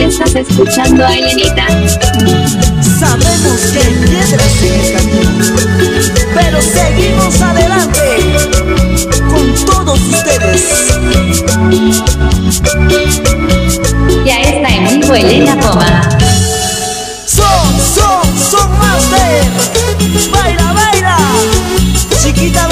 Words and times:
Estás 0.00 0.34
escuchando 0.34 1.04
a 1.04 1.16
Elenita. 1.16 1.66
Sabemos 2.98 3.60
que 3.72 3.78
hay 3.78 3.94
piedras 4.04 4.62
en 4.62 4.74
el 4.74 4.92
camino, 4.92 5.30
pero 6.34 6.62
seguimos 6.62 7.40
adelante 7.40 8.00
con 9.28 9.54
todos 9.66 10.00
ustedes. 10.00 10.62
Ya 14.24 14.40
está 14.40 14.68
en 14.68 15.00
vivo 15.00 15.14
Elena 15.14 15.56
Poma. 15.60 16.08
Son, 17.26 17.80
son, 17.94 18.38
son 18.38 18.78
master. 18.78 19.44
Baila, 20.32 20.72
baila, 20.72 21.18
chiquita 22.22 22.68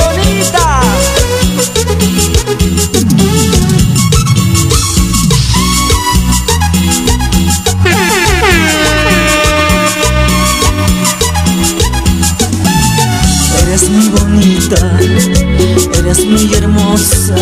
eres 16.12 16.26
muy 16.26 16.54
hermosa, 16.54 17.34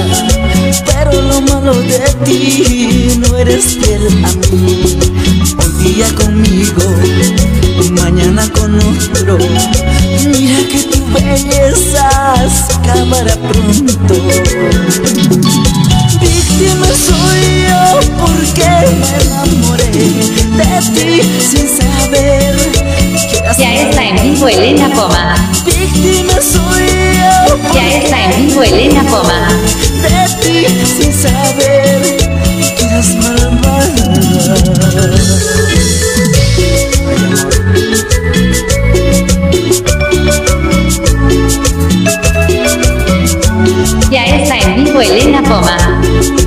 pero 0.87 1.23
lo 1.23 1.41
malo 1.41 1.74
de 1.74 1.98
ti 2.24 3.19
no 3.19 3.37
eres 3.37 3.79
fiel 3.79 4.06
a 4.24 4.33
mí. 4.52 4.98
Hoy 5.59 5.84
día 5.84 6.06
conmigo, 6.15 6.83
mañana 7.91 8.48
con 8.52 8.77
otro. 8.77 9.38
Mira 9.38 10.60
que 10.70 10.83
tu 10.91 11.05
belleza 11.12 12.48
se 12.48 12.73
acabará 12.74 13.37
pronto. 13.37 14.15
Víctima 16.60 16.87
soy 16.88 17.42
yo 17.71 17.80
porque 18.21 18.68
me 19.01 19.09
enamoré 19.24 19.87
de 19.87 20.73
ti 20.93 21.23
sin 21.40 21.66
saber 21.66 22.54
Ya 23.59 23.71
está 23.76 24.04
en 24.04 24.16
vivo 24.23 24.46
Elena 24.46 24.90
Poma. 24.95 25.37
Víctima 25.65 26.34
soy 26.34 26.87
yo 27.16 27.59
Ya 27.73 27.87
está 27.96 28.24
en 28.24 28.46
vivo 28.46 28.62
Elena 28.62 29.02
Poma. 29.04 29.49
de 30.02 30.26
ti 30.43 30.66
sin 30.84 31.12
saber 31.15 32.29
que 32.77 32.84
eras 32.84 33.09
malvada. 33.15 34.04
Ya 44.10 44.24
está 44.27 44.59
en 44.59 44.84
vivo 44.84 45.01
Elena 45.01 45.43
Poma. 45.43 46.40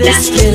Escuchando 0.00 0.46
a 0.46 0.47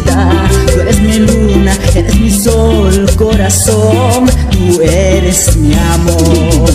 Tú 0.00 0.80
eres 0.80 1.00
mi 1.00 1.18
luna, 1.18 1.76
eres 1.94 2.18
mi 2.18 2.30
sol, 2.30 3.10
corazón. 3.16 4.30
Tú 4.50 4.80
eres 4.80 5.56
mi 5.56 5.74
amor. 5.74 6.70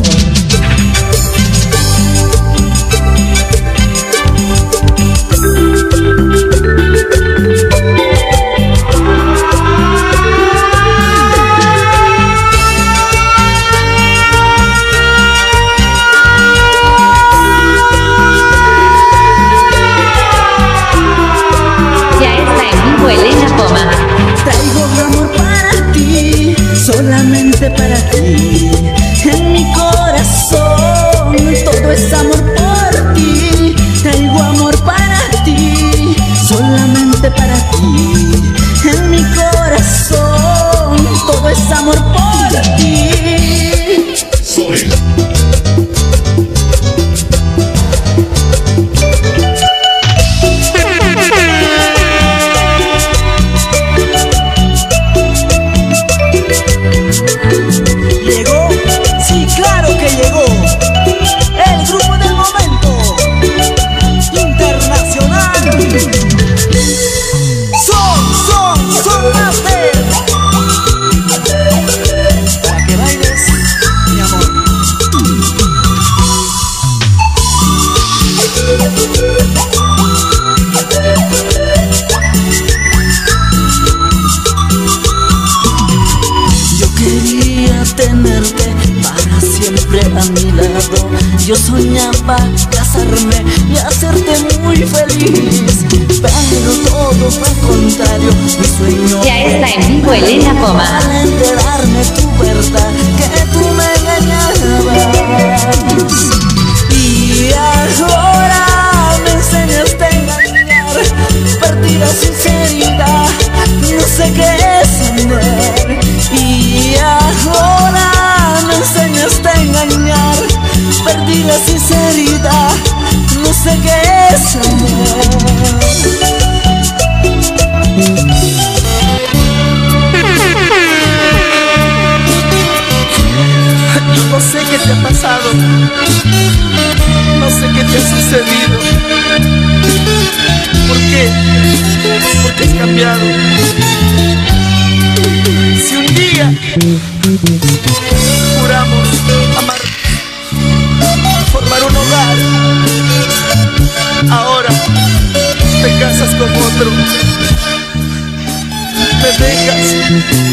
Dejas 160.09 160.39
en 160.39 160.46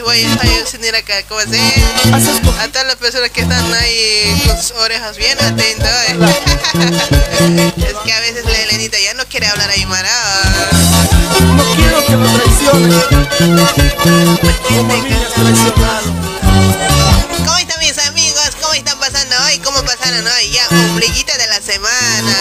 Jares, 0.00 0.02
Guay, 0.02 0.24
Jayo, 0.24 0.66
Sinira 0.66 1.02
Kakose. 1.02 1.58
Haces 2.12 2.40
co- 2.44 2.54
A 2.60 2.68
todas 2.68 2.86
las 2.86 2.96
personas 2.96 3.30
que 3.30 3.40
están 3.42 3.72
ahí 3.74 4.42
con 4.46 4.56
sus 4.56 4.72
orejas 4.72 5.16
bien 5.16 5.38
atentas. 5.40 5.90
Es 7.76 7.94
que 8.04 8.12
a 8.12 8.20
veces 8.20 8.44
la 8.44 8.58
Elenita 8.58 8.98
ya 8.98 9.14
no 9.14 9.24
quiere 9.26 9.46
hablar 9.46 9.68
ahí, 9.70 9.84
Mara. 9.86 10.10
No 11.56 11.64
quiero 11.74 12.06
que 12.06 12.16
me 12.16 12.28
traiciones. 12.38 13.04
¿Cómo 17.44 17.56
están 17.58 17.78
mis 17.80 17.98
amigos? 18.06 18.50
¿Cómo 18.60 18.74
están 18.74 18.98
pasando 18.98 19.34
hoy? 19.46 19.58
¿Cómo 19.60 19.82
pasaron 19.84 20.26
hoy? 20.26 20.50
Ya, 20.50 20.66
ombliguita 20.68 21.36
de 21.38 21.46
la 21.46 21.60
semana, 21.60 22.36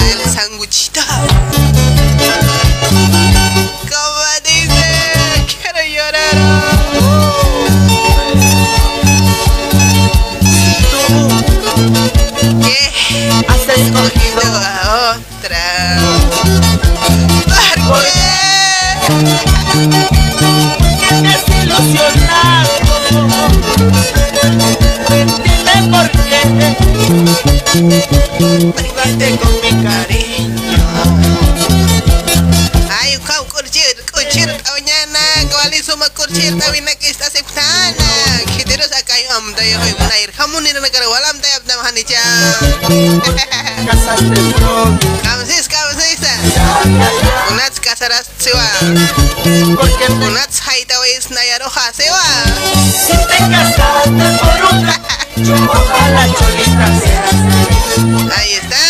Privarte 28.76 29.28
con 29.40 29.54
mi 29.64 29.72
cariño. 29.84 30.84
Ay, 32.90 33.16
kau 33.24 33.46
kurcir, 33.48 33.96
kurcir 34.12 34.50
mañana, 34.50 35.24
kali 35.48 35.80
semua 35.80 36.10
kurcir 36.12 36.52
tapi 36.60 36.84
nak 36.84 37.00
kita 37.00 37.32
septana. 37.32 38.12
Kita 38.58 38.76
terus 38.76 38.92
akai 38.92 39.24
am 39.38 39.56
daya 39.56 39.80
hoy 39.80 39.94
munair. 39.96 40.30
Kamu 40.36 40.60
ni 40.60 40.76
nak 40.76 40.92
kerja 40.92 41.08
walam 41.08 41.40
daya 41.40 41.64
abdam 41.64 41.80
hanicha. 41.88 42.26
Casaste 43.88 44.40
pronto. 44.60 45.08
Kamu 45.24 45.44
sis, 46.20 46.54
kamu 46.54 47.00
sis. 47.00 47.52
Unat 47.52 47.80
kasaras 47.80 48.28
sewa. 48.38 48.68
¿Por 49.76 49.90
qué 49.98 50.06
te 50.06 50.14
Unat 50.14 50.52
haita 50.68 51.00
wis 51.02 51.30
nayaroha 51.32 51.94
sewa. 51.94 52.24
Si 52.92 53.18
te 53.30 53.38
casaste 53.38 54.28
por 54.40 54.60
otra, 54.70 54.96
ojalá 55.80 56.24
cholita 56.38 56.88
seas. 57.00 57.38
Ahí 58.38 58.54
está. 58.54 58.84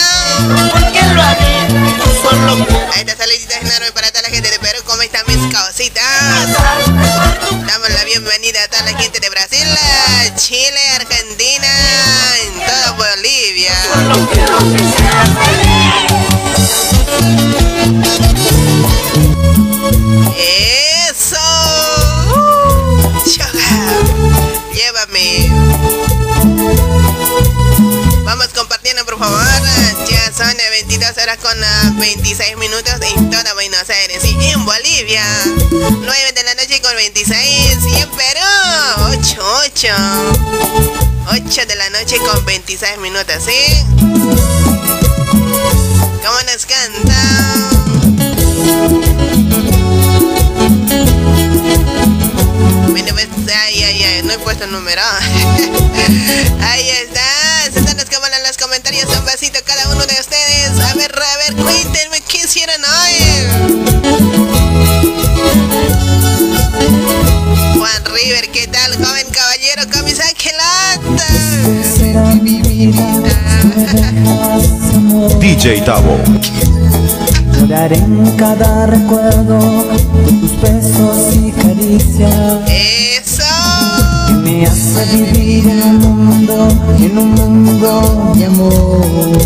¿Por 0.72 0.86
qué 0.92 1.02
lo 1.14 1.22
solo 2.22 2.54
Ahí 2.94 3.02
está 3.02 3.16
saludita 3.18 3.58
enorme 3.60 3.92
para 3.92 4.12
toda 4.12 4.24
la 4.24 4.30
gente 4.30 4.50
de 4.50 4.60
Perú. 4.60 4.80
¿Cómo 4.86 5.02
están 5.02 5.24
mis 5.28 5.38
tu 5.38 5.50
Damos 7.66 7.90
la 7.90 8.04
bienvenida 8.06 8.64
a 8.64 8.68
toda 8.68 8.84
la 8.84 8.98
gente 8.98 9.20
de 9.20 9.30
Brasil, 9.30 9.68
Chile, 10.36 10.90
Argentina, 10.96 11.68
en 12.44 12.54
toda 12.66 12.92
Bolivia. 12.94 13.74
Son 30.40 30.48
las 30.56 30.70
22 30.70 31.18
horas 31.22 31.38
con 31.40 31.62
ah, 31.62 31.94
26 31.98 32.56
minutos 32.56 32.94
en 33.02 33.30
toda 33.30 33.54
Buenos 33.56 33.90
Aires 33.90 34.24
y 34.24 34.46
en 34.46 34.64
Bolivia. 34.64 35.22
9 35.70 36.32
de 36.34 36.44
la 36.44 36.56
noche 36.56 36.80
con 36.82 36.96
26 36.96 37.38
y 37.38 37.96
en 38.00 38.10
Perú. 38.10 38.40
8, 39.20 39.38
8. 39.66 39.88
8 41.32 41.66
de 41.66 41.76
la 41.76 41.90
noche 41.90 42.18
con 42.20 42.46
26 42.46 43.00
minutos, 43.00 43.36
¿sí? 43.44 43.86
¿Cómo 46.24 46.42
nos 46.46 46.66
canta? 46.66 47.20
Ay, 53.66 53.84
ay, 53.84 54.04
ay, 54.04 54.22
no 54.24 54.34
he 54.34 54.40
puesto 54.40 54.64
el 54.64 54.72
número. 54.72 55.02
Ahí 56.62 56.90
está. 56.90 57.29
Cada 59.70 59.88
uno 59.90 60.04
de 60.04 60.20
ustedes. 60.20 60.80
A 60.80 60.96
ver, 60.96 61.12
a 61.14 61.38
ver, 61.38 61.56
cuéntenme 61.64 62.22
qué 62.28 62.40
hicieron 62.40 62.82
hoy. 62.84 63.14
Juan 67.78 68.06
River, 68.06 68.50
¿qué 68.52 68.68
tal, 68.68 68.96
joven 68.96 69.28
caballero? 69.32 69.88
Camisa 69.92 70.24
que 70.36 70.52
lata. 70.54 71.28
Será 71.96 72.24
mi 72.42 72.62
vida. 72.64 73.22
DJ 75.40 75.82
Tavo. 75.82 76.18
Lloraré 77.54 77.98
en 77.98 78.38
cada 78.38 78.88
recuerdo 78.88 79.84
de 79.84 80.00
tus 80.40 80.62
besos 80.62 81.36
y 81.36 81.52
caricias 81.52 83.29
me 84.50 84.66
hace 84.66 85.06
vivir 85.16 85.68
en 85.70 85.84
un 85.84 86.20
en 87.00 87.18
un 87.18 87.32
mundo 87.34 88.34
de 88.36 88.46
amor. 88.46 89.38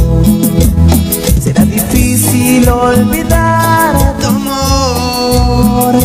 Será 1.41 1.65
difícil 1.65 2.67
olvidar 2.69 4.17
tu 4.19 4.27
amor. 4.27 5.95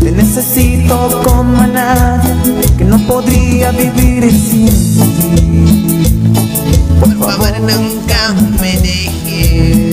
Te 0.00 0.10
necesito 0.10 1.22
como 1.24 1.60
a 1.60 2.22
que 2.76 2.84
no 2.84 2.98
podría 3.06 3.70
vivir 3.70 4.30
sin 4.32 4.66
ti. 4.66 6.08
Por 7.00 7.12
favor, 7.18 7.60
nunca 7.60 8.34
me 8.60 8.72
dejes. 8.80 9.85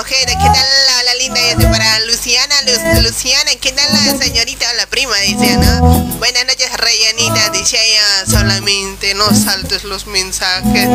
Ojeda. 0.00 0.26
¿Qué 0.26 0.34
tal 0.54 0.66
la, 0.86 1.02
la 1.04 1.14
linda? 1.16 1.40
Dice 1.40 1.68
para 1.68 1.98
Luciana. 2.00 2.54
Lu- 2.62 3.02
Luciana, 3.02 3.50
¿qué 3.60 3.72
tal 3.72 3.92
la 3.92 4.16
señorita 4.24 4.66
o 4.70 4.74
la 4.76 4.86
prima? 4.86 5.16
Dice, 5.18 5.56
¿no? 5.56 5.80
Buenas 6.18 6.46
noches, 6.46 6.70
Reyanita. 6.76 7.50
Dice 7.50 7.76
ella 7.76 8.26
solamente. 8.30 9.14
No 9.14 9.26
saltes 9.34 9.82
los 9.84 10.06
mensajes. 10.06 10.88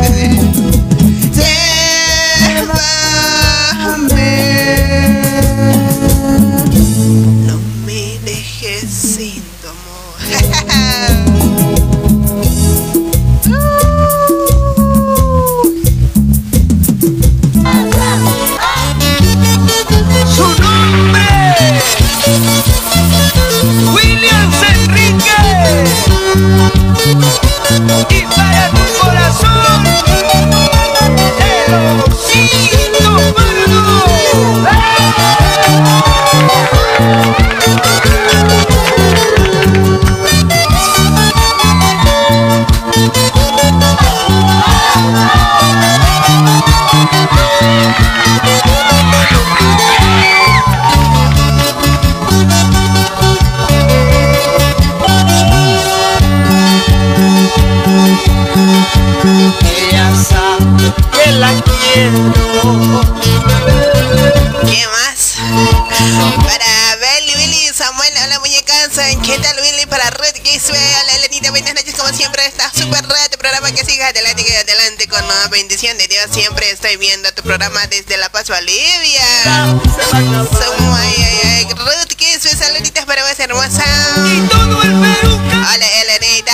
Llévame. 3.70 5.09
Que 61.30 61.36
la 61.38 61.52
quiero. 61.62 62.32
¿Qué 64.66 64.86
más? 64.88 65.34
Para 66.44 66.96
Belly, 66.96 67.34
Billy, 67.36 67.68
Samuel, 67.74 68.12
hola 68.24 68.40
muñecaza. 68.40 69.02
¿Qué 69.24 69.38
tal 69.38 69.56
Billy? 69.60 69.86
Para 69.86 70.10
Ruth 70.10 70.36
Gisbe, 70.44 70.76
hola 70.78 71.14
Elenita, 71.16 71.50
buenas 71.50 71.74
noches 71.74 71.94
como 71.94 72.12
siempre. 72.12 72.44
Está 72.46 72.70
súper 72.76 73.06
raro 73.06 73.30
tu 73.30 73.38
programa 73.38 73.70
que 73.72 73.84
siga 73.84 74.08
adelante, 74.08 74.44
que 74.44 74.56
adelante 74.56 75.06
con 75.08 75.26
la 75.26 75.48
bendición 75.48 75.96
de 75.98 76.08
Dios. 76.08 76.26
Siempre 76.32 76.70
estoy 76.70 76.96
viendo 76.96 77.32
tu 77.32 77.42
programa 77.42 77.86
desde 77.86 78.16
La 78.16 78.28
Paz, 78.30 78.48
Bolivia. 78.48 79.22
Som- 79.44 80.94
ay, 80.96 81.14
ay, 81.18 81.40
ay. 81.44 81.66
Ruth 81.76 82.12
Gisbe, 82.18 82.56
saluditos 82.56 83.04
para 83.04 83.22
vos, 83.22 83.38
hermosa. 83.38 83.84
Y 84.26 84.40
todo 84.48 84.82
el 84.82 85.00
Perú. 85.00 85.40
Hola 85.72 85.86
Elenita, 86.02 86.52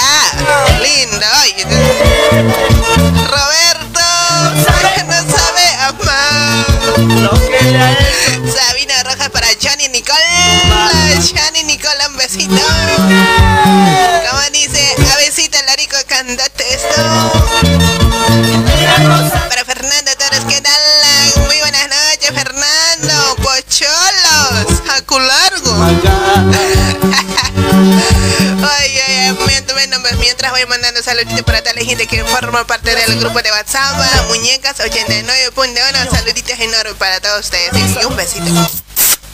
mientras 30.19 30.53
voy 30.53 30.65
mandando 30.67 31.03
saluditos 31.03 31.43
para 31.43 31.61
toda 31.61 31.75
la 31.75 31.85
gente 31.85 32.07
que 32.07 32.25
forma 32.25 32.67
parte 32.67 32.95
del 32.95 33.19
grupo 33.19 33.43
de 33.43 33.51
WhatsApp, 33.51 33.97
Muñecas 34.29 34.79
89.1, 34.79 36.11
saluditos 36.11 36.59
enormes 36.61 36.95
para 36.95 37.21
todos 37.21 37.41
ustedes 37.41 37.73
y 38.01 38.05
un 38.05 38.17
besito. 38.17 38.45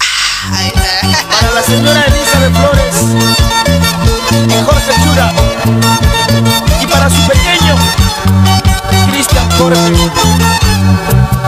Ah. 0.00 0.72
Para 1.30 1.52
la 1.52 1.62
señora 1.62 2.04
Elizabeth 2.06 2.52
Flores 2.52 2.94
y 4.48 4.64
Jorge 4.64 4.92
Chura. 5.04 5.32
Y 6.80 6.86
para 6.86 7.10
su 7.10 7.26
pequeño, 7.26 7.76
Cristian 9.10 9.50
Jorge. 9.58 11.41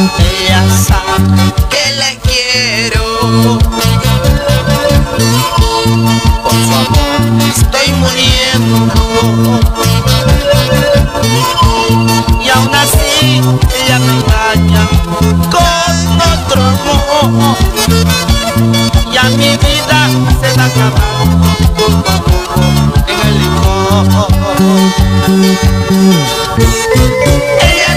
Ella 0.00 0.64
sabe 0.88 1.52
Que 1.68 1.84
la 1.98 2.10
quiero, 2.22 3.04
por 6.42 6.52
su 6.52 6.74
amor 6.74 7.20
estoy 7.54 7.88
muriendo. 8.00 8.92
Y 12.42 12.48
aún 12.48 12.74
así 12.74 13.42
ella 13.84 13.98
me 13.98 14.12
engaña 14.12 14.82
con 15.50 15.94
otro 16.32 16.60
amor. 17.22 17.56
Y 19.12 19.14
a 19.18 19.24
mi 19.24 19.50
vida 19.50 20.00
se 20.40 20.48
la 20.56 20.64
acabando 20.64 21.48
en 23.06 23.18
el 23.28 23.34
licor. 23.38 24.30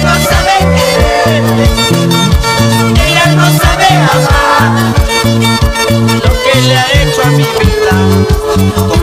No 0.03 0.13
sabe 0.29 0.55
querer, 0.75 1.43
ella 3.07 3.25
no 3.35 3.47
sabe 3.57 3.87
amar 3.87 4.93
lo 6.23 6.31
que 6.43 6.53
le 6.61 6.77
ha 6.77 6.87
hecho 7.01 7.21
a 7.23 7.25
mi 7.27 7.43
vida. 7.43 7.95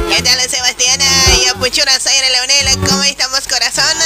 ¿Qué 0.09 0.23
tal 0.23 0.41
Sebastiana 0.49 1.05
y 1.43 1.49
Apuchura 1.49 1.99
Zaira 1.99 2.29
Leonela? 2.29 2.73
¿Cómo 2.87 3.03
estamos 3.05 3.41
corazón? 3.49 3.85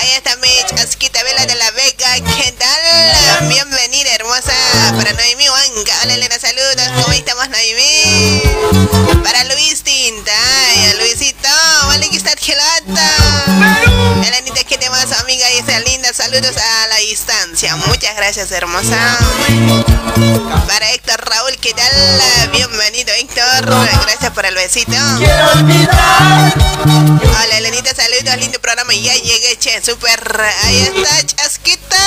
Ahí 0.00 0.10
está 0.16 0.36
mi 0.36 0.48
chasquita 0.74 1.22
Vela 1.22 1.44
de 1.46 1.54
la 1.54 1.70
Vega, 1.72 2.14
¿qué 2.36 2.52
tal? 2.52 3.48
Bienvenida 3.48 4.14
hermosa 4.14 4.54
para 4.96 5.12
Noemí 5.12 5.48
Huanca. 5.48 5.92
Hola 6.02 6.14
Elena, 6.14 6.38
saludos, 6.38 6.88
¿cómo 7.02 7.12
estamos 7.12 7.48
Noemí? 7.50 8.42
Para 9.22 9.44
Luis 9.44 9.82
Tinta, 9.82 10.32
Luisito, 10.98 11.48
vale 11.88 12.08
que 12.08 12.16
está 12.16 12.34
gelata. 12.36 12.81
Saludos 16.32 16.56
a 16.56 16.86
la 16.86 16.96
distancia. 16.96 17.76
Muchas 17.76 18.16
gracias 18.16 18.50
hermosa. 18.52 19.18
Para 20.66 20.90
Héctor 20.92 21.22
Raúl, 21.28 21.58
¿qué 21.60 21.74
tal? 21.74 21.92
Bienvenido 22.52 23.12
Héctor, 23.12 23.66
gracias 23.66 24.30
por 24.32 24.46
el 24.46 24.54
besito. 24.54 24.96
Hola 27.22 27.58
Elenita, 27.58 27.94
saludos, 27.94 28.38
lindo 28.38 28.58
programa. 28.60 28.94
Ya 28.94 29.14
llegué, 29.14 29.58
che, 29.58 29.82
super. 29.82 30.40
Ahí 30.64 30.80
está, 30.94 31.26
chasquita. 31.26 31.98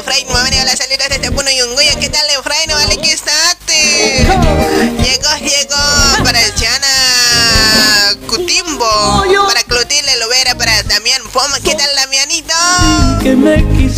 Efraín, 0.00 0.26
mamá, 0.28 0.48
hola, 0.48 0.76
saludos 0.76 1.08
desde 1.10 1.30
Puno 1.30 1.50
y 1.50 1.60
Unguya. 1.60 1.94
¿Qué 2.00 2.08
tal, 2.08 2.24
Efraín? 2.30 2.70
Vale, 2.70 2.96
que 2.96 3.12
está. 3.12 3.32
Llegó, 3.68 5.36
llegó 5.38 6.24
para 6.24 6.40
Chana 6.54 8.16
Cutimbo. 8.26 9.46
Para 9.46 9.62
Clotilde 9.64 10.16
Lovera, 10.18 10.54
para 10.54 10.82
Damián 10.84 11.20
Poma. 11.32 11.60
¿Qué 11.62 11.74
tal, 11.74 11.90
Damianito? 11.96 12.54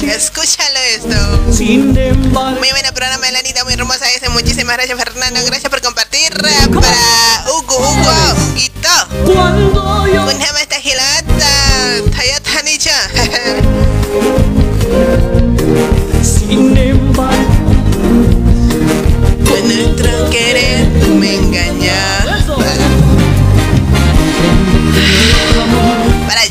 Escúchalo 0.02 0.78
esto. 0.96 1.52
Sin 1.56 1.96
embargo. 1.96 2.58
Muy 2.58 2.70
buena 2.70 2.90
programa, 2.92 3.28
Elanita, 3.28 3.62
muy 3.62 3.74
hermosa. 3.74 4.10
Ese. 4.10 4.28
Muchísimas 4.28 4.76
gracias, 4.76 4.98
Fernando. 4.98 5.40
Gracias 5.46 5.70
por 5.70 5.80
compartir. 5.82 6.32
Para 6.32 7.44
Hugo, 7.46 7.76
Hugo, 7.76 8.12
Huguito. 8.50 8.88
Cuando 9.32 9.71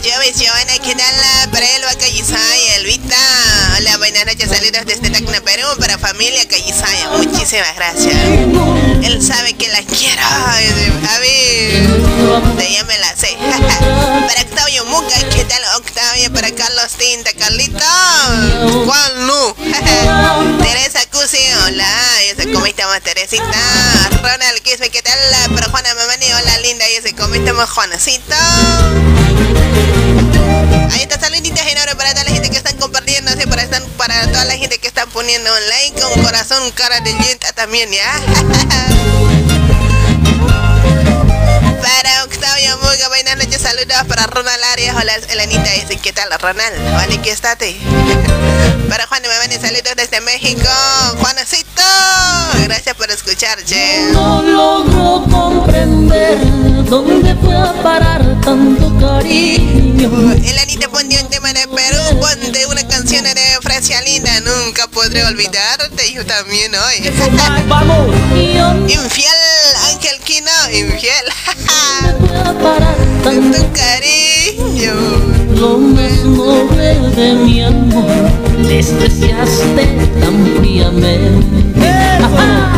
Jovis, 0.04 0.36
Giovanna, 0.36 0.74
¿qué 0.84 0.96
tal? 0.96 1.52
Para 1.52 1.76
Elba 1.76 1.94
Callisaya, 1.94 2.76
Elvita. 2.78 3.16
Hola, 3.78 3.98
buenas 3.98 4.26
noches, 4.26 4.50
saludos 4.50 4.84
desde 4.88 5.12
Tacna, 5.12 5.42
Perú. 5.42 5.68
Para 5.80 6.00
familia 6.00 6.48
Callisaya, 6.48 7.10
muchísimas 7.10 7.76
gracias. 7.76 8.16
Él 9.04 9.22
sabe 9.22 9.54
que 9.54 9.68
la 9.68 9.84
quiero. 9.84 10.24
A 10.24 11.20
ver, 11.20 12.58
te 12.58 12.74
ya 12.74 12.84
me 12.86 12.98
la 12.98 13.16
sé. 13.16 13.38
Para 14.28 14.42
Octavio 14.42 14.86
Muca, 14.86 15.16
¿qué 15.36 15.46
tal, 15.46 15.62
Octavio? 15.78 16.34
Para 16.34 16.50
Carlos 16.50 16.92
Tinta, 16.98 17.32
Carlito. 17.34 17.86
¿Cuál 18.86 19.28
no? 19.28 19.56
Teresa 20.64 21.06
Cusi, 21.12 21.46
hola. 21.66 21.88
Cómo 22.54 22.66
estamos, 22.66 23.00
Teresita. 23.02 23.44
Ronald 24.22 24.62
Quispe, 24.62 24.90
¿qué 24.90 25.02
tal? 25.02 25.18
Para 25.56 25.68
Juana 25.70 25.96
Mamani, 25.96 26.26
hola, 26.32 26.60
linda. 26.60 26.86
Ya 26.94 27.02
se 27.02 27.16
cómo 27.16 27.34
estamos, 27.34 27.70
Juanacito. 27.72 28.36
Ahí 30.92 31.02
está, 31.02 31.20
saluditos 31.20 31.66
enormes 31.66 31.96
para 31.96 32.12
toda 32.12 32.26
la 32.26 32.32
gente 32.32 32.50
que 32.52 32.58
están 32.58 32.78
compartiendo, 32.78 33.32
¿sí? 33.32 33.48
para, 33.48 33.64
están, 33.64 33.84
para 33.98 34.32
toda 34.32 34.46
la 34.46 34.56
gente 34.58 34.78
que 34.78 34.88
están 34.88 35.10
poniendo 35.10 35.50
un 35.52 35.70
like, 35.70 36.04
un 36.16 36.24
corazón, 36.24 36.72
cara 36.72 37.00
de 37.02 37.14
yenta 37.18 37.52
también, 37.54 37.90
¿ya? 37.92 38.22
para 42.42 42.54
Octavio 42.54 42.78
Muga, 42.78 43.08
buenas 43.10 43.38
noches, 43.38 43.62
saludos 43.62 43.98
para 44.08 44.26
Ronald 44.28 44.64
Arias, 44.74 44.96
hola 44.96 45.14
Elenita, 45.30 45.72
dice, 45.74 45.98
¿qué 45.98 46.12
tal 46.12 46.28
Ronald? 46.40 46.94
Vale, 46.94 47.20
que 47.22 47.32
estate. 47.32 47.80
para 48.90 49.06
Juan 49.08 49.22
de 49.22 49.30
Mamani, 49.30 49.56
saludos 49.56 49.94
desde 49.96 50.22
México, 50.22 50.68
Juanecito, 51.20 51.84
gracias 52.64 52.96
por 52.96 53.12
escuchar, 53.12 53.64
che. 53.64 54.10
No 54.12 54.42
logro 54.42 55.24
comprender 55.30 56.40
dónde 56.86 57.36
fue 57.36 57.56
a 57.56 57.74
parar 57.84 58.24
tanto 58.42 58.92
cariño. 59.00 60.10
Elenita, 60.44 60.90
ponte 60.90 61.22
un 61.22 61.30
tema 61.30 61.54
de 61.54 61.68
Perú, 61.68 62.20
ponte 62.20 62.66
una 62.66 62.88
canción 62.88 63.24
de 63.24 63.60
Francia 63.62 64.02
Linda, 64.02 64.32
nunca 64.42 64.88
podré 64.88 65.24
olvidarte, 65.26 66.12
yo 66.12 66.26
también 66.26 66.74
hoy. 66.74 67.14
Vamos. 67.68 68.10
Infiel, 68.88 69.32
Tu 73.32 73.64
cariño. 73.72 74.94
lo 75.56 75.78
noble 75.78 77.00
de 77.16 77.34
mi 77.46 77.62
amor. 77.64 78.30
Despreciaste 78.68 79.86
tan 80.20 80.36
fríamente. 80.58 81.80
Ajá. 82.20 82.74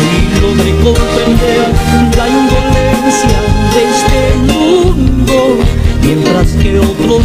Y 0.00 0.40
logré 0.40 0.72
comprender 0.82 1.68
la 2.16 2.26
indolencia 2.26 3.38
de 3.74 3.80
este 3.92 4.20
mundo. 4.50 5.58
Mientras 6.00 6.48
que 6.52 6.78
otros 6.78 7.22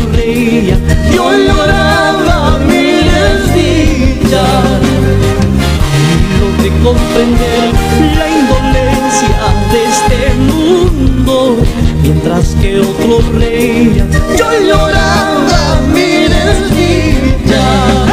Mientras 12.24 12.54
que 12.62 12.80
otros 12.80 13.26
reían, 13.34 14.08
yo 14.38 14.52
lloraba 14.62 15.82
mi 15.92 16.28
desdicha. 16.28 17.64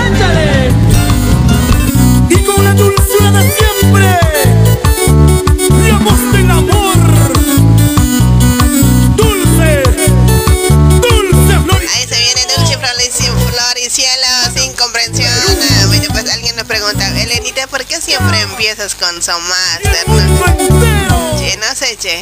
¡Échale! 0.07 0.73
y 2.31 2.43
con 2.43 2.65
la 2.65 2.73
dulzura 2.73 3.33
de 3.33 3.53
siempre, 3.53 4.19
voz 6.03 6.33
del 6.33 6.51
amor, 6.51 6.97
dulce, 9.15 9.83
dulce 11.03 11.59
flor. 11.65 11.83
Ahí 11.95 12.07
se 12.09 12.17
viene 12.17 12.47
Dulce 12.57 12.79
Flor, 12.79 13.77
y 13.85 13.91
Cielo 13.91 14.27
sin 14.57 14.73
comprensión. 14.73 15.29
Ah, 15.29 15.85
Bueno, 15.89 16.05
pues 16.13 16.31
alguien 16.33 16.57
nos 16.57 16.65
pregunta, 16.65 17.07
Elenita, 17.21 17.67
¿por 17.67 17.85
qué 17.85 18.01
siempre 18.01 18.41
empiezas 18.41 18.95
con 18.95 19.23
So 19.23 19.39
Master? 19.39 20.09
no? 20.09 21.39
Che, 21.39 21.57
no 21.59 21.75
sé, 21.75 21.97
che. 21.99 22.21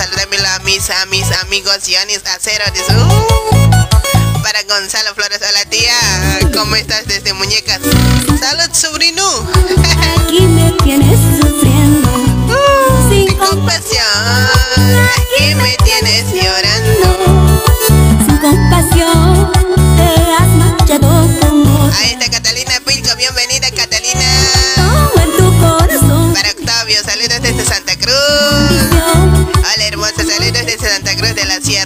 Salúdamelo 0.00 0.48
a 0.48 0.58
mis, 0.60 0.88
a 0.88 1.04
mis 1.06 1.30
amigos 1.42 1.86
Yanis 1.86 2.22
Acero. 2.24 2.64
Dice, 2.72 2.96
uh. 2.96 4.42
Para 4.42 4.62
Gonzalo 4.62 5.14
Flores, 5.14 5.40
hola 5.46 5.64
tía. 5.66 5.92
¿Cómo 6.54 6.74
estás 6.76 7.06
desde 7.06 7.34
Muñecas? 7.34 7.80
Salud, 8.40 8.74
sobrino. 8.74 9.22
Aquí 10.16 10.40
me 10.40 10.72
tienes 10.82 11.20
sufriendo 11.38 12.08
sin 13.10 13.28
Sin 13.28 13.36
compasión. 13.36 14.06
Aquí 15.18 15.54
me 15.54 15.76
tienes 15.84 16.24
llorando. 16.32 17.60
sin 17.86 18.38
compasión 18.38 19.52
te 19.96 20.32
has 20.32 20.48
marchado 20.48 21.28
como 21.40 21.90
Ahí 21.98 22.12
está 22.12 22.39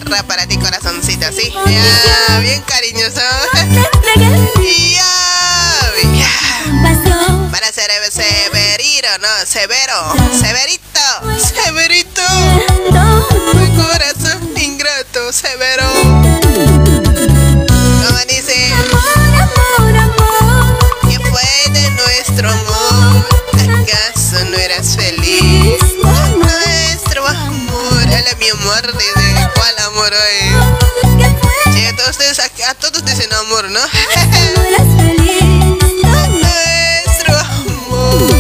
Sierra 0.05 0.23
para 0.25 0.47
ti 0.47 0.59
corazoncito, 0.59 1.27
¿sí? 1.33 1.53
Ya, 1.67 2.38
bien 2.40 2.62
cariñoso. 2.62 3.21
Ya, 4.67 5.03
ya. 6.14 7.51
Para 7.51 7.73
ser 7.73 7.90
Severino, 8.11 9.09
no, 9.21 9.47
Severo, 9.47 10.14
Severito, 10.38 11.01
Severito. 11.38 12.23
Mi 13.55 13.77
corazón 13.77 14.53
ingrato, 14.57 15.33
Severo. 15.33 15.93
Amor, 28.14 28.22
hola 28.22 28.37
mi 28.38 28.48
amor, 28.48 28.98
dice, 28.98 29.50
¿cuál 29.55 29.79
amor 29.87 30.12
hoy? 30.12 31.72
Che, 31.72 31.88
a 31.88 31.96
todos 31.96 32.11
ustedes, 32.11 32.38
a, 32.38 32.44
a 32.70 32.74
todos 32.74 33.05
dicen 33.05 33.33
amor, 33.33 33.70
¿no? 33.70 33.81
Nuestro 36.31 37.38
amor. 37.38 38.31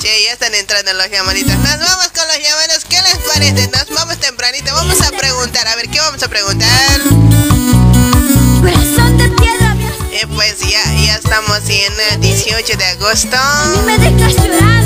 Che, 0.00 0.22
ya 0.24 0.32
están 0.32 0.54
entrando 0.54 0.92
los 0.94 1.10
llamaditos. 1.10 1.56
Nos 1.56 1.78
vamos 1.78 2.08
con 2.14 2.26
los 2.28 2.38
llamados. 2.38 2.84
¿Qué 2.88 3.00
les 3.02 3.16
parece? 3.32 3.68
Nos 3.68 3.88
vamos 3.90 4.18
tempranito. 4.18 4.72
Vamos 4.74 5.00
a 5.00 5.10
preguntar. 5.12 5.66
A 5.68 5.76
ver, 5.76 5.88
¿qué 5.88 6.00
vamos 6.00 6.22
a 6.22 6.28
preguntar? 6.28 7.00
Eh, 10.12 10.26
pues 10.34 10.60
ya, 10.60 10.82
ya 11.04 11.16
estamos 11.16 11.60
en 11.68 11.92
eh, 12.12 12.18
18 12.20 12.76
de 12.76 12.84
agosto. 12.86 13.36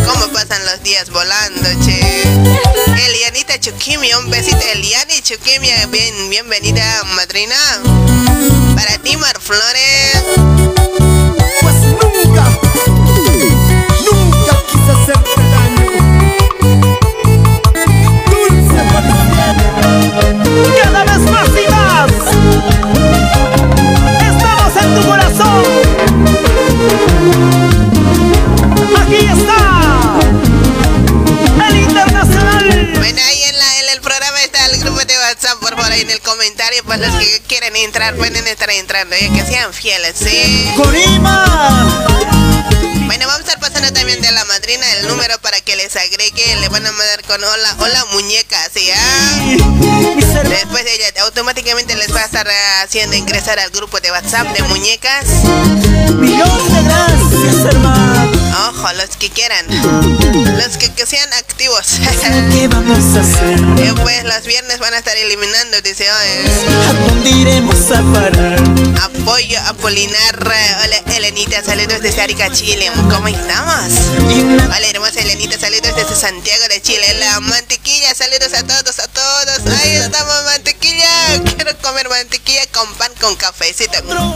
¿Cómo 0.07 0.29
pasan 0.33 0.65
los 0.67 0.83
días 0.83 1.11
volando, 1.11 1.69
che? 1.85 2.70
Elianita 3.07 3.59
Chukimia, 3.59 4.19
un 4.19 4.31
besito. 4.31 4.59
Eliani 4.75 5.23
Chukimia, 5.23 5.87
bien, 5.87 6.29
bienvenida, 6.29 7.03
madrina. 7.17 7.57
Para 8.77 8.99
ti, 8.99 9.17
Mar 9.17 9.39
Flores. 9.41 10.23
Pues 11.61 11.75
nunca, 11.75 12.45
nunca 14.05 14.63
quise 14.71 14.91
hacerte 14.93 15.41
daño. 15.51 15.87
Dulce 18.31 18.81
Cada 20.83 21.05
vez 21.05 21.23
más 21.31 21.49
y 21.49 21.67
más. 21.71 22.11
Estamos 24.31 24.73
en 24.83 24.89
tu 24.95 25.03
corazón. 25.09 25.65
por 35.59 35.71
favor, 35.71 35.91
ahí 35.91 36.03
en 36.03 36.11
el 36.11 36.21
comentario, 36.21 36.83
pues 36.85 37.01
los 37.01 37.15
que 37.15 37.43
quieren 37.49 37.75
entrar 37.77 38.15
pueden 38.15 38.47
estar 38.47 38.71
entrando, 38.71 39.17
ya 39.17 39.33
que 39.33 39.45
sean 39.45 39.73
fieles, 39.73 40.15
¿sí? 40.17 40.73
¡Corima! 40.77 42.07
Bueno, 43.07 43.27
vamos 43.27 43.49
a 43.49 43.59
pasar 43.59 43.70
también 43.93 44.21
de 44.21 44.31
la 44.33 44.45
madrina 44.45 44.85
el 44.95 45.09
número 45.09 45.39
para 45.41 45.61
que 45.61 45.77
les 45.77 45.95
agregue. 45.97 46.57
Le 46.61 46.69
van 46.69 46.87
a 46.87 46.93
mandar 46.93 47.23
con 47.25 47.43
hola, 47.43 47.75
hola 47.79 48.05
muñeca, 48.13 48.57
¿sí? 48.73 48.89
¿ah? 48.95 49.41
Después 50.45 50.85
ella 50.87 51.23
automáticamente 51.23 51.95
les 51.97 52.15
va 52.15 52.21
a 52.21 52.25
estar 52.25 52.47
haciendo 52.85 53.17
ingresar 53.17 53.59
al 53.59 53.71
grupo 53.71 53.99
de 54.01 54.11
WhatsApp 54.11 54.47
de 54.57 54.63
muñecas. 54.65 55.25
De 55.45 56.83
gracias, 56.85 57.65
hermano. 57.75 58.31
Ojo, 58.69 58.93
los 58.95 59.17
que 59.17 59.31
quieran. 59.31 59.67
Los 60.59 60.77
que, 60.77 60.93
que 60.93 61.07
sean 61.07 61.33
activos. 61.35 61.87
¿Qué 62.53 62.69
vamos 62.69 63.17
a 63.17 63.21
hacer? 63.21 63.61
Eh, 63.81 63.95
pues 64.03 64.25
los 64.25 64.45
viernes 64.45 64.79
van 64.79 64.93
a 64.93 64.99
estar 64.99 65.17
eliminando, 65.17 65.81
dice. 65.81 66.05
eh, 66.05 66.45
¿A 66.89 66.93
dónde 67.09 67.31
iremos 67.31 67.91
a 67.91 68.03
parar? 68.13 68.61
apoyo 69.03 69.59
Apolinar. 69.67 70.37
Hola, 70.39 71.17
Elenita. 71.17 71.63
Saludos 71.65 72.01
desde 72.03 72.21
Arica, 72.21 72.51
Chile. 72.53 72.91
¿Cómo 73.11 73.29
estamos? 73.29 73.70
Hola, 73.71 74.89
hermosa 74.91 75.21
Elenita. 75.21 75.57
Saludos 75.57 75.95
desde 75.95 76.17
Santiago 76.17 76.67
de 76.69 76.83
Chile. 76.83 77.07
La 77.21 77.39
mantequilla. 77.39 78.13
Saludos 78.15 78.53
a 78.53 78.67
todos, 78.67 78.99
a 78.99 79.07
todos. 79.07 79.79
Ahí 79.79 79.93
estamos, 79.93 80.45
mantequilla. 80.45 80.80
Quiero 80.81 81.77
comer 81.83 82.09
mantequilla 82.09 82.67
con 82.73 82.89
pan 82.95 83.13
con 83.21 83.37
cafecito. 83.37 83.93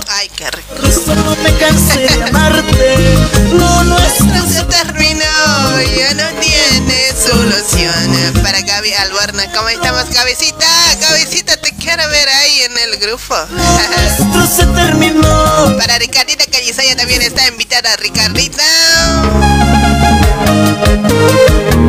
Ay, 0.09 0.29
qué 0.37 0.51
rico. 0.51 0.75
Solo 0.93 1.35
me 1.43 1.53
cansé 1.57 2.01
de 2.01 2.23
amarte. 2.25 2.95
Es 2.95 3.53
No 3.55 3.99
se 4.53 4.63
terminó, 4.65 5.81
ya 5.97 6.13
no 6.15 6.41
tiene 6.41 7.13
solución. 7.17 8.43
Para 8.43 8.61
Gaby 8.61 8.93
Alborna, 8.93 9.51
¿cómo 9.53 9.69
estamos, 9.71 10.05
Cabecita? 10.13 10.67
Cabecita, 11.01 11.57
te 11.57 11.73
quiero 11.77 12.07
ver 12.11 12.29
ahí 12.29 12.63
en 12.63 12.79
el 12.79 12.99
grupo. 12.99 13.37
nuestro 13.49 14.47
se 14.47 14.67
terminó. 14.73 15.77
Para 15.79 15.99
Ricardita 15.99 16.45
Callisaya 16.47 16.95
también 16.95 17.23
está 17.23 17.47
invitada, 17.49 17.97
Ricardita. 17.97 18.63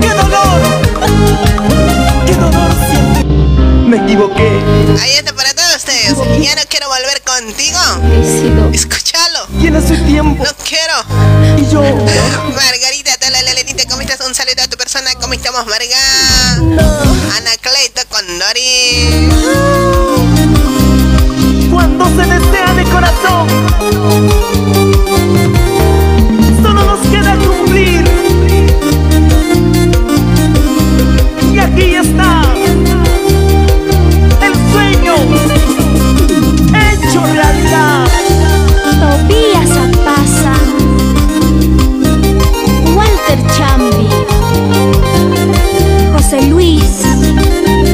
¡Qué 0.01 0.09
dolor! 0.09 0.84
Equivoqué. 4.15 4.63
Ahí 5.01 5.11
está 5.11 5.33
para 5.33 5.53
todos 5.53 5.75
ustedes. 5.75 6.15
Ya 6.41 6.55
no 6.55 6.61
quiero 6.69 6.87
volver 6.87 7.21
contigo. 7.23 7.79
Escúchalo. 8.73 9.47
Tiene 9.59 9.81
su 9.81 9.95
tiempo. 10.05 10.43
No 10.43 10.51
quiero. 10.63 10.93
Y 11.57 11.69
yo. 11.71 11.81
Margarita, 12.55 13.11
hola 13.27 13.53
Lenita, 13.53 13.85
¿cómo 13.89 14.01
estás? 14.01 14.21
Un 14.25 14.33
saludo 14.33 14.63
a 14.63 14.67
tu 14.67 14.77
persona. 14.77 15.13
¿Cómo 15.15 15.33
estamos, 15.33 15.65
Marga? 15.67 15.97
Ana 17.35 17.51
Cleito 17.61 18.01
con 18.09 18.25
Dori. 18.39 19.29
Cuando 21.71 22.05
se 22.05 22.25
desea 22.29 22.73
de 22.73 22.83
corazón, 22.85 23.47
José 46.35 46.47
Luis, 46.47 46.81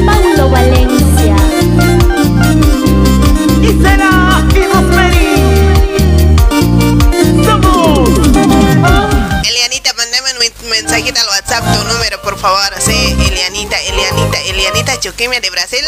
Paulo 0.04 0.50
Valencia, 0.50 1.36
Y 3.62 3.80
será 3.80 4.44
y 4.54 4.66
Rosemary. 4.66 5.36
Somos. 7.44 8.08
Elianita, 9.48 9.92
mandame 9.94 10.30
un 10.32 10.70
mensajito 10.70 11.20
al 11.20 11.26
WhatsApp, 11.28 11.64
tu 11.72 11.84
número, 11.92 12.20
por 12.22 12.36
favor. 12.36 12.72
Sí, 12.80 13.16
Elianita, 13.28 13.80
Elianita, 13.80 14.40
Elianita 14.40 14.98
Chuquimia 14.98 15.40
de 15.40 15.50
Brasil. 15.50 15.84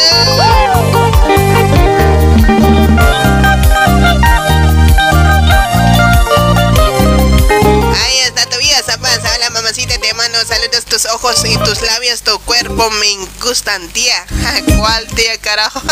Mando 10.35 10.47
saludos. 10.53 10.85
Tus 10.85 11.05
ojos 11.05 11.43
y 11.45 11.57
tus 11.57 11.81
labios, 11.81 12.21
tu 12.21 12.37
cuerpo 12.39 12.89
me 12.91 13.17
gustan, 13.41 13.87
tía. 13.89 14.25
¿Cuál 14.77 15.07
tía, 15.07 15.37
carajo? 15.39 15.81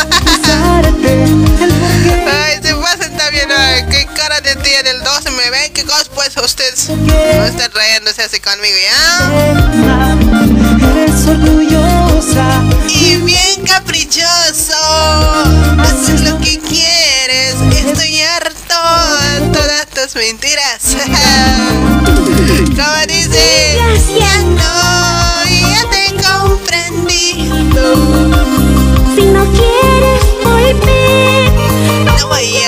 Ay, 2.31 2.59
se 2.61 2.75
pasan 2.75 3.17
también. 3.17 3.51
Ay, 3.51 3.85
qué 3.89 4.07
cara 4.15 4.41
de 4.41 4.55
tía 4.57 4.83
del 4.83 5.03
12 5.03 5.31
me 5.31 5.49
ven. 5.49 5.73
¿Qué 5.73 5.83
cosas 5.83 6.09
pues 6.13 6.35
ustedes? 6.37 6.89
No 6.89 7.45
están 7.45 7.71
rayándose 7.71 8.21
así 8.23 8.39
conmigo, 8.39 8.75
¿ya? 8.81 9.31
Eres 11.01 11.27
orgullosa. 11.27 12.63
Y 12.87 13.17
bien 13.17 13.65
caprichoso. 13.65 14.73
Haces 15.79 16.21
lo 16.21 16.39
que 16.39 16.59
quieres. 16.59 17.55
Estoy 17.85 18.21
harto 18.21 19.12
tus 20.03 20.15
mentiras. 20.15 20.97
Como 22.75 23.05
dice, 23.07 23.77
ya 24.19 24.41
no, 24.43 25.45
ya 25.45 25.89
te 25.89 25.99
he 26.07 26.11
comprendido. 26.21 27.85
si 29.15 29.21
no 29.27 29.43
quieres 29.53 30.23
volver, 30.43 31.51
No 32.05 32.27
voy 32.27 32.57
a 32.57 32.62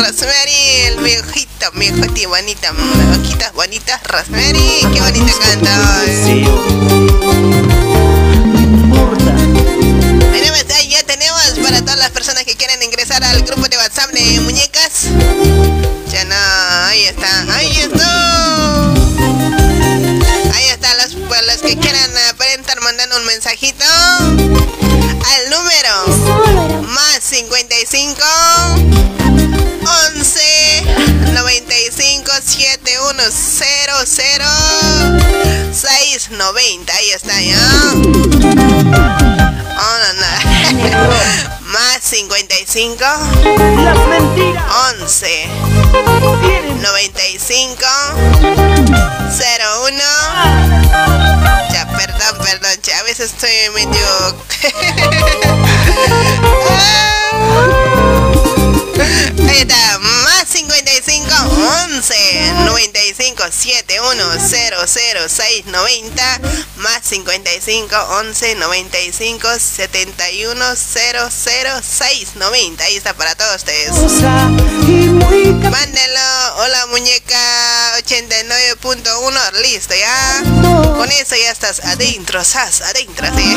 Rosemary, 0.00 0.86
el 0.86 0.98
mi 1.02 1.14
ojito, 1.16 1.70
mi 1.74 1.88
ojito 1.90 2.28
bonita. 2.30 2.72
Ojitas 3.20 3.52
bonitas, 3.52 4.02
Rosemary. 4.04 4.80
Qué 4.94 5.00
bonita 5.00 5.32
canta. 5.38 5.76
Bueno, 10.30 10.46
pues 10.48 10.70
ahí 10.74 10.88
ya 10.88 11.02
tenemos 11.02 11.42
para 11.62 11.80
todas 11.82 11.98
las 11.98 12.10
personas 12.12 12.44
que 12.44 12.56
quieran 12.56 12.82
ingresar 12.82 13.22
al 13.22 13.42
grupo 13.42 13.68
de 13.68 13.76
WhatsApp 13.76 14.10
de 14.12 14.40
muñecas. 14.40 15.02
Ya 16.10 16.24
no, 16.24 16.34
ahí 16.86 17.04
está, 17.04 17.54
ahí 17.54 17.76
está. 17.76 18.92
Ahí 20.54 20.68
está, 20.70 20.94
los, 20.94 21.14
pues, 21.28 21.46
los 21.46 21.58
que 21.58 21.76
quieran 21.76 22.10
pueden 22.38 22.60
estar 22.60 22.80
mandando 22.80 23.18
un 23.18 23.26
mensajito 23.26 23.84
al 23.84 25.50
número 25.50 26.86
más 26.88 27.22
55 27.22 29.19
11 29.80 31.30
95 31.32 32.32
71 32.32 33.30
00 33.30 34.10
690 35.72 36.92
ahí 36.92 37.10
está 37.10 37.40
ya. 37.40 37.58
Oh, 39.82 39.96
no, 39.98 40.12
no. 40.14 40.26
más 41.70 42.00
55 42.02 43.04
Las 43.84 43.98
mentiras. 44.08 44.64
11 45.00 45.48
tienen 46.42 46.82
95 46.82 47.86
01 48.40 50.02
ya 51.72 51.86
perdón 51.96 52.38
perdón 52.44 52.76
ya 52.82 52.98
a 52.98 53.02
veces 53.04 53.32
estoy 53.32 53.70
medio 53.74 54.06
Está, 59.60 59.98
más 59.98 60.48
55 60.48 61.28
11 61.92 62.52
95 62.64 63.42
71 63.50 64.24
00 64.38 65.28
690 65.28 66.40
más 66.76 67.00
55 67.02 67.94
11 68.20 68.54
95 68.54 69.48
71 69.58 70.64
00 70.76 71.30
690 71.30 72.84
ahí 72.84 72.96
está 72.96 73.12
para 73.12 73.34
todos 73.34 73.56
ustedes. 73.56 73.90
Mándenlo, 75.70 76.56
hola 76.56 76.86
muñeca. 76.86 77.36
89.1, 77.98 79.52
listo 79.60 79.94
ya. 79.94 80.42
Con 80.96 81.12
eso 81.12 81.36
ya 81.36 81.50
estás 81.50 81.80
adentro, 81.80 82.42
sas, 82.44 82.80
adentro, 82.80 83.26
sí. 83.36 83.56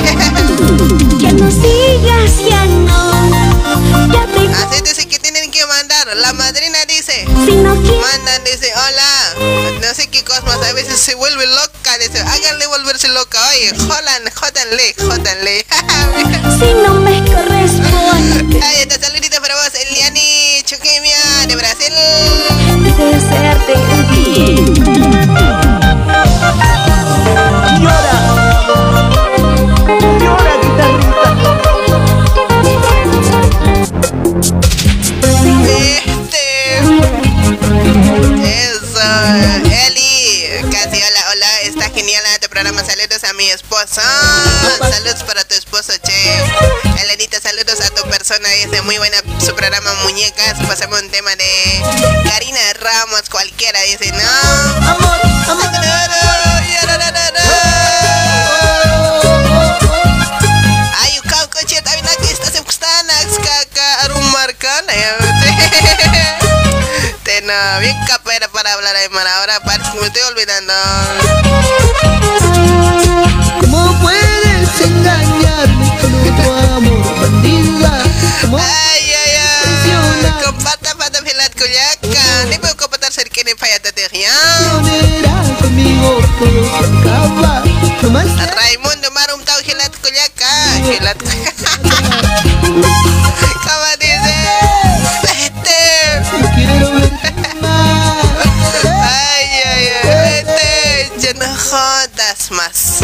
que 1.17 1.31
no 1.31 1.49
sigas 1.49 2.49
ya 2.49 2.65
no, 2.65 4.09
ya 4.69 4.81
te 4.83 4.93
la 6.15 6.31
madrina 6.33 6.77
dice. 6.85 7.25
Si 7.45 7.51
Manda, 7.51 8.39
dice, 8.45 8.71
hola. 8.75 9.79
No 9.81 9.93
sé 9.95 10.07
qué 10.07 10.23
cosmos, 10.23 10.55
a 10.55 10.73
veces 10.73 10.99
se 10.99 11.15
vuelve 11.15 11.45
loca. 11.47 11.97
Dice, 11.97 12.19
háganle 12.19 12.67
volverse 12.67 13.07
loca. 13.07 13.39
Oye, 13.49 13.71
jodan, 13.75 14.23
jodanle, 14.35 14.95
jodanle. 14.99 15.65
si 16.59 16.73
no 16.85 16.93
me 16.95 17.19
corresponde. 17.25 18.63
Ahí 18.63 18.81
está, 18.81 18.99
saluditos 19.07 19.39
para 19.39 19.55
vos, 19.55 19.73
Eliani 19.73 20.61
Choquemia 20.65 21.17
de 21.47 21.55
Brasil. 21.55 21.93
Desearte 22.97 23.73
programa. 42.73 42.83
Saludos 42.83 43.23
a 43.23 43.33
mi 43.33 43.49
esposa. 43.49 44.01
Saludos 44.79 45.23
para 45.23 45.43
tu 45.43 45.55
esposo, 45.55 45.93
che. 46.03 47.01
Elenita, 47.01 47.39
saludos 47.39 47.79
a 47.81 47.89
tu 47.89 48.07
persona. 48.09 48.47
Dice 48.49 48.81
muy 48.81 48.97
buena 48.97 49.17
su 49.39 49.55
programa 49.55 49.93
Muñecas. 50.03 50.55
Pasamos 50.67 51.01
un 51.01 51.09
tema 51.09 51.35
de 51.35 51.81
Karina 52.29 52.59
Ramos, 52.79 53.29
cualquiera. 53.29 53.79
Dice, 53.81 54.11
no. 54.11 54.89
Amor, 54.89 55.19
amor. 55.47 55.69
Ay, 60.99 61.19
ukau 61.19 61.49
coche 61.49 61.81
también 61.81 62.07
aquí 62.07 62.31
estás 62.31 62.55
en 62.55 62.63
Custanas, 62.63 63.27
caca, 63.43 64.01
arumarcana. 64.03 64.93
Teno, 67.23 67.53
bien 67.79 67.97
capera 68.07 68.47
para 68.49 68.73
hablar 68.73 68.95
mar. 69.11 69.27
Ahora 69.27 69.59
parece 69.61 69.91
que 69.91 69.99
me 69.99 70.07
estoy 70.07 70.21
olvidando. 70.23 70.73
Más 88.13 88.29
Raimundo 88.55 89.11
Marum 89.11 89.43
Tau 89.43 89.59
Gilat 89.63 89.91
Kuyaca. 89.97 90.47
Gilat 90.85 91.17
¿Cómo 93.63 93.89
dice? 93.99 94.35
Este. 95.43 95.79
no 96.39 96.47
quiero 96.53 96.91
verte 96.91 97.31
más. 97.61 98.25
Ay, 98.85 99.45
ay, 99.65 99.85
ay. 100.03 100.43
Vete. 100.45 101.11
Ya 101.17 101.33
no 101.33 101.47
jodas 101.57 102.51
más. 102.51 102.99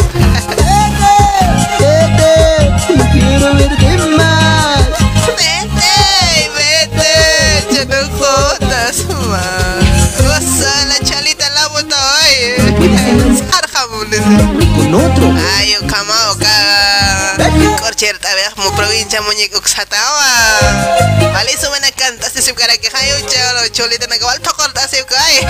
Más. 10.28 10.50
La 10.88 10.98
chalita 11.04 11.50
la 11.50 11.68
bota 11.70 11.98
hoy. 12.14 12.30
Con 14.90 15.06
otro. 15.06 15.32
Ay, 15.56 15.76
kamao 15.88 16.36
ka. 16.40 17.38
Korcherta 17.80 18.34
vez 18.34 18.58
mo 18.58 18.72
provincia 18.76 19.22
muñeco 19.22 19.60
uksatawa. 19.60 20.26
Vale, 21.32 21.52
eso 21.52 21.70
van 21.70 21.84
a 21.86 21.92
cantar 21.92 22.32
si 22.32 22.54
para 22.54 22.76
que 22.76 22.90
hay 22.92 23.12
un 23.22 23.30
cholo 23.30 23.68
cholita 23.72 24.08
na 24.08 24.18
kawal 24.18 24.40
tokorta 24.42 24.88
si 24.88 24.98
kai. 25.10 25.46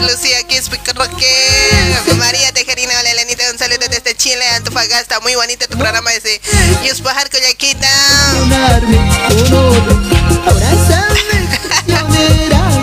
Lucía 0.00 0.42
Quispe 0.48 0.78
Roque. 0.94 1.96
María 2.16 2.52
Tejerina, 2.52 2.92
hola 2.98 3.10
Elenita, 3.10 3.44
un 3.50 3.58
saludo 3.58 3.88
desde 3.88 4.14
Chile, 4.16 4.46
Antofagasta. 4.56 5.20
Muy 5.20 5.34
bonito 5.34 5.66
tu 5.68 5.78
programa 5.78 6.12
ese. 6.12 6.40
Yuspajar 6.86 7.28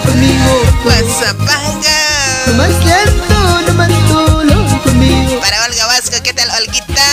conmigo. 0.05 0.63
Guasapanga. 0.83 1.99
Más 2.55 2.69
llanto, 2.85 3.61
no 3.67 3.73
más 3.73 3.89
conmigo. 4.83 5.39
Para 5.41 5.65
Olga 5.65 5.85
Vasco, 5.87 6.17
¿qué 6.23 6.33
tal, 6.33 6.49
Olguita? 6.61 7.03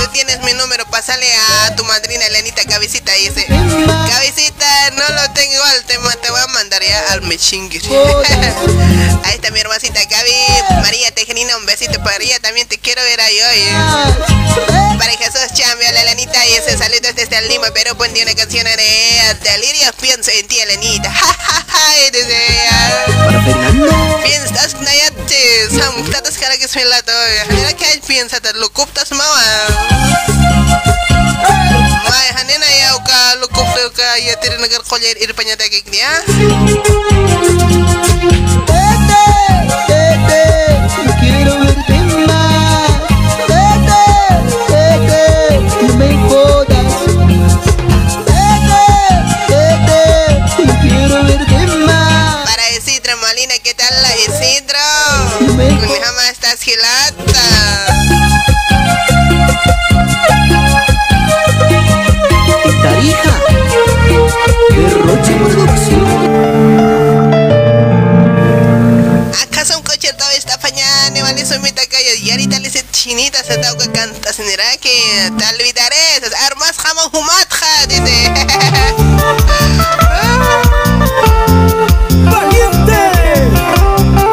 Tú 0.00 0.06
tienes 0.12 0.40
mi 0.42 0.52
número, 0.54 0.84
pásale 0.90 1.26
a 1.32 1.57
Cabecita. 2.68 3.12
Dice: 3.12 3.46
Cabecita, 3.46 4.90
no 4.92 5.08
lo 5.14 5.32
tengo 5.32 5.54
igual, 5.54 5.84
te, 5.86 5.94
te 5.94 6.30
voy 6.30 6.40
a 6.40 6.46
mandar 6.48 6.82
ya 6.82 7.12
al 7.12 7.22
mechingir. 7.22 7.82
Ahí 9.24 9.34
está 9.34 9.50
mi 9.50 9.60
hermosita 9.60 10.00
Gaby. 10.04 10.82
María 10.82 11.10
Tejerina, 11.12 11.56
un 11.56 11.66
besito 11.66 12.02
para 12.02 12.22
ella. 12.22 12.38
También 12.40 12.66
te 12.68 12.78
quiero 12.78 13.02
ver 13.02 13.20
ahí 13.20 13.38
hoy. 13.40 14.98
Para 14.98 15.12
Jesús 15.12 15.52
Chambio, 15.54 15.90
la 15.92 16.02
Elenita. 16.02 16.46
Y 16.46 16.52
ese 16.54 16.78
saludo 16.78 17.12
desde 17.14 17.48
Lima, 17.48 17.70
Perú. 17.72 17.96
Ponte 17.96 18.22
una 18.22 18.34
canción 18.34 18.64
de 18.64 19.36
Delirio. 19.42 19.92
Pienso 20.00 20.30
en 20.30 20.46
ti, 20.46 20.58
Elenita. 20.60 21.12
Y. 21.78 22.10
Para 23.16 23.42
Fernando. 23.42 24.20
Piensas 24.24 24.74
nayate 24.80 25.68
sam 25.70 26.10
tatas 26.10 26.38
kara 26.38 26.56
que 26.56 26.68
suena 26.68 26.90
la 26.90 27.02
toya. 27.02 27.44
Mira 27.50 27.72
que 27.74 27.84
hay 27.84 28.00
piensa 28.00 28.40
te 28.40 28.52
lo 28.54 28.70
cuptas. 28.70 29.08
Mai 32.08 32.28
hanena 32.36 32.66
ya 32.80 32.96
uka 32.96 33.18
cupta 33.52 33.80
uka 33.86 34.08
ya 34.26 34.34
tiri 34.40 34.56
nagar 34.60 34.82
kolyer 34.88 35.16
ir 35.20 35.32
panyata 35.34 35.64
kik 35.68 35.86
dia. 35.92 36.10
Vete, 38.68 39.24
vete, 39.88 40.44
no 41.04 41.12
quiero 41.20 41.52
verte 41.60 41.98
más. 42.28 42.90
Vete, 43.48 44.04
vete, 44.72 45.24
no 45.82 45.94
me 46.00 46.08
jodas. 46.28 46.94
Vete, 48.28 48.84
vete, 49.52 50.02
no 50.64 50.74
quiero 50.82 51.16
verte 51.24 51.60
más. 51.86 52.48
Para 52.48 52.64
Isidro 52.76 53.16
Molina, 53.18 53.54
¿qué 53.62 53.74
tal 53.74 53.94
la 54.02 54.12
Isidro? 54.16 54.86
Me 55.56 55.70
Mi 55.70 55.98
mamá 56.00 56.24
estás 56.30 56.60
gilata. 56.60 57.97
Fañane? 71.28 71.42
Vale, 71.42 71.46
soy 71.46 71.58
mi 71.60 71.72
tacayo. 71.72 72.14
Y 72.14 72.30
ahorita 72.30 72.58
le 72.58 72.68
dice 72.70 72.84
chinita 72.90 73.42
se 73.44 73.60
que 73.60 73.92
canta. 73.92 74.32
Se 74.32 74.42
dirá 74.44 74.64
que 74.80 75.30
te 75.36 75.44
olvidaré. 75.54 76.20
Armas 76.46 76.76
jamás 76.78 77.08
humatja. 77.12 77.86
Dice. 77.86 78.32
¡Valiente! 82.30 83.10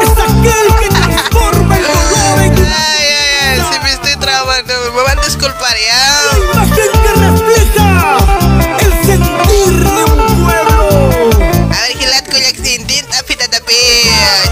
Es 0.02 0.10
aquel 0.10 0.68
que 0.80 0.88
transforma 0.88 1.76
el 1.76 1.82
dolor 1.82 2.38
en 2.42 2.52
Ay, 2.56 2.72
ay, 2.72 3.08
ay, 3.42 3.60
si 3.72 3.78
me 3.80 3.90
estoy 3.92 4.16
trabando, 4.16 4.72
me 4.92 5.02
van 5.02 5.18
a 5.18 5.22
disculpar 5.22 5.76
ya. 5.76 6.20
una 6.32 6.44
imagen 6.44 6.90
que 7.02 7.12
refleja 7.20 7.88
el 8.80 8.92
sentir 9.06 9.72
de 9.84 10.04
un 10.04 10.18
pueblo. 10.44 10.84
A 11.72 11.76
ver, 11.80 11.92
Gilat 11.98 12.26
Kuyak 12.30 12.56
Sintin, 12.56 13.04
tapi 13.10 13.36
tapi 13.36 13.74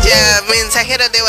ya 0.04 0.42
mensajero 0.50 1.08
de 1.08 1.22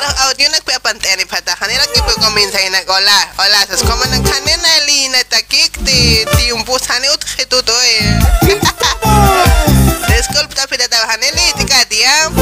Karo 0.00 0.32
audio 0.32 0.48
nak 0.48 0.64
pe 0.64 0.72
pantalla 0.80 1.20
ni 1.20 1.28
pata. 1.28 1.52
Hanera 1.60 1.84
que 1.92 2.00
pe 2.00 2.16
con 2.16 2.32
mensaje 2.32 2.72
nak 2.72 2.88
hola, 2.88 3.20
hola, 3.36 3.60
sas 3.68 3.84
como 3.84 4.00
nak 4.08 4.24
kanena 4.24 4.72
lina 4.88 5.20
takik 5.28 5.76
ti 5.84 6.24
ti 6.24 6.44
un 6.56 6.64
pusane 6.64 7.04
ut 7.12 7.20
khetuto 7.20 7.76
eh. 7.84 8.16
Disculpa 10.08 10.56
tapi 10.56 10.80
data 10.80 11.04
haneli 11.04 11.52
tika 11.52 11.84
dia. 11.92 12.32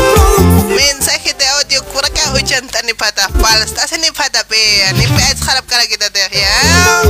Mensaje 0.71 1.35
de 1.35 1.47
audio 1.59 1.83
kuraka 1.91 2.31
hujan 2.31 2.63
ni 2.87 2.95
pata. 2.95 3.27
Pal 3.43 3.59
estás 3.67 3.91
ni 3.99 4.07
pata 4.15 4.47
pe. 4.47 4.63
Ni 4.95 5.11
pe 5.11 5.23
es 5.27 5.43
kharap 5.43 5.67
kara 5.67 5.83
kita 5.91 6.15
deh 6.15 6.31
ya. 6.31 6.55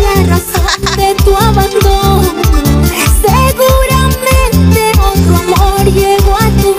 La 0.01 0.33
razón 0.33 0.81
de 0.97 1.13
tu 1.29 1.37
abandono 1.37 2.25
Seguramente 3.21 4.97
otro 4.97 5.45
amor 5.45 5.85
llegó 5.93 6.41
a 6.41 6.49
tu 6.57 6.73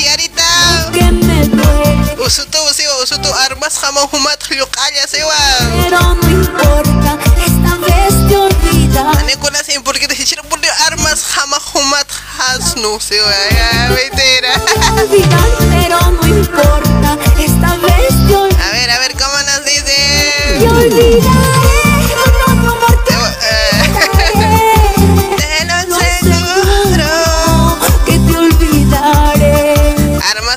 vida 0.00 0.90
que 0.92 1.12
me 1.12 1.46
duele 1.46 2.59
armas 3.32 3.78
siwa. 5.08 5.34
Pero 5.82 6.14
no 6.14 6.30
importa, 6.30 7.18
esta 7.46 7.76
vez 7.78 8.28
te 8.28 8.36
olvidas 8.36 9.16
Ane 9.16 9.36
na 9.50 9.64
sin 9.64 9.82
porque 9.82 10.06
por 10.48 10.60
armas 10.86 11.22
siwa. 13.00 13.32
Ya, 13.50 13.88
mentira. 13.88 14.52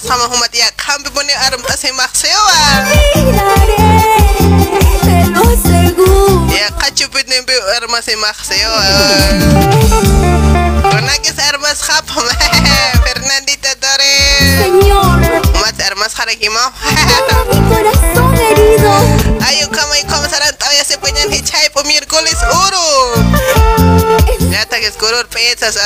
Sama 0.07 0.25
humat 0.27 0.53
ya. 0.53 0.67
Kampi 0.77 1.09
pone 1.09 1.33
arm 1.47 1.61
tase 1.63 1.91
maksewa 1.93 2.53
Te 5.03 5.25
lo 5.31 5.41
aseguro. 5.41 6.47
ya 6.51 6.69
kachupit 6.77 7.27
nempe 7.27 7.53
armas 7.77 8.05
se 8.05 8.15
maksewa 8.15 8.83
Konakis 10.83 11.39
armas 11.49 11.79
hapam 11.87 12.23
Fernandita 13.03 13.75
Torres 13.79 14.59
Señor, 14.59 15.19
Umat 15.55 15.79
armas 15.81 16.13
harakimo 16.19 16.59
mi 17.49 17.59
corazón 17.69 18.35
herido. 18.39 18.93
Ayo 19.47 19.69
kama 19.71 19.97
y 19.99 20.03
kama 20.03 20.29
saran 20.29 20.55
tawya 20.57 20.83
se 20.83 20.97
puñan 20.97 21.31
hichay 21.31 21.69
po 21.73 21.83
miércoles 21.83 22.35
oro 22.67 23.15
Ya 24.51 24.65
ta 24.65 24.79
que 24.79 24.87
escurur 24.87 25.27
pesas 25.27 25.77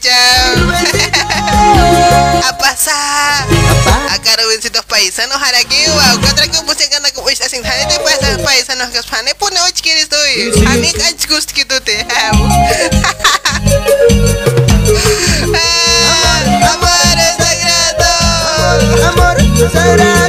cham 0.00 0.70
Apa 2.48 2.70
sa 2.78 2.98
Akarawin 4.14 4.62
sitos 4.62 4.86
paisanos 4.86 5.38
harakiwa 5.38 6.22
Katra 6.22 6.46
ko 6.50 6.62
pusin 6.66 6.90
ka 6.90 6.98
nag-wish 7.02 7.42
asing 7.42 7.62
hanite 7.66 7.98
paisa 8.02 8.38
paisanos 8.42 8.90
kas 8.94 9.06
pane 9.06 9.34
pune 9.38 9.58
och 9.62 9.74
kiris 9.74 10.08
toy 10.08 10.54
Hanik 10.66 10.98
ach 11.02 11.26
gust 11.28 11.52
kitute 11.52 12.06
Amor 16.68 17.18
sagrado. 17.38 18.12
Amor 19.08 19.36
sagrado 19.72 20.27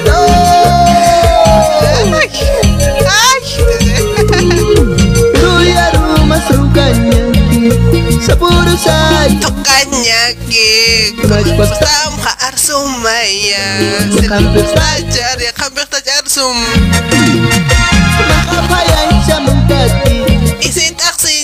Sunshine. 8.79 9.43
Tukannya 9.43 9.59
kanya 9.99 10.23
gig 10.47 11.11
Bustam 11.59 12.11
ka 12.23 12.33
arsumaya 12.47 13.67
Sinampir 14.07 14.65
sajar 14.71 15.35
ya 15.35 15.51
kambing 15.51 15.89
tajar 15.91 16.23
sum 16.23 16.55
Makapayan 18.23 19.09
siya 19.27 19.37
bisa 19.43 19.55
gadis 19.67 20.28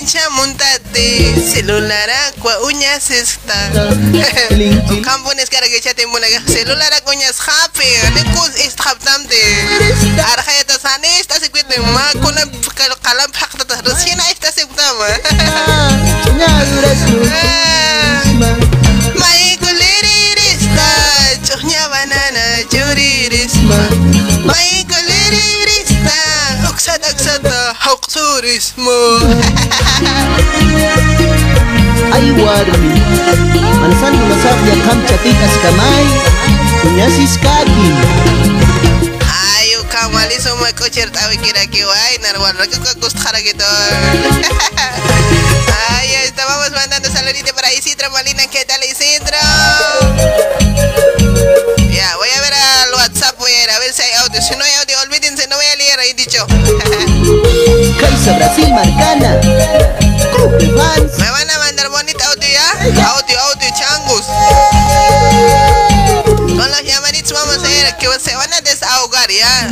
taksin 0.05 0.21
siya 0.21 0.29
muntate 0.29 1.09
Celular 1.41 2.09
aqua 2.29 2.61
uñas 2.69 3.09
está 3.09 3.57
Kampunes 5.01 5.49
karagay 5.49 5.81
siya 5.81 5.93
timbo 5.97 6.19
naga 6.19 6.41
Celular 6.45 6.93
aqua 6.93 7.13
uñas 7.13 7.41
happy 7.41 7.89
Nikus 8.13 8.53
istaptamte 8.61 9.41
Arkaya 10.33 10.63
tas 10.65 10.85
hanis 10.85 11.25
tas 11.27 11.41
ikwit 11.41 11.65
ni 11.69 11.77
ma 11.81 12.13
Kuna 12.21 12.45
kalam 13.01 13.29
tas 13.33 13.81
Rusina 13.81 14.23
istas 14.29 14.57
iktama 14.61 15.09
Nyaduras 16.37 17.01
mo 17.09 18.49
Mai 19.17 19.57
kulirista 19.57 20.89
Chuhnya 21.49 21.89
banana 21.89 22.45
juririsma 22.69 23.81
Mai 24.45 24.85
kulirista 24.85 25.04
uksat 27.95 28.15
Huksurismo 28.15 29.01
Ay 32.11 32.27
warmi 32.35 32.91
Mansan 33.79 34.13
lumasap 34.19 34.57
ya 34.67 34.75
kam 34.83 34.99
chatikas 35.07 35.55
kamay 35.63 36.05
Kunyasis 36.83 37.39
kaki 37.39 37.89
Ayo 39.59 39.79
kamali 39.87 40.35
semua 40.39 40.71
kocer 40.75 41.07
tahu 41.11 41.35
kira-kira 41.39 41.91
Ay 42.11 42.19
narwal 42.19 42.55
Ragu 42.59 42.77
kagus 42.83 43.15
khara 43.15 43.39
gitu 43.39 43.63
Ayo 45.99 46.19
estábamos 46.27 46.71
mandando 46.75 47.07
saluditos 47.11 47.53
para 47.55 47.71
Isidro 47.73 48.11
Molina 48.11 48.47
¿Qué 48.47 48.65
tal 48.67 48.83
Isidro? 48.83 49.39
Ya 51.91 52.15
voy 52.17 52.29
a 52.29 52.39
ver 52.41 52.53
al 52.53 52.93
WhatsApp 52.95 53.39
Voy 53.39 53.51
a 53.51 53.63
ir 53.63 53.69
a 53.71 53.79
ver 53.79 53.91
si 53.93 54.01
hay 54.03 54.13
audio 54.23 54.41
Si 54.41 54.55
no 54.55 54.63
hay 54.63 54.73
audio 54.83 54.99
olvídense 55.01 55.34
Ahí 55.99 56.13
dicho. 56.13 56.45
Brasil 58.35 58.69
Marcana. 58.73 59.39
Club 60.35 60.57
de 60.57 60.67
fans. 60.77 61.17
Me 61.17 61.29
van 61.29 61.49
a 61.49 61.59
mandar 61.59 61.89
bonito 61.89 62.23
audio 62.25 62.49
ya 62.49 62.71
Audio, 63.07 63.39
audio, 63.39 63.67
Que 67.99 68.07
se 68.19 68.35
van 68.35 68.51
a 68.51 68.61
desahogar 68.61 69.29
ya 69.29 69.69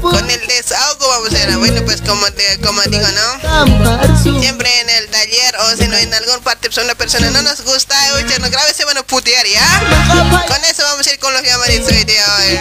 Con 0.00 0.30
el 0.30 0.46
desahogo 0.46 1.08
vamos 1.08 1.32
a 1.32 1.42
ir 1.42 1.56
Bueno 1.58 1.84
pues 1.84 2.02
como, 2.02 2.26
te, 2.32 2.58
como 2.60 2.82
digo 2.82 3.06
no 3.08 4.40
Siempre 4.40 4.80
en 4.80 4.90
el 4.90 5.08
taller 5.08 5.54
o 5.56 5.76
si 5.76 5.86
no 5.88 5.96
en 5.96 6.12
algún 6.14 6.40
parte 6.40 6.68
pues, 6.68 6.84
una 6.84 6.94
persona 6.94 7.30
no 7.30 7.42
nos 7.42 7.62
gusta 7.62 7.94
Oye, 8.16 8.38
no 8.38 8.50
grave 8.50 8.74
se 8.74 8.84
van 8.84 8.98
a 8.98 9.02
putear 9.02 9.46
ya 9.46 10.44
Con 10.46 10.64
eso 10.64 10.82
vamos 10.82 11.06
a 11.06 11.12
ir 11.12 11.18
con 11.18 11.32
los 11.32 11.42
llamaditos 11.42 11.88
hoy 11.88 12.04
día 12.04 12.24
hoy. 12.38 12.60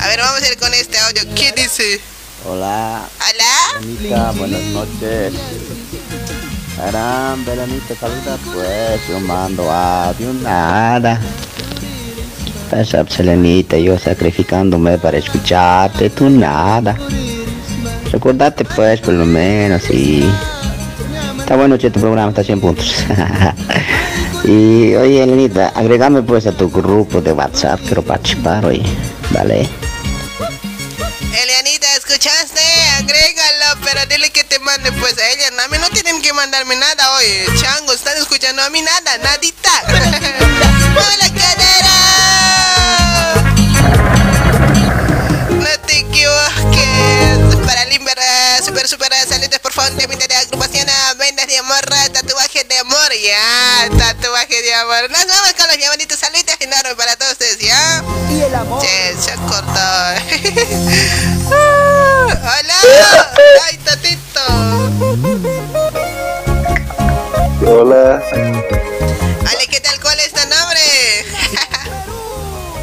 A 0.00 0.08
ver 0.08 0.20
vamos 0.20 0.42
a 0.42 0.48
ir 0.48 0.58
con 0.58 0.72
este 0.74 0.98
audio 0.98 1.22
¿Qué 1.34 1.52
dice? 1.52 2.00
Hola, 2.48 3.08
Hola 3.18 3.80
Belanita, 3.80 4.30
buenas 4.32 4.62
noches. 4.62 5.34
Caramba, 6.76 7.50
Belanita, 7.50 7.96
saluda 7.96 8.38
pues, 8.52 9.08
yo 9.08 9.18
mando 9.18 9.70
audio, 9.70 10.32
nada. 10.34 11.20
Pasa, 12.70 13.04
Selenita, 13.08 13.78
yo 13.78 13.98
sacrificándome 13.98 14.98
para 14.98 15.18
escucharte, 15.18 16.10
tú 16.10 16.28
nada. 16.28 16.96
Recordate 18.10 18.64
pues, 18.64 19.00
por 19.00 19.14
lo 19.14 19.24
menos, 19.24 19.88
y... 19.90 20.28
Está 21.38 21.54
bueno, 21.54 21.76
che, 21.76 21.90
tu 21.90 22.00
programa 22.00 22.30
está 22.30 22.40
a 22.40 22.44
100 22.44 22.60
puntos. 22.60 23.04
y, 24.44 24.94
oye, 24.96 25.22
Elenita, 25.22 25.68
agregame 25.68 26.22
pues 26.22 26.46
a 26.48 26.52
tu 26.52 26.68
grupo 26.68 27.20
de 27.20 27.32
WhatsApp, 27.32 27.80
quiero 27.86 28.02
participar 28.02 28.64
hoy, 28.64 28.82
¿vale? 29.30 29.68
Elianita, 31.42 31.86
¿escuchaste? 31.96 32.60
Agrégalo, 32.98 33.80
pero 33.84 34.06
dile 34.06 34.30
que 34.30 34.42
te 34.42 34.58
mande 34.58 34.90
pues 34.92 35.16
a 35.18 35.28
ella. 35.28 35.64
A 35.64 35.68
mí 35.68 35.76
no 35.78 35.88
tienen 35.90 36.20
que 36.22 36.32
mandarme 36.32 36.74
nada 36.76 37.12
hoy. 37.14 37.26
Chango, 37.60 37.92
están 37.92 38.16
escuchando 38.16 38.62
a 38.62 38.70
mí 38.70 38.80
nada, 38.82 39.18
nadita. 39.18 39.70
¡Hola, 39.86 41.28
cadera! 41.28 41.65
De 52.76 52.80
amor, 52.80 53.10
ya. 53.22 53.88
Tatuaje 53.96 54.60
de 54.60 54.74
amor. 54.74 55.10
Nos 55.10 55.26
vamos 55.26 55.54
con 55.56 55.66
los 55.66 55.78
llamaditos. 55.78 56.18
Saludos 56.18 56.44
enormes 56.60 56.94
para 56.94 57.16
todos 57.16 57.32
ustedes, 57.32 57.58
¿ya? 57.58 58.04
Y 58.30 58.42
el 58.42 58.54
amor 58.54 58.82
Che, 58.82 59.16
se 59.18 59.32
cortado. 59.48 60.20
Ah, 61.48 62.58
¡Hola! 62.58 62.74
¡Ay, 63.66 63.78
tatito! 63.78 64.40
Hola, 67.66 68.20
Ale, 69.48 69.66
¿qué 69.70 69.80
tal? 69.80 70.00
¿Cuál 70.00 70.18
es 70.20 70.32
tu 70.32 70.40
nombre? 70.48 70.80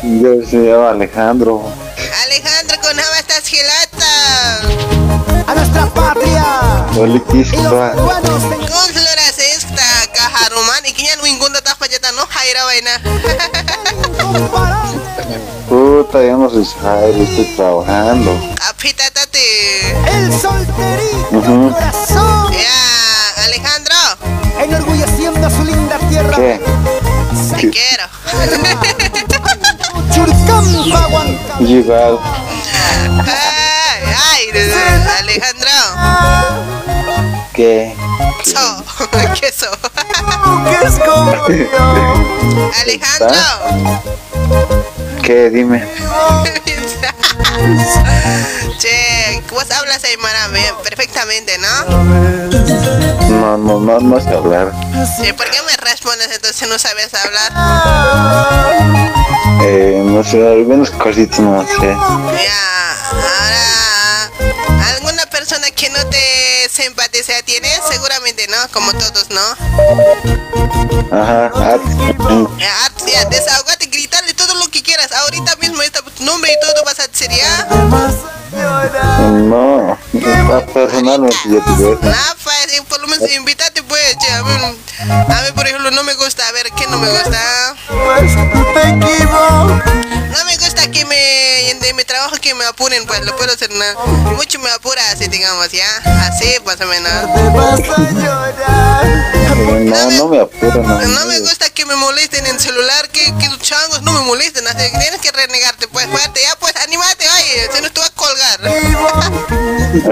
yo 0.21 0.49
se 0.49 0.57
llamo 0.57 0.87
Alejandro. 0.87 1.71
Alejandro, 2.23 2.77
¿con 2.81 2.95
cómo 2.95 3.15
estás, 3.19 3.45
Gilata? 3.45 4.61
A 5.45 5.55
nuestra 5.55 5.85
patria 5.93 6.45
Hola, 6.95 7.21
Y 7.33 7.43
los. 7.43 8.92
Kaharuman, 10.53 10.85
ikinyan 10.85 11.17
wingun 11.25 11.49
tatak 11.53 11.77
pajata 11.81 12.13
no 12.13 12.21
haira 12.29 12.61
vaina. 12.69 12.93
Puta, 15.67 16.21
ya 16.21 16.37
no 16.37 16.49
se 16.49 16.61
sabe, 16.65 17.23
estoy 17.23 17.45
trabajando. 17.57 18.37
Apita 18.69 19.09
tate. 19.09 19.97
El 20.05 20.29
solterito 20.31 21.33
Ujú. 21.33 21.73
corazón 21.73 22.53
Ya, 22.53 23.43
Alejandro, 23.45 23.95
Enorgulleciendo 24.61 25.49
su 25.49 25.63
linda 25.65 25.97
tierra 26.09 26.35
¿Qué? 26.37 26.61
te 27.57 27.71
quiero. 27.71 28.05
Llegado. 31.59 32.21
Ay, 33.25 34.03
ay, 34.29 34.51
Alejandro. 35.19 36.92
¿Qué? 37.53 37.95
So, 38.43 38.83
¿qué 39.39 39.51
so? 39.51 39.69
que 40.69 40.87
escogió 40.87 41.69
Alejandro. 42.81 43.37
¿Qué? 45.21 45.49
Dime. 45.51 45.87
che, 48.79 49.43
vos 49.51 49.69
hablas 49.69 50.03
Aymara 50.03 50.47
bien, 50.47 50.73
perfectamente, 50.83 51.57
¿no? 51.59 51.85
No, 53.29 53.57
no, 53.57 53.79
no, 53.79 53.99
no 53.99 54.19
sé 54.19 54.29
hablar. 54.29 54.71
Sí, 55.21 55.31
¿por 55.33 55.47
qué 55.51 55.59
me 55.61 55.77
respondes 55.77 56.29
entonces 56.33 56.55
si 56.55 56.65
no 56.65 56.79
sabes 56.79 57.11
hablar? 57.13 57.51
Eh, 59.61 60.01
no 60.03 60.23
sé, 60.23 60.41
algunas 60.47 60.89
cositas 60.89 61.39
no 61.39 61.63
sé. 61.67 61.87
Ya, 61.87 61.97
ahora, 63.11 64.02
¿alguna 64.95 65.25
persona 65.27 65.69
que 65.71 65.89
no 65.89 66.05
te 66.09 66.69
simpatiza 66.69 67.41
tienes? 67.45 67.79
Seguramente 67.89 68.47
no, 68.47 68.57
como 68.71 68.91
todos, 68.93 69.29
¿no? 69.29 69.41
Ajá, 71.11 71.51
ah, 71.55 71.77
Ya, 72.57 72.85
Arts, 72.85 73.05
ya, 73.05 73.25
desahogate, 73.25 73.85
gritarle 73.87 74.33
todo 74.33 74.55
lo 74.55 74.67
que 74.69 74.81
quieras. 74.81 75.11
Ahorita 75.11 75.55
mismo 75.57 75.81
está 75.81 76.01
tu 76.01 76.23
nombre 76.23 76.51
y 76.51 76.65
todo 76.65 76.83
vas 76.85 76.99
a 76.99 77.07
decir, 77.07 77.29
¿ya? 77.29 77.67
no, 79.31 79.97
personalmente 80.73 81.37
yo 81.45 81.63
te. 81.97 82.09
Ah, 82.09 82.35
pues, 82.43 82.81
por 82.87 82.99
lo 83.01 83.07
menos 83.07 83.29
invítate, 83.31 83.83
pues, 83.83 84.17
a 84.29 85.41
mí, 85.41 85.51
por 85.55 85.67
ejemplo, 85.67 85.91
no 85.91 86.03
me 86.03 86.13
gusta, 86.15 86.47
a 86.47 86.51
ver, 86.51 86.69
¿qué 86.77 86.87
no 86.87 86.97
me 86.99 87.09
gusta? 87.09 87.75
No 90.29 90.45
me 90.45 90.57
gusta 90.57 90.89
que 90.91 91.05
me, 91.05 91.69
en 91.71 91.95
mi 91.95 92.03
trabajo 92.03 92.35
que 92.41 92.53
me 92.55 92.65
apuren, 92.65 93.05
pues, 93.05 93.25
lo 93.25 93.35
puedo 93.35 93.53
hacer, 93.53 93.69
¿no? 93.71 94.32
Mucho 94.36 94.59
me 94.59 94.69
apura, 94.69 95.01
así, 95.11 95.27
digamos, 95.27 95.69
¿ya? 95.71 95.88
Así, 96.27 96.45
más 96.65 96.79
o 96.81 96.86
menos. 96.86 97.11
No, 99.55 100.09
no 100.11 100.27
me 100.27 100.38
no. 100.38 100.49
No 101.07 101.25
me 101.25 101.39
gusta 101.39 101.69
que 101.69 101.86
me 101.86 101.95
molesten 101.95 102.45
en 102.45 102.59
celular, 102.59 103.09
que, 103.09 103.34
que 103.39 103.49
tus 103.49 103.59
changos 103.59 104.01
no 104.01 104.11
me 104.13 104.21
molesten, 104.21 104.67
así 104.67 104.91
que 104.91 104.97
tienes 104.99 105.21
que 105.21 105.31
renegarte, 105.31 105.88
pues, 105.88 106.07
fuerte, 106.07 106.41
ya, 106.41 106.55
pues, 106.59 106.75
anímate, 106.77 107.25
oye, 107.29 107.69
si 107.73 107.81
no 107.81 107.91
te 107.91 107.99
vas 107.99 108.09
a 108.09 108.13
colgar. 108.15 108.59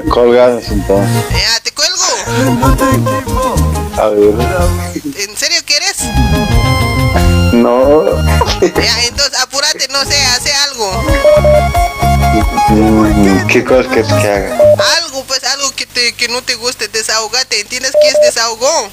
Colgados 0.10 0.64
entonces. 0.70 1.26
Ya, 1.32 1.60
te 1.62 1.72
cuelgo. 1.72 2.04
A 3.98 4.08
ver. 4.10 4.34
¿En 5.18 5.38
serio 5.38 5.62
quieres? 5.66 5.98
No. 7.62 8.04
Ya, 8.62 9.04
entonces 9.06 9.40
apúrate, 9.40 9.88
no 9.90 10.04
sé, 10.06 10.16
hace 10.36 10.52
algo. 10.54 11.04
Mm, 12.70 13.48
¿Qué 13.48 13.64
cosas 13.64 13.88
quieres 13.88 14.08
que 14.14 14.28
haga? 14.32 14.58
Algo, 15.04 15.24
pues 15.26 15.44
algo 15.44 15.72
que 15.76 15.86
te 15.86 16.14
que 16.14 16.28
no 16.28 16.42
te 16.42 16.56
guste, 16.56 16.88
desahogate. 16.88 17.60
¿Entiendes 17.62 17.92
qué 18.02 18.08
es 18.10 18.18
desahogo? 18.24 18.90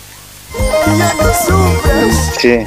Sí, 2.41 2.59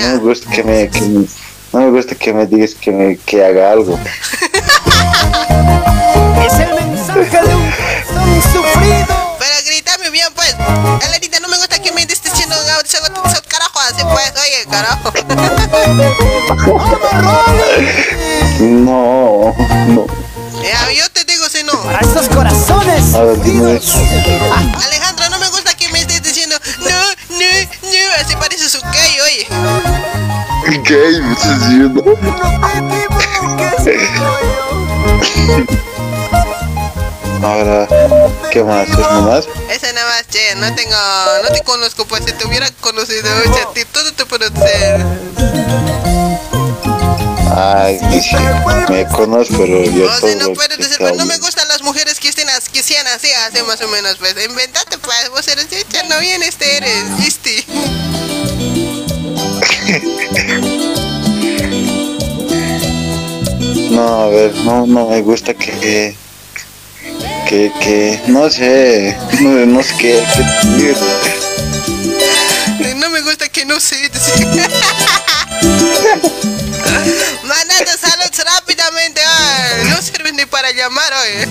no 0.00 0.08
me 0.12 0.16
gusta 0.18 0.50
que 0.50 0.62
me, 0.64 0.88
que 0.90 1.00
me- 1.00 1.26
no 1.72 1.80
me 1.80 1.90
gusta 1.90 2.14
que 2.14 2.32
me 2.32 2.46
digas 2.46 2.74
que, 2.74 2.90
me, 2.90 3.16
que 3.18 3.44
haga 3.44 3.72
algo. 3.72 3.98
Es 6.46 6.52
el 6.60 6.74
mensaje 6.74 7.42
de 7.48 7.54
un 7.54 7.65
Alerita, 11.06 11.40
no 11.40 11.48
me 11.48 11.56
gusta 11.58 11.78
que 11.80 11.92
me 11.92 12.02
estés 12.02 12.22
diciendo 12.22 12.54
"Ah, 12.56 12.82
desahogo- 12.82 13.22
desahogo", 13.22 13.48
carajo, 13.48 13.80
así 13.80 14.02
pues, 14.02 14.32
oye, 14.42 14.66
carajo. 14.70 15.12
No, 18.60 19.54
no. 19.88 20.06
Ya, 20.62 20.90
yo 20.92 21.08
te 21.10 21.24
digo 21.24 21.48
si 21.48 21.62
no. 21.62 21.72
Para 21.82 22.00
estos 22.00 22.28
corazones 22.28 23.14
A 23.14 23.22
ver, 23.22 23.40
dime. 23.42 23.80
Alejandro, 24.84 25.28
no 25.30 25.38
me 25.38 25.48
gusta 25.50 25.74
que 25.76 25.88
me 25.90 26.00
estés 26.00 26.22
diciendo 26.22 26.56
no, 26.78 26.88
no, 26.88 26.96
no, 27.82 28.14
así 28.24 28.34
parece 28.36 28.68
su 28.68 28.80
gay, 28.92 29.20
oye. 29.20 29.46
¿Qué 30.84 31.20
me 31.22 31.32
estás 31.32 31.60
diciendo? 31.60 32.02
Ahora, 37.42 37.86
¿qué 38.50 38.62
más? 38.64 38.88
¿Es 38.88 38.98
nomás? 38.98 39.44
Esa 39.70 39.92
nada 39.92 40.06
más, 40.08 40.26
che, 40.28 40.54
no 40.56 40.74
tengo, 40.74 40.96
no 41.44 41.48
te 41.54 41.62
conozco, 41.62 42.04
pues 42.06 42.24
si 42.24 42.32
te 42.32 42.46
hubiera 42.46 42.68
conocido, 42.80 43.28
a 43.30 43.72
ti 43.72 43.84
todo 43.92 44.12
te 44.12 44.26
puedo 44.26 44.46
hacer. 44.46 45.04
Ay, 47.58 47.98
sí, 48.20 48.36
me 48.90 49.06
conozco, 49.08 49.54
pero 49.58 49.82
yo 49.84 50.04
O 50.06 50.08
todo 50.08 50.18
sea, 50.28 50.34
no 50.36 50.52
puedes 50.52 50.78
decir, 50.78 50.96
pues 50.98 51.16
no 51.16 51.24
me 51.26 51.38
gustan 51.38 51.66
las 51.68 51.82
mujeres 51.82 52.18
que 52.20 52.28
estén 52.28 52.48
as- 52.50 52.68
que 52.68 52.82
sean 52.82 53.06
así, 53.08 53.28
así 53.32 53.62
más 53.62 53.80
o 53.80 53.88
menos, 53.88 54.16
pues. 54.18 54.34
Inventate, 54.44 54.98
pues, 54.98 55.30
vos 55.30 55.46
eres 55.48 55.66
hecha, 55.72 56.02
no 56.04 56.18
bien 56.20 56.42
este 56.42 56.76
eres, 56.76 57.16
¿viste? 57.18 57.64
No, 63.90 64.24
a 64.24 64.28
ver, 64.28 64.54
no, 64.56 64.86
no 64.86 65.08
me 65.08 65.22
gusta 65.22 65.54
que... 65.54 66.14
Que, 67.48 67.72
que, 67.80 68.20
no 68.26 68.50
sé, 68.50 69.16
no, 69.40 69.64
no 69.66 69.82
sé 69.82 69.94
qué, 69.98 70.20
qué 70.76 70.88
decir. 70.88 71.06
No 72.96 73.08
me 73.08 73.20
gusta 73.20 73.48
que 73.48 73.64
no 73.64 73.78
sé 73.78 74.08
decir. 74.08 74.46
Mandate 77.44 77.92
saludos 77.98 78.44
rápidamente, 78.44 79.20
ay, 79.24 79.90
no 79.90 80.02
sirve 80.02 80.32
ni 80.32 80.44
para 80.46 80.72
llamar, 80.72 81.12
oye. 81.22 81.46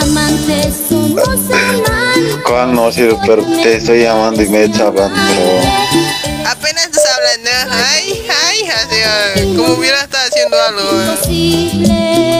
Amantes 0.00 0.74
somos 0.88 1.26
amantes. 1.28 2.36
¿Cuál 2.46 2.72
no 2.74 2.92
sirve? 2.92 3.18
Pero 3.26 3.42
te 3.62 3.78
estoy 3.78 4.02
llamando 4.04 4.40
y 4.42 4.48
me 4.48 4.64
estás 4.64 4.82
hablando, 4.82 5.20
pero... 5.26 5.60
Apenas 6.48 6.84
estás 6.84 7.04
hablando, 7.16 7.50
ay, 7.72 8.24
ay, 8.46 8.68
así, 8.68 9.02
ay, 9.02 9.56
como 9.56 9.74
hubiera 9.74 10.02
estado 10.02 10.24
haciendo 10.28 10.56
algo. 10.62 11.02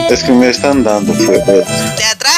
Es 0.09 0.23
que 0.23 0.31
me 0.31 0.49
están 0.49 0.85
dando 0.85 1.13
fuego. 1.13 1.65
¿De 1.97 2.03
atrás? 2.05 2.36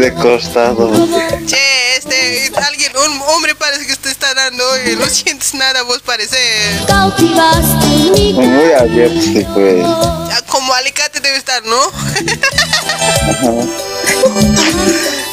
De 0.00 0.14
costado. 0.14 0.90
Che, 1.46 1.96
este, 1.96 2.52
alguien, 2.66 2.92
un 2.96 3.22
hombre 3.28 3.54
parece 3.54 3.86
que 3.86 3.96
te 3.96 4.10
está 4.10 4.34
dando, 4.34 4.64
oye, 4.70 4.96
no 4.96 5.06
sientes 5.06 5.54
nada, 5.54 5.82
vos 5.82 6.00
parece. 6.00 6.36
Cautivaste 6.86 7.86
mi 7.86 8.32
Muy 8.32 8.72
abierto 8.72 9.20
sí, 9.20 9.46
pues. 9.54 9.84
Ya 10.28 10.42
como 10.46 10.72
alicate 10.74 11.20
debe 11.20 11.36
estar, 11.36 11.62
¿no? 11.64 11.80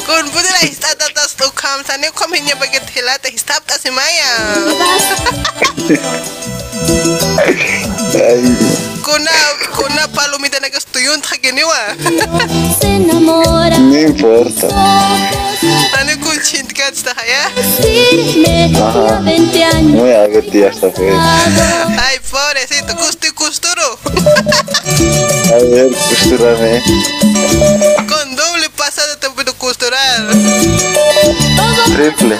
Con 0.05 0.29
pudera 0.29 0.59
está 0.61 0.95
tatas 1.37 1.45
tu 1.45 1.51
kamsa, 1.53 1.97
ne 1.97 2.09
come 2.11 2.39
nya 2.41 2.55
baget 2.55 2.89
helata 2.89 3.29
histap 3.29 3.65
ta 3.65 3.77
simaya. 3.77 4.31
Ay, 8.17 8.41
Kuna 9.03 9.31
kuna 9.75 10.07
palomita 10.07 10.59
na 10.59 10.69
gastuyun 10.69 11.21
ta 11.21 11.37
geniwa. 11.41 11.95
se 12.81 12.87
enamora. 12.87 13.77
no 13.79 13.97
importa. 13.97 14.67
Ane 15.99 16.15
kun 16.17 16.39
chint 16.43 16.73
kat 16.73 16.95
sta 16.95 17.13
haya. 17.15 17.49
Firme 17.81 18.71
ya 18.73 19.21
20 19.21 19.63
años. 19.63 19.95
Muy 19.95 20.09
ya 20.61 20.67
está 20.69 20.89
pues. 20.91 21.13
Ay, 21.97 22.19
pobrecito, 22.29 22.95
custi 22.97 23.31
custuro. 23.31 23.97
A 25.53 25.57
ver, 25.71 25.89
costúrame. 25.93 26.81
Con 28.07 28.35
doble 28.35 28.66
te 29.27 29.33
puedo 29.33 29.53
costurar. 29.57 30.27
Triple. 31.93 32.37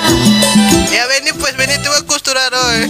Ya 0.92 1.08
vení, 1.08 1.34
pues 1.34 1.58
vení, 1.58 1.74
te 1.82 1.90
voy 1.90 1.98
a 1.98 2.06
costurar 2.06 2.54
hoy. 2.54 2.90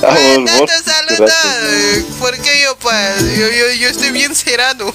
Tanto 0.00 0.52
vos. 0.58 0.70
saludos. 0.84 1.32
Porque 2.20 2.60
yo, 2.62 2.76
pues, 2.78 3.36
yo, 3.36 3.48
yo, 3.50 3.72
yo 3.72 3.88
estoy 3.88 4.10
bien 4.12 4.34
te 4.34 4.84
burlaste. 4.84 4.92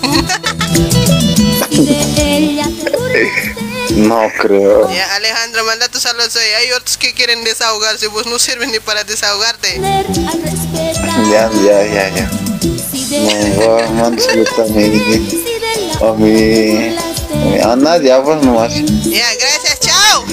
No 3.89 4.31
creo. 4.39 4.89
Ya, 4.91 5.15
Alejandro, 5.15 5.65
manda 5.65 5.89
tus 5.89 6.03
saludos 6.03 6.33
hoy. 6.35 6.45
Hay 6.57 6.71
otros 6.71 6.97
que 6.97 7.13
quieren 7.13 7.43
desahogarse, 7.43 8.07
vos 8.07 8.25
no 8.25 8.39
sirven 8.39 8.71
ni 8.71 8.79
para 8.79 9.03
desahogarte. 9.03 9.79
Ya, 11.29 11.51
ya, 11.51 11.85
ya, 11.85 12.09
ya. 12.09 12.31
No, 13.13 13.29
va, 13.67 13.87
manda 13.91 14.23
salud 14.23 14.47
a 14.57 14.61
la 14.61 14.65
a 17.93 17.97
ya 17.97 18.23
pues 18.23 18.43
nomás. 18.43 18.73
Ya, 19.03 19.27
gracias, 19.39 19.79
chao. 19.79 20.25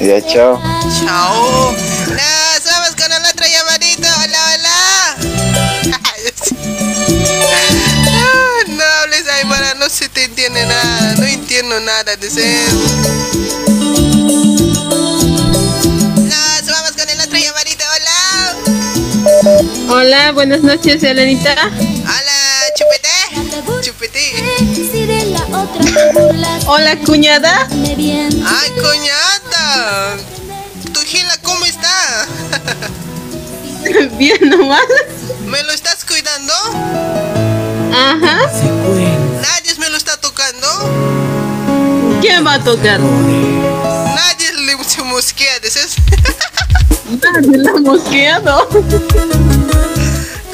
Ya, 0.00 0.20
chao. 0.22 0.60
Chao. 1.04 1.72
Nos 2.08 2.64
vamos 2.64 2.94
con 2.96 3.12
el 3.12 3.24
otro 3.24 3.46
llamadito. 3.46 4.06
Hola, 4.22 4.38
hola. 4.54 5.16
Ah, 5.92 6.10
No 8.68 8.84
hables, 9.02 9.26
Aymara, 9.28 9.74
no 9.74 9.88
se 9.88 10.08
te 10.08 10.24
entiende 10.24 10.64
nada. 10.66 11.14
No 11.16 11.24
entiendo 11.24 11.80
nada 11.80 12.14
de 12.16 12.30
Hola. 19.88 20.32
Buenas 20.32 20.62
noches, 20.62 21.02
Elenita. 21.02 21.52
Hola, 21.52 22.38
chupete. 22.76 23.82
Chupete. 23.82 24.32
Hola, 26.66 26.96
cuñada. 27.00 27.68
Ay, 27.70 28.70
coñata. 28.80 30.16
Tu 30.92 31.00
gila, 31.00 31.36
¿cómo 31.42 31.64
está? 31.66 32.26
Bien 34.18 34.48
nomás. 34.48 34.80
¿Me 35.46 35.62
lo 35.62 35.72
estás 35.72 36.04
cuidando? 36.04 36.54
Ajá. 37.92 38.50
Nadie 39.42 39.74
me 39.78 39.90
lo 39.90 39.96
está 39.96 40.16
tocando. 40.20 40.66
¿Quién 42.20 42.46
va 42.46 42.54
a 42.54 42.64
tocar? 42.64 43.00
Nadie 43.00 44.52
le 44.54 44.82
se 44.84 45.02
mosquea, 45.02 45.58
dices. 45.60 45.96
La 47.10 47.70
ha 47.70 47.80
mosqueado. 47.80 48.68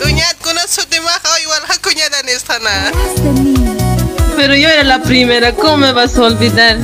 Cuñad, 0.03 0.37
conoce 0.43 0.83
de 0.91 1.01
maja 1.01 1.41
igual 1.43 1.63
la 1.69 1.77
cuñada 1.79 2.21
en 2.21 2.29
esta 2.29 2.59
nada. 2.59 2.93
Pero 4.37 4.55
yo 4.55 4.69
era 4.69 4.83
la 4.83 5.01
primera, 5.03 5.55
¿cómo 5.55 5.77
me 5.79 5.93
vas 5.93 6.17
a 6.17 6.23
olvidar? 6.23 6.79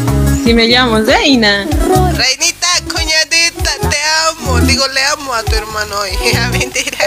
Si 0.45 0.55
me 0.55 0.67
llamo 0.69 0.99
Reina. 1.01 1.67
Reinita, 2.15 2.69
cuñadita, 2.93 3.71
te 3.91 3.97
amo. 4.29 4.61
Digo, 4.61 4.87
le 4.89 5.03
amo 5.05 5.35
a 5.35 5.43
tu 5.43 5.55
hermano 5.57 5.97
hoy. 6.01 6.11
Mentira. 6.53 6.99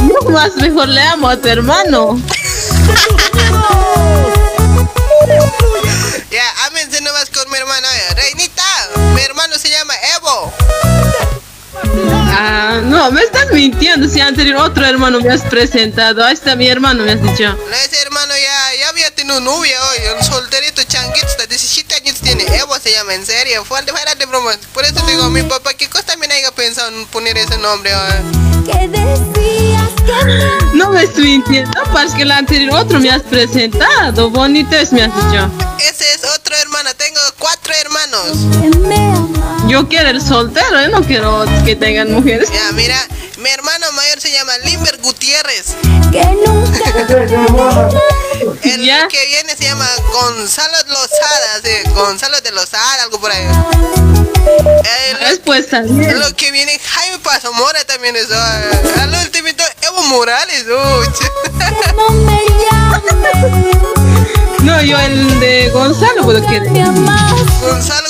No 0.00 0.30
más 0.30 0.56
mejor 0.56 0.88
le 0.88 1.02
amo 1.02 1.28
a 1.28 1.36
tu 1.36 1.48
hermano. 1.48 2.18
Ya, 6.34 6.66
ámense 6.66 7.00
nomás 7.00 7.30
con 7.30 7.48
mi 7.48 7.56
hermano. 7.58 7.86
eh. 7.86 8.14
Reinita, 8.16 8.64
mi 9.14 9.20
hermano 9.22 9.56
se 9.56 9.68
llama 9.70 9.94
Evo. 10.16 10.52
Ah, 12.36 12.80
no, 12.82 13.12
me 13.12 13.22
estás 13.22 13.50
mintiendo. 13.52 14.08
Si 14.08 14.20
anterior 14.20 14.56
otro 14.56 14.84
hermano 14.84 15.20
me 15.20 15.32
has 15.32 15.42
presentado. 15.42 16.24
Ahí 16.24 16.34
está 16.34 16.56
mi 16.56 16.66
hermano, 16.66 17.04
me 17.04 17.12
has 17.12 17.22
dicho. 17.22 17.44
No, 17.52 17.76
ese 17.76 18.02
hermano 18.02 18.34
ya, 18.36 18.74
ya 18.80 18.88
había 18.88 19.10
tenido 19.14 19.38
novia 19.40 19.78
hoy. 19.90 19.98
Un 20.18 20.24
solterito 20.24 20.82
changuito, 20.82 21.26
hasta 21.26 21.46
17 21.46 21.52
años 21.52 21.83
tiene. 22.36 22.56
Evo 22.56 22.78
se 22.78 22.92
llama, 22.92 23.14
en 23.14 23.24
serio. 23.24 23.64
Fuera 23.64 23.86
fuera 23.86 24.14
de 24.14 24.26
broma. 24.26 24.52
Por 24.72 24.84
eso 24.84 24.94
digo, 25.06 25.28
mi 25.30 25.42
papá, 25.42 25.74
¿qué 25.74 25.88
cosa 25.88 26.04
también 26.04 26.32
haya 26.32 26.50
pensado 26.52 26.88
en 26.88 27.06
poner 27.06 27.36
ese 27.36 27.58
nombre? 27.58 27.94
hoy? 27.94 28.44
No 30.74 30.90
me 30.90 31.02
estoy 31.02 31.24
mintiendo, 31.24 31.82
parce 31.92 32.14
que 32.16 32.22
el 32.22 32.30
anterior 32.30 32.74
otro 32.74 32.98
me 32.98 33.10
has 33.10 33.22
presentado. 33.22 34.30
Bonito 34.30 34.74
es, 34.74 34.92
me 34.92 35.02
has 35.02 35.14
dicho. 35.14 35.50
Ese 35.78 36.04
es 36.14 36.24
otro 36.36 36.56
hermano. 36.56 36.90
Tengo 36.96 37.20
cuatro 37.38 37.72
hermanos. 37.74 39.43
Yo 39.74 39.88
quiero 39.88 40.08
el 40.10 40.22
soltero, 40.22 40.80
yo 40.82 40.88
no 40.88 41.02
quiero 41.02 41.44
que 41.64 41.74
tengan 41.74 42.12
mujeres. 42.12 42.48
Ya, 42.52 42.70
mira, 42.74 42.94
mi 43.38 43.50
hermano 43.50 43.90
mayor 43.90 44.20
se 44.20 44.30
llama 44.30 44.56
Limber 44.58 44.98
Gutiérrez. 44.98 45.74
El 48.62 49.08
que 49.08 49.26
viene 49.26 49.56
se 49.56 49.64
llama 49.64 49.88
Gonzalo 50.12 50.76
Lozada, 50.86 51.60
sí, 51.64 51.90
Gonzalo 51.90 52.40
de 52.40 52.52
Lozada, 52.52 53.02
algo 53.02 53.18
por 53.20 53.32
ahí. 53.32 53.48
El- 55.18 55.66
también. 55.66 56.20
Lo 56.20 56.32
que 56.36 56.52
viene 56.52 56.78
Jaime 56.78 57.18
Pasomora 57.18 57.82
también 57.84 58.14
es. 58.14 58.28
ah, 58.30 58.60
Al 59.02 59.12
último 59.24 59.48
Evo 59.82 60.02
Morales. 60.04 60.66
No, 64.62 64.80
yo 64.82 64.98
el 65.00 65.40
de 65.40 65.68
Gonzalo 65.70 66.22
puedo 66.22 66.40
querer. 66.46 66.68
Gonzalo 67.60 68.03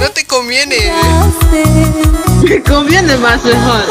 no 0.00 0.10
te 0.10 0.24
conviene. 0.24 0.92
Me 2.42 2.62
conviene 2.62 3.16
más 3.18 3.44
mejor. 3.44 3.84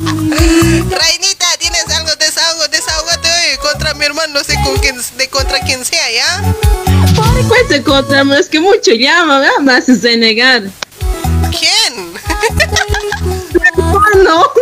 Reinita, 0.00 1.46
¿tienes 1.58 1.88
algo? 1.96 2.10
Desahogo, 2.16 2.66
desahógate 2.68 3.28
hoy 3.28 3.58
contra 3.58 3.94
mi 3.94 4.04
hermano, 4.04 4.34
no 4.34 4.44
sé 4.44 4.54
con 4.64 4.76
quién, 4.78 5.00
de 5.16 5.28
contra 5.28 5.60
quién 5.60 5.84
sea, 5.84 6.10
¿ya? 6.10 6.54
Pues 7.46 7.68
te 7.68 7.76
encontramos, 7.76 8.36
es 8.36 8.48
que 8.48 8.58
mucho 8.58 8.92
llama, 8.92 9.38
¿verdad? 9.38 9.58
Me 9.60 9.74
haces 9.74 10.02
denegar. 10.02 10.62
¿Quién? 11.56 12.12
No. 14.24 14.52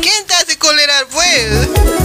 ¿Quién 0.00 0.26
te 0.26 0.34
hace 0.34 0.58
colerar, 0.58 1.06
pues? 1.12 2.01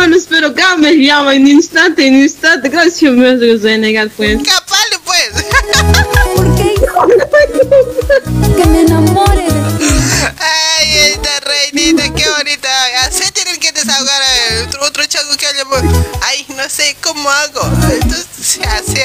Hermano, 0.00 0.16
espero 0.16 0.54
que 0.54 0.62
me 0.78 0.94
llama 0.94 1.34
en 1.34 1.46
instante, 1.46 2.06
en 2.06 2.14
instante. 2.22 2.70
Gracias, 2.70 3.12
me 3.12 3.28
haces 3.28 3.60
denegar, 3.60 4.08
pues. 4.16 4.38
Capale, 4.42 4.96
pues. 5.04 5.30
Que 8.56 8.64
me 8.64 8.80
enamore 8.80 9.42
de 9.42 9.78
ti. 9.78 9.90
Ay, 10.38 10.96
esta 11.12 11.40
reinita, 11.40 12.14
otro, 14.62 14.84
otro 14.84 15.06
chango 15.06 15.36
que 15.36 15.46
haya. 15.46 15.64
Ay, 16.22 16.46
no 16.48 16.68
sé 16.68 16.96
cómo 17.02 17.28
hago. 17.30 17.62
Entonces, 17.90 18.26
se 18.40 18.64
hace. 18.64 19.04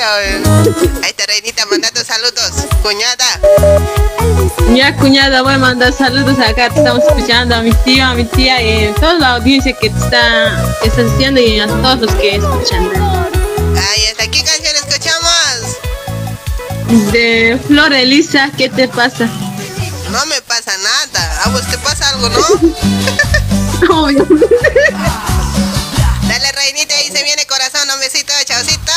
Ahí 1.04 1.10
está 1.10 1.26
reinita 1.26 1.66
mandando 1.66 2.04
saludos. 2.04 2.52
Cuñada. 2.82 3.26
Ya, 4.76 4.96
cuñada, 4.98 5.42
voy 5.42 5.54
a 5.54 5.58
mandar 5.58 5.94
saludos 5.94 6.38
acá. 6.40 6.70
Te 6.70 6.80
estamos 6.80 7.04
escuchando 7.04 7.56
a 7.56 7.62
mi 7.62 7.72
tío, 7.84 8.06
a 8.06 8.14
mi 8.14 8.26
tía 8.26 8.62
y 8.62 8.88
a 8.88 8.96
toda 8.96 9.14
la 9.16 9.36
audiencia 9.36 9.74
que 9.74 9.90
te 9.90 9.98
está, 9.98 10.76
que 10.82 10.90
estás 10.90 11.12
haciendo 11.12 11.42
y 11.42 11.60
a 11.60 11.68
todos 11.68 12.02
los 12.02 12.16
que 12.16 12.36
escuchan. 12.36 12.90
Ahí 13.76 14.06
está. 14.06 14.28
¿Qué 14.28 14.44
canción 14.44 14.76
escuchamos? 14.76 15.78
De 17.12 17.60
Flor 17.68 17.94
Elisa, 17.94 18.52
¿qué 18.58 18.70
te 18.70 18.88
pasa? 18.88 19.28
No 20.12 20.26
me 20.28 20.42
pasa 20.42 20.72
nada. 20.78 21.44
A 21.44 21.50
vos 21.50 21.62
te 21.70 21.78
pasa 21.80 22.10
algo, 22.10 22.30
¿no? 22.30 22.40
Dale, 26.28 26.52
reinita, 26.52 26.96
ahí 26.96 27.12
se 27.12 27.24
viene 27.24 27.46
corazón. 27.46 27.90
Un 27.94 28.00
besito, 28.00 28.34
chaucito. 28.46 28.92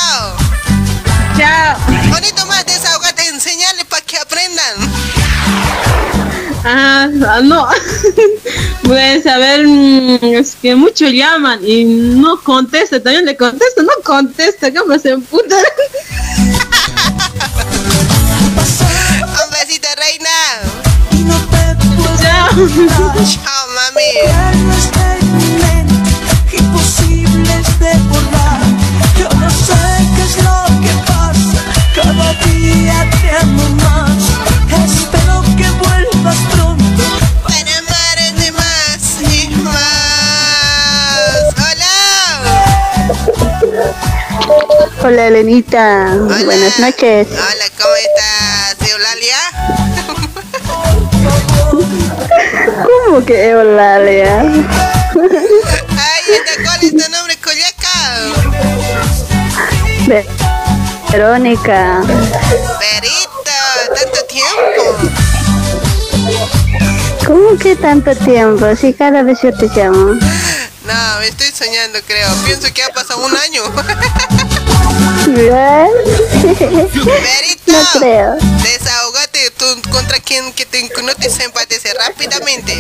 Chao. 1.37 1.79
Bonito 2.11 2.47
más 2.47 2.65
desahogate, 2.67 3.29
enseñarle 3.29 3.85
para 3.85 4.05
que 4.05 4.19
aprendan. 4.19 4.75
Ah, 6.65 7.09
ah, 7.27 7.41
no. 7.43 7.69
Pues 8.83 9.27
a 9.27 9.37
ver, 9.37 9.67
mm, 9.67 10.19
es 10.23 10.57
que 10.57 10.75
muchos 10.75 11.13
llaman 11.13 11.61
y 11.63 11.85
no 11.85 12.43
contesta. 12.43 13.03
También 13.03 13.27
le 13.27 13.37
contesto, 13.37 13.83
no 13.83 13.93
contesta. 14.03 14.73
¿Cómo 14.73 14.99
se 14.99 15.11
emputa? 15.11 15.57
Chao. 22.59 22.67
Chao, 22.67 23.65
mami. 23.71 24.11
Imposibles 26.51 27.67
de 27.79 27.93
borrar. 28.11 28.67
Yo 29.17 29.29
no 29.39 29.49
sé 29.49 29.79
qué 30.17 30.23
es 30.25 30.35
lo 30.43 30.67
que 30.83 30.93
pasa. 31.07 31.61
Cada 31.95 32.29
día 32.43 33.09
te 33.23 33.31
amo 33.43 33.67
más. 33.77 34.23
Espero 34.85 35.37
que 35.57 35.69
vuelvas 35.71 36.39
pronto. 36.53 37.05
Para 37.45 37.79
amarte 37.79 38.51
más 38.51 39.03
y 39.23 39.55
más. 39.63 41.55
Hola. 41.63 41.97
Hola 45.05 45.23
Elenita, 45.29 45.87
buenas 46.45 46.77
noches. 46.81 47.29
Hola, 47.31 47.67
¿cómo 47.79 47.95
estás, 47.95 48.75
Eulalia? 48.91 49.39
¿Cómo 53.07 53.25
que 53.25 53.51
Eulalia? 53.51 54.41
Ay, 54.41 54.51
esta, 56.29 56.63
¿cuál 56.65 56.83
es 56.83 56.91
tu 56.93 57.11
nombre, 57.11 57.37
Coyaca? 57.39 57.89
Ve- 60.07 60.27
Verónica. 61.11 62.01
Perito, 62.79 63.57
tanto 63.95 64.21
tiempo. 64.27 64.83
¿Cómo 67.27 67.59
que 67.59 67.77
tanto 67.77 68.15
tiempo? 68.17 68.75
Si 68.77 68.93
cada 68.95 69.23
vez 69.23 69.39
yo 69.43 69.53
te 69.57 69.67
llamo. 69.69 70.15
No, 70.85 71.19
me 71.21 71.29
estoy 71.29 71.51
soñando, 71.53 71.99
creo. 72.07 72.29
Pienso 72.47 72.73
que 72.73 72.83
ha 72.83 72.89
pasado 72.89 73.25
un 73.25 73.37
año. 73.37 73.63
¿Verdad? 75.27 75.87
No 77.67 77.79
creo. 78.01 78.37
desahogate 78.63 79.28
tú 79.59 79.67
contra 79.91 80.19
quien 80.21 80.53
que 80.53 80.65
te, 80.65 80.89
no 81.03 81.15
te 81.15 81.29
simpatice 81.29 81.93
rápidamente. 81.95 82.75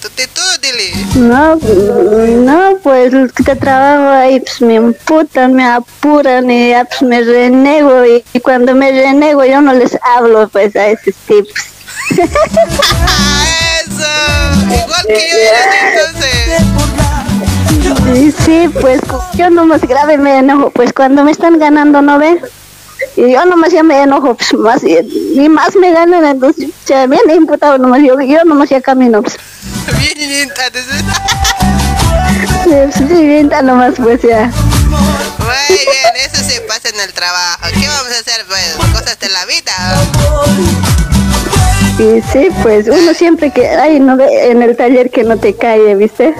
Tú, 0.00 0.08
te, 0.14 0.26
tú, 0.28 0.42
dile. 0.60 0.92
No, 1.16 1.56
no, 1.56 2.78
pues 2.82 3.12
los 3.12 3.32
que 3.32 3.42
te 3.42 3.56
trabajo 3.56 4.10
ahí 4.10 4.40
pues 4.40 4.60
me 4.60 4.74
emputan, 4.76 5.54
me 5.54 5.64
apuran 5.64 6.50
y 6.50 6.68
ya, 6.70 6.84
pues 6.84 7.02
me 7.02 7.22
renego 7.22 8.04
y, 8.04 8.22
y 8.32 8.40
cuando 8.40 8.74
me 8.74 8.92
renego 8.92 9.44
yo 9.44 9.60
no 9.62 9.72
les 9.72 9.96
hablo 10.16 10.48
pues 10.48 10.76
a 10.76 10.88
esos 10.88 11.14
tipos. 11.26 11.54
Eso, 13.86 14.04
igual 14.64 15.06
que 15.06 15.28
yo 15.30 15.38
era 15.38 15.60
entonces. 15.92 16.26
Sí, 18.44 18.68
pues 18.80 19.00
yo 19.34 19.50
nomás 19.50 19.80
grave 19.82 20.18
me 20.18 20.38
enojo, 20.38 20.70
pues 20.70 20.92
cuando 20.92 21.24
me 21.24 21.32
están 21.32 21.58
ganando, 21.58 22.02
¿no 22.02 22.18
ven? 22.18 22.40
Y 23.16 23.32
yo 23.32 23.44
nomás 23.44 23.72
ya 23.72 23.82
me 23.82 24.02
enojo, 24.02 24.34
pues 24.34 24.54
más, 24.54 24.82
y, 24.82 25.48
más 25.48 25.74
me 25.76 25.92
ganan, 25.92 26.24
entonces 26.24 26.70
ya 26.86 27.06
bien 27.06 27.22
imputado 27.30 27.78
nomás, 27.78 28.02
yo, 28.02 28.20
yo 28.20 28.44
nomás 28.44 28.68
ya 28.68 28.80
camino, 28.80 29.22
pues. 29.22 29.36
Bien. 32.66 32.92
Sí, 32.92 33.04
sí, 33.08 33.26
bien, 33.26 33.50
nomás, 33.62 33.94
pues 33.96 34.22
ya. 34.22 34.50
Muy 35.46 35.76
bien, 35.78 36.16
eso 36.24 36.42
se 36.42 36.60
pasa 36.62 36.88
en 36.88 37.00
el 37.00 37.12
trabajo. 37.12 37.66
¿Qué 37.72 37.86
vamos 37.86 38.12
a 38.12 38.20
hacer, 38.20 38.44
pues? 38.48 38.76
Cosas 38.92 39.18
de 39.18 39.28
la 39.28 39.44
vida. 39.46 41.15
Y 41.98 42.20
sí, 42.30 42.48
pues 42.62 42.86
uno 42.88 43.14
siempre 43.14 43.50
que 43.50 43.66
hay 43.68 43.98
no 43.98 44.18
en 44.20 44.60
el 44.60 44.76
taller 44.76 45.10
que 45.10 45.24
no 45.24 45.38
te 45.38 45.56
cae, 45.56 45.94
¿viste? 45.94 46.34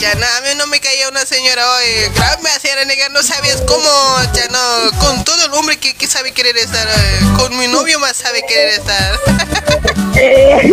Ya 0.00 0.14
no, 0.14 0.26
a 0.26 0.40
mí 0.42 0.48
no 0.58 0.66
me 0.66 0.78
caía 0.80 1.08
una 1.08 1.24
señora 1.24 1.62
hoy. 1.76 1.84
Grave 2.14 2.42
me 2.42 2.50
hacía 2.50 2.74
renegar, 2.74 3.10
no 3.10 3.22
sabías 3.22 3.62
cómo, 3.66 3.88
ya 4.34 4.46
no, 4.48 4.90
con 4.98 5.24
todo 5.24 5.46
el 5.46 5.54
hombre 5.54 5.78
que, 5.78 5.94
que 5.94 6.06
sabe 6.06 6.32
querer 6.32 6.58
estar, 6.58 6.86
eh, 6.86 7.20
con 7.38 7.56
mi 7.58 7.68
novio 7.68 7.98
más 7.98 8.18
sabe 8.18 8.44
querer 8.46 8.68
estar. 8.68 9.18
Madre, 9.28 10.68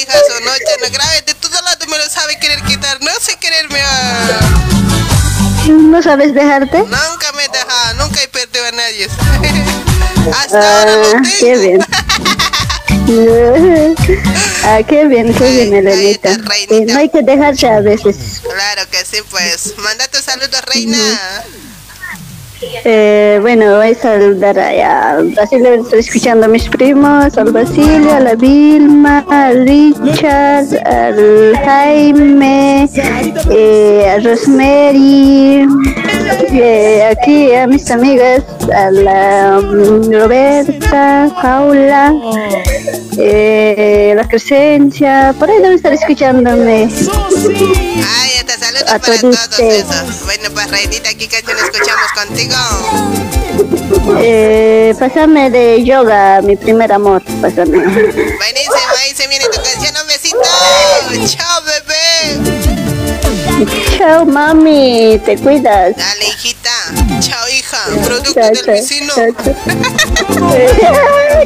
hijas 0.00 0.22
o 0.36 0.40
no, 0.40 0.50
ya 0.56 0.76
no, 0.82 0.90
grave, 0.92 1.22
de 1.24 1.34
todo 1.34 1.62
lado 1.62 1.86
me 1.86 1.98
lo 1.98 2.08
sabe 2.10 2.36
querer 2.40 2.60
quitar, 2.62 3.00
no 3.00 3.12
sé 3.20 3.36
quererme. 3.36 3.80
ah. 3.80 5.03
¿No 5.66 6.02
sabes 6.02 6.34
dejarte? 6.34 6.78
Nunca 6.78 7.32
me 7.36 7.44
he 7.44 7.48
dejado, 7.48 7.94
nunca 8.04 8.20
he 8.22 8.28
perdido 8.28 8.64
a 8.66 8.72
nadie. 8.72 9.08
Hasta 10.38 10.80
ahora 10.80 10.96
lo 10.96 11.02
Ah, 11.02 11.22
tengo. 11.22 11.28
qué 11.40 11.58
bien. 11.58 11.84
ah, 14.64 14.78
qué 14.88 15.04
bien, 15.06 15.34
qué 15.34 15.50
bien, 15.50 15.74
Elenita. 15.74 16.34
Sí, 16.34 16.84
no 16.86 16.98
hay 16.98 17.08
que 17.08 17.22
dejarse 17.22 17.68
a 17.68 17.80
veces. 17.80 18.40
Claro 18.42 18.82
que 18.90 19.04
sí, 19.04 19.18
pues. 19.30 19.74
Manda 19.78 20.06
tus 20.08 20.20
saludos, 20.22 20.60
reina. 20.66 20.98
Eh, 22.86 23.38
bueno, 23.40 23.76
voy 23.76 23.92
a 23.92 23.94
saludar 23.94 24.58
a 24.58 25.22
Basilio, 25.34 25.72
estoy 25.72 26.00
escuchando 26.00 26.44
a 26.44 26.48
mis 26.48 26.68
primos, 26.68 27.36
al 27.38 27.50
Basilio, 27.50 28.12
a 28.12 28.20
la 28.20 28.34
Vilma, 28.34 29.24
al 29.30 29.66
Richard, 29.66 30.66
al 30.84 31.56
Jaime, 31.64 32.86
eh, 33.50 34.06
a 34.06 34.20
Rosemary, 34.20 35.66
eh, 36.52 37.08
aquí 37.10 37.54
a 37.54 37.66
mis 37.66 37.90
amigas, 37.90 38.42
a 38.74 38.90
la 38.90 39.60
mm, 39.62 40.12
Roberta, 40.12 41.30
Paula, 41.40 42.12
eh, 43.18 44.12
la 44.16 44.26
Crescencia, 44.28 45.34
por 45.38 45.50
ahí 45.50 45.56
deben 45.56 45.72
estar 45.74 45.92
escuchándome. 45.92 46.88
Ay, 46.88 48.30
hasta 48.38 48.58
saludos 48.58 48.90
A 48.90 48.98
para 48.98 49.18
todos 49.20 49.58
esos. 49.58 50.24
Bueno, 50.24 50.50
pues, 50.52 50.70
reinita, 50.70 51.14
¿qué 51.14 51.28
canción 51.28 51.56
escuchamos 51.58 52.12
contigo? 52.14 52.56
Eh, 54.18 54.94
pásame 54.98 55.50
de 55.50 55.84
yoga, 55.84 56.40
mi 56.42 56.56
primer 56.56 56.92
amor, 56.92 57.22
pásame. 57.40 57.78
Buenísimo, 57.78 58.94
ahí 59.00 59.14
se 59.14 59.28
viene 59.28 59.44
tu 59.46 59.60
canción, 59.62 59.94
un 60.00 60.06
besito. 60.08 60.38
Chao, 61.36 61.62
bebé. 61.64 62.64
Chao, 63.96 64.24
mami, 64.24 65.20
te 65.24 65.36
cuidas. 65.38 65.96
Dale, 65.96 66.26
hijita. 66.26 66.70
Chao, 67.20 67.48
hija. 67.48 67.78
Producto 68.04 68.32
Chao, 68.34 68.44
del 68.50 68.56
chao, 68.64 68.74
vecino. 68.74 69.14
chao, 69.14 69.32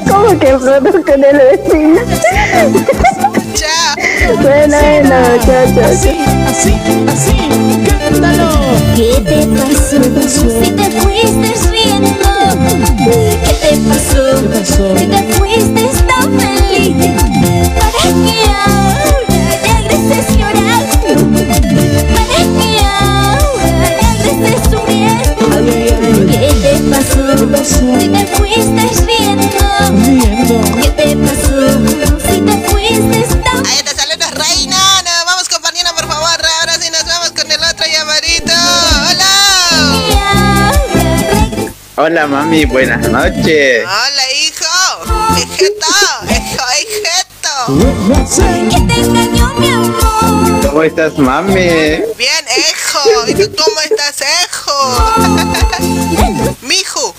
¿Cómo 0.09 0.29
que 0.39 0.47
producto 0.47 1.13
del 1.13 1.37
vecino? 1.37 2.01
Chao. 3.55 3.95
Bueno, 4.43 4.77
bueno, 4.79 5.17
chao, 5.45 5.65
chao, 5.75 5.75
chao. 5.75 6.17
Así, 6.49 6.73
así, 7.09 7.37
cántalo. 7.89 8.49
¿Qué 8.95 9.11
te 9.25 9.39
pasó? 9.47 9.99
Si 10.63 10.71
te 10.73 10.85
fuiste 11.01 11.51
riendo. 11.71 12.33
¿Qué 13.05 13.17
te 13.61 13.71
pasó? 13.89 14.23
Si 14.97 15.07
te 15.07 15.21
fuiste 15.35 15.85
tan 16.07 16.29
feliz. 16.39 16.95
¿Para 17.75 18.09
que 18.25 18.39
ahora 18.67 19.41
regreses 19.63 20.27
llorando? 20.37 21.11
¿Para 22.15 22.43
que 22.59 22.73
ahora 23.01 23.71
regreses 24.01 24.63
sufriendo? 24.71 25.31
¿Qué 26.31 26.49
te 26.63 26.73
pasó? 26.91 27.98
Ahí 32.99 33.83
te 33.85 33.95
saludos, 33.95 34.31
reina. 34.33 35.03
Nos 35.03 35.25
vamos 35.25 35.49
compartiendo, 35.49 35.95
por 35.95 36.09
favor. 36.09 36.45
Ahora 36.61 36.75
sí 36.81 36.91
nos 36.91 37.05
vamos 37.05 37.31
con 37.31 37.49
el 37.51 37.61
otro 37.63 37.87
llamadito. 37.87 38.53
Hola. 39.09 39.29
Hola 41.95 42.27
mami, 42.27 42.65
buenas 42.65 43.09
noches. 43.09 43.87
Hola, 43.87 44.33
hijo. 44.33 44.65
Hijeto. 45.37 45.87
Hijo, 46.29 46.65
hijeto. 46.83 47.55
que 48.69 48.81
te 48.93 49.01
engañó 49.01 49.55
mi 49.55 49.71
amor. 49.71 50.67
¿Cómo 50.67 50.83
estás 50.83 51.17
mami? 51.19 51.55
Bien, 51.55 52.45
hijo. 52.57 53.29
¿Y 53.29 53.35
tú 53.35 53.55
cómo 53.57 53.81
estás, 53.81 54.25
hijo? 54.51 54.75
Mijo. 56.63 57.15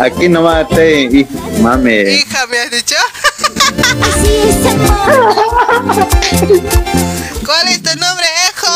Aquí 0.00 0.28
nomás 0.28 0.66
estoy, 0.68 1.20
hijo, 1.20 1.30
mami. 1.60 1.92
Hija, 1.92 2.46
¿me 2.46 2.58
has 2.58 2.70
dicho? 2.70 2.96
¿Cuál 7.44 7.68
es 7.68 7.82
tu 7.82 7.98
nombre, 7.98 8.26
hijo? 8.48 8.68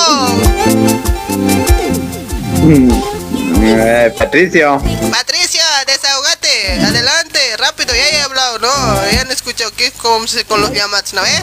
Eh, 3.62 4.14
Patricio. 4.18 4.83
Patricia, 5.11 5.62
desahogate. 5.87 6.81
Adelante, 6.85 7.39
rápido. 7.59 7.95
Ya 7.95 8.09
he 8.09 8.23
hablado, 8.23 8.59
¿no? 8.59 8.71
Ya 9.12 9.25
no 9.25 9.33
escucho 9.33 9.71
qué 9.77 9.93
cómo 9.93 10.27
se 10.27 10.45
con 10.45 10.61
los 10.61 10.73
llamados, 10.73 11.12
¿no 11.12 11.23
ves? 11.23 11.43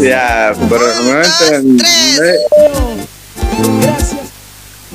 Ya, 0.00 0.54
por 0.68 0.80
el 0.82 0.94
momento. 1.02 1.44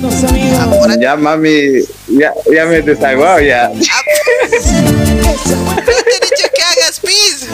Eh, 0.10 0.98
Ya 1.00 1.16
mami, 1.16 1.82
ya, 2.08 2.34
ya 2.52 2.66
me 2.66 2.82
desahogó 2.82 3.40
ya. 3.40 3.72
He 3.72 3.80
dicho 6.22 6.48
que 6.54 6.64
hagas 6.64 7.00
pis. 7.00 7.48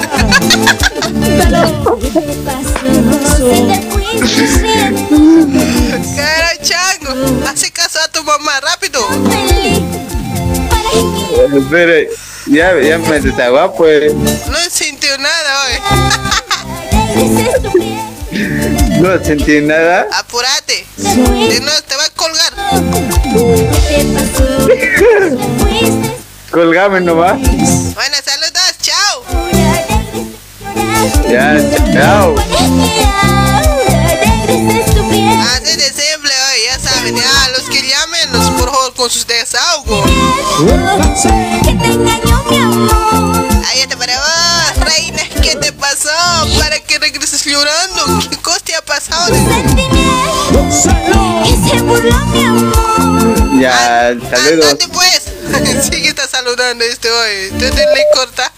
Cara 6.15 6.51
chango, 6.61 7.11
hace 7.47 7.71
caso 7.71 7.99
a 7.99 8.07
tu 8.09 8.23
mamá, 8.23 8.59
rápido. 8.61 8.99
Pero 11.69 12.09
ya, 12.47 12.79
ya 12.81 12.97
me 12.97 13.19
desahogó 13.19 13.75
pues. 13.75 14.13
No 14.13 14.57
sintió 14.69 15.17
nada 15.17 15.63
hoy. 15.65 15.75
No 18.99 19.23
sentí 19.23 19.61
nada. 19.61 20.07
Apúrate. 20.13 20.85
Si 20.97 21.03
no, 21.61 21.71
te 21.87 21.95
va 21.95 22.05
a 22.05 22.09
colgar. 22.15 22.53
Colgame 26.51 26.99
nomás. 27.01 27.39
Bueno, 27.39 28.15
saludos, 28.23 28.75
chao. 28.81 29.23
Ya, 31.29 31.57
chao. 31.93 32.35
Así 35.53 35.75
de 35.77 35.87
simple 35.87 36.31
hoy, 36.31 36.59
ya 36.67 36.79
saben, 36.79 37.15
ya 37.15 37.49
los 37.55 37.69
que 37.69 37.81
llamen, 37.87 38.33
los 38.33 38.49
por 38.51 38.69
favor 38.71 38.93
con 38.95 39.09
sus 39.09 39.25
desahogos. 39.25 40.09
Ahí 43.69 43.79
está 43.81 43.95
para 43.97 44.17
vos, 44.17 44.77
reina, 44.83 45.21
¿Para 46.03 46.79
que 46.79 46.97
regreses 46.97 47.43
llorando? 47.43 48.19
¿Qué 48.29 48.37
cosa 48.37 48.59
te 48.61 48.73
ha 48.75 48.81
pasado? 48.81 49.35
Ya, 53.59 54.15
saludos. 54.31 54.65
Andate 54.71 54.87
pues. 54.93 55.23
Sigue 55.91 56.07
está 56.09 56.25
saludando 56.27 56.85
este 56.85 57.09
hoy. 57.11 57.49
Te 57.59 57.69
le 57.71 58.05
corta. 58.15 58.51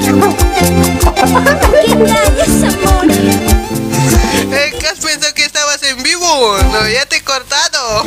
Eh, 4.52 4.74
¿Qué 4.80 4.88
has 4.88 4.98
pensado 4.98 5.32
que 5.34 5.44
estabas 5.44 5.80
en 5.84 6.02
vivo? 6.02 6.56
No, 6.72 6.88
ya 6.88 7.06
te 7.06 7.14
he 7.16 7.22
cortado. 7.22 8.00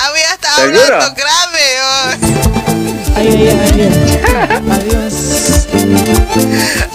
Había 0.00 0.32
estado 0.32 0.56
¿Seguro? 0.56 0.82
hablando 0.84 1.14
grave. 1.14 1.80
oh. 1.82 2.55
Ay, 3.16 3.28
ay, 3.28 3.48
ay, 3.48 3.80
ay. 3.80 3.90
Adiós. 4.70 5.14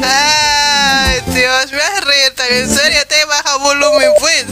Ay, 0.03 1.21
Dios, 1.33 1.71
me 1.71 1.81
has 1.81 2.05
reír 2.05 2.31
también. 2.35 2.61
En 2.61 2.69
serio, 2.69 2.99
te 3.07 3.25
baja 3.25 3.57
volumen, 3.57 4.11
pues. 4.19 4.45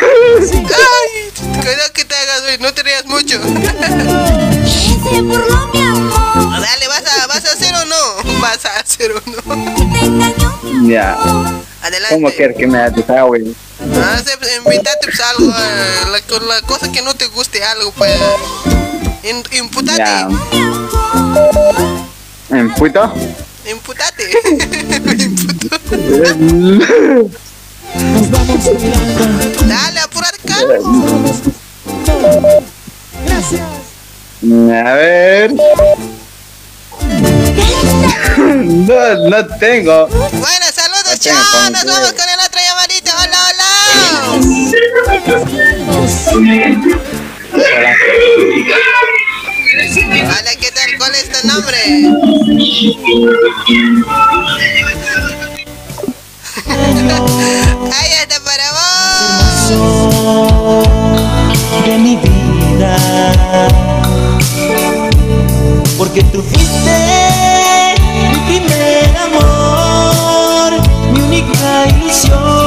Ay, 0.00 1.30
cuidado 1.60 1.92
que 1.92 2.04
te 2.06 2.14
hagas 2.14 2.42
hoy, 2.48 2.56
no 2.60 2.72
te 2.72 2.82
rías 2.84 3.04
mucho. 3.04 3.38
Dale, 6.60 6.88
¿vas 6.88 7.04
a, 7.06 7.26
¿vas 7.26 7.44
a 7.44 7.52
hacer 7.52 7.74
o 7.74 7.84
no? 7.84 8.40
¿Vas 8.40 8.64
a 8.64 8.80
hacer 8.80 9.12
o 9.12 9.20
no? 9.26 10.88
Ya. 10.88 11.18
Adelante. 11.82 12.14
¿Cómo 12.14 12.30
quieres 12.30 12.56
que 12.56 12.66
me 12.66 12.90
desahogue? 12.90 13.54
Ah, 13.82 14.18
se- 14.24 14.56
invítate 14.56 15.06
pues, 15.06 15.20
algo, 15.20 15.50
eh, 15.50 16.20
la, 16.46 16.62
cosa 16.62 16.90
que 16.92 17.02
no 17.02 17.14
te 17.14 17.26
guste 17.28 17.62
algo, 17.64 17.92
pues. 17.92 18.12
In- 19.22 19.42
imputate. 19.58 19.98
Ya. 19.98 20.28
¿En 22.50 22.74
puto? 22.74 23.12
Imputate. 23.70 24.30
Dale, 29.66 30.00
apurar 30.00 30.34
acá. 30.34 30.56
A 34.90 34.94
ver. 34.94 35.52
No, 38.40 39.28
no 39.28 39.46
tengo. 39.58 40.06
Bueno, 40.08 40.66
saludos, 40.74 41.18
chao. 41.20 41.70
Nos 41.70 41.84
vamos 41.84 42.12
con 42.12 42.28
el 42.28 42.40
otro 42.46 42.49
hola. 45.30 45.46
¿qué 50.60 50.70
tal? 50.72 50.90
¿Cuál 50.98 51.14
es 51.14 51.30
tu 51.30 51.46
nombre? 51.46 51.78
Ahí 57.92 58.12
está 58.22 58.40
para 58.44 58.72
vos. 58.72 59.70
de 61.86 61.98
mi 61.98 62.16
vida. 62.16 62.96
Porque 65.96 66.22
tú 66.24 66.42
fuiste 66.42 67.94
mi 68.32 68.38
primer 68.48 69.16
amor, 69.16 70.72
mi 71.12 71.20
única 71.20 71.86
ilusión. 71.88 72.59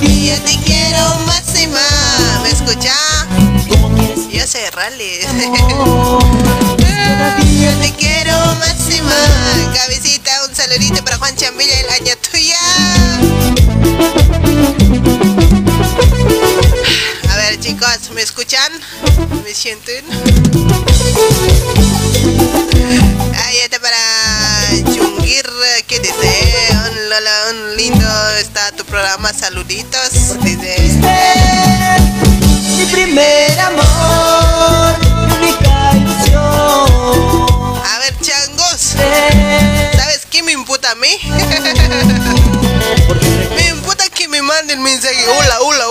Día 0.00 0.38
te 0.44 0.58
quiero 0.64 1.18
más 1.26 1.42
y 1.60 1.66
más. 1.68 2.40
¿Me 2.42 2.50
escucha? 2.50 2.94
Yo 4.30 4.46
sé, 4.46 4.70
Rally. 4.70 5.20
Yo 5.22 5.28
te 7.78 7.92
quiero 7.96 8.36
más 8.56 8.76
y 8.90 9.00
más. 9.02 9.76
Cabecita, 9.76 10.30
un 10.48 10.54
saludito 10.54 11.04
para 11.04 11.18
Juan 11.18 11.34
Chambilla, 11.36 11.80
el 11.80 11.90
año 11.90 12.14
tuya. 12.30 12.58
A 17.30 17.36
ver, 17.36 17.60
chicos, 17.60 18.10
¿me 18.14 18.22
escuchan? 18.22 18.72
¿Me 19.44 19.54
sienten? 19.54 20.04
Saluditos. 29.44 30.40
Dice. 30.42 30.74
mi 32.78 32.86
primer 32.86 33.60
amor, 33.60 34.98
mi 35.00 35.08
única 35.34 35.92
ilusión. 35.96 36.88
A 37.84 37.98
ver, 37.98 38.18
changos. 38.22 38.94
¿Sabes 39.98 40.24
qué 40.30 40.42
me 40.42 40.52
imputa 40.52 40.92
a 40.92 40.94
mí? 40.94 41.08
me 43.54 43.68
imputa 43.68 44.08
que 44.08 44.28
me 44.28 44.40
manden 44.40 44.82
mensaje. 44.82 45.26
Hola, 45.28 45.60
hola, 45.60 45.60
hola, 45.60 45.88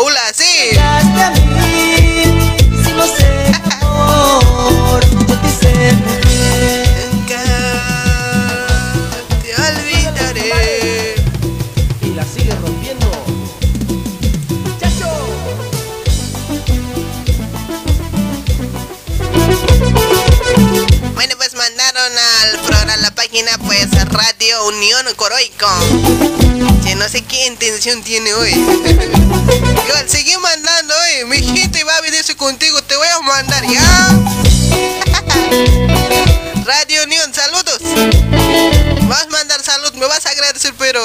mandaron 21.93 22.17
al 22.17 22.59
programa, 22.61 22.93
a 22.93 22.97
la 22.97 23.11
página, 23.11 23.51
pues, 23.59 23.87
Radio 24.09 24.65
Unión 24.67 25.05
Coroico. 25.15 25.67
Que 26.83 26.95
no 26.95 27.07
sé 27.07 27.21
qué 27.21 27.45
intención 27.45 28.01
tiene 28.03 28.33
hoy. 28.33 28.51
Igual, 29.87 30.09
seguí 30.09 30.35
mandando 30.37 30.93
hoy. 30.95 31.25
Mi 31.25 31.37
gente 31.43 31.83
va 31.83 31.95
a 31.97 32.01
venirse 32.01 32.35
contigo, 32.35 32.81
te 32.83 32.95
voy 32.95 33.07
a 33.07 33.19
mandar, 33.19 33.63
¿ya? 33.65 34.09
Radio 36.65 37.03
Unión, 37.03 37.31
saludos. 37.33 37.79
Vas 39.07 39.23
a 39.23 39.27
mandar 39.27 39.61
salud, 39.61 39.93
me 39.93 40.07
vas 40.07 40.25
a 40.25 40.29
agradecer, 40.29 40.73
pero... 40.77 40.99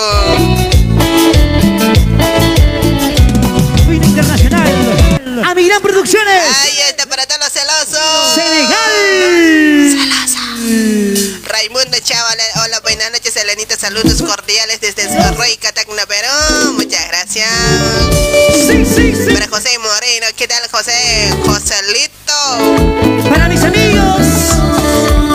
Internacional. 3.90 5.08
Producciones. 5.82 6.56
Ahí 6.62 6.78
está 6.88 7.06
para 7.06 7.26
todos 7.26 7.40
los 7.40 7.52
celosos. 7.52 8.34
Senegal. 8.34 8.87
Raimundo 11.48 11.98
Chaval, 12.02 12.38
hola, 12.62 12.80
buenas 12.80 13.10
noches, 13.10 13.34
Elenita, 13.36 13.76
saludos 13.76 14.20
cordiales 14.20 14.80
desde 14.82 15.06
Rey 15.32 15.56
Catacna, 15.56 16.04
Perú. 16.06 16.72
Muchas 16.74 17.08
gracias. 17.08 17.48
Para 19.32 19.48
José 19.48 19.78
Moreno, 19.78 20.26
¿qué 20.36 20.46
tal, 20.46 20.62
José? 20.70 21.30
Joselito. 21.46 23.30
Para 23.30 23.48
mis 23.48 23.62
amigos 23.62 25.27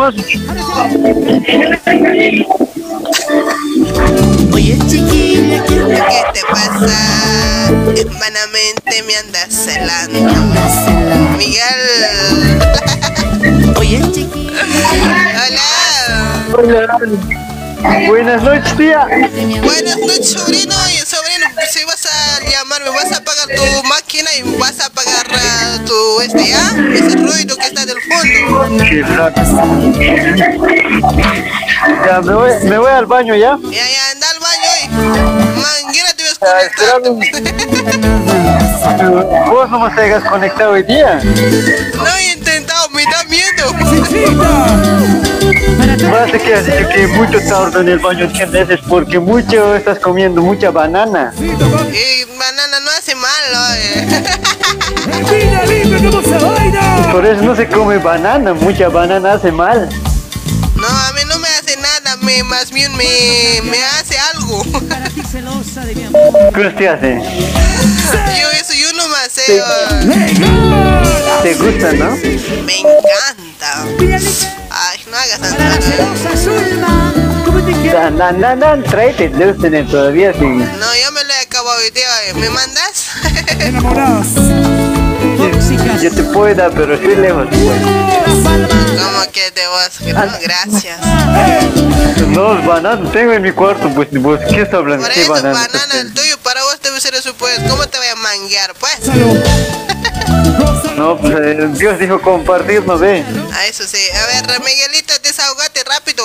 más. 0.00 0.14
Oye, 4.52 4.78
chiquilla, 4.88 5.64
¿Qué 5.66 6.22
te 6.32 6.40
pasa? 6.50 7.68
Hermanamente 7.96 9.02
me 9.06 9.16
andas 9.16 9.48
celando. 9.50 10.18
Miguel. 11.36 11.82
Oye, 13.76 14.00
chiquilla. 14.12 14.64
Hola. 16.52 16.96
Hola. 16.96 16.98
Buenas 18.06 18.42
noches, 18.42 18.76
tía. 18.76 19.06
Buenas 19.62 19.98
noches, 19.98 20.30
sobrino. 20.30 20.74
Y 20.88 20.98
sobrino, 20.98 21.46
si 21.70 21.84
vas 21.84 22.06
a 22.06 22.40
llamar, 22.50 22.82
me 22.82 22.90
vas 22.90 23.12
a 23.12 23.22
pagar 23.22 23.48
tu 23.48 23.82
máquina 23.88 24.30
y 24.38 24.42
vas 24.58 24.80
a 24.80 24.90
pagar 24.90 25.26
ah, 25.32 25.69
tu 25.90 26.20
este, 26.20 26.46
¿ya? 26.46 26.70
Ese 26.94 27.16
ruido 27.16 27.56
que 27.56 27.66
está 27.66 27.84
del 27.84 27.96
fondo. 28.02 28.78
Qué. 28.84 29.04
Ya, 32.06 32.20
me 32.20 32.34
voy, 32.34 32.52
me 32.64 32.78
voy 32.78 32.92
al 32.92 33.06
baño 33.06 33.34
ya. 33.34 33.58
Ya, 33.62 33.70
ya, 33.70 34.10
anda 34.12 34.26
al 34.30 34.38
baño 34.38 34.68
hoy. 34.74 34.84
Manguera 35.60 36.14
te 36.16 36.22
ves 36.22 36.38
Vos 39.48 39.70
no 39.70 39.80
me 39.80 40.02
hayas 40.02 40.24
conectado 40.24 40.70
hoy 40.72 40.82
día. 40.84 41.20
No 41.24 42.16
he 42.16 42.32
intentado, 42.34 42.88
me 42.90 43.02
da 43.04 43.24
miedo. 43.24 43.74
Parece 46.10 46.38
que 46.38 46.54
has 46.54 46.66
dicho 46.66 46.88
que 46.88 47.06
mucho 47.08 47.38
tarde 47.48 47.80
en 47.80 47.88
el 47.88 47.98
baño 47.98 48.24
entiendes 48.26 48.70
es 48.70 48.80
porque 48.88 49.18
mucho 49.18 49.74
estás 49.74 49.98
comiendo 49.98 50.40
mucha 50.40 50.70
banana. 50.70 51.32
Y 51.38 52.24
banana 52.38 52.80
no 52.80 52.90
hace 53.20 53.44
mal, 53.44 53.44
oye. 53.72 54.06
Por 57.12 57.26
eso 57.26 57.42
no 57.42 57.56
se 57.56 57.66
come 57.68 57.98
banana, 57.98 58.54
mucha 58.54 58.88
banana 58.88 59.34
hace 59.34 59.52
mal. 59.52 59.88
No, 60.76 60.86
a 60.86 61.12
mí 61.12 61.20
no 61.28 61.38
me 61.38 61.48
hace 61.48 61.76
nada, 61.76 62.16
me, 62.22 62.42
más 62.44 62.70
bien 62.70 62.90
me, 62.96 63.60
me 63.64 63.84
hace 63.84 64.16
algo. 64.34 64.64
¿Qué 66.54 66.70
te 66.70 66.88
hace? 66.88 67.20
Yo 68.40 68.50
eso, 68.60 68.72
yo 68.74 68.92
no 68.94 69.08
me 69.08 69.28
sé. 69.28 69.62
¿Te 71.42 71.54
gusta, 71.54 71.92
no? 71.92 72.16
Me 72.64 72.78
encanta. 72.78 73.84
Ay, 74.70 75.00
no 75.10 75.16
hagas 75.16 75.40
nada. 75.40 75.78
Dan, 77.92 78.16
dan, 78.16 78.40
dan, 78.40 78.60
dan, 78.60 78.82
tráete, 78.84 79.28
debes 79.30 79.58
tener 79.58 79.86
todavía 79.88 80.32
sí. 80.32 80.44
No, 80.44 80.94
ya 82.34 82.34
me 82.34 82.40
oye. 82.40 82.40
¿Me 82.40 82.50
mandas? 82.50 83.06
Yo 86.02 86.10
te 86.10 86.22
puedo 86.24 86.54
dar, 86.54 86.70
pero 86.72 86.94
estoy 86.94 87.16
lejos. 87.16 87.46
¿Cómo 87.50 89.32
que 89.32 89.50
te 89.50 89.66
vas? 89.66 90.00
No, 90.00 90.38
gracias. 90.42 90.98
No, 92.28 92.62
banana 92.66 93.10
tengo 93.12 93.32
en 93.32 93.42
mi 93.42 93.52
cuarto, 93.52 93.90
pues 93.94 94.08
vos, 94.12 94.40
¿qué 94.48 94.62
estás 94.62 94.74
hablando? 94.74 95.04
Por 95.04 95.12
¿Qué 95.14 95.22
eso, 95.22 95.32
banana? 95.32 95.54
banana, 95.58 96.00
el 96.00 96.14
tuyo 96.14 96.38
para 96.42 96.62
vos 96.62 96.78
debe 96.82 97.00
ser 97.00 97.14
eso, 97.14 97.34
pues. 97.34 97.58
¿Cómo 97.68 97.86
te 97.86 97.98
voy 97.98 98.06
a 98.06 98.16
manguear, 98.16 98.72
pues? 98.74 98.98
No, 100.96 101.18
pues 101.18 101.34
eh, 101.34 101.68
Dios 101.74 101.98
dijo 101.98 102.20
compartir, 102.20 102.84
¿no 102.86 102.98
ve? 102.98 103.24
A 103.52 103.66
eso 103.66 103.84
sí. 103.86 103.98
A 104.10 104.26
ver, 104.26 104.60
Miguelito, 104.60 105.14
desahogate 105.22 105.82
rápido. 105.84 106.24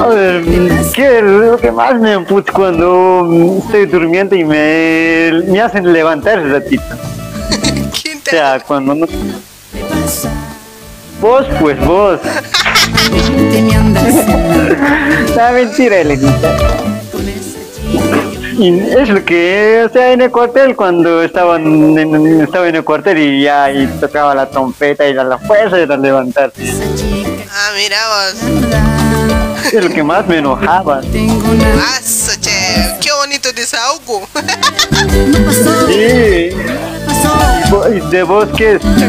A 0.00 0.06
ver, 0.08 0.44
¿qué 0.94 1.18
es 1.18 1.22
lo 1.22 1.56
que 1.56 1.70
más 1.72 1.98
me 2.00 2.12
emputa 2.12 2.52
cuando 2.52 3.58
estoy 3.64 3.86
durmiendo 3.86 4.36
y 4.36 4.44
me, 4.44 5.42
me 5.46 5.60
hacen 5.60 5.92
levantar 5.92 6.40
un 6.40 6.50
ratito? 6.50 6.84
O 8.26 8.28
sea, 8.28 8.58
cuando 8.58 8.92
no... 8.92 9.06
Vos, 11.20 11.46
pues 11.60 11.78
vos. 11.86 12.20
La 15.36 15.52
mentira, 15.54 15.98
Elenita. 15.98 16.56
Y 18.58 18.78
es 18.80 19.08
lo 19.10 19.22
que, 19.24 19.84
o 19.88 19.92
sea, 19.92 20.12
en 20.12 20.22
el 20.22 20.30
cuartel, 20.30 20.74
cuando 20.74 21.22
estaban 21.22 21.98
en, 21.98 22.40
estaba 22.42 22.68
en 22.68 22.76
el 22.76 22.84
cuartel 22.84 23.18
y 23.18 23.42
ya 23.42 23.70
y 23.70 23.86
tocaba 24.00 24.34
la 24.34 24.46
trompeta 24.48 25.06
y 25.06 25.12
la, 25.12 25.24
la 25.24 25.38
fuerza 25.38 25.78
era 25.78 25.96
levantarse. 25.96 26.62
Ah, 27.52 27.70
mira 27.76 27.96
vos. 28.08 28.34
Es 29.72 29.84
lo 29.84 29.90
que 29.90 30.02
más 30.02 30.26
me 30.26 30.38
enojaba. 30.38 31.00
Eso, 31.00 32.32
che. 32.40 32.50
Qué 33.00 33.10
bonito 33.20 33.52
desahogo. 33.52 34.26
Sí. 35.86 36.50
Vo- 37.70 37.88
¿Y 37.94 38.00
¿De 38.10 38.22
vos 38.22 38.48
qué 38.56 38.74
es? 38.76 38.82
Y 38.84 39.02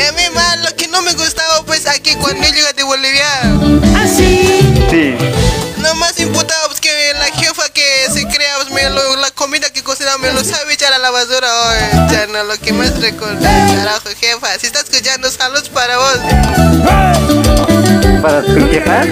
a 0.00 0.12
mí 0.12 0.22
más 0.34 0.58
lo 0.62 0.76
que 0.76 0.86
no 0.88 1.00
me 1.02 1.12
gustaba, 1.14 1.62
pues, 1.66 1.86
aquí 1.88 2.14
cuando 2.20 2.42
yo 2.46 2.54
llegué 2.54 2.72
de 2.76 2.82
Bolivia. 2.84 3.26
Sí. 4.90 5.16
Cocina 10.14 10.18
me 10.18 10.32
lo 10.32 10.44
sabe 10.44 10.74
echar 10.74 10.92
a 10.92 10.98
la 10.98 11.10
basura 11.10 11.48
hoy. 11.48 11.78
Ya 12.10 12.26
no, 12.26 12.44
lo 12.44 12.56
que 12.58 12.72
más 12.72 13.00
recuerdo. 13.00 13.40
Carajo, 13.40 14.08
jefa. 14.18 14.58
Si 14.58 14.66
estás 14.66 14.84
escuchando, 14.84 15.30
saludos 15.30 15.68
para 15.68 15.96
vos. 15.96 16.18
¿Para 18.22 18.42
tu 18.42 18.68
jefa? 18.70 19.04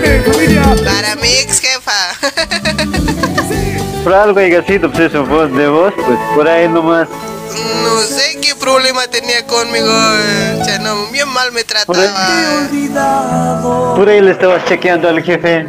Para 0.85 1.17
mi 1.17 1.29
ex 1.29 1.61
jefa. 1.61 1.93
Por 4.05 4.15
algo 4.15 4.41
haya 4.41 4.65
sido 4.65 4.91
pues 4.91 5.11
eso, 5.11 5.25
vos, 5.25 5.53
de 5.53 5.69
vos, 5.69 5.93
pues 5.95 6.19
por 6.35 6.49
ahí 6.49 6.69
nomás. 6.69 7.09
No 7.85 8.01
sé 8.01 8.39
qué 8.41 8.55
problema 8.57 9.07
tenía 9.07 9.47
conmigo. 9.47 9.93
Ya 10.67 10.79
no, 10.81 11.07
bien 11.13 11.29
mal 11.29 11.53
me 11.53 11.63
trataba. 11.63 12.69
Por 13.95 14.09
ahí 14.09 14.21
le 14.21 14.33
estabas 14.33 14.65
chequeando 14.65 15.09
al 15.09 15.23
jefe. 15.23 15.67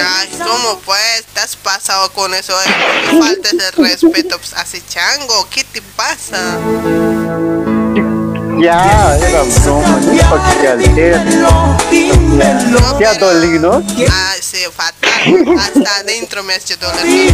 Ay, 0.00 0.28
¿cómo 0.38 0.80
pues? 0.84 1.20
¿Estás 1.20 1.56
pasado 1.56 2.10
con 2.12 2.34
eso? 2.34 2.54
eh? 2.60 3.18
Faltes 3.20 3.52
el 3.52 3.72
respeto 3.84 4.38
pues, 4.38 4.52
hace 4.54 4.82
chango. 4.86 5.48
¿Qué 5.50 5.64
te 5.64 5.82
pasa? 5.82 6.58
Ya, 8.60 9.16
era 9.16 9.42
broma, 9.42 10.00
no 10.00 10.12
es 10.12 10.24
para 10.24 10.50
que 10.50 10.56
te 10.60 10.68
alteres. 10.68 11.20
Ya 12.98 13.14
dolí, 13.14 13.58
¿no? 13.60 13.84
Ay, 13.86 14.40
sí, 14.40 14.58
fatal. 14.74 15.58
Hasta 15.58 15.96
adentro 16.00 16.42
me 16.42 16.54
has 16.54 16.64
hecho 16.64 16.76
doler. 16.76 17.32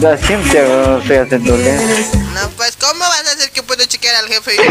Ya 0.00 0.18
siempre 0.18 0.60
te 1.08 1.18
hace 1.18 1.38
doler. 1.38 1.80
No, 2.34 2.50
pues, 2.50 2.76
¿cómo 2.78 3.00
vas 3.00 3.26
a 3.28 3.32
hacer 3.32 3.50
que 3.50 3.62
puedo 3.62 3.82
chequear 3.86 4.16
al 4.16 4.28
jefe? 4.28 4.56
Yo, 4.56 4.62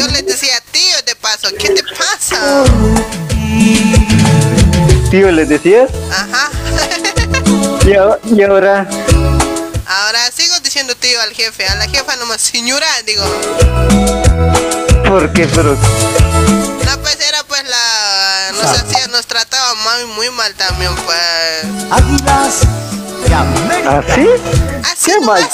yo 0.00 0.06
le 0.12 0.22
decía, 0.22 0.62
tío, 0.70 1.02
de 1.04 1.16
paso, 1.16 1.48
¿qué 1.58 1.70
te 1.70 1.82
pasa? 1.82 2.64
Tío, 5.10 5.30
¿le 5.32 5.44
decías? 5.44 5.90
Ajá. 6.10 6.50
Y, 7.82 8.42
ahora, 8.42 8.86
Ahora 9.86 10.30
sigo 10.30 10.60
diciendo 10.60 10.94
tío 10.94 11.20
al 11.22 11.32
jefe, 11.32 11.66
a 11.66 11.74
la 11.74 11.88
jefa 11.88 12.14
nomás, 12.16 12.40
señora, 12.40 12.86
digo. 13.04 13.24
¿por 15.08 15.32
qué? 15.32 15.46
Pero, 15.46 15.74
No, 15.74 16.98
pues 17.02 17.18
era 17.26 17.42
pues 17.44 17.64
la. 17.64 18.52
Nos 18.52 18.78
hacía, 18.78 19.08
nos 19.08 19.26
trataba 19.26 19.74
muy, 19.74 20.14
muy 20.14 20.30
mal 20.30 20.54
también, 20.54 20.94
pues. 21.04 21.64
¿así? 23.88 24.28
¿Qué 25.04 25.20
mal? 25.24 25.48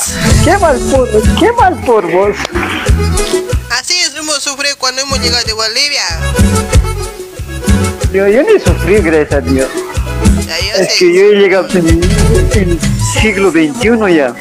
¿Qué 0.44 0.58
mal 0.58 0.78
por, 0.90 1.08
qué 1.38 1.52
mal 1.52 1.80
por 1.86 2.10
vos? 2.10 2.36
Así 3.70 3.98
es, 4.00 4.14
hemos 4.14 4.42
sufrido 4.42 4.76
cuando 4.78 5.00
hemos 5.00 5.18
llegado 5.20 5.44
de 5.44 5.52
Bolivia. 5.54 6.04
Yo, 8.16 8.26
yo 8.28 8.42
ni 8.44 8.58
sufrí, 8.58 8.96
gracias 9.02 9.30
a 9.30 9.40
Dios. 9.42 9.68
Ya, 10.46 10.56
Es 10.56 10.94
que 10.94 11.12
yo 11.12 11.20
he 11.20 11.34
llegado 11.34 11.68
en 11.74 11.86
el 11.86 12.80
siglo 13.12 13.50
XXI 13.50 14.16
ya. 14.16 14.34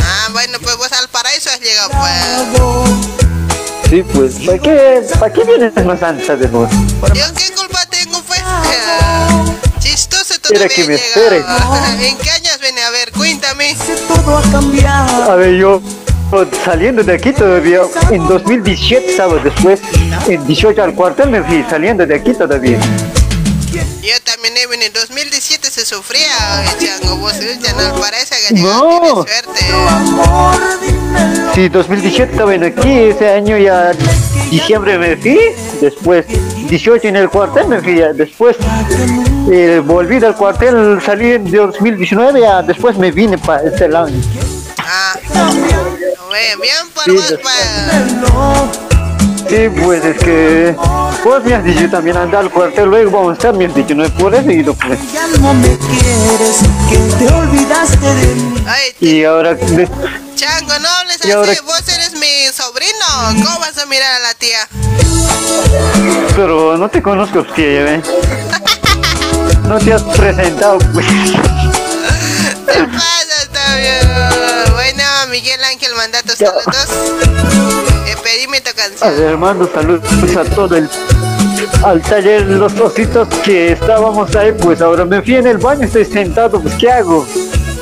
Ah, 0.00 0.28
bueno, 0.32 0.56
pues 0.62 0.74
vos 0.78 0.90
al 0.90 1.06
paraíso 1.10 1.50
has 1.50 1.60
llegado, 1.60 1.90
pues. 1.90 3.90
Sí, 3.90 4.02
pues, 4.10 4.36
¿para 4.46 4.58
qué, 4.58 5.02
¿para 5.20 5.30
qué 5.34 5.44
vienes 5.44 5.74
más 5.84 6.02
antes 6.02 6.40
de 6.40 6.46
vos? 6.46 6.70
¿Yo 7.12 7.26
qué 7.36 7.52
culpa 7.54 7.84
tengo, 7.90 8.22
pues? 8.22 8.40
Chistoso 9.80 10.38
todavía 10.40 10.68
que 10.68 10.84
me 10.84 10.94
espere. 10.94 11.44
¿En 12.00 12.16
qué 12.16 12.30
años 12.30 12.58
viene? 12.58 12.84
A 12.84 12.90
ver, 12.90 13.12
cuéntame. 13.12 13.76
A 15.28 15.34
ver, 15.34 15.56
yo 15.56 15.82
saliendo 16.64 17.02
de 17.02 17.14
aquí 17.14 17.32
todavía, 17.32 17.80
en 18.10 18.26
2017 18.26 19.10
estaba 19.10 19.36
después, 19.42 19.80
en 20.26 20.46
18 20.46 20.82
al 20.82 20.94
cuartel 20.94 21.30
me 21.30 21.42
fui, 21.42 21.64
saliendo 21.68 22.06
de 22.06 22.14
aquí 22.14 22.32
todavía. 22.32 22.78
Yo 24.02 24.12
también 24.22 24.54
he 24.56 24.66
venido 24.66 24.86
en 24.88 24.92
2017 24.92 25.70
se 25.70 25.84
sufría, 25.86 26.28
chango, 26.78 27.16
vos 27.16 27.34
eh, 27.40 27.58
ya 27.62 27.72
no 27.72 27.98
paraíso 27.98 28.34
que 28.48 28.54
No. 28.60 29.24
suerte. 29.24 29.60
Sí, 31.54 31.68
2017 31.68 32.32
estaba 32.32 32.54
en 32.54 32.64
aquí, 32.64 32.92
ese 32.92 33.30
año 33.30 33.56
ya 33.56 33.92
diciembre 34.50 34.98
me 34.98 35.16
fui, 35.16 35.38
después 35.80 36.26
18 36.68 37.08
en 37.08 37.16
el 37.16 37.30
cuartel 37.30 37.66
me 37.68 37.80
fui, 37.80 37.96
ya 37.98 38.12
después 38.12 38.56
eh, 39.50 39.80
volví 39.84 40.18
del 40.18 40.34
cuartel, 40.34 41.00
salí 41.04 41.32
en 41.32 41.50
2019, 41.50 42.40
ya 42.40 42.62
después 42.62 42.98
me 42.98 43.10
vine 43.10 43.38
para 43.38 43.62
este 43.62 43.88
lado. 43.88 44.10
Ah, 44.86 45.14
Bien, 46.30 46.60
bien 46.60 46.90
por 46.94 47.04
Sí, 47.04 47.10
vos, 47.12 47.34
pues. 47.42 47.54
Sí, 49.48 49.68
pues 49.82 50.04
es 50.04 50.18
que 50.18 50.74
vos 51.22 51.44
me 51.44 51.54
has 51.54 51.64
dicho 51.64 51.88
también 51.90 52.16
anda 52.16 52.38
al 52.40 52.50
cuartel, 52.50 52.88
luego 52.88 53.10
vamos 53.10 53.30
a 53.32 53.34
estar, 53.34 53.54
me 53.54 53.66
has 53.66 53.74
dicho, 53.74 53.94
no 53.94 54.04
es 54.04 54.10
por 54.12 54.34
eso, 54.34 54.50
y 54.50 54.62
lo 54.62 54.74
pues. 54.74 54.98
Ya 55.12 55.26
no 55.38 55.54
me 55.54 55.76
quieres, 55.78 56.56
que 56.88 56.96
te 57.18 57.32
olvidaste 57.32 58.06
de 58.14 58.34
mí. 58.34 58.64
Ay, 58.66 58.94
Y 59.00 59.24
ahora, 59.24 59.54
de- 59.54 59.88
chango, 60.34 60.78
no 60.80 60.88
hables 60.88 61.24
Y 61.24 61.30
ahora- 61.30 61.52
así, 61.52 61.60
vos 61.64 61.88
eres 61.88 62.12
mi 62.14 62.52
sobrino. 62.54 63.44
¿Cómo 63.44 63.58
vas 63.60 63.76
a 63.78 63.86
mirar 63.86 64.14
a 64.14 64.18
la 64.20 64.34
tía? 64.34 64.66
pero 66.36 66.76
no 66.76 66.88
te 66.88 67.00
conozco, 67.02 67.44
tía, 67.54 67.74
ya 67.74 67.82
ven. 67.84 68.02
No 69.68 69.78
te 69.78 69.92
has 69.92 70.02
presentado, 70.02 70.78
pues. 70.92 71.06
¿Qué 72.66 72.84
pasa? 72.84 73.53
Bueno, 74.72 75.02
Miguel 75.30 75.62
Ángel 75.64 75.94
Mandato, 75.94 76.34
saludos. 76.36 76.88
Eh, 78.06 78.16
pedime 78.22 78.60
tu 78.60 78.70
canción. 78.74 79.16
ver, 79.18 79.36
mando 79.36 79.70
saludos 79.72 80.36
a 80.36 80.44
todo 80.54 80.76
el 80.76 80.88
al 81.82 82.02
taller 82.02 82.42
los 82.42 82.78
ositos 82.78 83.28
que 83.42 83.72
estábamos 83.72 84.34
ahí, 84.36 84.52
pues 84.52 84.80
ahora 84.80 85.04
me 85.04 85.22
fui 85.22 85.36
en 85.36 85.46
el 85.46 85.58
baño, 85.58 85.84
estoy 85.84 86.04
sentado, 86.04 86.60
pues 86.60 86.74
¿qué 86.74 86.90
hago? 86.90 87.26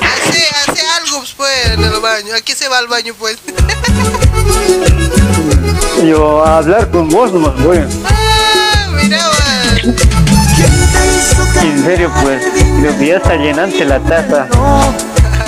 Hace, 0.01 0.70
hace 0.70 0.82
algo 1.01 1.22
pues 1.36 1.66
en 1.66 1.84
el 1.84 2.01
baño. 2.01 2.34
Aquí 2.36 2.53
se 2.53 2.68
va 2.68 2.78
al 2.78 2.88
baño 2.88 3.14
pues. 3.18 3.38
Yo 6.05 6.45
a 6.45 6.59
hablar 6.59 6.90
con 6.90 7.09
vos 7.09 7.32
nomás 7.32 7.61
voy. 7.62 7.78
Ah, 8.05 8.88
mira, 9.03 9.18
man. 9.18 9.97
En 11.62 11.84
serio, 11.84 12.11
pues, 12.22 12.43
creo 12.80 12.99
que 12.99 13.07
ya 13.07 13.16
está 13.16 13.36
llenante 13.36 13.84
la 13.84 14.01
taza. 14.01 14.49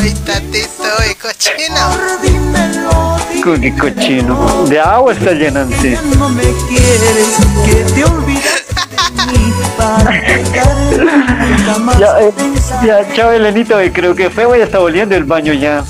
Ay, 0.05 0.13
tatito, 0.27 0.85
y 1.11 1.15
cochino. 1.15 1.83
Qué 3.59 3.75
cochino. 3.75 4.67
De 4.67 4.79
agua 4.79 5.15
está 5.15 5.33
llenante. 5.33 5.99
No 6.19 6.29
me 6.29 6.43
quieres, 6.69 7.39
que 7.65 7.95
te 7.95 8.05
olvidaste 8.05 8.75
de 9.33 9.39
mí 9.39 9.53
para 9.79 10.11
dejarme 10.11 11.59
jamás 11.65 11.99
Ya, 11.99 12.21
eh, 12.21 12.33
ya, 12.85 13.15
chao 13.15 13.33
Elenita, 13.33 13.83
eh, 13.83 13.91
creo 13.95 14.15
que 14.15 14.29
fue, 14.29 14.59
ya 14.59 14.65
está 14.65 14.79
volviendo 14.79 15.17
el 15.17 15.25
baño 15.25 15.55
ya. 15.55 15.83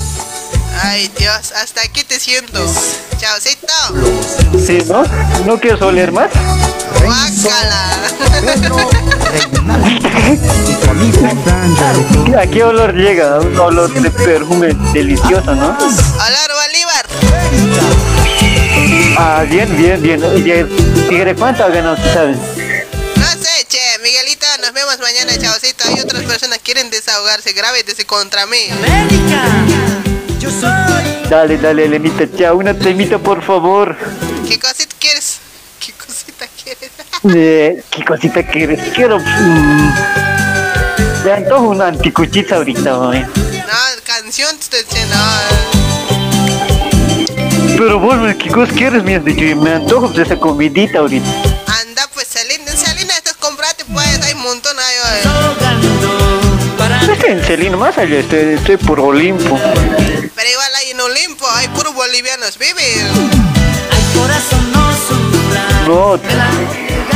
Ay, 0.83 1.09
Dios, 1.17 1.51
hasta 1.53 1.81
aquí 1.81 2.03
te 2.03 2.19
siento. 2.19 2.59
Chaucito. 3.17 3.73
¿Sí, 4.65 4.79
no? 4.87 5.03
¿No 5.45 5.59
quieres 5.59 5.81
oler 5.81 6.11
más? 6.11 6.29
¿A 12.37 12.47
qué 12.47 12.63
olor 12.63 12.93
llega? 12.93 13.39
Un 13.39 13.57
olor 13.59 13.93
de 13.93 14.11
perfume 14.11 14.73
delicioso, 14.93 15.55
¿no? 15.55 15.77
Olor 15.77 16.51
Bolívar. 16.63 17.05
Ah, 19.17 19.43
bien, 19.47 19.75
bien, 19.77 20.01
bien. 20.01 20.23
Oye, 20.23 20.65
Tigre, 21.09 21.35
¿cuánto 21.35 21.65
tú 21.95 22.03
sabes? 22.13 22.37
No 23.15 23.31
sé, 23.31 23.65
che, 23.67 23.79
Miguelito, 24.03 24.45
nos 24.61 24.73
vemos 24.73 24.99
mañana, 24.99 25.37
chaucito. 25.37 25.85
Hay 25.87 25.99
otras 25.99 26.23
personas 26.23 26.59
que 26.59 26.63
quieren 26.63 26.89
desahogarse, 26.89 27.53
desde 27.85 28.05
contra 28.05 28.45
mí. 28.45 28.69
Dale, 31.29 31.57
dale, 31.57 31.85
Elenita, 31.85 32.25
chao. 32.37 32.57
Una 32.57 32.73
temita, 32.73 33.17
por 33.17 33.41
favor. 33.41 33.95
¿Qué 34.47 34.59
cosita 34.59 34.95
quieres? 34.99 35.39
¿Qué 35.79 35.91
cosita 35.93 36.45
quieres? 36.63 36.91
Eh, 37.35 37.83
¿Qué 37.89 38.05
cosita 38.05 38.43
quieres? 38.43 38.79
Quiero... 38.93 39.17
mm, 39.19 39.93
te 41.23 41.33
antojo 41.33 41.69
una 41.69 41.87
anticuchita 41.87 42.57
ahorita, 42.57 42.93
güey. 42.97 43.21
No, 43.21 44.03
canción 44.03 44.55
te 44.57 44.77
estoy 44.77 44.83
diciendo. 44.83 45.15
Pero 47.77 47.99
vos, 47.99 48.15
¿qué 48.35 48.49
cosa 48.51 48.71
quieres? 48.71 49.03
Me 49.03 49.15
has 49.15 49.25
dicho, 49.25 49.43
y 49.43 49.55
me 49.55 49.73
antojo 49.73 50.09
de 50.09 50.21
esa 50.21 50.37
comidita 50.37 50.99
ahorita. 50.99 51.27
Anda, 51.81 52.07
pues, 52.13 52.27
Selena, 52.27 52.71
Selena, 52.71 53.17
estás 53.17 53.33
comprate, 53.33 53.83
pues, 53.85 54.21
hay 54.23 54.33
un 54.33 54.43
montón 54.43 54.77
ahí, 54.77 55.64
en 57.23 57.43
Celino, 57.43 57.77
más 57.77 57.97
allá, 57.97 58.19
estoy, 58.19 58.55
estoy 58.55 58.77
por 58.77 58.99
Olimpo. 58.99 59.59
Pero 60.35 60.49
igual 60.49 60.75
hay 60.75 60.91
en 60.91 60.99
Olimpo, 60.99 61.47
hay 61.49 61.67
puros 61.69 61.93
bolivianos, 61.93 62.57
viven. 62.57 63.45
No, 65.87 66.19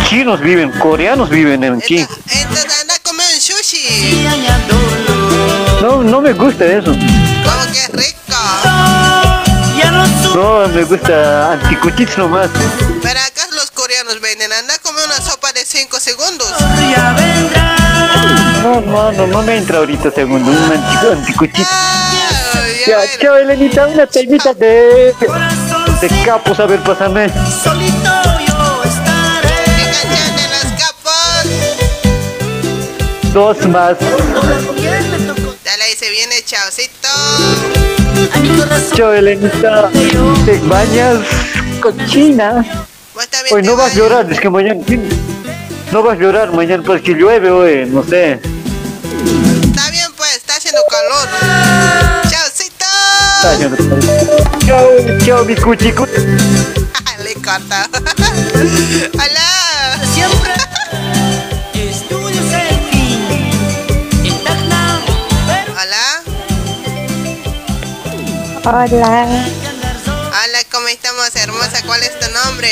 chinos 0.07 0.39
viven, 0.41 0.71
coreanos 0.79 1.29
viven 1.29 1.63
aquí. 1.63 1.99
Entonces 1.99 2.81
anda 2.81 2.95
a 2.95 2.99
comer 2.99 3.25
un 3.33 3.41
sushi. 3.41 4.27
No, 5.81 6.03
no 6.03 6.21
me 6.21 6.33
gusta 6.33 6.65
eso. 6.65 6.91
Como 6.91 7.71
que 7.71 7.79
es 7.79 7.89
rico. 7.89 8.19
No, 10.35 10.67
me 10.67 10.83
gusta 10.83 11.53
anticuchits 11.53 12.17
nomás. 12.17 12.49
Pero 13.01 13.19
acá 13.19 13.47
los 13.53 13.71
coreanos 13.71 14.19
venden, 14.21 14.51
anda 14.53 14.75
a 14.75 14.79
comer 14.79 15.05
una 15.05 15.19
sopa 15.21 15.51
de 15.53 15.65
5 15.65 15.99
segundos. 15.99 16.53
No, 18.63 18.81
no, 18.81 19.11
no, 19.11 19.27
no 19.27 19.41
me 19.43 19.57
entra 19.57 19.77
ahorita 19.79 20.11
segundo, 20.11 20.51
un 20.51 20.57
anticu 20.57 21.11
anticuchit. 21.13 21.67
Ya, 22.85 22.99
chao, 23.19 23.35
Elenita, 23.35 23.87
una 23.87 24.05
temita 24.05 24.53
de, 24.53 25.13
de 26.01 26.09
capos, 26.25 26.59
a 26.59 26.65
ver, 26.65 26.79
pásame. 26.79 27.31
Dos 33.33 33.67
más. 33.67 33.97
Dale, 35.63 35.83
ahí 35.83 35.95
se 35.97 36.09
viene, 36.09 36.35
chaucito. 36.43 37.07
Chao, 38.95 39.13
Elenita. 39.13 39.89
¿Te 40.45 40.59
bañas 40.67 41.19
cochina? 41.81 42.65
Hoy 43.51 43.61
no 43.61 43.75
vas 43.75 43.91
a 43.91 43.95
llorar, 43.95 44.31
es 44.31 44.39
que 44.39 44.49
mañana... 44.49 44.81
No 45.91 46.03
vas 46.03 46.17
a 46.17 46.21
llorar 46.21 46.51
mañana 46.51 46.83
porque 46.85 47.13
llueve 47.13 47.49
hoy, 47.49 47.85
no 47.89 48.03
sé. 48.03 48.39
Chao, 53.41 53.55
chao, 55.25 55.45
mi 55.45 55.55
cuchico. 55.55 56.05
Le 57.23 57.33
corta. 57.35 57.87
Hola. 59.13 59.49
Siempre. 60.13 60.53
Estudios. 61.73 62.45
Hola. 65.71 66.21
Hola, 68.65 69.27
Hola, 70.27 70.59
¿cómo 70.69 70.87
estamos, 70.89 71.33
hermosa? 71.35 71.81
¿Cuál 71.85 72.03
es 72.03 72.19
tu 72.19 72.29
nombre? 72.33 72.69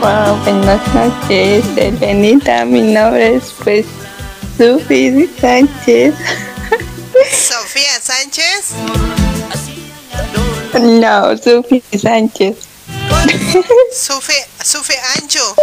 wow, 0.00 0.36
buenas 0.42 0.80
noches, 0.92 1.64
Elenita. 1.76 2.64
Mi 2.64 2.82
nombre 2.82 3.36
es 3.36 3.54
pues 3.62 3.86
Sufi 4.58 5.30
Sánchez. 5.40 6.14
Sofía 7.24 8.00
Sánchez. 8.02 8.70
No, 10.80 11.36
Sufi 11.38 11.82
Sánchez. 12.00 12.56
Sufe, 13.92 14.46
Sufe 14.62 14.98
Ancho. 15.16 15.54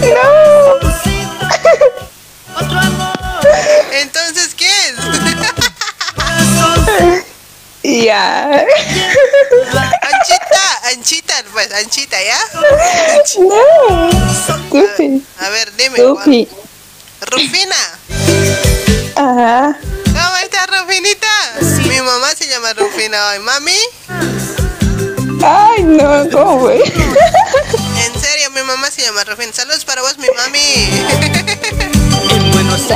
No. 0.00 0.80
Entonces, 3.92 4.54
¿qué 4.54 4.68
es? 4.88 4.94
Ya. 8.04 8.66
Anchita, 10.02 10.80
Anchita, 10.92 11.34
pues, 11.52 11.72
Anchita, 11.72 12.16
¿ya? 12.22 12.38
No. 13.38 14.10
Sufi. 14.70 15.24
A 15.38 15.48
ver, 15.50 15.72
dime. 15.76 15.96
Sufi. 15.98 16.48
Rufina. 17.24 17.76
Ajá. 19.16 19.76
¿Cómo 20.04 20.36
está 20.42 20.66
Rufinita? 20.66 21.26
Mi 21.88 22.00
mamá 22.00 22.34
se 22.36 22.46
llama 22.48 22.72
Rufina 22.74 23.28
hoy. 23.28 23.38
¿Mami? 23.40 23.78
Ay, 25.42 25.82
no, 25.82 26.28
¿cómo 26.30 26.60
fue? 26.60 26.82
En 26.84 28.20
serio, 28.20 28.50
mi 28.54 28.62
mamá 28.62 28.90
se 28.90 29.02
llama 29.02 29.24
Rufina. 29.24 29.52
Saludos 29.52 29.84
para 29.84 30.02
vos, 30.02 30.16
mi 30.18 30.28
mami. 30.36 30.90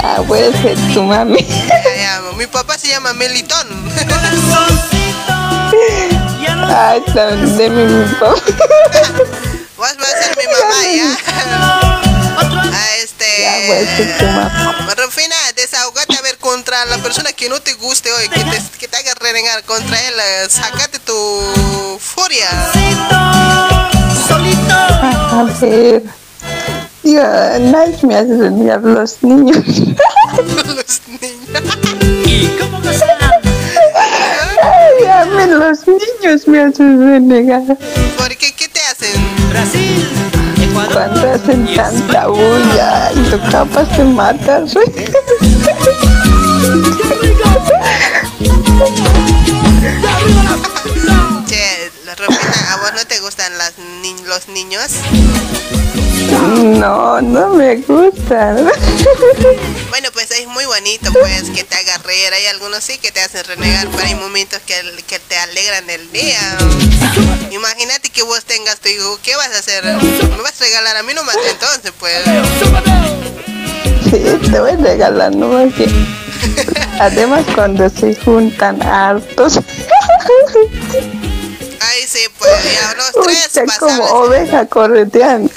Ah, 0.03 0.23
puede 0.27 0.53
ser 0.61 0.77
tu 0.93 1.03
mami. 1.03 1.47
Mi 2.37 2.47
papá 2.47 2.79
se 2.79 2.89
llama 2.89 3.13
Melitón. 3.15 3.67
Ah, 6.71 6.97
está 6.97 7.27
de 7.37 7.71
mi, 7.71 7.85
mi 7.85 8.15
papá. 8.15 8.35
Vos 9.77 9.97
vas 9.97 10.15
a 10.15 10.23
ser 10.23 10.37
mi 10.37 10.45
mamá, 10.53 10.79
¿ya? 10.95 11.98
A 12.79 12.97
este... 13.03 13.25
Ya. 13.41 14.95
Rufina, 14.97 15.35
desahogate 15.57 16.17
a 16.17 16.23
ver 16.23 16.39
contra 16.39 16.85
la 16.87 16.99
persona 16.99 17.33
que 17.33 17.49
no 17.49 17.61
te 17.61 17.75
guste 17.75 18.11
hoy, 18.13 18.29
que 18.29 18.41
te, 18.45 18.63
que 18.79 18.89
te 18.89 18.97
haga 18.97 19.15
renegar 19.15 19.63
contra 19.65 19.99
él. 20.09 20.15
eh, 20.19 20.47
Sácate 20.49 20.99
tu 21.01 21.99
furia. 22.01 22.49
A 24.31 25.45
ver. 25.61 26.03
Digo, 27.03 27.23
nadie 27.23 27.99
me 28.03 28.17
hace 28.17 28.37
renegar 28.37 28.81
los 28.83 29.23
niños. 29.23 29.57
los 29.67 31.01
niños. 31.21 31.63
Ay, 34.63 35.07
a 35.07 35.25
mí 35.25 35.47
los 35.47 35.79
niños 35.87 36.47
me 36.49 36.61
hacen 36.63 37.01
renegar. 37.11 37.63
¿Por 38.17 38.37
qué? 38.37 38.53
¿Qué 38.55 38.69
te 38.69 38.81
hacen? 38.81 39.49
Brasil. 39.51 40.09
Cuando 40.93 41.33
hacen 41.33 41.67
tanta 41.75 42.29
bulla 42.29 43.11
y 43.13 43.31
tú 43.31 43.39
capaz 43.51 43.89
te 43.97 44.05
matas. 44.05 44.75
Rufina, 52.19 52.73
a 52.73 52.77
vos 52.79 52.93
no 52.95 53.07
te 53.07 53.21
gustan 53.21 53.57
las, 53.59 53.75
ni- 54.03 54.23
los 54.25 54.49
niños? 54.49 54.87
No, 56.79 57.21
no 57.21 57.49
me 57.51 57.77
gustan. 57.77 58.69
Bueno, 59.91 60.11
pues 60.13 60.31
es 60.31 60.47
muy 60.47 60.65
bonito, 60.67 61.11
pues, 61.13 61.51
que 61.51 61.65
te 61.65 61.75
haga 61.75 61.99
reír. 61.99 62.33
Hay 62.33 62.47
algunos 62.47 62.85
sí 62.85 62.99
que 62.99 63.11
te 63.11 63.21
hacen 63.21 63.43
renegar, 63.45 63.89
pero 63.89 64.05
hay 64.07 64.15
momentos 64.15 64.61
que, 64.65 64.75
que 65.09 65.19
te 65.19 65.37
alegran 65.39 65.89
el 65.91 66.13
día. 66.13 66.39
Imagínate 67.51 68.11
que 68.11 68.23
vos 68.23 68.45
tengas 68.45 68.79
tu 68.79 68.89
hijo, 68.91 69.19
¿qué 69.23 69.35
vas 69.35 69.49
a 69.55 69.59
hacer? 69.59 69.83
¿Me 69.85 70.43
vas 70.43 70.61
a 70.61 70.65
regalar 70.65 70.97
a 70.99 71.03
mí 71.03 71.15
nomás 71.15 71.37
entonces, 71.51 71.93
pues? 71.99 72.15
Sí, 74.05 74.51
te 74.51 74.61
voy 74.61 74.71
a 74.73 74.77
regalar 74.77 75.35
nomás 75.35 75.73
que... 75.75 75.89
Además 77.01 77.45
cuando 77.55 77.89
se 77.89 78.15
juntan 78.15 78.81
hartos. 78.83 79.59
Ay, 81.81 82.07
sí, 82.07 82.21
pues, 82.39 82.51
ya 82.65 82.95
los 82.95 83.13
tres 83.25 83.51
como 83.55 83.67
pasamos. 83.67 84.11
oveja 84.13 84.67
correteando. 84.67 85.51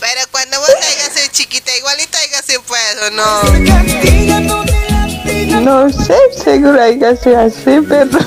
Pero 0.00 0.20
cuando 0.30 0.58
vos 0.60 0.70
hayas 0.70 1.30
chiquita, 1.32 1.76
igualita 1.76 2.18
hayas 2.18 2.44
pues, 2.66 2.96
¿o 3.06 3.10
no? 3.10 3.42
No 5.60 5.88
sé, 5.90 6.16
seguro 6.42 6.82
hay 6.82 6.98
que 6.98 7.16
ser 7.16 7.36
así, 7.36 7.80
pero... 7.88 8.10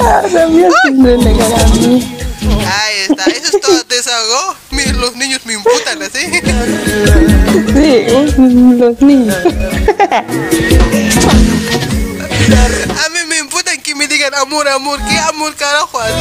Ahora 0.00 0.46
me 0.48 0.66
hacen 0.66 1.04
renegar 1.04 1.52
a 1.52 1.66
mí. 1.68 2.16
Ahí 2.42 2.96
está, 3.08 3.24
eso 3.24 3.56
es 3.56 3.60
todo 3.60 3.82
desahogo. 3.84 4.56
Los 4.98 5.14
niños 5.16 5.40
me 5.46 5.54
imputan 5.54 6.02
así. 6.02 6.40
Sí, 7.72 8.06
los 8.78 9.00
niños. 9.00 9.36
A 12.48 13.08
mí 13.10 13.18
me 13.28 13.38
imputan 13.38 13.80
que 13.82 13.94
me 13.94 14.06
digan 14.06 14.34
amor, 14.34 14.68
amor. 14.68 15.00
¿Qué 15.08 15.18
amor, 15.18 15.54
carajo? 15.56 15.98
así? 16.00 16.12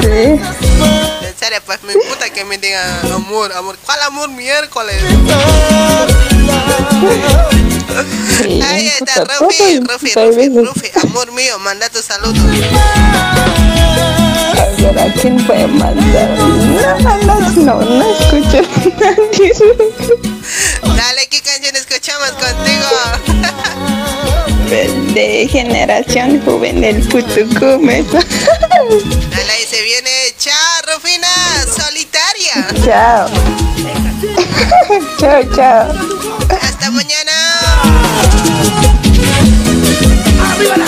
Sí. 0.00 0.40
En 1.22 1.38
serio, 1.38 1.58
pues 1.66 1.82
me 1.82 1.92
imputa 1.92 2.30
que 2.30 2.44
me 2.44 2.56
digan 2.56 3.12
amor, 3.12 3.52
amor. 3.52 3.76
¿Cuál 3.84 4.00
amor 4.02 4.30
miércoles? 4.30 4.96
Ahí 8.68 8.86
está, 8.86 9.24
Rufi, 9.24 9.80
Rufi, 9.80 10.12
Rufi, 10.14 10.48
Rufi, 10.48 10.90
amor 11.02 11.32
mío, 11.32 11.58
manda 11.58 11.88
tu 11.88 12.00
saludo. 12.02 12.34
A 14.58 14.64
ver, 14.80 14.98
¿a 14.98 15.12
quién 15.20 15.36
puede 15.46 15.66
mandar? 15.66 16.28
No, 16.38 16.98
no, 16.98 17.40
no, 17.50 17.80
no 17.82 18.04
escucho 18.12 18.62
nadie. 18.98 19.52
Dale, 20.96 21.26
¿qué 21.28 21.40
canción 21.40 21.76
escuchamos 21.76 22.30
contigo? 22.30 22.86
De 24.66 25.48
generación 25.48 26.42
juvenil 26.44 26.98
Putucumes. 27.08 28.04
Dale, 28.10 29.52
ahí 29.52 29.64
se 29.70 29.80
viene. 29.82 30.10
Chao, 30.36 30.82
Rufina, 30.92 31.28
solitaria. 31.64 32.66
Chao. 32.84 33.28
chao, 35.20 35.42
chao. 35.54 35.88
Hasta 36.60 36.90
mañana. 36.90 37.32
¡Arriba 40.50 40.76
la 40.78 40.86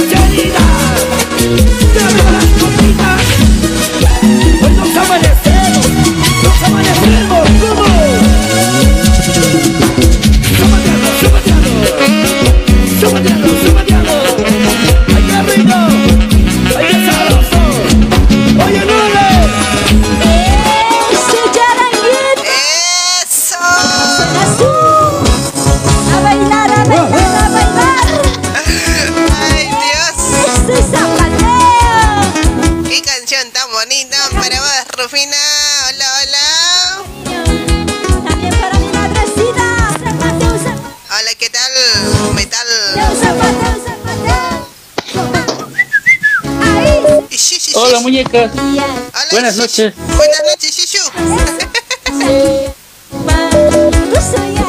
buenas 49.31 49.57
noches. 49.57 49.95
Buenas 49.97 50.43
noches, 50.47 50.77
Shishu. 50.77 51.03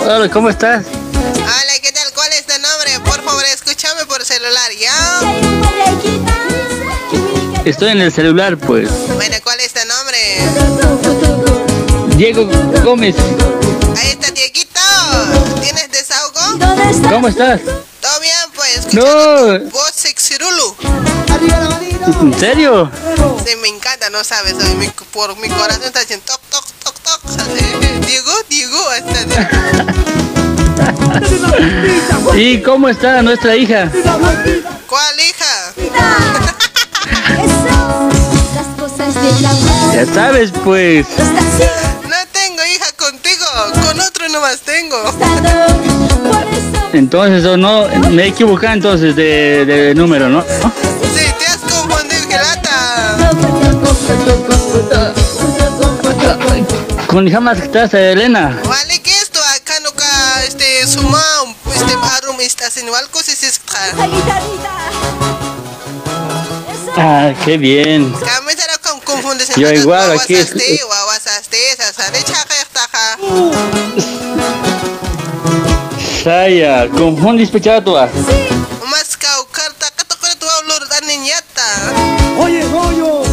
Hola, 0.07 0.30
¿cómo 0.32 0.49
estás? 0.49 0.86
Hola, 0.88 1.74
¿qué 1.82 1.91
tal? 1.91 2.12
¿Cuál 2.14 2.30
es 2.34 2.45
tu 2.45 2.53
nombre? 2.62 2.99
Por 3.05 3.22
favor, 3.24 3.43
escúchame 3.45 4.05
por 4.05 4.24
celular, 4.26 4.72
¿ya? 4.80 5.20
Estoy 7.66 7.89
en 7.89 8.01
el 8.01 8.12
celular, 8.12 8.57
pues. 8.57 8.89
Bueno, 9.16 9.36
¿cuál 9.43 9.60
es 9.60 9.74
tu 9.74 9.80
nombre? 9.88 10.18
Diego 12.18 12.49
Gómez, 12.84 13.16
Ahí 13.97 14.10
está, 14.10 14.32
Dieguito. 14.32 14.80
¿Tienes 15.62 15.91
desahogo? 15.91 16.60
¿cómo 17.10 17.28
estás? 17.28 17.62
¿Todo 18.01 18.20
bien? 18.22 18.36
Pues 18.55 18.93
No, 18.93 19.70
voz 19.72 19.91
sexirulu. 19.93 20.76
¿en 22.22 22.39
serio? 22.39 22.89
No 24.12 24.24
sabes. 24.24 24.55
ay, 24.62 24.76
mi- 24.76 24.89
por 25.14 25.36
mi 25.38 25.47
corazón 25.49 25.84
está 25.84 25.99
haciendo 25.99 26.26
toc, 26.26 26.41
toc, 26.49 26.66
toc, 26.84 26.95
toc. 27.03 27.22
Diego, 28.07 28.32
Diego. 28.49 28.91
Está, 28.93 29.49
¿Y 32.36 32.62
cómo 32.62 32.89
está 32.89 33.22
nuestra 33.22 33.55
hija? 33.55 33.89
¿Cuál 34.88 35.20
hija? 35.20 35.73
Ya 39.94 40.06
sabes, 40.14 40.52
pues. 40.64 41.06
No 41.18 42.15
tengo 42.31 42.64
hija 42.76 42.86
contigo. 42.98 43.45
Con 43.86 43.99
otro 43.99 44.30
nomás 44.30 44.60
tengo. 44.61 44.98
Entonces, 46.94 47.45
o 47.45 47.57
no, 47.57 47.88
me 48.10 48.23
he 48.23 48.27
equivocado 48.27 48.73
entonces 48.73 49.15
de, 49.15 49.65
de 49.65 49.94
número, 49.95 50.27
¿no? 50.30 50.44
Con 57.10 57.27
hija 57.27 57.40
más 57.40 57.57
que 57.57 57.65
estás, 57.65 57.91
Elena. 57.95 58.61
Vale, 58.65 59.02
que 59.02 59.10
esto 59.10 59.40
acá 59.56 59.80
no 59.80 59.91
ca, 59.94 60.44
este, 60.48 60.86
suma, 60.86 61.23
este, 61.73 61.98
arum, 62.18 62.40
está 62.40 62.68
haciendo 62.68 62.95
algo, 62.95 63.19
si 63.23 63.36
se 63.36 63.48
está. 63.48 63.80
Ah, 66.95 67.34
qué 67.44 67.57
bien. 67.57 68.14
Kami 68.14 68.53
será 68.53 68.77
con 68.77 68.99
confundes 69.02 69.49
Yo 69.56 69.72
igual, 69.72 70.11
aquí 70.19 70.36
es-. 70.36 70.53
Saya, 76.23 76.88
confundis 76.90 77.49
pechatua. 77.49 78.07
Karta, 79.52 79.88
kato 79.95 80.15
kau 80.22 80.36
tu 80.38 80.45
aulur 80.45 80.88
dan 80.90 81.07
niñata. 81.07 81.68
Oye, 82.38 82.64
Goyo. 82.69 83.23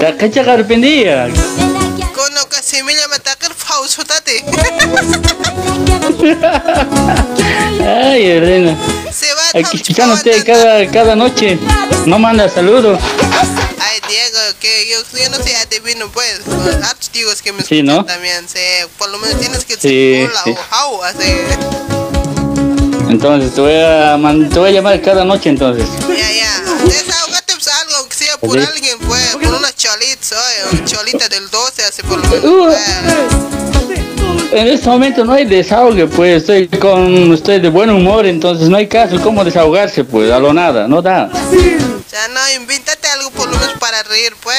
Ta 0.00 0.16
cacha 0.16 0.44
carpendía. 0.44 1.28
Ay, 7.86 8.24
Elena. 8.30 8.76
Aquí 9.54 9.76
escuchándote 9.76 10.42
cada, 10.44 10.86
cada 10.90 11.14
noche. 11.16 11.58
No 12.06 12.18
manda 12.18 12.48
saludos. 12.48 12.98
Ay, 13.80 14.00
Diego, 14.08 14.38
que 14.60 14.88
yo, 14.90 14.98
yo 15.18 15.28
no 15.30 15.36
soy 15.36 15.52
adivino, 15.52 16.08
pues. 16.08 16.40
Hartos 16.82 17.12
diegos 17.12 17.42
que 17.42 17.52
me 17.52 17.62
Sí, 17.62 17.78
escuchan 17.80 17.96
¿no? 17.96 18.04
también. 18.04 18.48
Se, 18.48 18.86
por 18.98 19.10
lo 19.10 19.18
menos 19.18 19.38
tienes 19.40 19.64
que 19.64 19.74
Sí, 19.76 20.10
decir 20.10 20.30
hola 20.30 20.40
sí. 20.44 20.50
o 20.50 20.54
how, 20.94 21.02
así. 21.04 21.32
Entonces 23.10 23.54
te 23.54 23.60
voy 23.60 23.74
a, 23.74 24.18
te 24.50 24.58
voy 24.58 24.70
a 24.70 24.72
llamar 24.72 25.00
cada 25.00 25.24
noche 25.24 25.50
entonces. 25.50 25.86
Ya, 26.08 26.32
ya. 26.32 26.62
Por 28.44 28.60
Sí. 28.60 28.66
alguien, 28.66 28.98
pues. 29.06 29.26
Por 29.36 29.54
unas 29.54 29.74
cholitas, 29.76 30.34
oye. 30.70 30.84
Cholita 30.84 31.28
del 31.28 31.48
12, 31.50 31.84
así 31.84 32.02
por 32.02 32.18
lo 32.18 32.28
menos. 32.28 32.44
Uh. 32.44 32.72
En 34.52 34.68
este 34.68 34.88
momento 34.88 35.24
no 35.24 35.32
hay 35.32 35.46
desahogue, 35.46 36.06
pues 36.06 36.42
estoy 36.42 36.68
con 36.68 37.32
estoy 37.32 37.58
de 37.58 37.68
buen 37.70 37.90
humor, 37.90 38.24
entonces 38.24 38.68
no 38.68 38.76
hay 38.76 38.86
caso 38.86 39.20
cómo 39.20 39.44
desahogarse, 39.44 40.04
pues 40.04 40.30
a 40.30 40.38
lo 40.38 40.52
nada, 40.52 40.86
no 40.86 41.02
da. 41.02 41.28
Sea, 42.08 42.28
no, 42.28 42.62
invéntate 42.62 43.08
algo 43.08 43.30
por 43.32 43.50
lo 43.50 43.56
menos 43.58 43.74
para 43.80 44.00
reír, 44.04 44.32
pues. 44.40 44.56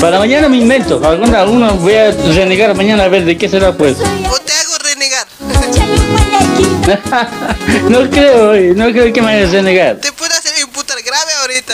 Para 0.00 0.18
mañana 0.18 0.48
me 0.48 0.56
invento, 0.56 1.06
alguna 1.06 1.44
uno 1.44 1.74
voy 1.74 1.94
a 1.94 2.12
renegar 2.12 2.74
mañana 2.74 3.04
a 3.04 3.08
ver 3.08 3.26
de 3.26 3.36
qué 3.36 3.46
será 3.48 3.72
pues. 3.72 3.98
O 3.98 4.38
te 4.38 4.52
hago 4.52 4.78
renegar. 4.82 5.26
no 7.90 8.10
creo, 8.10 8.74
no 8.74 8.90
creo 8.92 9.12
que 9.12 9.20
me 9.20 9.34
vayas 9.34 9.54
a 9.54 9.62
negar. 9.62 9.98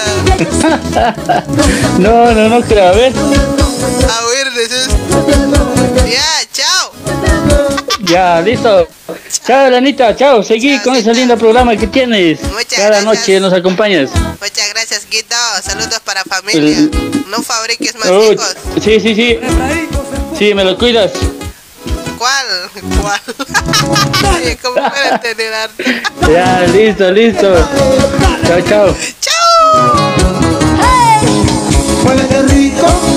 No, 1.98 2.32
no, 2.32 2.48
no 2.48 2.60
creo. 2.62 2.89
A 2.89 2.93
ver, 2.93 3.12
A 3.12 4.22
ver. 4.28 4.48
Ya, 6.09 6.24
chao. 6.52 6.93
ya, 8.01 8.40
listo. 8.40 8.89
Chao, 9.47 9.70
Lanita, 9.70 10.14
chao. 10.16 10.43
Seguí 10.43 10.78
con 10.81 10.94
ese 10.97 11.12
lindo 11.14 11.36
programa 11.36 11.77
que 11.77 11.86
tienes. 11.86 12.39
Cada 12.74 13.02
noche 13.02 13.39
nos 13.40 13.52
acompañas. 13.52 14.10
Muchas 14.40 14.68
gracias, 14.74 15.06
Guito. 15.10 15.36
Saludos 15.62 16.01
para 16.05 16.24
familia. 16.24 16.78
El- 16.78 16.90
No 17.28 17.43
fabriques 17.43 17.94
más 17.97 18.09
Oh, 18.09 18.32
hijos. 18.32 18.56
sí, 18.82 18.98
sí, 19.01 19.14
sí. 19.14 19.39
Sí, 20.39 20.55
me 20.55 20.64
lo 20.64 20.77
cuidas. 20.77 21.12
¿Cuál? 22.18 22.47
¿Cuál? 23.01 23.20
Oye, 24.36 24.59
¿Cómo 24.60 24.74
puedo 24.74 25.05
entender 25.14 25.55
arte? 25.55 26.02
Ya, 26.31 26.60
listo, 26.66 27.10
listo. 27.12 27.55
Chao, 28.47 28.60
chao. 28.68 28.97
Mueve 32.05 32.27
de 32.28 32.43
rico. 32.43 33.10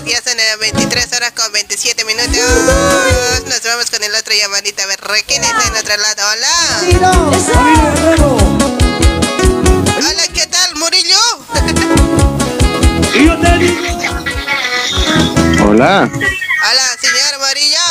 Amigos, 0.00 0.22
ya 0.24 0.30
son 0.30 0.36
las 0.36 0.58
23 0.58 1.12
horas 1.16 1.32
con 1.32 1.52
27 1.52 2.04
minutos. 2.04 2.36
Nos 3.46 3.62
vamos 3.64 3.90
con 3.90 4.02
el 4.02 4.14
otro 4.14 4.34
llamadito. 4.34 4.82
A 4.82 4.86
ver, 4.86 5.00
¿quién 5.26 5.42
está 5.42 5.62
en 5.66 5.76
otro 5.76 5.96
lado? 5.96 6.22
Hola. 6.32 6.54
Hola, 9.98 10.22
¿qué 10.32 10.46
tal, 10.46 10.76
Murillo? 10.76 11.16
Hola. 15.66 16.10
Hola, 16.62 16.86
señor 17.00 17.38
Murillo. 17.40 17.86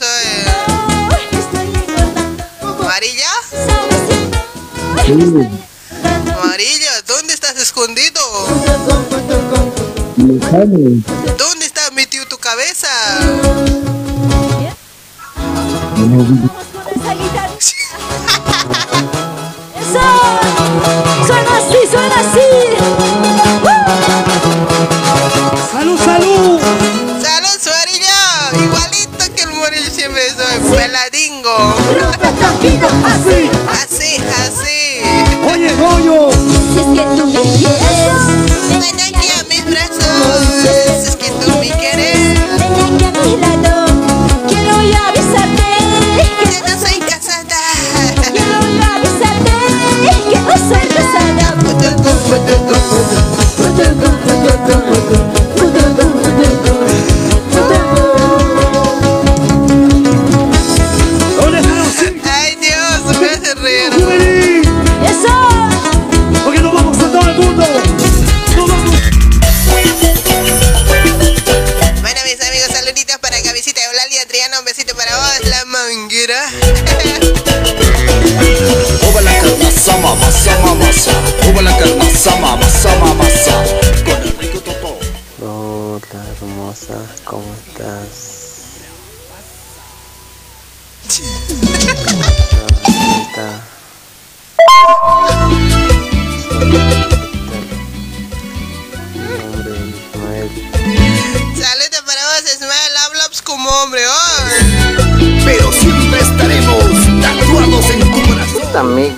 ¿Amarilla? 2.62 3.30
Amarillo, 6.42 6.90
¿dónde 7.08 7.34
estás 7.36 7.56
escondido? 7.58 8.20
¿Dónde 11.38 11.66
está 11.66 11.92
metido 11.92 12.26
tu 12.28 12.40
cabeza? 12.40 12.88
Eso. 19.80 20.06
Suena 21.28 21.58
así, 21.58 21.78
suena 21.92 22.20
así. 22.20 22.50
¡Salud, 25.72 26.00
salud! 26.00 26.60
¡Salud, 26.60 26.67
Así. 32.60 33.50
Así, 33.70 34.18
así. 34.42 35.02
Oye, 35.54 35.70
Goyo. 35.76 36.32
Si 36.32 36.80
es 36.80 36.86
que 36.88 37.04
tú 37.16 37.28
me 37.28 37.67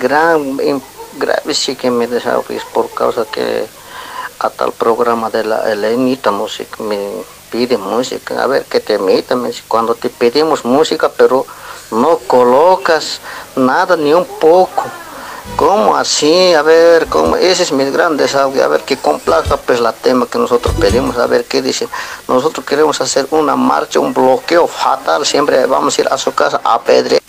gran, 0.00 0.58
sí 1.52 1.76
que 1.76 1.90
me 1.90 2.06
desahogues 2.06 2.64
por 2.64 2.90
causa 2.90 3.24
que 3.30 3.66
a 4.38 4.48
tal 4.48 4.72
programa 4.72 5.28
de 5.30 5.44
la 5.44 5.70
Elenita 5.70 6.30
Música 6.30 6.82
me 6.82 6.98
pide 7.50 7.76
música. 7.76 8.42
A 8.42 8.46
ver, 8.46 8.64
que 8.64 8.80
te 8.80 8.94
imitan 8.94 9.44
cuando 9.68 9.94
te 9.94 10.08
pedimos 10.08 10.64
música, 10.64 11.10
pero 11.10 11.46
no 11.90 12.18
colocas 12.26 13.20
nada 13.54 13.96
ni 13.96 14.14
un 14.14 14.24
poco. 14.24 14.84
¿Cómo 15.56 15.96
así? 15.96 16.54
A 16.54 16.62
ver, 16.62 17.06
¿cómo? 17.06 17.36
ese 17.36 17.64
es 17.64 17.72
mi 17.72 17.84
gran 17.90 18.16
desahogo. 18.16 18.62
A 18.62 18.68
ver, 18.68 18.82
que 18.82 18.96
complazca 18.96 19.56
pues 19.56 19.80
la 19.80 19.92
tema 19.92 20.26
que 20.26 20.38
nosotros 20.38 20.74
pedimos. 20.80 21.18
A 21.18 21.26
ver, 21.26 21.44
¿qué 21.44 21.60
dicen? 21.60 21.88
Nosotros 22.28 22.64
queremos 22.64 23.00
hacer 23.00 23.26
una 23.30 23.56
marcha, 23.56 24.00
un 24.00 24.14
bloqueo 24.14 24.66
fatal. 24.66 25.26
Siempre 25.26 25.66
vamos 25.66 25.98
a 25.98 26.00
ir 26.00 26.08
a 26.08 26.16
su 26.16 26.32
casa 26.32 26.60
a 26.64 26.80
pedrear. 26.80 27.20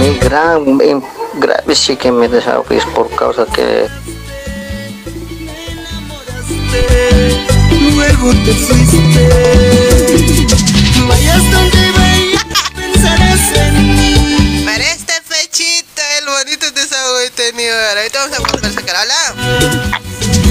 Mi 0.00 0.18
gran, 0.18 0.80
em, 0.80 1.02
grave 1.34 1.74
sí 1.74 1.96
que 1.96 2.10
me 2.10 2.26
desahogues 2.28 2.84
por 2.94 3.10
causa 3.14 3.44
que 3.46 3.86
Luego 7.94 8.30
te 8.44 8.54
fuiste. 8.54 9.28
Vayas 11.06 11.50
donde 11.50 11.92
vayas, 11.92 12.44
pensarás 12.74 13.40
en 13.56 13.96
mí. 13.96 14.62
Para 14.64 14.84
esta 14.92 15.14
fechita, 15.22 16.02
el 16.18 16.26
bonito 16.26 16.70
desahogo 16.70 17.20
he 17.20 17.30
tenido. 17.30 17.74
Ahorita 17.88 18.20
vamos 18.20 18.38
a 18.38 18.40
volver 18.52 18.70
a 18.70 18.72
sacar. 18.72 18.96
Hola. 19.04 20.49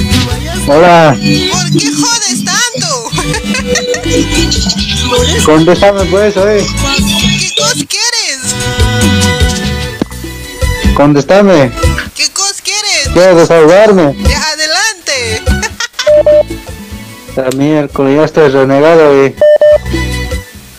Hola, 0.72 1.18
¿Por 1.18 1.72
qué 1.80 1.92
jodes 1.92 2.46
tanto? 2.46 3.10
contéstame 5.46 6.06
pues, 6.06 6.38
oye. 6.38 6.64
¿Qué 7.40 7.50
cos 7.58 7.74
quieres? 7.74 8.56
Contéstame. 10.96 11.72
¿Qué 12.14 12.30
cos 12.30 12.62
quieres? 12.64 13.10
Quiero 13.12 13.36
desahogarme. 13.38 14.16
Ya, 14.30 14.44
adelante. 14.52 15.42
La 17.36 17.50
miércoles 17.58 18.18
ya 18.18 18.26
estoy 18.26 18.50
renegado 18.50 19.26
y 19.26 19.36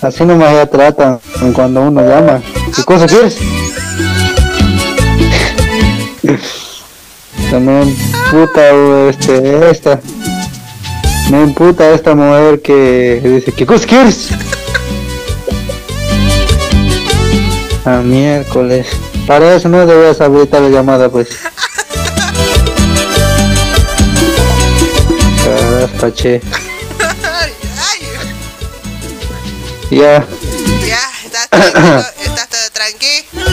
así 0.03 0.25
nomás 0.25 0.53
ya 0.53 0.67
tratan 0.67 1.19
cuando 1.53 1.81
uno 1.81 2.01
llama. 2.01 2.41
¿Qué 2.77 2.85
cosa 2.85 3.09
quieres? 3.09 3.39
También 7.51 7.97
puta 8.31 8.71
este, 9.09 9.71
esta. 9.71 10.01
Me 11.31 11.43
imputa 11.43 11.91
esta 11.91 12.15
mujer 12.15 12.63
que 12.63 13.21
dice, 13.23 13.53
¿qué 13.53 13.67
cosa? 13.67 13.87
A 17.85 18.03
miércoles. 18.03 18.87
Para 19.27 19.55
eso 19.55 19.69
no 19.69 19.85
debías 19.85 20.21
habilitar 20.21 20.63
la 20.63 20.69
llamada, 20.69 21.09
pues. 21.09 21.29
Caraspa, 25.45 26.13
che. 26.13 26.41
Ya. 29.91 30.25
Ya, 30.87 31.01
estás 31.25 31.49
todo, 31.51 32.05
estás 32.25 32.49
todo 32.49 32.71
tranqui. 32.73 33.50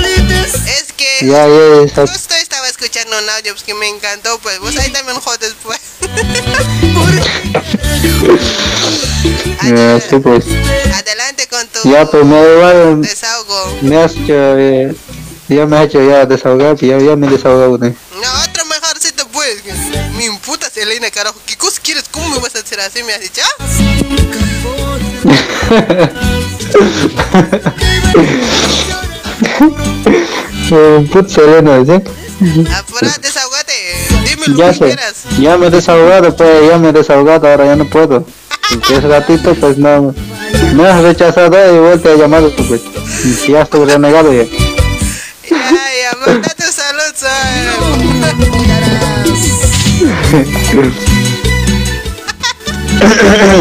Ya, 1.21 1.47
ya, 1.47 2.05
justo 2.05 2.35
estaba 2.35 2.67
escuchando 2.67 3.17
un 3.17 3.29
audio 3.29 3.53
pues, 3.53 3.63
que 3.63 3.73
me 3.73 3.87
encantó, 3.87 4.37
pues 4.39 4.59
vos 4.59 4.75
ahí 4.77 4.91
también 4.91 5.17
jodes, 5.19 5.55
pues. 5.63 5.79
Ya, 9.63 9.99
sí, 9.99 10.19
pues. 10.19 10.45
Adelante 10.93 11.47
con 11.47 11.67
tu 11.67 11.91
Ya, 11.91 12.05
pues 12.05 12.25
me 12.25 12.39
igual. 12.53 13.01
desahogo. 13.01 13.77
Me 13.81 13.97
has 13.97 14.13
hecho, 14.13 14.57
eh, 14.57 14.95
ya 15.49 15.65
me 15.65 15.77
has 15.77 15.85
hecho 15.85 16.07
ya 16.07 16.25
desahogar, 16.25 16.77
pues, 16.77 16.89
ya, 16.91 16.99
ya 16.99 17.15
me 17.15 17.27
he 17.27 17.31
desahogado. 17.31 17.77
¿no? 17.77 17.87
No, 17.87 18.41
otro 18.47 18.65
mejorcito, 18.65 19.27
pues. 19.29 19.63
Me 20.15 20.25
imputas, 20.25 20.75
Elena, 20.77 21.09
carajo. 21.11 21.39
¿Qué 21.45 21.57
cosa 21.57 21.81
quieres? 21.81 22.05
¿Cómo 22.11 22.29
me 22.29 22.39
vas 22.39 22.55
a 22.55 22.59
hacer 22.59 22.79
así? 22.79 23.03
¿Me 23.03 23.13
has 23.13 23.21
dicho? 23.21 23.41
Eh, 30.69 31.07
¿sí? 31.85 32.67
Apura, 32.75 33.11
desahogate. 33.21 33.73
Dime 34.29 34.47
lo 34.47 34.57
Ya 34.57 34.67
que 34.69 34.73
sé, 34.73 34.85
quieras. 34.85 35.13
ya 35.39 35.57
me 35.57 35.67
he 35.67 35.69
desahogado, 35.69 36.35
pues 36.35 36.69
ya 36.69 36.77
me 36.77 36.89
he 36.89 36.93
desahogado, 36.93 37.47
ahora 37.47 37.65
ya 37.65 37.75
no 37.75 37.85
puedo. 37.85 38.25
Ese 38.89 38.99
ratito, 39.07 39.55
pues 39.55 39.77
no, 39.77 40.13
me 40.73 40.87
has 40.87 41.01
rechazado 41.01 41.75
y 41.75 41.79
vuelto 41.79 42.11
a 42.11 42.15
llamar, 42.15 42.43
pues 42.67 42.81
ya 43.47 43.61
estoy 43.61 43.85
renegado 43.85 44.33
ya. 44.33 44.43
Ya, 44.43 44.49
ya, 45.49 46.17
manda 46.25 46.49
tu 46.49 46.63
salud, 46.63 47.15
¡Ay! 47.23 47.67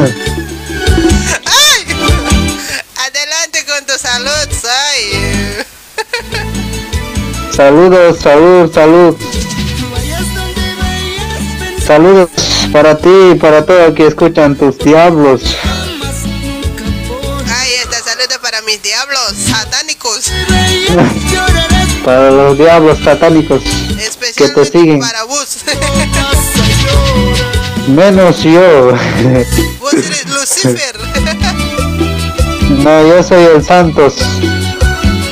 Saludos, 7.57 8.19
salud, 8.21 8.71
salud. 8.71 9.17
Saludos 11.87 12.29
para 12.71 12.99
ti 12.99 13.09
y 13.33 13.35
para 13.37 13.65
todos 13.65 13.95
que 13.95 14.09
escuchan 14.09 14.55
tus 14.57 14.77
diablos. 14.77 15.57
Ahí 17.49 17.73
está, 17.83 17.97
saludos 18.05 18.37
para 18.43 18.61
mis 18.61 18.83
diablos 18.83 19.33
satánicos. 19.51 20.31
Para 22.05 22.31
los 22.31 22.57
diablos 22.57 22.99
satánicos 23.03 23.63
que 24.37 24.49
te 24.49 24.65
siguen. 24.65 25.01
Para 25.01 25.25
vos. 25.25 25.59
Menos 27.89 28.43
yo. 28.43 28.93
Vos 29.81 29.95
eres 29.95 30.27
Lucifer. 30.27 30.97
No, 32.85 33.09
yo 33.09 33.23
soy 33.23 33.45
el 33.45 33.65
Santos. 33.65 34.15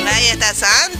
Ahí 0.07 0.27
está, 0.27 0.53
santo, 0.53 0.94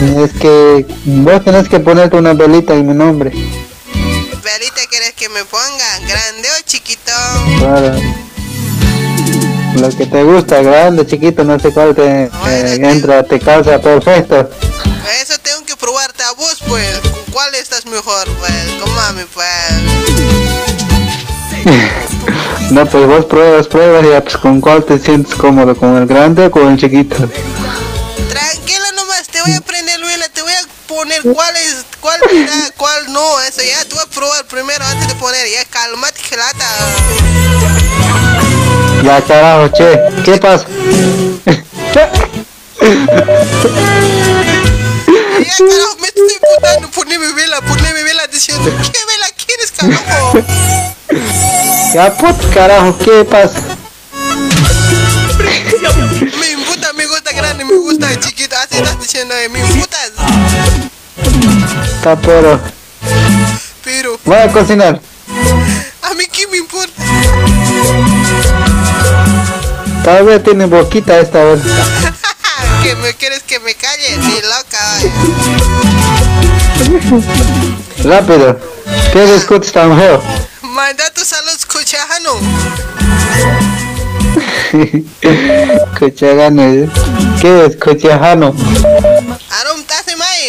Es 0.00 0.32
que 0.34 0.86
vos 1.04 1.44
tenés 1.44 1.68
que 1.68 1.80
ponerte 1.80 2.16
una 2.16 2.32
velita 2.32 2.74
en 2.74 2.86
mi 2.86 2.94
nombre. 2.94 3.30
Velita, 3.30 4.80
¿quieres 4.88 5.12
que 5.14 5.28
me 5.28 5.44
ponga? 5.44 5.98
¿Grande 6.06 6.48
o 6.58 6.64
chiquito? 6.64 7.12
Para 7.60 7.96
lo 9.74 9.88
que 9.90 10.06
te 10.06 10.22
gusta, 10.24 10.62
grande, 10.62 11.06
chiquito, 11.06 11.44
no 11.44 11.58
sé 11.58 11.72
cuál 11.72 11.94
te 11.94 12.24
eh, 12.24 12.78
entra, 12.80 13.22
te 13.22 13.38
calza 13.38 13.80
perfecto. 13.80 14.50
Eso 15.20 15.38
tengo 15.42 15.64
que 15.64 15.76
probarte 15.76 16.22
a 16.22 16.32
vos, 16.32 16.58
pues. 16.66 16.98
¿Con 17.00 17.32
cuál 17.32 17.54
estás 17.54 17.86
mejor, 17.86 18.28
pues? 18.38 18.52
Con 18.80 18.94
mami, 18.94 19.24
pues. 19.34 19.44
No, 22.70 22.86
pues 22.86 23.06
vos 23.06 23.24
pruebas, 23.24 23.66
pruebas 23.66 24.04
y 24.04 24.10
ya, 24.10 24.22
pues 24.22 24.36
con 24.36 24.60
cuál 24.60 24.84
te 24.84 24.98
sientes 24.98 25.34
cómodo, 25.34 25.74
con 25.76 25.96
el 25.96 26.06
grande 26.06 26.46
o 26.46 26.50
con 26.50 26.68
el 26.68 26.78
chiquito. 26.78 27.16
Tranquila 28.28 28.92
nomás, 28.96 29.07
te 29.38 29.44
voy 29.44 29.56
a 29.56 29.60
prender, 29.60 30.00
Luila, 30.00 30.28
te 30.30 30.42
voy 30.42 30.52
a 30.52 30.66
poner 30.88 31.22
cuál 31.22 31.56
es, 31.56 31.84
cuál 32.00 32.20
da, 32.20 32.70
cuál 32.76 33.12
no, 33.12 33.40
eso 33.42 33.62
ya, 33.62 33.84
tú 33.84 33.94
vas 33.94 34.06
a 34.06 34.08
probar 34.08 34.44
primero 34.46 34.84
antes 34.84 35.06
de 35.06 35.14
poner, 35.14 35.48
ya, 35.48 35.64
calmate, 35.66 36.20
gelata. 36.22 36.64
Ya 39.04 39.22
carajo, 39.22 39.68
che, 39.68 40.00
¿qué 40.24 40.38
pasa? 40.38 40.66
Ya, 41.94 42.10
carajo, 45.56 45.96
me 46.00 46.08
estoy 46.08 46.38
putando, 46.56 46.90
poneme 46.90 47.32
vela, 47.34 47.60
poneme 47.60 48.02
vela 48.02 48.26
diciendo, 48.26 48.64
¿qué 48.64 48.98
vela 49.06 49.26
quieres, 49.36 49.70
carajo? 49.70 50.32
Ya 51.94 52.12
put 52.16 52.52
carajo, 52.52 52.98
¿qué 52.98 53.24
pasa? 53.24 53.62
Gusta 57.08 57.32
grande, 57.32 57.64
me 57.64 57.74
gusta 57.74 58.20
chiquito, 58.20 58.54
así 58.56 58.76
estás 58.76 59.00
diciendo, 59.00 59.34
eh, 59.34 59.48
me 59.48 59.60
imputas. 59.60 60.12
Está 61.96 62.16
pero. 62.16 62.60
Pero, 63.82 64.20
Voy 64.24 64.36
a 64.36 64.52
cocinar. 64.52 65.00
a 66.02 66.14
mí 66.14 66.26
qué 66.30 66.46
me 66.48 66.58
importa. 66.58 67.02
Vez 70.24 70.42
tiene 70.42 70.64
boquita 70.66 71.18
esta 71.18 71.44
vez. 71.44 71.60
que 72.82 72.96
me 72.96 73.14
quieres 73.14 73.42
que 73.42 73.60
me 73.60 73.74
calle, 73.74 74.16
ni 74.16 74.40
loca. 74.40 74.78
Rápido. 78.04 78.58
¿Qué 79.12 79.26
discutes 79.32 79.70
tan 79.72 79.98
feo? 79.98 80.22
Manda 80.62 81.10
tu 81.10 81.24
salud, 81.24 81.52
escuchajano. 81.56 82.40
Cochagano. 85.98 86.62
¿qué 87.40 87.66
es? 87.66 87.76
Arum 89.60 89.82
tase 89.86 90.16
mai. 90.16 90.40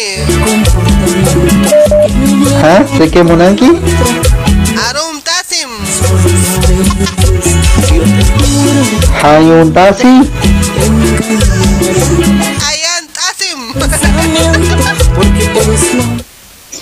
¿Ah? 2.62 2.84
¿Se 2.96 3.10
qué 3.10 3.22
monanqui? 3.22 3.70
Arum 4.88 5.20
tasim. 5.22 5.70
Tasi? 9.72 10.30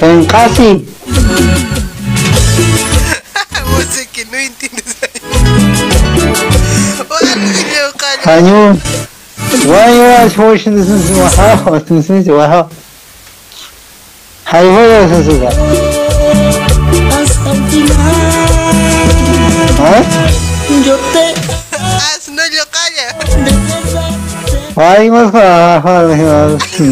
Ayan 0.01 0.27
tasim. 0.27 0.85
Vos 3.71 3.87
sé 3.91 4.07
que 4.13 4.25
no 4.27 4.37
entiendes. 4.37 4.97
Into 10.67 11.13
my 11.15 11.29
house? 11.29 11.89
This 11.89 12.09
is 12.09 12.29
my 12.29 12.49
house. 12.49 12.73
Hayun 14.47 15.07
is 15.07 15.27
this 15.27 15.39
¿Ah? 19.81 20.03
Yo 22.51 22.65
calla. 22.73 23.07
Why 24.75 25.09
must 25.09 25.35
Chao, 25.35 26.91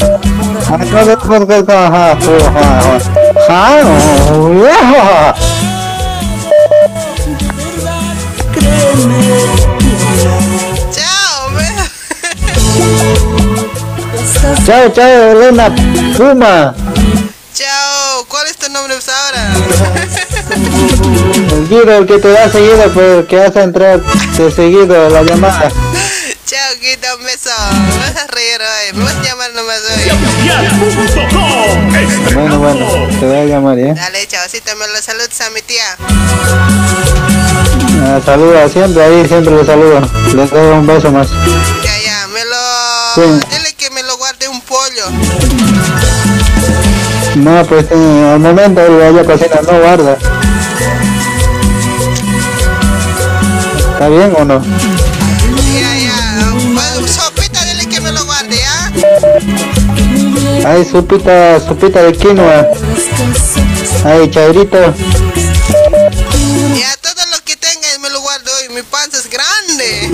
me. 0.00 0.15
Chao, 14.66 14.90
chao, 14.92 15.30
Elena 15.30 15.72
Puma. 16.16 16.74
Chao. 17.54 18.24
¿Cuál 18.28 18.46
es 18.48 18.56
tu 18.56 18.68
nombre 18.72 18.94
pues, 18.94 19.08
ahora? 19.08 19.54
El 21.52 21.68
Guido, 21.68 21.98
el 21.98 22.06
que 22.06 22.18
te 22.18 22.28
da 22.28 22.50
seguido, 22.50 22.90
pues 22.92 23.26
que 23.26 23.38
a 23.38 23.62
entrar 23.62 24.00
de 24.02 24.50
seguido 24.50 25.08
la 25.10 25.22
llamada. 25.22 25.70
Un 26.76 27.24
beso. 27.24 27.48
Vas 28.00 28.16
a 28.22 28.26
reír 28.26 28.60
hoy. 28.60 28.92
Me 29.00 29.08
a 29.08 29.22
llamar 29.22 29.50
nomás 29.54 29.80
hoy. 29.88 30.02
Bueno, 32.34 32.58
bueno, 32.58 32.86
te 33.18 33.24
voy 33.26 33.36
a 33.36 33.44
llamar, 33.46 33.78
¿eh? 33.78 33.94
Dale, 33.94 34.26
chavosito, 34.26 34.76
me 34.76 34.86
lo 34.88 35.00
saludas 35.00 35.40
a 35.40 35.50
mi 35.50 35.62
tía. 35.62 35.96
Saluda, 38.26 38.68
siempre 38.68 39.02
ahí, 39.02 39.26
siempre 39.26 39.56
le 39.56 39.64
saludo. 39.64 40.02
les 40.34 40.50
doy 40.50 40.72
un 40.72 40.86
beso 40.86 41.10
más. 41.10 41.28
Ya, 41.82 41.98
ya, 42.04 42.26
me 42.28 42.44
lo. 42.44 43.36
Dile 43.48 43.72
que 43.74 43.90
me 43.90 44.02
lo 44.02 44.18
guarde 44.18 44.46
un 44.48 44.60
pollo. 44.60 45.10
No, 47.36 47.64
pues 47.64 47.86
eh, 47.90 48.30
al 48.34 48.40
momento 48.40 48.82
él 48.84 49.18
a 49.18 49.24
cocina, 49.24 49.60
no 49.62 49.80
guarda. 49.80 50.18
¿Está 53.94 54.08
bien 54.10 54.34
o 54.38 54.44
no? 54.44 55.05
Ay, 60.66 60.84
sopita, 60.84 61.60
sopita 61.60 62.02
de 62.02 62.12
quinoa. 62.12 62.66
Ay, 64.04 64.30
chairito. 64.30 64.78
Ya, 66.76 66.94
todo 67.00 67.26
lo 67.30 67.38
que 67.44 67.56
tenga 67.56 67.88
me 68.02 68.10
lo 68.10 68.20
guardo 68.20 68.50
hoy. 68.60 68.68
Mi 68.74 68.82
panza 68.82 69.18
es 69.18 69.30
grande. 69.30 70.10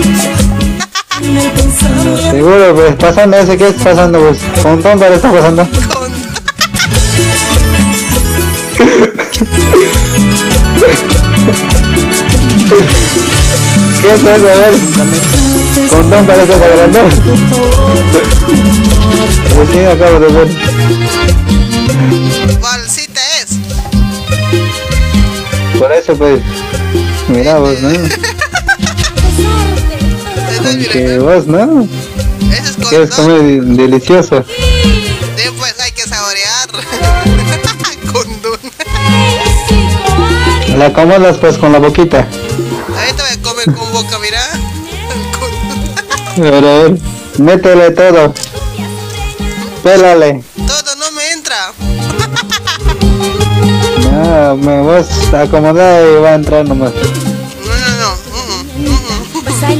Seguro, 2.31 2.75
pues, 2.75 2.95
pasando 2.95 3.37
ese 3.37 3.57
que 3.57 3.67
es 3.69 3.75
pasando, 3.75 4.19
pues. 4.19 4.39
¿Con 4.61 4.81
dónde 4.81 5.09
le 5.09 5.15
está 5.15 5.31
pasando? 5.31 5.67
¿Qué 14.03 14.13
es 14.13 14.21
eso? 14.21 14.29
A 14.29 14.37
ver. 14.37 14.73
¿Con 15.89 16.09
dónde 16.09 16.35
le 16.35 16.43
está 16.43 16.55
agarrando? 16.55 16.99
Recién 19.57 19.87
acabo 19.87 20.19
de 20.19 20.27
ver. 20.27 20.47
Bolsita 22.59 23.21
es. 23.41 23.57
Por 25.79 25.91
eso, 25.91 26.15
pues. 26.15 26.41
Mira 27.27 27.57
vos, 27.59 27.81
¿no? 27.81 27.89
Que 30.91 31.19
vos, 31.19 31.45
¿no? 31.47 31.87
Que 32.89 33.03
es 33.03 33.11
comer 33.11 33.61
delicioso. 33.63 34.43
Después 35.35 35.79
hay 35.79 35.91
que 35.91 36.01
saborear. 36.03 36.69
La 40.77 40.85
acomodas 40.87 41.37
pues 41.37 41.57
con 41.57 41.71
la 41.71 41.79
boquita. 41.79 42.27
Ahorita 42.97 43.23
a 43.31 43.37
comer 43.41 43.65
con 43.65 43.91
boca, 43.91 44.17
mira. 44.19 44.41
Ver. 46.61 46.97
Métele 47.37 47.91
todo. 47.91 48.33
Pélale. 49.83 50.41
Todo 50.55 50.95
no 50.97 51.11
me 51.11 51.31
entra. 51.31 51.73
No, 54.11 54.57
me 54.57 54.81
vas 54.81 55.33
a 55.33 55.41
acomodar 55.41 56.03
y 56.05 56.21
va 56.21 56.29
a 56.29 56.35
entrar 56.35 56.65
nomás. 56.67 56.91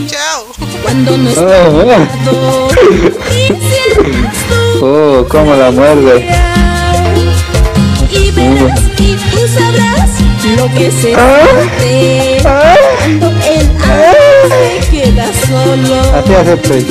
Chao. 0.08 0.46
Cuando 0.82 1.18
no 1.18 1.30
Oh, 1.38 1.86
oh. 4.82 4.82
oh, 5.22 5.26
cómo 5.30 5.54
la 5.56 5.72
muerde. 5.72 6.26
y 8.12 8.32
verás 8.32 8.80
y 8.98 9.16
tú 9.16 9.40
sabrás 9.48 10.10
lo 10.58 10.68
que 10.76 10.92
se 10.92 11.14
Ah. 11.16 11.48
siente 11.80 12.42
cuando 12.42 13.28
el 13.28 13.68
amor 13.84 14.50
se 14.50 14.90
queda 14.92 15.26
solo. 15.48 15.96
Así 16.18 16.34
hace 16.34 16.58
pues. 16.58 16.86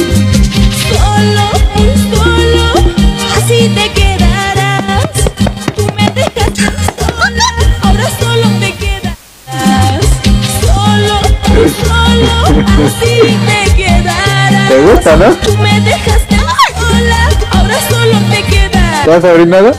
Solo, 0.88 1.46
así 3.42 3.68
te 3.74 3.92
quedarás. 3.92 5.10
Tú 5.74 5.86
me 5.96 6.08
dejaste 6.10 6.64
sola, 6.98 7.48
ahora 7.82 8.08
solo 8.18 8.46
te 8.60 8.72
quedarás. 8.74 10.04
Solo, 10.60 11.16
solo, 11.82 12.34
así 12.86 13.14
te 13.46 13.74
quedarás. 13.74 14.68
¿Te 14.68 14.76
gusta, 14.82 15.16
no? 15.16 15.28
Tú 15.34 15.56
me 15.58 15.80
dejaste 15.80 16.36
sola, 16.36 17.28
ahora 17.52 17.78
solo 17.88 18.18
te 18.30 18.42
quedarás. 18.44 19.04
¿Te 19.04 19.14
has 19.14 19.24
orinado? 19.24 19.72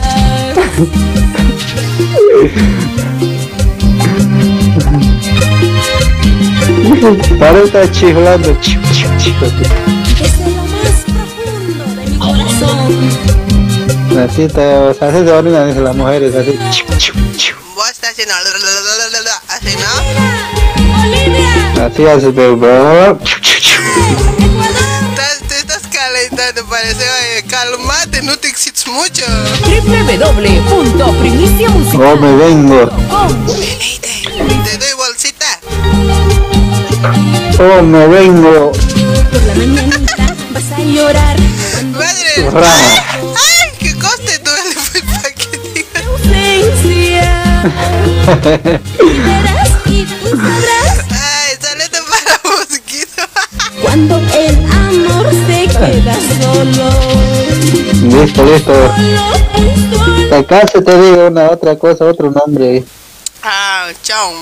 Para 7.38 7.58
estar 7.62 7.90
chiflando. 7.90 8.56
Chiu, 8.60 8.80
chiu, 8.92 9.08
chiu. 9.18 9.32
Desde 9.40 10.50
lo 10.50 10.62
más 10.62 11.04
profundo 11.12 11.84
de 11.96 12.10
mi 12.10 12.18
corazón. 12.18 13.43
Así 14.16 14.46
te, 14.46 14.62
así 14.62 15.24
se 15.24 15.32
orinan 15.32 15.66
dice 15.68 15.80
las 15.80 15.96
mujeres, 15.96 16.32
así. 16.36 16.56
Vos 17.74 17.90
estás 17.90 18.12
haciendo 18.12 18.32
así, 19.48 19.74
¿no? 19.76 19.90
Así 21.84 22.06
hace, 22.06 22.30
pero. 22.30 23.18
Te 25.48 25.56
estás 25.58 25.82
calentando, 25.92 26.64
parece. 26.66 27.02
Oye, 27.02 27.42
calmate, 27.48 28.22
no 28.22 28.36
te 28.36 28.46
excites 28.48 28.86
mucho. 28.86 29.24
www.primiciamusical.com 29.62 32.00
Oh, 32.00 32.16
me 32.16 32.36
vengo. 32.36 32.88
Te 34.64 34.78
doy 34.78 34.92
bolsita. 34.96 35.58
Oh, 37.58 37.82
me 37.82 38.06
vengo. 38.06 38.70
Por 38.72 39.42
la 39.42 39.54
mañanita 39.54 40.16
vas 40.52 40.70
a 40.72 40.78
llorar. 40.78 41.36
Madre. 41.92 42.48
Ausencia. 47.64 48.80
Verás 48.98 49.70
y 49.86 50.04
tú 50.04 50.28
sabrás 50.28 50.98
Ay, 51.10 51.56
salete 51.60 51.98
para 52.10 52.56
mosquito. 52.56 53.22
cuando 53.82 54.18
el 54.18 54.56
amor 54.70 55.30
se 55.46 55.68
queda 55.68 56.14
solo. 56.42 56.86
Listo, 58.02 58.44
listo. 58.44 58.94
Te 60.28 60.36
acaso 60.36 60.82
te 60.82 61.00
digo 61.00 61.26
una 61.28 61.50
otra 61.50 61.76
cosa, 61.76 62.04
otro 62.04 62.30
nombre. 62.30 62.84
Ah, 63.42 63.88
chao. 64.02 64.32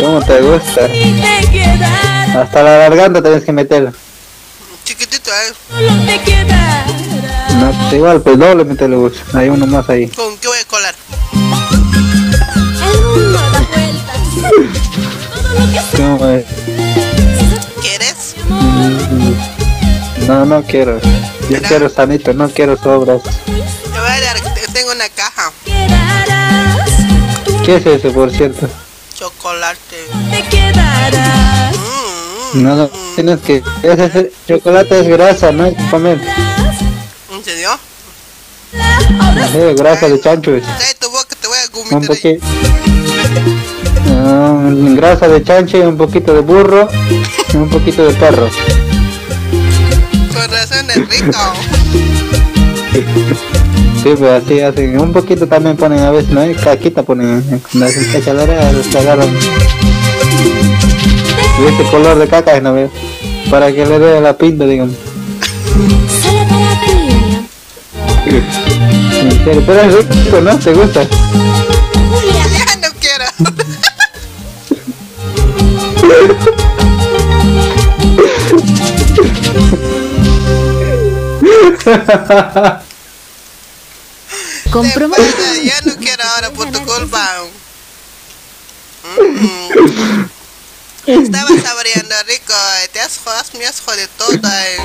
¿Cómo 0.00 0.20
te 0.22 0.40
gusta? 0.40 0.80
Hasta 2.40 2.62
la 2.62 2.70
garganta 2.76 3.22
tienes 3.22 3.44
que 3.44 3.52
meter. 3.52 3.92
Chiquitito, 4.84 5.30
eh. 5.30 5.52
Solo 5.68 6.04
te 6.06 6.18
quedarás. 6.20 7.39
No, 7.58 7.96
igual, 7.96 8.20
pues 8.22 8.38
doble 8.38 8.64
meterle 8.64 8.96
vos. 8.96 9.12
Hay 9.34 9.48
uno 9.48 9.66
más 9.66 9.88
ahí. 9.88 10.08
¿Con 10.08 10.36
qué 10.38 10.48
voy 10.48 10.58
a 10.58 10.64
colar? 10.66 10.94
El 11.32 13.00
mundo 13.02 13.38
da 13.38 13.60
vueltas. 13.60 14.18
Todo 15.52 15.58
lo 15.58 15.72
que 15.72 15.96
¿Cómo 15.96 16.26
es? 16.30 16.44
¿Quieres? 17.82 18.34
No, 20.26 20.44
no 20.46 20.62
quiero. 20.62 21.00
Yo 21.50 21.60
quiero 21.62 21.88
sanito, 21.88 22.32
no 22.32 22.48
quiero 22.48 22.76
sobras. 22.76 23.22
Te 23.22 23.50
voy 23.52 24.08
a 24.08 24.20
dar, 24.20 24.40
te- 24.54 24.72
tengo 24.72 24.92
una 24.92 25.08
caja. 25.08 25.52
¿Qué 27.64 27.76
es 27.76 27.86
eso, 27.86 28.12
por 28.12 28.30
cierto? 28.30 28.68
Chocolate. 29.14 30.06
te 30.30 30.42
quedarás. 30.48 31.76
No, 32.54 32.74
no, 32.74 32.88
tienes 33.14 33.40
que... 33.40 33.62
Ese, 33.82 34.04
ese 34.06 34.32
chocolate 34.48 35.00
es 35.00 35.08
grasa, 35.08 35.52
no 35.52 35.64
hay 35.64 35.74
que 35.74 35.86
comer. 35.90 36.20
¿En 37.40 37.44
serio? 37.44 37.70
Es 39.70 39.76
grasa 39.76 40.08
de 40.08 40.20
chancho. 40.20 40.54
es. 40.54 40.62
Cállate 40.62 40.94
tu 41.00 41.10
boca, 41.10 41.34
te 41.40 41.48
voy 41.48 41.56
a 41.56 41.96
Un 41.96 42.06
poquito... 42.06 42.46
Ah, 44.10 44.70
grasa 44.94 45.26
de 45.26 45.42
chancho 45.42 45.78
y 45.78 45.80
un 45.80 45.96
poquito 45.96 46.34
de 46.34 46.40
burro 46.40 46.86
y 47.54 47.56
un 47.56 47.70
poquito 47.70 48.04
de 48.06 48.12
perro. 48.12 48.50
Con 50.34 50.50
razón 50.50 50.90
es 50.90 51.08
rico. 51.08 51.38
Sí, 54.02 54.14
pues 54.18 54.44
así 54.44 54.60
hacen. 54.60 55.00
Un 55.00 55.12
poquito 55.14 55.46
también 55.46 55.78
ponen 55.78 56.00
a 56.00 56.10
veces, 56.10 56.30
¿no? 56.32 56.42
Caquita 56.62 57.02
ponen. 57.02 57.42
Cuando 57.70 57.86
hacen 57.86 58.12
cachalera, 58.12 58.70
los 58.72 58.94
agarran. 58.94 59.34
Y 61.58 61.66
este 61.68 61.84
color 61.90 62.18
de 62.18 62.28
caca, 62.28 62.60
¿no 62.60 62.74
ves? 62.74 62.90
Para 63.50 63.72
que 63.72 63.86
le 63.86 63.98
dé 63.98 64.20
la 64.20 64.36
pinta, 64.36 64.66
digamos. 64.66 64.94
Serio, 68.24 69.62
Pero 69.66 69.80
es 69.80 70.08
rico, 70.08 70.40
¿no? 70.40 70.58
¿Te 70.58 70.72
gusta? 70.72 71.02
Ya 71.04 72.76
no 72.76 72.88
quiero. 73.00 73.24
Pasa, 84.70 85.62
Ya 85.62 85.80
no 85.84 85.96
quiero 85.96 86.22
ahora 86.24 86.50
por 86.50 86.70
tu 86.70 86.84
culpa. 86.84 87.26
Mm. 89.18 90.24
Estaba 91.06 91.48
saboreando 91.60 92.14
rico. 92.28 92.52
eh. 92.84 92.88
Te 92.92 93.00
has, 93.00 93.18
has, 93.26 93.54
me 93.54 93.66
has 93.66 93.80
jodido 93.80 94.08
todo. 94.16 94.30
eh. 94.32 94.76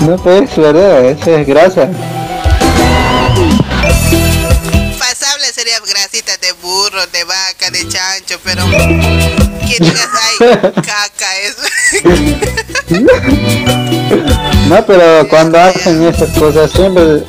No, 0.00 0.16
pues, 0.16 0.56
¿verdad? 0.56 1.04
Eso 1.04 1.36
es 1.36 1.46
grasa. 1.46 1.88
Pasable 4.98 5.52
sería 5.54 5.78
grasita 5.80 6.36
de 6.38 6.52
burro, 6.62 7.06
de 7.12 7.24
vaca, 7.24 7.70
de 7.70 7.88
chancho, 7.88 8.38
pero 8.42 8.64
que 8.64 9.84
digas, 9.84 10.08
ay, 10.22 10.36
caca 10.74 11.38
es. 11.44 11.56
No, 14.68 14.84
pero 14.86 15.28
cuando 15.30 15.60
hacen 15.60 16.06
esas 16.06 16.30
cosas 16.38 16.70
siempre 16.70 17.24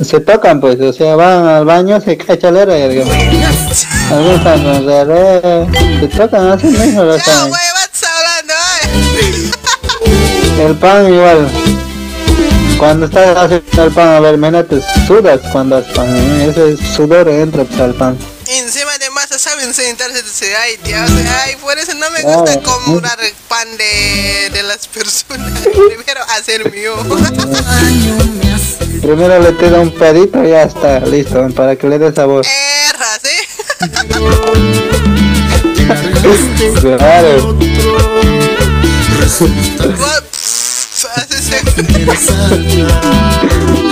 se 0.00 0.20
tocan 0.20 0.60
pues, 0.60 0.80
o 0.80 0.92
sea, 0.92 1.14
van 1.14 1.46
al 1.46 1.64
baño, 1.64 2.00
se 2.00 2.18
con 2.18 2.36
rere, 2.36 2.90
se 6.00 6.08
tocan 6.08 6.48
así 6.48 6.66
mismo 6.66 7.04
lo 7.04 7.18
saben. 7.18 7.52
El 10.58 10.74
pan 10.76 11.12
igual. 11.12 11.48
Cuando 12.78 13.06
estás 13.06 13.36
haciendo 13.36 13.84
el 13.84 13.90
pan, 13.92 14.08
a 14.08 14.20
ver, 14.20 14.36
menate, 14.36 14.80
sudas 15.06 15.40
cuando 15.52 15.76
haces 15.76 15.92
pan. 15.94 16.06
¿eh? 16.14 16.48
Ese 16.50 16.76
sudor 16.94 17.28
entra 17.28 17.64
al 17.82 17.94
pan. 17.94 18.18
Encima 18.46 18.98
de 18.98 19.08
masa 19.10 19.38
saben 19.38 19.72
sentarse 19.72 20.18
y 20.18 20.22
decir, 20.22 20.48
ay 20.60 20.76
Dios, 20.84 21.10
ay, 21.44 21.56
por 21.56 21.78
eso 21.78 21.94
no 21.94 22.10
me 22.10 22.20
gusta 22.22 22.52
Ah, 22.52 22.60
comprar 22.62 23.18
pan 23.48 23.66
de, 23.78 24.50
de 24.52 24.62
las 24.64 24.86
personas. 24.86 25.60
Primero 25.62 26.20
hacer 26.36 26.70
mío. 26.70 26.94
Primero 29.02 29.38
le 29.40 29.52
tira 29.52 29.80
un 29.80 29.90
pedito 29.92 30.44
y 30.44 30.50
ya 30.50 30.64
está, 30.64 31.00
listo, 31.00 31.48
para 31.54 31.74
que 31.76 31.88
le 31.88 31.98
dé 31.98 32.12
sabor. 32.14 32.44
Erras, 32.46 33.20
¿eh? 33.24 33.48
Claro. 36.80 37.56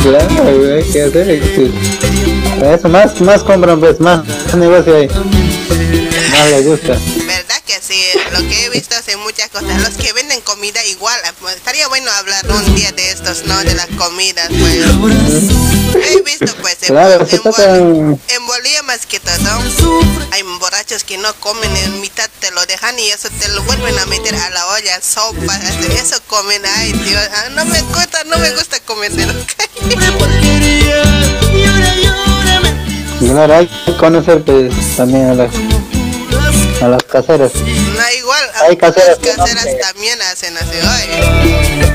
Claro, 0.03 0.59
güey, 0.59 0.81
hacer. 0.81 1.43
Para 2.59 2.75
Eso, 2.75 2.89
más, 2.89 3.21
más 3.21 3.43
compran, 3.43 3.81
pues, 3.81 4.01
más 4.01 4.23
negocio 4.55 4.97
ahí. 4.97 5.09
Más 5.09 6.51
les 6.51 6.67
gusta. 6.67 7.22
¿Verdad 7.73 7.87
que 7.87 7.95
sí? 7.95 8.03
Lo 8.33 8.41
que 8.49 8.65
he 8.65 8.71
visto 8.71 8.95
hace 8.95 9.17
muchas 9.17 9.49
cosas. 9.49 9.81
Los 9.83 9.97
que 9.97 10.13
venden 10.13 10.41
comida 10.43 10.85
igual. 10.87 11.19
pues, 11.41 11.57
estaría 11.57 11.89
bueno 11.89 12.11
hablar 12.13 12.45
un 12.51 12.75
día 12.75 12.93
de 12.93 13.11
estos, 13.11 13.45
¿no? 13.45 13.57
De 13.65 13.75
las 13.75 13.87
comidas, 13.99 14.49
pues. 14.49 14.85
He 15.95 16.23
visto, 16.23 16.55
pues, 16.61 16.77
en, 16.83 16.89
Claro, 16.89 17.27
trata... 17.27 17.77
en 17.77 18.47
Bolivia 18.47 18.83
más 18.83 19.07
que 19.07 19.21
todo. 19.21 19.33
Hay 20.33 20.43
borrachos 20.61 21.05
que 21.05 21.19
no 21.19 21.33
comen 21.35 21.75
en 21.77 22.01
mitad, 22.01 22.29
te 22.41 22.51
lo 22.51 22.65
dejan 22.67 22.99
y 22.99 23.09
eso 23.09 23.29
te 23.41 23.49
lo 23.49 23.63
vuelven 23.65 23.99
a 23.99 24.07
meter 24.07 24.35
a 24.35 24.51
la 24.51 24.67
olla, 24.69 25.01
sopa, 25.01 25.57
eso 25.97 26.21
comen. 26.27 26.63
Ay, 26.77 26.93
Dios, 26.93 27.23
ah, 27.35 27.49
no 27.51 27.65
me 27.65 27.81
gusta, 27.83 28.25
no 28.25 28.39
me 28.39 28.51
gusta 28.51 28.81
comer 28.81 29.13
de 29.13 29.27
Claro, 33.21 33.55
hay 33.55 33.67
que 33.87 33.97
conocer, 33.97 34.43
pues, 34.43 34.97
también 34.97 35.31
a 35.31 35.35
las, 35.35 35.51
a 36.83 36.89
las 36.89 37.03
caseras. 37.05 37.53
No, 37.55 38.11
igual, 38.19 38.51
Hay 38.69 38.77
caseras 38.77 39.19
las 39.25 39.37
no 39.37 39.45
caseras 39.45 39.65
se- 39.65 39.75
también 39.77 40.21
hacen 40.23 40.57
así. 40.57 40.77
Ay. 40.83 41.09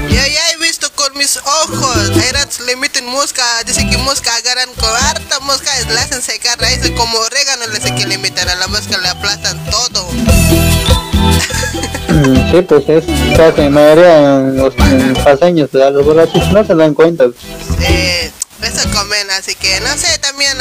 Yo 0.09 0.15
ya 0.25 0.51
he 0.51 0.57
visto 0.57 0.89
con 0.95 1.15
mis 1.17 1.37
ojos. 1.37 2.11
Ratos 2.33 2.59
le 2.61 2.75
meten 2.75 3.05
mosca, 3.05 3.43
dice 3.65 3.87
que 3.89 3.97
mosca 3.97 4.35
agarran 4.35 4.69
con 4.79 4.89
harta 4.89 5.39
mosca, 5.41 5.71
le 5.89 5.99
hacen 5.99 6.21
secar 6.21 6.59
raíces 6.59 6.91
como 6.91 7.17
orégano, 7.19 7.67
le 7.67 7.79
sé 7.79 7.93
que 7.95 8.05
le 8.05 8.17
meten 8.17 8.47
a 8.49 8.55
la 8.55 8.67
mosca, 8.67 8.97
le 8.97 9.07
aplastan 9.09 9.63
todo. 9.69 10.07
Mm, 12.09 12.51
Sí, 12.51 12.61
pues 12.61 12.87
es, 12.87 13.03
en 13.07 13.73
mayoría 13.73 14.17
en 14.37 14.57
los 14.57 14.73
paseños, 15.23 15.69
los 15.73 16.05
borrachos 16.05 16.51
no 16.51 16.65
se 16.65 16.73
dan 16.73 16.93
cuenta. 16.93 17.25
Eh, 17.81 18.31
eso 18.61 18.89
comen, 18.91 19.29
así 19.31 19.55
que 19.55 19.79
no 19.81 19.95
sé, 19.97 20.17
también 20.19 20.57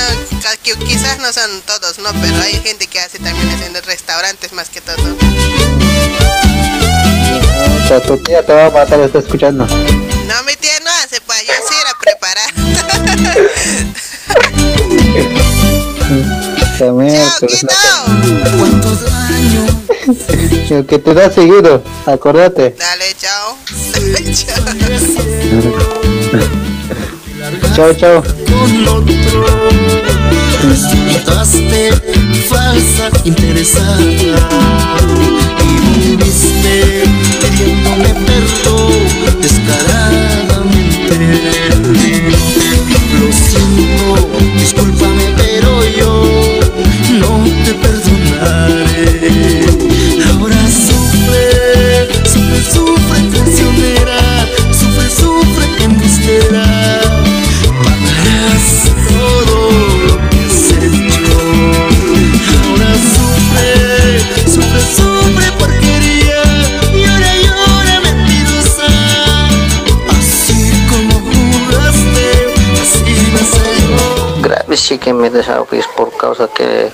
quizás 0.86 1.18
no 1.18 1.32
son 1.32 1.62
todos, 1.62 1.98
¿no? 1.98 2.10
Pero 2.20 2.40
hay 2.42 2.60
gente 2.60 2.86
que 2.86 3.00
hace 3.00 3.18
también 3.18 3.62
en 3.62 3.72
los 3.72 3.84
restaurantes 3.86 4.52
más 4.52 4.68
que 4.68 4.80
todo. 4.80 4.96
O 7.84 7.88
sea, 7.88 8.02
tu 8.02 8.16
tía 8.18 8.44
te 8.44 8.52
va 8.52 8.66
a 8.66 8.70
matar, 8.70 9.00
está 9.00 9.18
escuchando. 9.20 9.66
No, 9.66 10.42
mi 10.44 10.54
tía 10.56 10.78
no 10.84 10.90
hace, 11.02 11.20
pues 11.20 11.46
yo 11.46 11.54
sí 11.68 11.74
era 11.80 11.92
preparar. 12.00 12.52
También, 16.78 17.30
El 20.70 20.86
que 20.86 20.98
te 20.98 21.14
da 21.14 21.30
seguido, 21.30 21.82
acordate. 22.04 22.76
Dale, 22.78 23.14
chao. 23.18 23.56
Chao, 24.46 24.64
chao. 27.96 28.22
Resultaste 30.68 31.92
falsa, 32.48 33.10
interesada 33.24 34.00
Y 34.00 34.32
viviste 36.00 37.04
pidiéndome 37.40 38.10
perdón 38.26 38.92
descaradamente 39.40 41.14
Lo 43.20 43.28
siento, 43.32 44.08
discúlpame, 44.58 45.15
que 75.06 75.14
me 75.14 75.30
desahogues 75.30 75.86
por 75.86 76.10
causa 76.16 76.48
que 76.48 76.90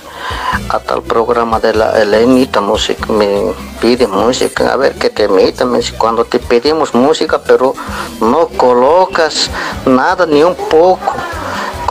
a 0.69 0.77
tal 0.77 1.01
programa 1.01 1.59
de 1.59 1.73
la 1.73 1.99
Elenita 1.99 2.61
Music 2.61 3.09
me 3.09 3.51
pide 3.81 4.05
música, 4.05 4.71
a 4.71 4.75
ver 4.77 4.93
que 4.93 5.09
te 5.09 5.27
metan 5.27 5.73
cuando 5.97 6.23
te 6.23 6.37
pedimos 6.37 6.93
música 6.93 7.41
pero 7.41 7.73
no 8.21 8.49
colocas 8.49 9.49
nada 9.87 10.27
ni 10.27 10.43
un 10.43 10.53
poco. 10.53 11.11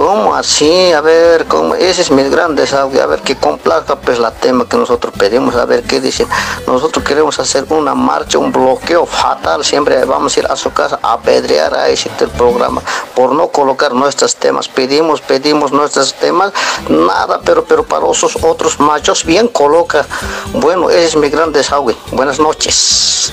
¿Cómo 0.02 0.34
así? 0.34 0.90
A 0.90 1.00
ver, 1.00 1.46
¿cómo? 1.46 1.76
ese 1.76 2.02
es 2.02 2.10
mi 2.10 2.24
gran 2.24 2.56
desahogo, 2.56 3.00
a 3.00 3.06
ver 3.06 3.20
que 3.20 3.36
complazca 3.36 3.94
pues 3.94 4.18
la 4.18 4.32
tema 4.32 4.68
que 4.68 4.76
nosotros 4.76 5.14
pedimos, 5.16 5.54
a 5.54 5.64
ver 5.64 5.84
qué 5.84 6.00
dicen. 6.00 6.26
Nosotros 6.66 7.04
queremos 7.04 7.38
hacer 7.38 7.66
una 7.68 7.94
marcha, 7.94 8.36
un 8.38 8.50
bloqueo 8.50 9.06
fatal, 9.06 9.64
siempre 9.64 10.04
vamos 10.04 10.36
a 10.36 10.40
ir 10.40 10.46
a 10.46 10.56
su 10.56 10.72
casa 10.72 10.98
a 11.04 11.12
apedrear 11.12 11.72
a 11.76 11.88
ese 11.88 12.10
programa 12.36 12.82
por 13.14 13.32
no 13.32 13.46
colocar 13.46 13.92
nuestros 13.92 14.34
temas. 14.34 14.66
Pedimos, 14.66 15.20
pedimos 15.20 15.70
nuestros 15.70 16.14
temas, 16.14 16.52
nada, 16.88 17.40
pero 17.44 17.64
pero 17.64 17.84
para 17.84 18.10
esos 18.10 18.36
otros 18.42 18.80
machos 18.80 19.24
bien 19.24 19.46
coloca. 19.46 20.04
Bueno, 20.52 20.90
ese 20.90 21.04
es 21.04 21.16
mi 21.16 21.28
gran 21.28 21.52
desahogo. 21.52 21.92
Buenas 22.10 22.40
noches. 22.40 23.32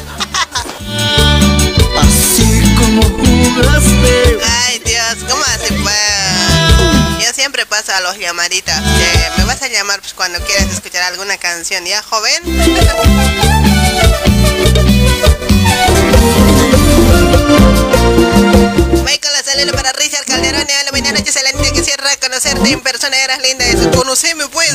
Así 2.00 2.76
como 2.78 3.02
jugaste 3.02 4.40
Ay, 4.68 4.80
Dios, 4.86 5.18
¿cómo 5.28 5.42
hace 5.42 5.74
pues? 5.82 6.19
Yo 7.20 7.34
siempre 7.34 7.66
paso 7.66 7.94
a 7.94 8.02
los 8.02 8.18
llamaditas. 8.18 8.82
que 8.82 9.42
me 9.42 9.46
vas 9.46 9.62
a 9.62 9.68
llamar 9.68 10.00
pues, 10.00 10.14
cuando 10.14 10.40
quieras 10.46 10.68
escuchar 10.72 11.04
alguna 11.04 11.38
canción, 11.38 11.86
¿ya, 11.86 12.02
joven? 12.02 12.44
Michael, 19.06 19.34
la 19.34 19.44
salida 19.44 19.72
para 19.74 19.92
Richard 19.94 20.26
Calderón. 20.26 20.66
y 20.68 20.72
A 20.72 20.84
la 20.86 20.92
mañana 20.92 21.20
noche 21.20 21.32
excelente 21.32 21.72
que 21.72 21.84
cierra 21.84 22.10
conocerte 22.22 22.72
en 22.72 22.82
persona. 22.82 23.18
Eras 23.24 23.40
linda. 23.42 23.66
Eso, 23.66 23.90
Conoceme, 23.92 24.48
pues. 24.50 24.74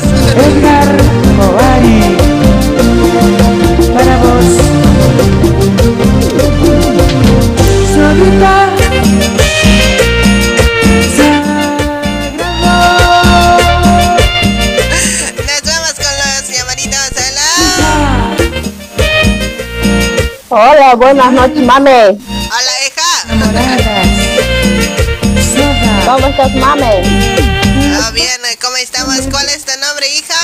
para 3.93 4.17
vos. 4.17 4.45
Solita. 7.93 8.74
Hola. 20.57 20.95
Buenas 20.95 21.33
noches, 21.33 21.61
mame. 21.65 22.17
Hola, 22.17 22.71
hija. 22.87 23.03
¿Cómo 26.05 26.27
estás, 26.27 26.55
mame? 26.55 27.03
Ah, 28.01 28.09
bien, 28.13 28.39
¿cómo 28.61 28.77
estamos? 28.77 29.19
¿Cuál 29.29 29.49
es 29.49 29.65
tu 29.65 29.77
nombre, 29.77 30.07
hija? 30.15 30.39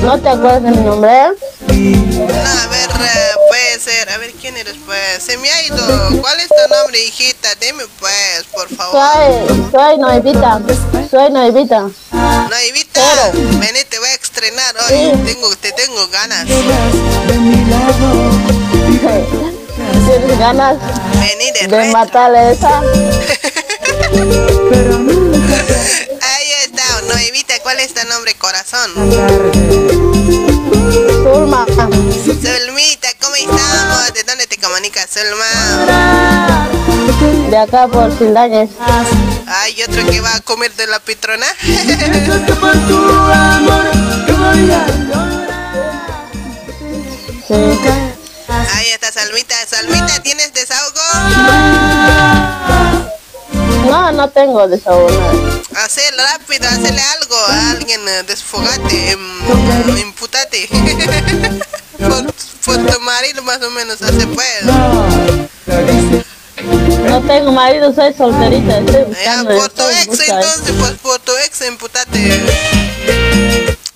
¿No 0.00 0.16
te 0.20 0.28
acuerdas 0.28 0.62
de 0.62 0.70
mi 0.70 0.76
nombre? 0.76 1.10
No, 1.10 1.74
a 1.74 2.66
ver, 2.68 2.88
eh, 3.00 3.35
puede 3.56 3.80
ser. 3.80 4.10
A 4.10 4.18
ver, 4.18 4.32
¿quién 4.32 4.56
eres, 4.56 4.76
pues? 4.84 5.22
Se 5.22 5.38
me 5.38 5.48
ha 5.50 5.62
ido. 5.62 5.76
¿Cuál 6.20 6.40
es 6.40 6.48
tu 6.48 6.74
nombre, 6.74 7.02
hijita? 7.04 7.48
Dime, 7.60 7.84
pues, 7.98 8.44
por 8.52 8.68
favor. 8.68 9.00
Soy, 9.00 9.70
soy 9.70 9.98
Noevita. 9.98 10.60
Soy 11.10 11.30
Noevita. 11.30 11.80
No, 11.80 12.56
Evita, 12.68 13.02
vení, 13.32 13.84
te 13.88 13.98
voy 13.98 14.08
a 14.08 14.14
estrenar 14.14 14.74
hoy. 14.76 15.12
Tengo, 15.24 15.56
te 15.56 15.72
tengo 15.72 16.08
ganas. 16.08 16.46
¿Tienes 20.06 20.38
ganas 20.38 20.76
Vení 21.14 21.50
de 21.52 21.76
de 21.76 21.92
matarle 21.92 22.52
esa? 22.52 22.82
Ahí 26.22 26.50
está, 26.64 27.02
Noemita, 27.08 27.54
¿cuál 27.62 27.78
es 27.80 27.94
tu 27.94 28.06
nombre, 28.08 28.34
corazón? 28.34 28.90
Zulma. 31.22 31.66
Zulmita, 31.66 33.08
¿cómo 33.20 33.34
estamos? 33.34 34.12
¿De 34.14 34.22
dónde 34.24 34.46
te 34.46 34.56
comunicas, 34.58 35.08
Zulma? 35.10 35.44
De 37.50 37.56
acá 37.56 37.88
por 37.88 38.16
Sildañez. 38.18 38.70
Hay 39.46 39.82
otro 39.82 40.04
que 40.06 40.20
va 40.20 40.36
a 40.36 40.40
comer 40.40 40.72
de 40.74 40.86
la 40.86 41.00
pitrona. 41.00 41.46
Ahí 48.74 48.88
está, 48.88 49.12
Salmita. 49.12 49.54
Salmita, 49.66 50.22
¿tienes 50.22 50.52
desahogo? 50.52 51.00
No, 53.86 54.12
no 54.12 54.28
tengo 54.30 54.66
desahogo. 54.68 55.10
nada. 55.10 55.84
Hacer 55.84 56.14
rápido, 56.16 56.68
hacerle 56.68 57.00
algo 57.20 57.36
a 57.48 57.70
alguien, 57.70 58.00
eh, 58.08 58.22
desfogate, 58.26 59.10
em, 59.12 59.98
imputate. 59.98 60.68
por, 61.98 62.32
por 62.64 62.86
tu 62.92 63.00
marido 63.00 63.42
más 63.42 63.62
o 63.62 63.70
menos, 63.70 64.00
hace 64.02 64.26
pues. 64.26 64.62
No 67.04 67.22
tengo 67.22 67.52
marido, 67.52 67.94
soy 67.94 68.12
solterita. 68.14 68.78
Estoy 68.78 68.94
Ya, 69.24 69.42
buscando. 69.42 69.56
por 69.56 69.68
tu 69.70 69.82
ex, 69.88 70.06
buscando. 70.06 70.42
entonces, 70.46 70.74
pues 70.78 70.92
por 71.02 71.18
tu 71.20 71.32
ex, 71.46 71.60
imputate. 71.66 72.40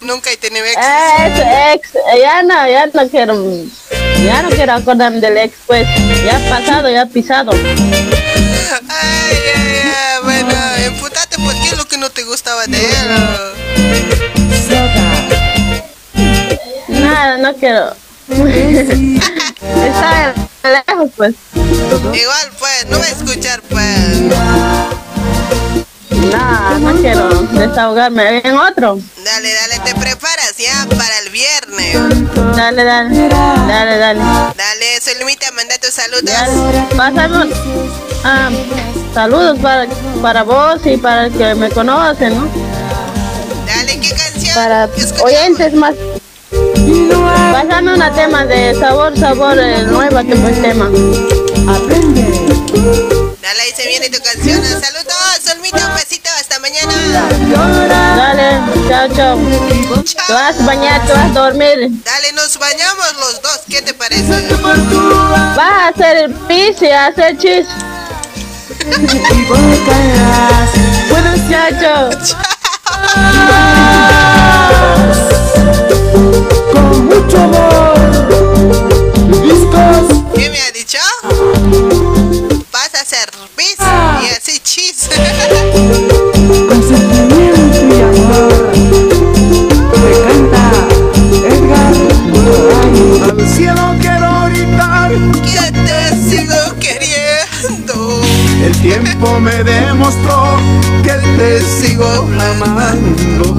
Nunca 0.01 0.31
he 0.31 0.37
tenido 0.37 0.65
ex. 0.67 0.77
Eh, 0.77 1.27
ese 1.27 1.73
ex, 1.75 1.95
eh, 1.95 2.21
ya 2.21 2.43
no, 2.43 2.69
ya 2.69 2.87
no 2.87 3.09
quiero, 3.09 3.35
ya 4.25 4.43
no 4.43 4.51
quiero 4.51 4.73
acordarme 4.75 5.21
del 5.21 5.37
ex, 5.39 5.55
pues, 5.67 5.87
ya 6.25 6.37
ha 6.37 6.51
pasado, 6.51 6.89
ya 6.91 7.03
ha 7.03 7.07
pisado. 7.07 7.53
Ay, 8.89 9.37
ay, 9.57 9.83
ay, 9.85 10.23
bueno, 10.23 10.53
imputate, 10.87 11.37
pues, 11.37 11.57
¿qué 11.57 11.69
es 11.71 11.77
lo 11.77 11.87
que 11.87 11.97
no 11.99 12.11
te 12.11 12.23
gustaba 12.25 12.67
de 12.67 12.79
él? 12.79 13.09
Nada, 16.89 17.37
no 17.39 17.55
quiero. 17.55 17.95
Está 19.85 20.35
lejos, 20.63 21.11
pues. 21.17 21.35
Igual, 21.55 22.51
pues, 22.59 22.87
no 22.89 22.99
va 22.99 23.05
a 23.05 23.09
escuchar, 23.09 23.63
pues. 23.63 24.21
No, 26.21 26.79
no 26.79 27.01
quiero 27.01 27.29
desahogarme. 27.53 28.41
En 28.45 28.57
otro. 28.57 28.99
Dale, 29.25 29.53
dale, 29.55 29.79
te 29.85 29.95
preparas 29.95 30.55
ya 30.59 30.87
para 30.97 31.19
el 31.21 31.31
viernes. 31.31 31.97
Dale, 32.57 32.85
dale. 32.85 33.29
Dale, 33.29 33.99
dale. 33.99 34.21
Dale, 34.21 35.01
Solmita, 35.01 35.51
manda 35.53 35.77
tus 35.79 35.91
saludos. 35.95 36.31
Pásame 36.97 37.37
un- 37.45 37.53
ah, 38.25 38.51
saludos 39.15 39.59
para, 39.61 39.87
para 40.23 40.43
vos 40.43 40.81
y 40.85 40.97
para 40.97 41.27
el 41.27 41.33
que 41.33 41.55
me 41.55 41.71
conocen, 41.71 42.37
¿no? 42.37 42.49
Dale, 43.67 43.99
¿qué 44.01 44.11
canción? 44.11 44.55
Para 44.55 44.89
oyentes 45.23 45.75
más. 45.75 45.95
Pásame 47.53 47.95
una 47.95 48.13
tema 48.13 48.45
de 48.45 48.75
sabor, 48.79 49.17
sabor, 49.19 49.59
el 49.59 49.91
nuevo 49.91 50.19
que 50.27 50.35
fue 50.37 50.51
el 50.51 50.63
tema. 50.63 50.89
Dale, 53.43 53.63
ahí 53.63 53.73
se 53.75 53.87
viene 53.87 54.11
tu 54.11 54.23
canción. 54.23 54.63
Saludos, 54.63 55.15
Solmita, 55.43 55.87
un 55.87 55.95
besito, 55.95 56.29
hasta 56.39 56.59
mañana. 56.59 56.93
Dale, 57.89 58.61
chao, 58.87 59.09
chao. 59.17 59.39
Te 60.27 60.33
vas 60.33 60.61
a 60.61 60.65
bañar, 60.67 61.07
te 61.07 61.13
vas 61.15 61.25
a 61.25 61.41
dormir. 61.41 61.89
Dale, 62.05 62.33
nos 62.35 62.59
bañamos 62.59 63.15
los 63.19 63.41
dos, 63.41 63.61
¿qué 63.69 63.81
te 63.81 63.95
parece? 63.95 64.47
Vas 65.57 65.59
a 65.59 65.89
hacer 65.89 66.17
el 66.19 66.35
pis 66.35 66.83
y 66.83 66.91
a 66.91 67.07
hacer 67.07 67.39
chis. 67.39 67.67
bueno, 71.09 71.35
chao, 71.81 72.11
Con 76.73 77.07
mucho 77.07 77.39
amor, 77.39 77.99
discos. 79.43 80.25
¿Qué 80.35 80.51
me 80.51 80.61
ha 80.61 80.71
dicho? 80.73 80.99
Pis 83.57 83.75
y 83.81 84.29
así 84.37 84.61
chis. 84.63 85.11
Con 86.69 86.81
sentimiento 86.81 87.79
y 87.85 88.03
amor. 88.03 88.53
Me 89.99 90.13
canta 90.27 90.65
Edgar. 91.49 91.95
Al 93.25 93.49
cielo 93.49 93.97
quiero 94.01 94.31
gritar. 94.51 95.11
Que 95.43 95.73
te 95.73 95.99
sigo 96.31 96.61
queriendo. 96.79 98.23
El 98.65 98.81
tiempo 98.81 99.41
me 99.41 99.65
demostró 99.65 100.61
que 101.03 101.15
te 101.37 101.61
sigo 101.81 102.07
amando. 102.63 103.59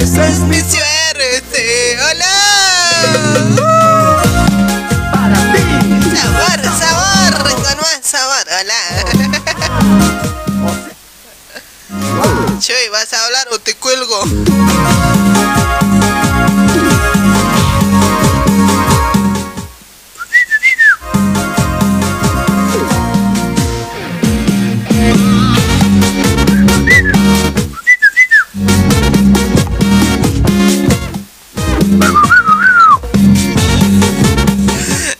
Esa 0.00 0.28
es 0.28 0.38
mi 0.38 0.60
suerte. 0.60 1.98
¡Hola! 2.10 3.77
Hablar 13.28 13.48
o 13.52 13.58
te 13.58 13.74
cuelgo? 13.74 14.18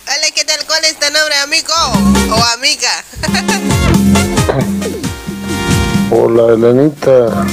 Hola, 0.06 0.30
¿qué 0.34 0.44
tal? 0.46 0.64
¿Cuál 0.66 0.84
es 0.84 0.98
tu 0.98 1.12
nombre, 1.12 1.36
amigo 1.42 1.74
o 2.30 2.42
amiga? 2.54 3.04
Hola, 6.10 6.54
Elenita. 6.54 7.46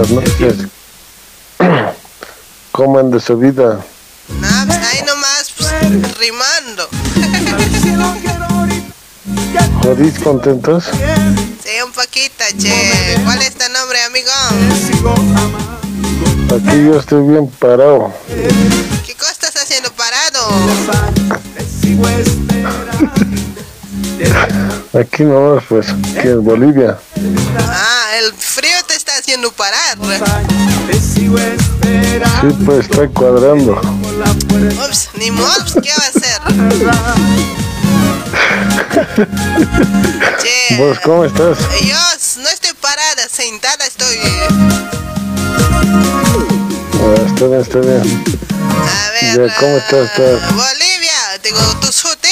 Buenas 0.00 0.30
noches. 0.30 0.54
¿Cómo 2.72 2.98
anda 2.98 3.20
su 3.20 3.36
vida? 3.36 3.84
Nah, 4.40 4.66
pues 4.66 4.78
ahí 4.78 5.02
nomás, 5.04 5.52
pues, 5.58 6.18
rimando. 6.18 6.88
¿Jodís 9.82 10.18
contentos? 10.20 10.84
Sí, 10.84 11.82
un 11.84 11.92
poquito, 11.92 12.44
che. 12.58 13.18
¿Cuál 13.24 13.42
es 13.42 13.54
tu 13.54 13.70
nombre, 13.70 14.02
amigo? 14.04 14.30
Aquí 16.56 16.86
yo 16.86 16.98
estoy 16.98 17.28
bien 17.28 17.46
parado. 17.58 18.10
¿Qué 19.06 19.14
cosa 19.16 19.32
estás 19.32 19.56
haciendo 19.56 19.92
parado? 19.92 20.48
Aquí 24.92 25.22
nomás, 25.22 25.64
pues, 25.68 25.86
aquí 25.88 26.28
en 26.28 26.44
Bolivia. 26.44 26.98
Ah, 27.58 28.10
el 28.18 28.32
frío 28.34 28.76
haciendo 29.30 29.52
parar. 29.52 29.96
Sí, 31.14 31.28
pues, 32.64 32.80
está 32.86 33.06
cuadrando. 33.08 33.80
Ups, 34.88 35.10
ni 35.18 35.30
modo, 35.30 35.48
pues, 35.72 35.74
¿qué 35.84 35.92
va 35.96 36.04
a 36.04 36.08
hacer? 36.08 36.40
Che, 40.42 40.76
¿Vos 40.78 40.98
cómo 41.04 41.24
estás? 41.24 41.58
yo 41.80 41.96
no 42.42 42.48
estoy 42.48 42.72
parada, 42.80 43.28
sentada 43.30 43.86
estoy. 43.86 44.18
Ah, 46.98 47.14
está 47.26 47.46
bien, 47.46 47.60
está 47.60 47.78
bien. 47.78 48.24
A 48.82 49.10
ver, 49.10 49.48
Ya, 49.48 49.54
¿Cómo 49.60 49.76
estás? 49.76 50.10
estás? 50.10 50.54
Bolivia, 50.54 51.38
digo, 51.44 51.60
tu 51.80 51.92
suti. 51.92 52.28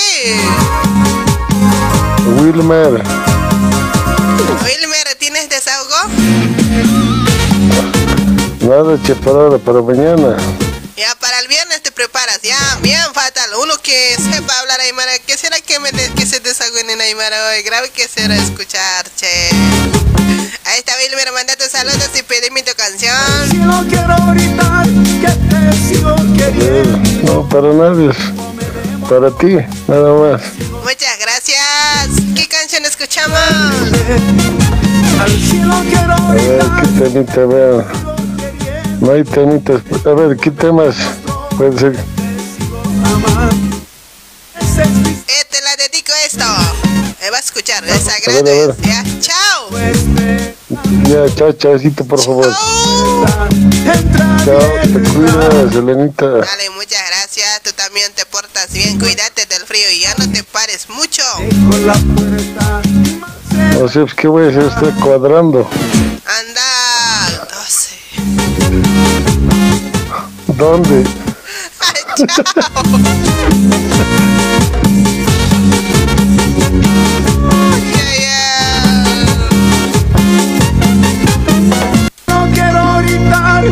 Wilmer, 2.40 3.02
Wilmer, 4.64 5.14
¿tienes 5.18 5.48
desahogo? 5.48 5.77
Nada 8.60 8.98
cheparada 9.02 9.58
para 9.58 9.80
mañana. 9.82 10.36
Ya 10.96 11.14
para 11.20 11.38
el 11.40 11.48
viernes 11.48 11.80
te 11.82 11.92
preparas, 11.92 12.40
ya, 12.42 12.56
bien 12.82 13.00
fatal. 13.14 13.48
Uno 13.62 13.74
que 13.82 14.16
sepa 14.16 14.58
hablar 14.60 14.80
aymara, 14.80 15.12
¿qué 15.26 15.36
será 15.36 15.60
que, 15.60 15.78
me 15.78 15.92
de- 15.92 16.10
que 16.14 16.26
se 16.26 16.40
desahoguen 16.40 16.90
en 16.90 17.00
aymara 17.00 17.36
hoy? 17.50 17.62
Grave 17.62 17.90
que 17.90 18.08
será 18.08 18.34
escuchar, 18.36 19.06
che. 19.16 19.26
Ahí 20.64 20.78
está 20.80 20.92
Wilmer, 21.00 21.32
manda 21.32 21.54
tus 21.56 21.68
saludos 21.68 22.10
y 22.18 22.22
pedime 22.24 22.62
tu 22.64 22.74
canción. 22.74 23.14
No 23.66 23.86
quiero 23.88 24.16
gritar 24.34 24.86
que 25.20 25.30
te 25.48 25.88
sigo 25.88 26.16
queriendo. 26.36 26.98
Eh, 26.98 27.22
No, 27.24 27.48
para 27.48 27.72
nadie. 27.72 28.10
Para 29.08 29.30
ti, 29.30 29.56
nada 29.86 30.12
más. 30.14 30.42
Muchas 30.84 31.18
gracias. 31.18 32.08
¿Qué 32.36 32.46
canción 32.46 32.84
escuchamos? 32.84 33.38
A 35.18 36.32
ver, 36.34 36.62
¿qué 36.82 36.88
temita 37.00 37.46
veo? 37.46 37.84
No 39.00 39.12
hay 39.12 39.24
temitas. 39.24 39.80
A 40.04 40.10
ver, 40.10 40.36
¿qué 40.36 40.50
temas? 40.50 40.94
Puede 41.56 41.78
ser. 41.78 41.92
Eh, 45.26 45.44
te 45.50 45.60
la 45.62 45.76
dedico 45.76 46.12
esto. 46.26 46.44
Vas 47.30 47.44
escuchar. 47.46 47.84
Es 47.84 47.90
A 47.90 47.94
ver, 47.94 48.02
a 48.02 48.10
sagrado. 48.10 48.44
ver. 48.44 48.76
Ya, 48.82 49.04
chao. 49.20 49.57
Ya, 51.08 51.26
chao, 51.34 51.54
por 52.06 52.20
favor. 52.20 52.54
Chao, 54.44 54.60
te 54.82 55.00
cuidas, 55.10 55.74
Elenita. 55.74 56.26
Dale, 56.26 56.70
muchas 56.76 57.02
gracias. 57.08 57.62
Tú 57.62 57.70
también 57.72 58.12
te 58.14 58.26
portas 58.26 58.72
bien. 58.72 58.98
Cuídate 58.98 59.46
del 59.46 59.62
frío 59.62 59.90
y 59.90 60.00
ya 60.00 60.14
no 60.18 60.30
te 60.30 60.42
pares 60.44 60.88
mucho. 60.90 61.22
O 63.82 63.88
sea, 63.88 64.02
pues, 64.02 64.14
¿qué 64.14 64.28
voy 64.28 64.46
a 64.46 64.48
hacer? 64.50 64.64
Estoy 64.64 64.92
cuadrando. 65.00 65.68
Anda. 66.26 67.46
12. 67.54 67.96
¿Dónde? 70.56 71.04
No 74.88 75.17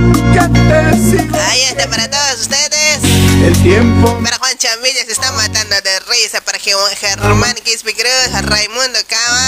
que 0.01 0.41
te 0.61 0.97
sigo. 1.11 1.37
Ahí 1.51 1.63
está 1.63 1.89
para 1.89 2.11
todos 2.11 2.41
ustedes. 2.43 2.99
El 3.45 3.57
tiempo. 3.63 4.19
Para 4.23 4.37
Juan 4.39 4.57
Chamilla 4.59 5.05
se 5.05 5.13
está 5.13 5.33
matando 5.33 5.75
de 5.83 6.01
risa. 6.01 6.41
Para 6.43 6.59
Ge- 6.59 6.73
Germán 7.01 7.55
Quispe 7.65 7.95
Cruz, 7.95 8.43
Raimundo 8.43 8.99
Cava. 9.09 9.41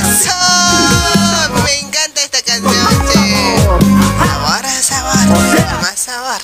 Eso. 0.00 0.36
Me 1.64 1.78
encanta 1.80 2.20
esta 2.22 2.42
canción, 2.42 2.72
che. 3.12 3.64
Sabor, 4.18 4.64
sabor. 4.82 5.28
Más 5.82 5.98
sabor. 5.98 6.40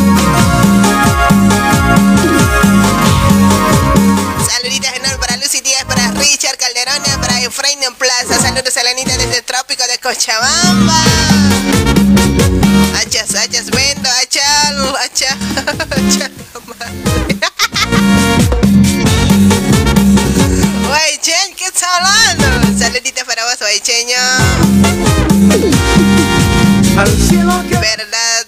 Calderón, 7.52 7.56
para 7.56 7.68
Efraín 7.68 7.82
en 7.82 7.94
Plaza. 7.94 8.40
Saludos 8.40 8.76
a 8.76 8.82
la 8.82 8.90
Anita 8.90 9.16
desde 9.16 9.38
el 9.38 9.44
trópico 9.44 9.82
de 9.86 9.98
Cochabamba. 9.98 11.04
Hachas, 12.96 13.34
hachas, 13.34 13.70
vendo, 13.70 14.08
hachal, 14.20 14.96
hacha, 14.96 15.36
hachal, 15.90 16.32
Guaychen, 20.86 21.54
¿qué 21.56 21.66
está 21.66 21.86
hablando? 21.96 22.78
Saluditos 22.78 23.24
para 23.24 23.44
vos, 23.44 23.58
guaycheño. 23.58 24.16
Verdad, 27.80 28.46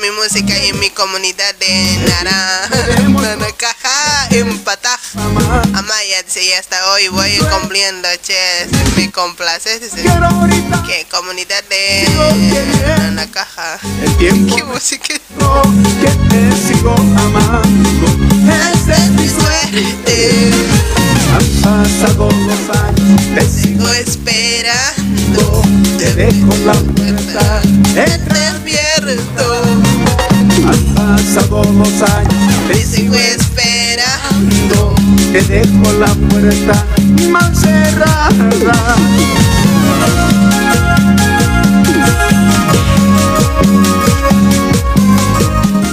mi 0.00 0.10
música 0.10 0.54
en 0.56 0.78
mi 0.78 0.90
comunidad 0.90 1.54
de 1.56 1.98
Nara, 2.08 2.68
Nanacaja, 3.08 4.28
en 4.30 4.58
Pataj. 4.58 5.00
Amaya, 5.74 6.22
dice, 6.22 6.46
ya 6.46 6.58
hasta 6.58 6.92
hoy 6.92 7.08
voy 7.08 7.38
cumpliendo, 7.50 8.08
che, 8.22 8.66
me 8.96 9.10
complace, 9.10 9.78
dice, 9.80 10.02
que 10.86 11.06
comunidad 11.10 11.62
de 11.68 12.06
tiempo. 14.18 14.56
¿Qué 14.56 14.64
música? 14.64 15.14
Que 16.00 16.10
te 16.28 16.56
sigo 16.56 16.94
amando. 16.94 18.06
Esta 18.72 18.94
es 18.94 19.10
mi 19.10 19.28
suerte. 19.28 20.50
Han 21.34 21.46
pasado 21.62 22.28
los 22.30 22.76
años. 22.76 23.20
Te 23.34 23.48
sigo 23.48 23.88
esperando. 23.90 25.62
Te 25.98 26.14
dejo 26.14 26.54
la 26.64 26.74
puerta. 26.74 27.62
Entreabierto. 27.94 29.65
Han 30.66 30.94
pasado 30.94 31.62
los 31.64 32.02
años. 32.02 32.34
Te 32.68 32.84
sigo 32.84 33.14
esperando. 33.14 34.94
Te 35.32 35.42
dejo 35.42 35.92
la 35.98 36.12
puerta 36.28 36.86
mal 37.30 37.54
cerrada. 37.56 38.96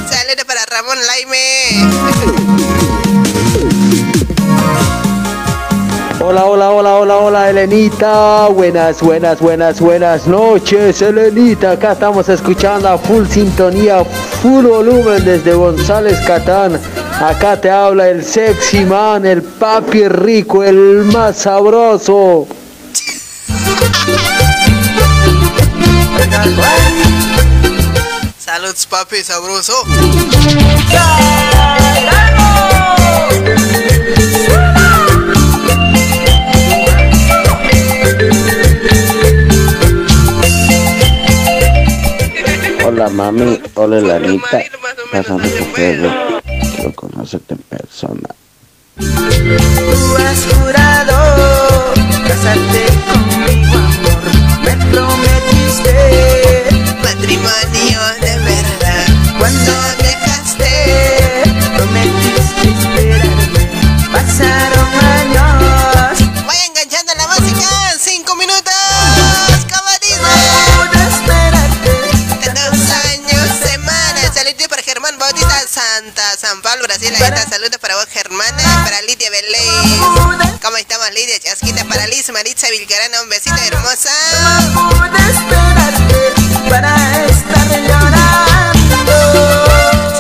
Saludos 0.10 0.46
para 0.48 0.66
Ramón 0.66 0.98
Laime. 1.08 2.43
Hola, 6.26 6.46
hola, 6.46 6.72
hola, 6.72 6.96
hola, 6.96 7.18
hola, 7.18 7.50
Elenita. 7.50 8.48
Buenas, 8.48 9.02
buenas, 9.02 9.42
buenas, 9.42 9.82
buenas 9.82 10.26
noches, 10.26 11.02
Elenita. 11.02 11.72
Acá 11.72 11.92
estamos 11.92 12.30
escuchando 12.30 12.88
a 12.88 12.98
full 12.98 13.26
sintonía, 13.28 14.06
full 14.06 14.66
volumen 14.66 15.26
desde 15.26 15.54
González 15.54 16.18
Catán. 16.26 16.80
Acá 17.20 17.60
te 17.60 17.70
habla 17.70 18.08
el 18.08 18.24
sexy 18.24 18.86
man, 18.86 19.26
el 19.26 19.42
papi 19.42 20.08
rico, 20.08 20.64
el 20.64 21.04
más 21.12 21.40
sabroso. 21.40 22.48
Saludos, 28.40 28.86
papi 28.90 29.18
sabroso. 29.26 29.74
Hola 42.86 43.08
mami, 43.10 43.62
hola 43.76 44.00
Lanita. 44.02 44.60
Pásame 45.12 45.48
tu 45.50 45.64
Facebook. 45.74 46.14
Quiero 46.76 46.94
conocerte 46.94 47.54
en 47.54 47.60
persona. 47.62 48.30
Tú 48.98 50.16
has 50.18 50.46
jurado 50.52 51.16
casarte 52.28 52.84
conmigo, 53.08 53.78
amor. 53.78 54.24
Me 54.66 54.74
prometiste 54.92 55.96
matrimonio 57.02 58.00
de 58.20 58.34
verdad. 58.52 59.06
Cuando 59.40 59.72
dejaste, 60.04 60.72
prometiste 61.78 62.64
esperarme. 62.70 63.62
Pasaron 64.12 64.73
Santa, 76.14 76.38
San 76.38 76.62
Pablo, 76.62 76.84
Brasil. 76.84 77.10
Ahí 77.16 77.22
está. 77.24 77.50
Saludos 77.50 77.78
para 77.80 77.96
vos, 77.96 78.06
Germán. 78.12 78.54
Para 78.84 79.02
Lidia 79.02 79.32
Belén. 79.32 80.60
¿Cómo 80.62 80.78
estamos, 80.78 81.10
Lidia? 81.12 81.40
Chasquita 81.40 81.86
para 81.86 82.06
Liz, 82.08 82.30
Maritza 82.30 82.70
Vilcarana. 82.70 83.24
Un 83.24 83.30
besito 83.30 83.56
hermosa. 83.56 84.12
Para 86.70 87.26
estar 87.26 87.68
llorando. 87.82 89.14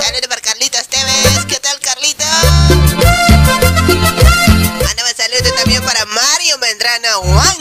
Saludos 0.01 0.27
para 0.27 0.41
Carlitos 0.41 0.87
Teves. 0.87 1.45
¿Qué 1.47 1.59
tal, 1.59 1.79
Carlitos? 1.79 2.27
Mándame 4.83 5.13
saludos 5.15 5.55
también 5.57 5.83
para 5.83 6.05
Mario 6.05 6.57
Mendrano 6.57 7.19
Huanca. 7.19 7.52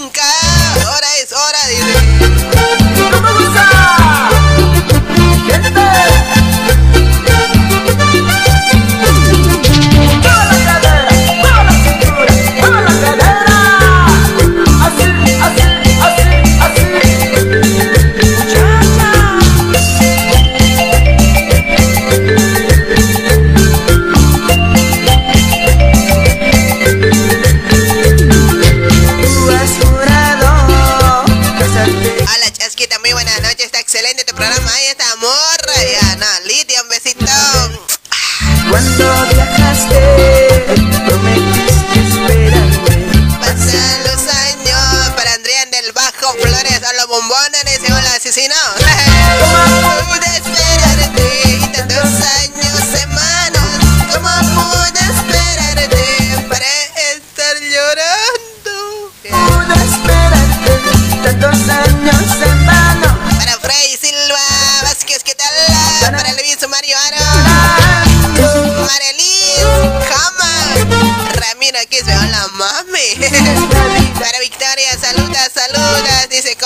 Cuando 38.72 39.04
viajaste, 39.34 40.41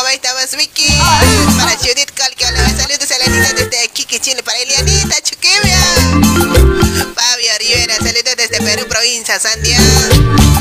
¿Cómo 0.06 0.14
estamos, 0.14 0.54
Vicky? 0.56 0.86
Para 1.58 1.76
Judith 1.78 2.12
Colquiola, 2.16 2.68
saludos 2.78 3.10
a 3.10 3.18
la 3.18 3.26
niña 3.26 3.52
desde 3.54 3.88
Kiki, 3.88 4.20
Chile. 4.20 4.40
Para 4.44 4.56
Elianita 4.58 5.20
Chuquibia. 5.20 5.76
Fabio 7.12 7.50
Rivera, 7.58 7.96
saludos 7.96 8.36
desde 8.36 8.58
Perú, 8.62 8.86
provincia, 8.88 9.40
Sandia. 9.40 9.76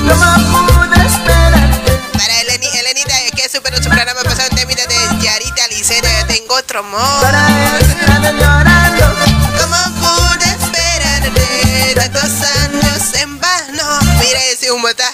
No 0.02 0.16
Para 2.14 2.42
Eleni, 2.42 2.66
Elenita, 2.76 3.14
que 3.36 3.48
superó 3.48 3.78
su 3.78 3.88
programa 3.88 4.24
pasado 4.24 4.50
en 4.58 4.68
vida 4.68 4.88
de 4.88 5.24
Yarita 5.24 5.68
Licena, 5.68 6.26
tengo 6.26 6.56
otro 6.56 6.80
amor. 6.80 7.36
¿Cómo 9.62 9.78
pude 10.02 10.46
esperarte 10.50 11.94
tantos 11.94 12.42
años 12.64 13.14
en 13.14 13.40
vano? 13.40 14.00
Mira 14.20 14.44
ese 14.46 14.72
humo, 14.72 14.88
está 14.88 15.14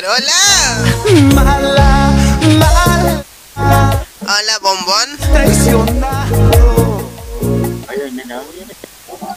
ver. 0.00 0.06
Hola. 0.06 0.40
Mala, 1.34 2.12
mala. 2.58 3.24
Hola, 4.20 4.58
bombón. 4.60 5.08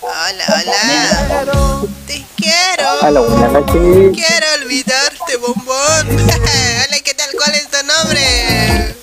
Hola, 0.02 0.46
hola. 0.50 1.88
Te 2.08 2.26
quiero. 2.36 3.00
Hola, 3.02 3.20
buenas 3.22 3.52
noches. 3.52 4.12
Quiero 4.14 4.48
olvidarte, 4.62 5.38
bombón. 5.38 6.08
Hola, 6.28 7.00
¿qué 7.04 7.14
tal? 7.14 7.30
¿Cuál 7.38 7.56
es 7.56 7.68
tu 7.70 7.86
nombre? 7.86 8.96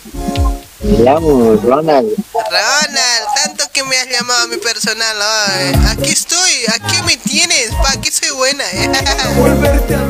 Me 0.83 0.99
llamo 0.99 1.57
Ronald. 1.63 2.09
Ronald, 2.35 3.27
tanto 3.45 3.65
que 3.73 3.83
me 3.85 3.97
has 3.99 4.09
llamado 4.09 4.45
a 4.45 4.47
mi 4.49 4.57
personal. 4.59 5.17
ay. 5.23 5.73
Aquí 5.91 6.11
estoy, 6.11 6.53
aquí 6.75 7.03
me 7.07 7.17
tienes. 7.17 7.71
Pa, 7.83 7.93
aquí 7.93 8.11
soy 8.11 8.31
buena. 8.31 8.65
eh. 8.73 8.91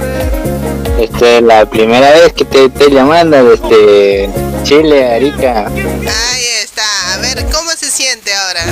Esta 1.12 1.36
es 1.36 1.42
la 1.42 1.64
primera 1.66 2.10
vez 2.12 2.32
que 2.32 2.44
te 2.44 2.64
estoy 2.66 2.92
llamando 2.92 3.36
desde 3.44 4.28
Chile, 4.64 5.12
Arica. 5.14 5.66
Ahí 5.66 6.44
está. 6.62 7.14
A 7.14 7.18
ver, 7.18 7.44
¿cómo 7.52 7.70
se 7.72 7.90
siente 7.90 8.32
ahora? 8.34 8.64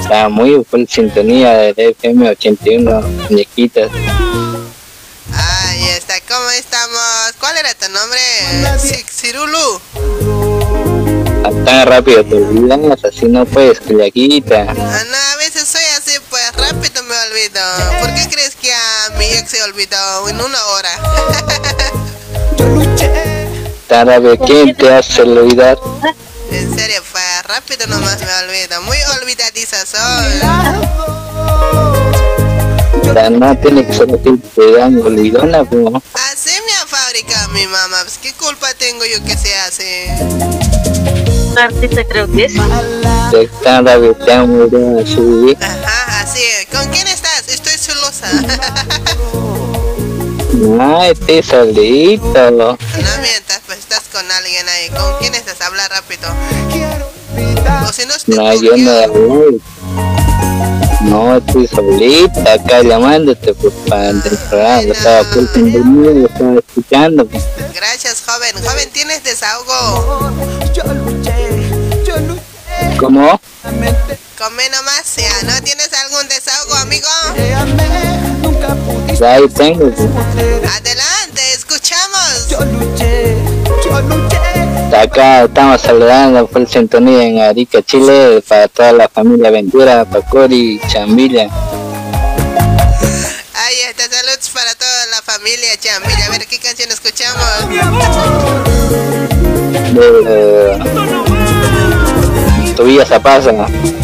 Está 0.00 0.28
muy 0.28 0.62
full 0.68 0.84
sintonía 0.88 1.50
de 1.72 1.88
FM 1.90 2.30
81, 2.30 3.00
muñequitas. 3.30 3.90
Ahí 5.32 5.84
está. 5.96 6.14
¿Cómo 6.28 6.50
estamos? 6.50 7.00
¿Cuál 7.38 7.56
era 7.56 7.72
tu 7.74 7.90
nombre? 7.90 8.20
Ci- 8.82 9.04
Cirulu. 9.08 9.80
Tan 11.64 11.86
rápido 11.86 12.24
te 12.24 12.34
olvidas, 12.36 13.04
así 13.04 13.26
no 13.26 13.44
puedes, 13.46 13.80
culiaquita. 13.80 14.66
Ah, 14.68 15.02
no, 15.10 15.16
en 20.28 20.40
una 20.40 20.64
hora? 20.66 20.90
Rápido, 23.88 24.38
¿quién 24.38 24.74
te 24.76 24.94
hace 24.94 25.22
olvidar? 25.22 25.76
En 26.52 26.78
serio, 26.78 27.02
pues 27.10 27.42
rápido 27.48 27.86
nomás 27.88 28.18
me 28.20 28.32
olvido. 28.44 28.80
Muy 28.82 28.96
olvidadiza 29.20 29.84
soy. 29.84 30.40
Tan 33.14 33.40
no 33.40 33.58
tiene 33.58 33.84
que 33.86 33.92
ser 33.92 34.06
te 34.54 34.72
dan 34.72 35.00
olvidona, 35.02 35.64
pues. 35.64 35.86
Así 36.14 36.50
me 36.66 36.72
ha 36.80 36.86
fabricado 36.86 37.48
mi 37.48 37.66
mamá. 37.66 37.98
Pues, 38.02 38.18
¿Qué 38.18 38.32
culpa 38.34 38.72
tengo 38.74 39.04
yo 39.04 39.24
que 39.24 39.36
se 39.36 39.56
hace? 39.58 40.10
artista 41.56 42.04
creo 42.04 42.30
que 42.30 42.44
es. 42.44 42.54
Ajá, 45.60 46.22
así 46.22 46.40
es. 46.42 46.66
¿Con 46.66 46.88
quién 46.90 47.06
estás? 47.08 47.48
Estoy 47.48 47.72
celosa. 47.72 48.28
Ay, 50.78 51.12
estoy 51.12 51.42
solito. 51.42 52.50
no 52.50 52.76
mientas, 52.76 53.60
pues 53.66 53.78
estás 53.78 54.02
con 54.12 54.30
alguien 54.30 54.68
ahí. 54.68 54.90
¿Con 54.90 55.18
quién 55.18 55.34
estás? 55.34 55.60
Habla 55.62 55.88
rápido. 55.88 56.28
O 57.88 57.92
si 57.92 58.04
no, 58.04 58.14
No, 58.26 58.54
yo 58.60 58.76
no 58.76 59.08
voy. 59.08 59.62
No, 61.02 61.36
estoy 61.36 61.66
solita 61.66 62.52
acá 62.52 62.82
llamándote 62.82 63.54
pues, 63.54 63.72
para 63.88 64.10
el 64.10 64.20
programa. 64.20 64.80
Estaba 64.82 65.22
por 65.24 65.52
dormido, 65.54 66.26
estaba 66.26 66.58
escuchando. 66.58 67.28
gracias, 67.74 68.22
joven. 68.26 68.54
Joven, 68.62 68.90
¿tienes 68.92 69.24
desahogo? 69.24 70.30
¿Cómo? 73.00 73.40
Come 74.36 74.68
nomás, 74.68 75.16
ya. 75.16 75.32
¿No 75.44 75.62
tienes 75.62 75.88
algún 76.04 76.28
desahogo, 76.28 76.74
amigo? 76.74 77.08
Ahí 79.26 79.48
tengo. 79.48 79.90
pues. 79.90 80.08
Adelante, 80.76 81.40
escuchamos. 81.54 82.48
Acá 84.94 85.44
estamos 85.44 85.80
saludando 85.80 86.46
por 86.46 86.68
sintonía 86.68 87.22
en 87.22 87.40
Arica, 87.40 87.80
Chile, 87.82 88.44
para 88.46 88.68
toda 88.68 88.92
la 88.92 89.08
familia 89.08 89.50
Ventura, 89.50 90.04
Pacori, 90.04 90.78
Chambilla. 90.88 91.48
Ahí 93.54 93.80
está, 93.88 94.14
saludos 94.14 94.50
para 94.52 94.74
toda 94.74 95.06
la 95.06 95.22
familia 95.22 95.74
Chambilla. 95.78 96.26
A 96.26 96.30
ver 96.30 96.46
qué 96.46 96.58
canción 96.58 96.90
escuchamos. 96.90 97.66
De, 99.94 100.78
tu 100.94 101.19
vida 102.84 103.06
se 103.06 103.20
pasa, 103.20 103.50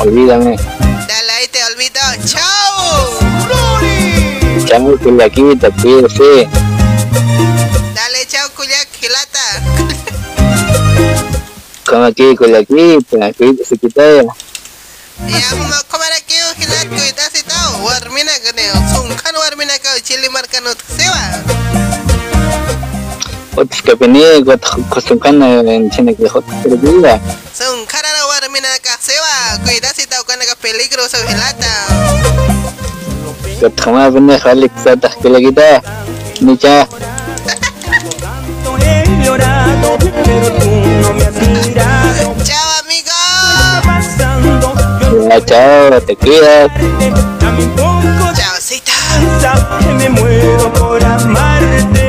olvídame. 0.01 0.57
Dale, 0.57 1.33
ahí 1.33 1.49
te 1.49 1.65
olvido. 1.65 2.01
¡Chao! 2.27 3.19
Chamo, 4.67 4.97
culiaquita, 4.99 5.71
cuídese. 5.71 6.49
Dale, 7.95 8.27
chao, 8.29 8.49
culiac, 8.57 8.89
gilata. 9.01 9.63
Como 11.89 12.05
aquí, 12.05 12.35
culiaquita, 12.37 13.33
cuídese, 13.35 13.79
quitaya. 13.79 14.23
Ya, 15.29 15.57
mo- 15.57 15.75
¿cómo 15.91 16.05
era 16.05 16.21
que 16.27 16.37
yo 16.37 16.45
gilat 16.59 16.89
cuidas 16.89 17.31
y 17.41 17.43
todo? 17.43 17.79
Warmina 17.85 18.33
ganeo. 18.45 18.75
Sunkan 18.95 19.35
warmina 19.37 19.73
ka 19.79 19.89
chili 20.03 20.29
marcano 20.29 20.69
sewa. 20.95 21.43
Otros 23.57 23.81
que 23.81 23.95
venía, 23.95 24.27
costumbrando 24.91 25.47
en 25.71 25.89
China 25.91 26.13
que 26.13 26.25
dejó 26.25 26.43
tu 26.43 26.77
vida. 26.77 27.19
Sunkan 27.57 28.03
na 28.03 28.26
cuando 30.25 30.47
ka 30.47 30.55
peligro 30.57 31.07
sa 31.09 31.19
gilata. 31.27 31.67
Que 39.99 41.27
quita. 41.33 41.87
Chao, 42.45 42.69
amigo. 42.83 43.17
Ya, 45.29 45.45
chao, 45.45 46.01
te 46.01 46.17
cuidas. 46.17 46.71
Chaucita. 48.37 49.79
Que 49.81 49.89
me 49.95 50.09
muero 50.09 50.73
por 50.73 51.05
amarte. 51.05 52.06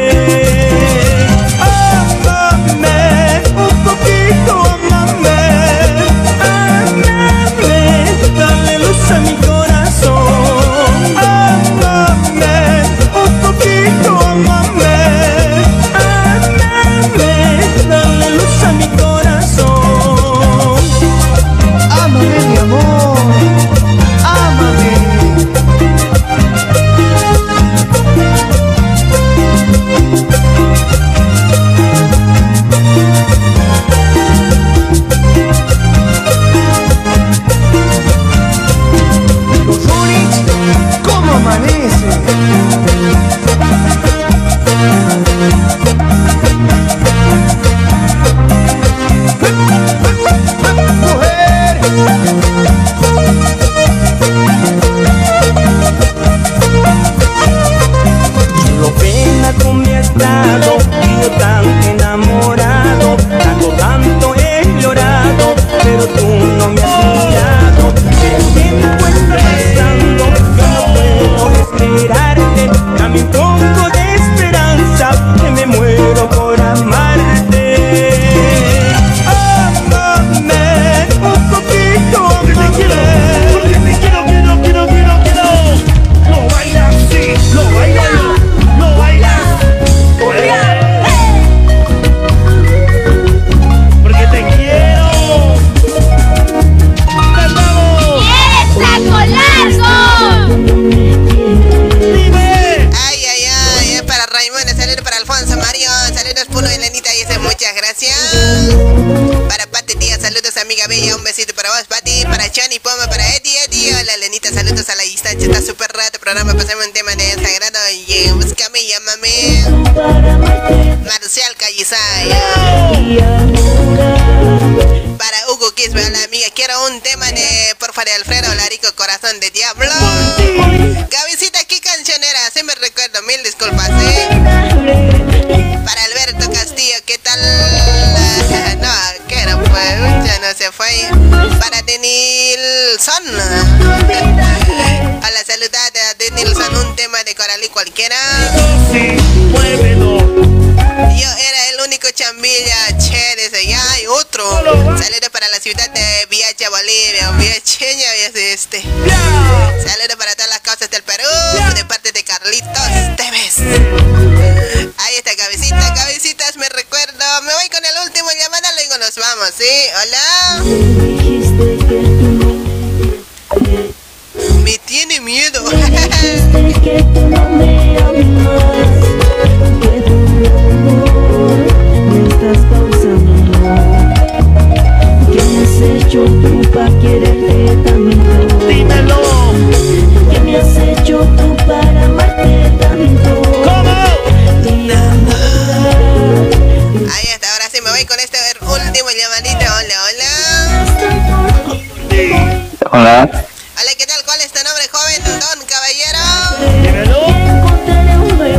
Hola, 203.07 203.23
Hola, 203.23 203.91
¿qué 203.97 204.05
tal? 204.05 204.21
¿Cuál 204.25 204.41
es 204.41 204.51
tu 204.51 204.61
nombre, 204.61 204.85
joven? 204.91 205.23
Don 205.39 205.65
Caballero. 205.65 206.19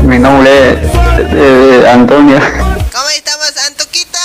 mi 0.05 0.19
nombre 0.19 0.73
es 0.73 0.79
eh, 1.35 1.85
Antonio. 1.87 2.41
¿Cómo 2.91 3.09
estamos, 3.11 3.53
Antuquito? 3.67 4.19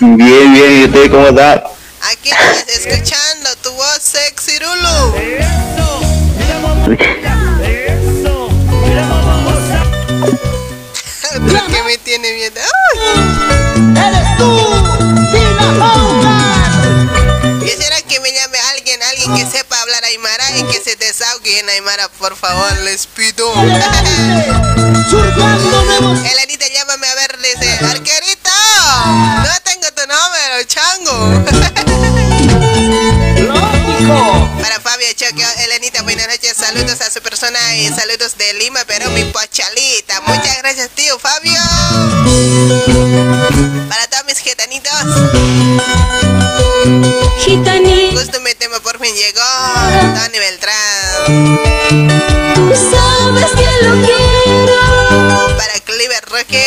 Bien, 0.00 0.54
bien, 0.54 0.80
¿y 0.80 0.84
usted 0.86 1.10
cómo 1.10 1.26
está? 1.28 1.64
Aquí 2.10 2.30
escuchando 2.68 3.27
por 22.06 22.36
favor, 22.36 22.72
les 22.84 23.06
pido. 23.06 23.52
Elenita, 26.30 26.66
llámame 26.72 27.08
a 27.08 27.14
ver, 27.16 27.36
dice, 27.38 27.84
arquerito, 27.86 28.50
no 29.42 29.50
tengo 29.64 29.90
tu 29.92 30.02
número, 30.06 30.62
chango. 30.66 31.44
Para 34.62 34.78
Fabio 34.80 35.08
Choque, 35.16 35.44
Elenita, 35.64 36.02
buenas 36.02 36.28
noches, 36.28 36.56
saludos 36.56 37.00
a 37.00 37.10
su 37.10 37.20
persona 37.20 37.58
y 37.76 37.88
saludos 37.88 38.38
de 38.38 38.54
Lima, 38.54 38.80
pero 38.86 39.10
mi 39.10 39.24
pochalita. 39.24 40.20
Muchas 40.20 40.58
gracias, 40.58 40.90
tío 40.90 41.18
Fabio. 41.18 41.60
Para 43.88 44.06
todos 44.06 44.24
mis 44.26 44.38
gitanitos. 47.44 48.20
Justo 48.20 48.40
mi 48.40 48.54
tema 48.54 48.80
por 48.80 48.98
fin 48.98 49.14
llegó. 49.14 49.40
Tony 50.14 50.38
Beltrán. 50.38 51.58
Tú 52.54 52.74
sabes 52.74 53.50
que 53.52 53.86
lo 53.86 53.94
quiero 54.04 55.56
Para 55.56 55.80
Cliver 55.84 56.24
Roque. 56.28 56.66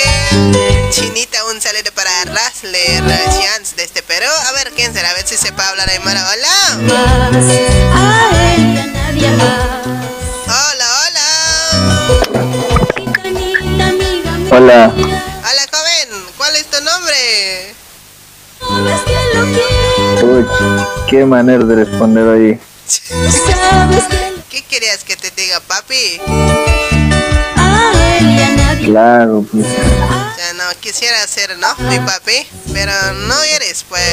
Chinita, 0.91 1.45
un 1.45 1.61
saludo 1.61 1.91
para 1.93 2.09
Rasler 2.25 3.03
Chance 3.25 3.75
desde 3.75 4.01
Perú. 4.03 4.27
A 4.49 4.51
ver 4.53 4.71
quién 4.75 4.93
será, 4.93 5.11
a 5.11 5.13
ver 5.13 5.27
si 5.27 5.37
sepa 5.37 5.67
hablar 5.69 5.89
aymara. 5.89 6.27
Hola. 6.29 6.77
más 7.31 7.45
A 7.93 8.29
él 8.55 8.73
y 8.73 8.77
a 8.77 8.85
nadie 8.87 9.29
más 9.31 9.91
Hola, 10.47 10.87
hola. 11.03 11.27
Hola, 14.51 14.91
Hola, 14.95 15.63
joven. 15.71 16.09
¿Cuál 16.37 16.55
es 16.55 16.65
tu 16.65 16.81
nombre? 16.83 17.75
Que 20.19 20.25
Uy, 20.25 20.45
qué 21.09 21.25
manera 21.25 21.63
de 21.63 21.75
responder 21.75 22.27
ahí. 22.27 22.59
Que 22.87 24.41
¿Qué 24.49 24.61
querías 24.63 25.03
que 25.03 25.15
te 25.15 25.31
diga, 25.31 25.59
papi? 25.61 26.19
Claro, 28.85 29.45
pues. 29.51 29.65
O 29.65 30.35
sea, 30.35 30.53
no 30.53 30.63
quisiera 30.79 31.25
ser, 31.27 31.57
¿no? 31.57 31.67
Mi 31.89 31.99
papi. 31.99 32.47
Pero 32.73 32.91
no 33.27 33.41
eres, 33.43 33.85
pues. 33.87 34.03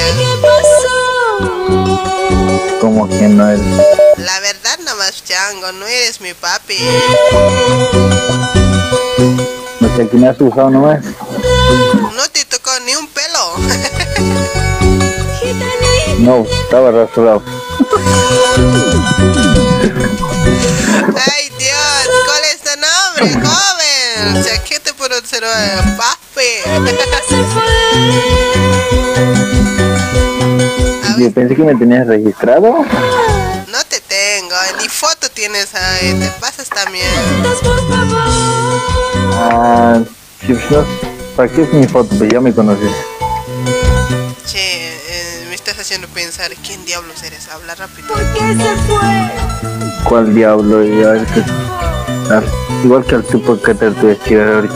Como 2.80 3.08
que 3.08 3.28
no 3.28 3.50
es. 3.50 3.60
La 4.18 4.40
verdad 4.40 4.78
nomás, 4.84 5.24
chango. 5.24 5.72
No 5.72 5.86
eres 5.86 6.20
mi 6.20 6.34
papi. 6.34 6.78
No 9.80 9.96
sé 9.96 10.08
quién 10.08 10.24
has 10.24 10.40
usado 10.40 10.70
nomás. 10.70 11.04
No 11.04 12.28
te 12.32 12.44
tocó 12.44 12.70
ni 12.84 12.94
un 12.94 13.08
pelo. 13.08 14.58
No, 16.18 16.44
estaba 16.44 16.90
rasurado. 16.90 17.42
Ay, 21.14 21.50
Dios. 21.58 22.08
¿Cuál 22.26 22.42
es 22.52 22.60
tu 22.62 22.74
nombre, 22.80 23.46
joven? 23.46 24.36
O 24.36 24.42
sea, 24.42 24.62
¿qué 24.64 24.80
te 24.80 24.92
puedo 24.94 25.16
hacer, 25.16 25.44
eh, 25.44 25.96
papi? 25.96 26.50
Yo 31.18 31.32
pensé 31.32 31.56
que 31.56 31.62
me 31.64 31.74
tenías 31.74 32.06
registrado. 32.06 32.84
No 33.68 33.84
te 33.88 34.00
tengo, 34.00 34.54
ni 34.80 34.88
foto 34.88 35.28
tienes 35.30 35.74
ahí, 35.74 36.14
te 36.14 36.28
pasas 36.40 36.68
también. 36.68 37.06
Ah, 39.34 40.00
¿para 41.36 41.48
qué 41.48 41.62
es 41.62 41.72
mi 41.72 41.86
foto? 41.86 42.08
Pues 42.18 42.32
ya 42.32 42.40
me 42.40 42.52
conoces. 42.54 42.92
Che, 44.46 44.97
estás 45.58 45.78
haciendo 45.80 46.06
pensar, 46.08 46.52
¿quién 46.64 46.84
diablos 46.84 47.20
eres? 47.24 47.48
Habla 47.48 47.74
rápido. 47.74 48.08
¿Cuál 50.04 50.32
diablo? 50.34 50.84
Y 50.86 51.02
a 51.02 51.08
ver 51.10 51.26
qué- 51.26 51.44
ah, 52.30 52.42
igual 52.84 53.04
que 53.04 53.16
el 53.16 53.24
tipo 53.24 53.60
que 53.60 53.74
te 53.74 53.90
te 53.90 54.06
decía 54.06 54.54
ahorita. 54.54 54.74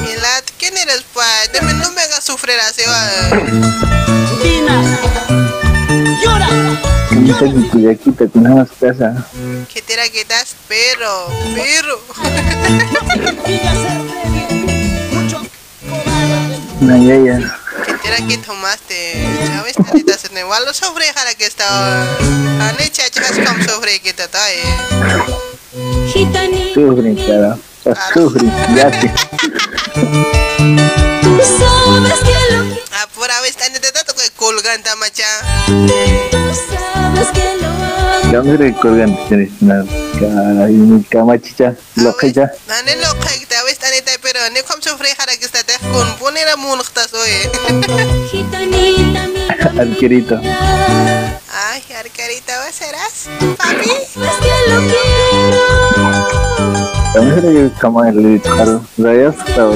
Milad, 0.00 0.42
¿quién 0.58 0.76
eres, 0.76 1.04
pa? 1.14 1.24
Deme, 1.52 1.74
no 1.74 1.92
me 1.92 2.02
hagas 2.02 2.24
sufrir 2.24 2.56
así, 2.58 2.82
va. 2.88 3.08
¿Cómo 7.08 7.36
te 7.38 7.70
que 7.70 7.78
de 7.78 7.90
aquí 7.92 8.10
te 8.10 8.26
tenemos 8.26 8.68
casa? 8.80 9.26
Que 9.72 9.80
te 9.80 9.96
la 9.96 10.08
quitas, 10.08 10.56
pero, 10.66 11.28
pero. 11.54 12.00
No, 16.80 16.96
ya, 16.96 17.61
Que 18.02 18.26
que 18.26 18.38
tomaste, 18.38 19.46
¿sabes? 19.46 19.74
Tanita 19.76 20.18
se 20.18 20.28
ne 20.30 20.44
walo 20.44 20.74
sobre 20.74 21.12
jara 21.12 21.34
que 21.34 21.46
está. 21.46 22.02
Ane 22.68 22.90
chachas 22.90 23.32
como 23.32 23.64
sobre 23.64 24.00
que 24.00 24.12
te 24.12 24.28
trae. 24.28 24.62
Sufren, 26.74 27.16
cara. 27.26 27.56
Sufren, 28.12 28.52
ya 28.76 28.90
te. 28.90 29.08
Tú 31.22 31.40
sabes 31.58 32.18
que 32.20 32.54
lo 32.56 32.76
Ah, 32.92 33.08
por 33.14 33.30
a 33.30 33.40
ver, 33.40 33.54
tanita 33.54 33.92
te 33.92 34.04
toca 34.04 34.22
colganta, 34.36 34.94
macha. 34.96 35.24
sabes 36.68 37.28
que 37.32 37.56
lo 37.60 37.71
Kami 38.32 38.56
recolgan 38.56 39.14
tienes 39.28 39.50
una 39.60 39.84
cara 40.18 40.70
y 40.70 40.72
mi 40.72 41.04
cama 41.04 41.38
chicha, 41.38 41.74
lo 41.96 42.16
que 42.16 42.32
ya. 42.32 42.50
Ane 42.66 42.96
lo 42.96 43.12
que 43.20 43.44
te 43.44 43.54
ves 43.66 43.78
tanita, 43.78 44.10
pero 44.22 44.40
ne 44.54 44.62
como 44.62 44.80
sobre 44.80 45.14
jara 45.14 45.36
que 45.36 45.44
está 45.44 45.62
te 45.62 45.74
con 45.92 46.16
poner 46.16 46.48
a 46.48 46.56
munchtas, 46.56 47.12
oye. 47.12 47.50
Arquerito. 49.78 50.40
Ay, 50.42 51.84
arcarita, 51.94 52.64
¿vos 52.64 52.74
serás? 52.74 53.28
Papi. 53.58 53.90
Kami 57.12 57.30
re 57.32 57.70
cama 57.78 58.08
el 58.08 58.40
caro. 58.40 58.82
Rayas 58.96 59.34
estaba. 59.46 59.74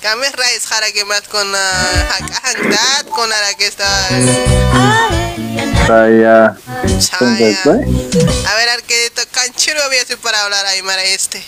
Kami 0.00 0.24
jara 0.64 0.92
que 0.92 1.04
más 1.04 1.28
con 1.28 1.46
hangdat, 1.46 3.06
con 3.10 3.30
ara 3.30 3.52
que 3.58 3.66
está. 3.66 4.08
Raya. 5.86 6.56
Chaya. 6.98 7.56
A 7.64 8.54
ver, 8.54 8.68
arquerito, 8.70 9.22
canchero 9.32 9.82
había 9.82 10.04
sido 10.04 10.18
para 10.18 10.42
hablar 10.44 10.64
ahí, 10.66 10.82
mara 10.82 11.02
este. 11.04 11.42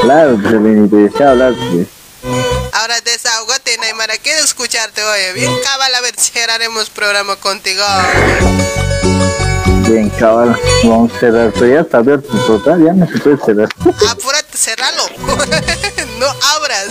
Claro, 0.00 0.38
que 0.40 0.50
le 0.50 0.88
te 0.88 0.96
desea 0.96 1.30
hablar. 1.30 1.54
pues. 1.72 1.88
Ahora 2.72 3.00
desahogate, 3.00 3.76
Naimara, 3.78 4.16
quiero 4.18 4.44
escucharte, 4.44 5.02
oye. 5.02 5.32
Bien, 5.32 5.52
cabal, 5.62 5.94
a 5.94 6.00
ver 6.00 6.14
si 6.16 6.38
haremos 6.38 6.90
programa 6.90 7.36
contigo. 7.36 7.82
Bien, 9.88 10.10
cabal. 10.10 10.54
Vamos 10.84 11.12
a 11.14 11.18
cerrar. 11.18 11.52
Pero 11.54 11.66
ya 11.66 11.80
está 11.80 11.98
abierto 11.98 12.28
total, 12.46 12.84
ya 12.84 12.92
no 12.92 13.06
se 13.06 13.18
puede 13.18 13.38
cerrar. 13.38 13.68
Apúrate, 14.10 14.56
cerralo. 14.56 15.02
no 16.18 16.26
abras. 16.26 16.88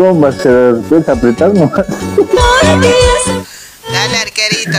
¿Cómo 0.00 0.18
va 0.18 0.30
a 0.30 0.32
cerrar? 0.32 0.80
Puedes 0.88 1.06
apretar 1.10 1.52
nomás. 1.52 1.84
Dale, 3.92 4.16
arquerito. 4.16 4.78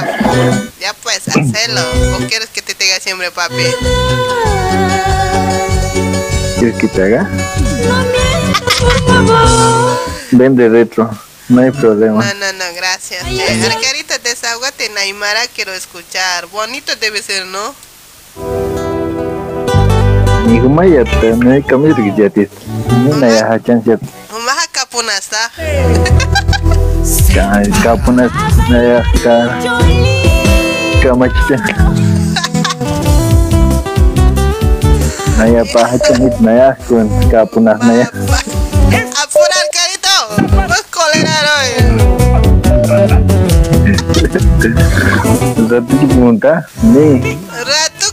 Ya 0.80 0.96
pues, 1.04 1.28
hacelo. 1.28 1.82
¿O 2.16 2.28
quieres 2.28 2.50
que 2.50 2.64
te 2.64 2.74
tenga 2.74 3.00
siempre, 3.00 3.30
papi? 3.30 3.68
¿Quieres 6.58 6.76
que 6.76 6.88
te 6.88 7.04
haga? 7.04 7.30
Vende 10.32 10.68
retro. 10.70 11.12
No 11.50 11.62
hay 11.62 11.70
problema. 11.70 12.26
No, 12.26 12.34
no, 12.34 12.54
no, 12.54 12.66
gracias. 12.76 13.24
Arquerito, 13.24 14.16
desahogate, 14.24 14.90
Naimara, 14.90 15.42
quiero 15.54 15.72
escuchar. 15.74 16.48
Bonito 16.48 16.96
debe 16.96 17.22
ser, 17.22 17.46
¿no? 17.46 17.76
Ni 20.48 20.60
como 20.60 20.84
ya 20.84 21.04
te, 21.04 21.36
no 21.38 21.52
hay 21.52 21.62
cambio 21.62 21.96
que 21.96 22.12
ya 22.18 22.28
te. 22.32 22.50
No 22.90 23.24
hay 23.24 23.34
ya 23.34 23.60
chance. 23.64 24.00
Maja 24.92 25.22
capunasta. 25.32 25.50
Ka, 27.34 27.64
kapuna 27.84 28.28
na 28.70 28.78
ya 28.84 29.00
ka. 29.24 29.36
Kamachita. 31.02 31.56
Naya 35.40 35.64
pa 35.72 35.88
hachanit 35.88 36.36
na 36.44 36.52
ya 36.52 36.70
kun 36.88 37.08
kapuna 37.32 37.74
na 37.80 37.94
ya. 38.04 38.08
Apura, 39.16 39.56
arquerito. 39.64 40.18
Pues 40.68 40.84
colerar, 40.92 41.48
oye. 41.56 41.80
Ratu 45.72 45.96
ki 46.00 46.08
punta? 46.12 46.68
Ni. 46.84 47.40
Ratu 47.48 48.11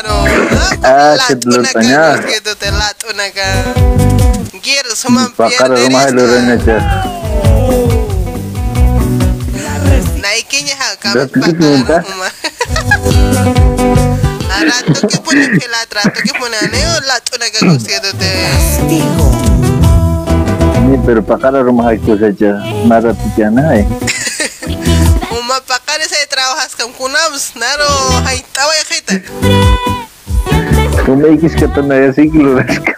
que 0.00 0.08
gustito 0.08 0.80
naro. 0.80 0.80
Ah, 0.82 1.16
que 1.26 1.34
lo 1.44 1.62
tanya. 1.62 2.16
Gustito 2.16 2.56
te 2.56 2.70
lato 2.70 3.12
naga. 3.14 3.48
Gir, 4.62 4.86
suman 4.94 5.32
Pakar 5.34 5.70
rumah 5.70 6.10
lo 6.10 6.26
rena 6.26 6.56
cha. 6.64 6.78
Naikinya 10.22 10.74
ha 10.78 10.96
kami 10.96 11.14
Ratu 11.18 11.40
ki 11.40 11.52
punta? 11.58 11.98
Rato 14.62 15.08
que 15.08 15.18
pone 15.18 15.46
pelat, 15.58 15.90
rato 15.90 16.20
que 16.22 16.32
pone 16.38 16.56
aneo, 16.56 17.00
lato 17.06 17.36
naga 17.38 17.58
gustito 17.66 18.12
te. 18.16 18.30
Ni 20.86 20.98
pero 21.04 21.22
pakar 21.22 21.52
rumah 21.52 21.90
ko 22.06 22.16
saja. 22.16 22.62
Mara 22.86 23.12
tijana 23.14 23.74
eh. 23.76 23.86
Uma 25.32 25.58
pakare 25.66 26.06
kunams, 26.90 27.54
naro, 27.54 27.86
hay 28.26 28.42
tawa 28.50 28.74
ya 28.74 28.84
kita. 28.90 29.14
Kung 31.06 31.22
may 31.22 31.38
ikis 31.38 31.54
ka 31.54 31.70
to 31.70 31.86
na 31.86 32.02
ya 32.02 32.10
siglo 32.10 32.58
ras 32.58 32.78
ka. 32.82 32.94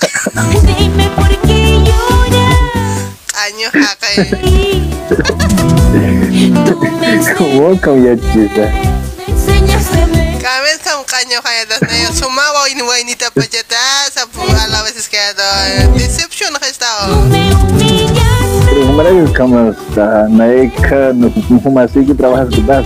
Año 3.44 3.68
kay. 3.72 4.16
Huwag 7.52 7.76
kang 7.84 8.00
yachisa. 8.00 8.66
Kames 10.44 10.80
kam 10.84 11.00
kanyo 11.08 11.40
kaya 11.40 11.64
das 11.64 11.80
na 11.80 11.96
yun. 11.96 12.12
Sumawa 12.12 12.68
ini 12.68 12.84
wa 12.84 12.96
ini 13.00 13.16
tapachata 13.16 14.12
sa 14.12 14.28
ala 14.28 14.84
veces 14.84 15.08
que 15.08 15.20
do 15.32 15.48
deception 15.96 16.52
ka 16.60 16.68
estado. 16.68 17.24
Pero 18.64 18.80
kung 18.84 18.96
marami 19.00 19.24
ka 19.32 19.44
mas 19.48 19.80
uh, 19.96 20.28
naika, 20.28 21.16
humasi 21.64 22.04
ki 22.04 22.12
trabajas 22.12 22.52
ko 22.52 22.60
ba? 22.68 22.84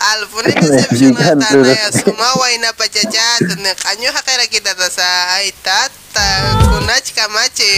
Al 0.00 0.24
pone 0.32 0.48
deception 0.56 1.12
ka 1.12 1.36
ta 1.36 1.52
na 1.52 1.60
yun. 1.60 1.92
Sumawa 1.92 2.48
ina 2.56 2.72
pachacha 2.72 3.36
sa 3.36 3.54
na 3.60 3.76
kanyo 3.76 4.08
ha 4.08 4.20
kaya 4.24 4.48
kita 4.48 4.72
ta 4.72 4.88
sa 4.88 5.04
ay 5.36 5.52
tata 5.60 6.56
kunach 6.72 7.04
kamachi. 7.12 7.68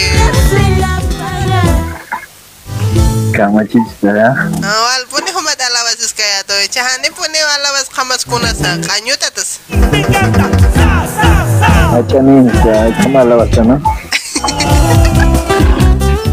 Kamachis 3.35 3.91
na 4.07 4.31
Al 4.63 5.03
pone 5.11 5.35
humat 5.35 5.59
ala 5.59 5.83
veces 5.91 6.15
kaya 6.15 6.47
to. 6.47 6.55
Chahane 6.71 7.11
pone 7.11 7.35
ala 7.35 7.75
veces 7.75 7.91
kamas 7.91 8.23
kunasa 8.23 8.79
kanyo 8.87 9.19
tatas. 9.19 9.59
Achanin 11.91 12.47
sa 12.63 12.87
kamalawas 13.03 13.51
ka 13.51 13.67
no? 13.67 13.83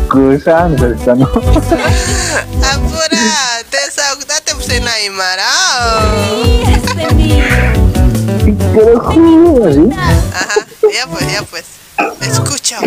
Kusaan 0.07 0.79
sa 0.79 0.87
sa 1.03 1.13
no? 1.19 1.27
Apura, 2.71 3.67
desahogate 3.67 3.99
pues 3.99 4.10
en 4.71 4.87
Aymara. 4.87 5.45
Ajá, 10.33 10.67
ya 10.95 11.07
pues, 11.07 11.33
ya 11.33 11.43
pues. 11.43 11.65
Escucha. 12.21 12.79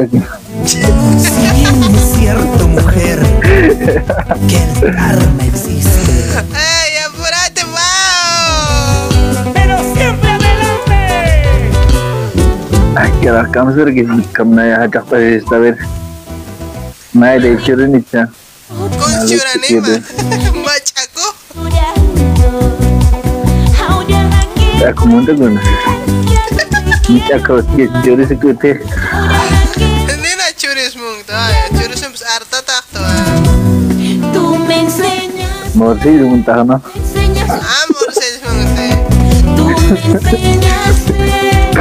Aquí. 0.00 0.22
Si 0.66 0.78
bien 0.78 1.94
es 1.94 2.04
cierto, 2.16 2.68
mujer, 2.68 3.18
que 3.42 4.56
el 4.62 4.94
karma 4.94 5.44
existe. 5.44 6.12
¡Ey, 6.54 6.92
apúrate, 7.06 7.64
Mao! 7.66 9.08
¡Pero 9.52 9.74
siempre 9.94 10.30
adelante! 10.30 10.98
Ay, 12.96 13.10
que 13.20 13.30
la 13.30 13.50
cama 13.50 13.74
se 13.74 13.84
que 13.92 14.06
kam 14.32 14.54
na 14.54 14.62
ya 14.68 14.88
hata 17.14 17.38
pa 17.38 17.38
esta 17.38 17.38
ver. 17.38 17.38
Na 17.38 17.38
de 17.38 17.56
chirin 17.62 17.94
ita. 17.94 18.28
Con 18.68 18.90
churanima. 19.28 20.00
Machaco. 20.64 21.26
Ya 24.80 24.92
como 24.94 25.16
un 25.18 25.26
guna. 25.26 25.60
Michacos, 27.08 27.64
que 27.76 27.88
yo 28.04 28.16
dice 28.16 28.38
que 28.38 28.46
usted. 28.46 28.80
Nena 30.22 30.52
churis 30.56 30.94
mung 30.96 31.24
to, 31.26 31.32
ay, 31.34 31.54
churis 31.78 32.00
yung 32.02 32.14
arta 32.36 32.62
takto. 32.62 33.00
Tú 34.32 34.56
me 34.58 34.80
enseñas, 34.80 35.74
Morcillo, 35.74 36.26
un 36.26 36.44
tajo, 36.44 36.64
¿no? 36.64 36.74
Amor 36.74 38.10
se 38.14 38.40
mung 38.46 38.74
te. 38.76 38.88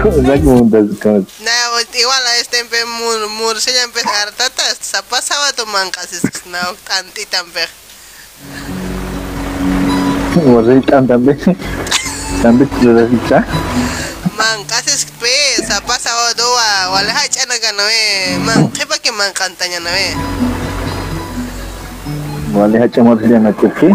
¿Cómo 0.01 0.17
está 0.17 0.33
como 0.41 0.61
un 0.61 0.71
tajo? 0.71 0.87
como- 1.01 1.25
Na, 1.45 1.51
igual 1.93 2.17
a 2.17 2.18
este 2.39 2.59
empe 2.59 2.85
mur 2.85 3.27
mur 3.37 3.59
se 3.59 3.73
ya 3.73 3.83
empe 3.83 3.99
arta 3.99 4.49
ta, 4.49 4.63
sa 4.79 5.01
pasaba 5.01 5.51
tu 5.53 5.65
manca 5.65 6.01
si 6.07 6.17
na 6.49 6.59
tanti 6.87 7.25
tampe. 7.25 7.67
Morcillo, 10.45 10.81
tan. 10.83 11.07
También 11.07 11.37
te 12.69 12.85
lo 12.85 12.93
das 12.93 13.09
Manca 14.37 14.81
si 14.85 15.05
pe, 15.19 15.65
sa 15.67 15.81
pasaba 15.81 16.33
doa, 16.33 16.89
wala 16.91 17.11
ha 17.11 17.27
chana 17.27 17.59
ka 17.59 17.71
no 17.73 17.83
eh. 17.83 18.37
Man, 18.39 18.71
kepa 18.71 18.97
que 18.99 19.11
man 19.11 19.33
kantanya 19.33 19.79
na 19.79 19.89
eh. 19.89 20.15
Vale, 22.53 22.79
hacha 22.79 23.03
morcillo 23.03 23.35
en 23.35 23.43
la 23.43 23.53
coche. 23.53 23.89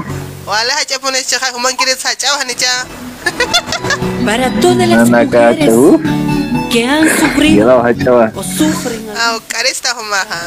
Wala 0.47 0.75
ha 0.75 0.85
cha 0.85 0.99
pones 0.99 1.27
cha 1.27 1.39
man 1.59 1.77
kirit 1.77 1.99
sa 1.99 2.15
cha 2.15 2.29
hani 2.39 2.55
cha. 2.55 2.85
Para 4.27 4.51
todas 4.61 4.87
las 4.87 5.09
Nana 5.09 5.25
mujeres. 5.25 6.44
Que 6.75 6.85
han 6.85 7.09
sufrido 7.09 7.81
o 8.35 8.43
sufren, 8.43 9.07
Ah, 9.17 9.39
caresta 9.47 9.95
humaha. 9.95 10.43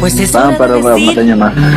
pues 0.00 0.18
es 0.18 0.32
Van 0.32 0.46
hora 0.48 0.56
para 0.56 0.72
de 0.76 0.80
decir 0.82 1.26
ya 1.26 1.36
más 1.36 1.54
la. 1.54 1.68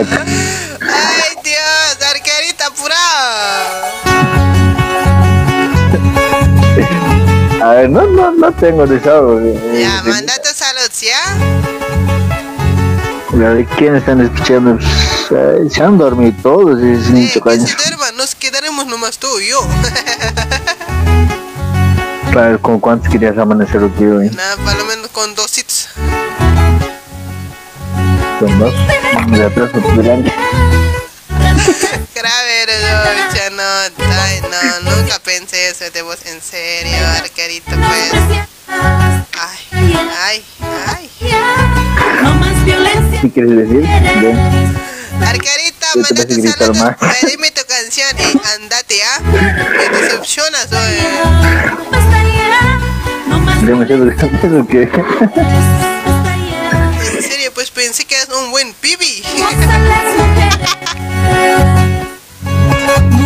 Ay 0.00 1.34
Dios, 1.42 1.96
arquerita 2.14 2.66
pura. 2.76 2.94
A 7.62 7.70
ver, 7.72 7.88
no, 7.88 8.02
no, 8.06 8.32
no 8.32 8.52
tengo 8.52 8.86
desahogo. 8.86 9.40
eh, 9.40 9.80
Ya, 9.82 10.02
de- 10.02 10.10
mandate 10.10 10.48
saludos, 10.54 11.00
¿ya? 11.00 11.16
A 13.32 13.36
ver, 13.54 13.64
¿quién 13.78 13.96
están 13.96 14.20
escuchando? 14.20 14.76
Pues, 14.76 15.30
eh, 15.40 15.70
se 15.70 15.82
han 15.82 15.96
dormido 15.96 16.34
todos, 16.42 16.78
es 16.82 17.08
nicho 17.10 17.40
caño. 17.40 17.64
Nomás 19.00 19.16
tú 19.18 19.40
y 19.40 19.48
yo. 19.48 19.66
Claro, 22.32 22.60
¿con 22.60 22.78
cuántos 22.78 23.10
querías 23.10 23.36
amanecer 23.38 23.82
aquí 23.82 24.04
hoy? 24.04 24.28
Nada, 24.28 24.56
por 24.58 24.76
lo 24.76 24.84
menos 24.84 25.08
con 25.08 25.34
dos 25.34 25.56
hits. 25.58 25.88
Con 28.38 28.58
dos. 28.58 28.74
De 29.30 29.44
atrás 29.44 29.70
o 29.74 29.80
por 29.80 29.96
delante. 29.96 30.32
Grave, 32.14 32.66
no, 32.68 33.34
ya 33.34 33.50
no, 33.50 33.62
ay, 34.22 34.42
no, 34.42 34.90
nunca 34.94 35.18
pensé 35.24 35.70
eso 35.70 35.90
de 35.90 36.02
vos, 36.02 36.18
en 36.26 36.40
serio, 36.42 37.04
arquerito, 37.16 37.70
pues. 37.70 38.12
Ay, 38.68 39.58
ay, 40.22 40.44
ay. 40.86 41.10
¿Qué 43.22 43.30
quieres 43.32 43.56
decir? 43.56 43.82
Ven. 44.20 44.90
Arquerita, 45.26 45.86
Yo 45.94 46.02
te 46.02 46.14
vas 46.14 46.20
a 46.20 46.24
gritar 46.40 46.74
más. 46.76 46.96
pedime 47.20 47.50
tu 47.50 47.62
canción 47.66 48.08
y 48.18 48.22
andate, 48.56 49.02
¿ah? 49.02 49.20
Me 49.22 49.88
decepcionas 49.98 50.68
hoy. 50.72 50.98
Demasiado 53.66 54.08
eso 54.10 54.66
que. 54.66 54.82
En 57.16 57.22
serio, 57.22 57.50
pues 57.54 57.70
pensé 57.70 58.04
que 58.04 58.14
eras 58.16 58.28
un 58.36 58.50
buen 58.50 58.72
pibi. 58.74 59.22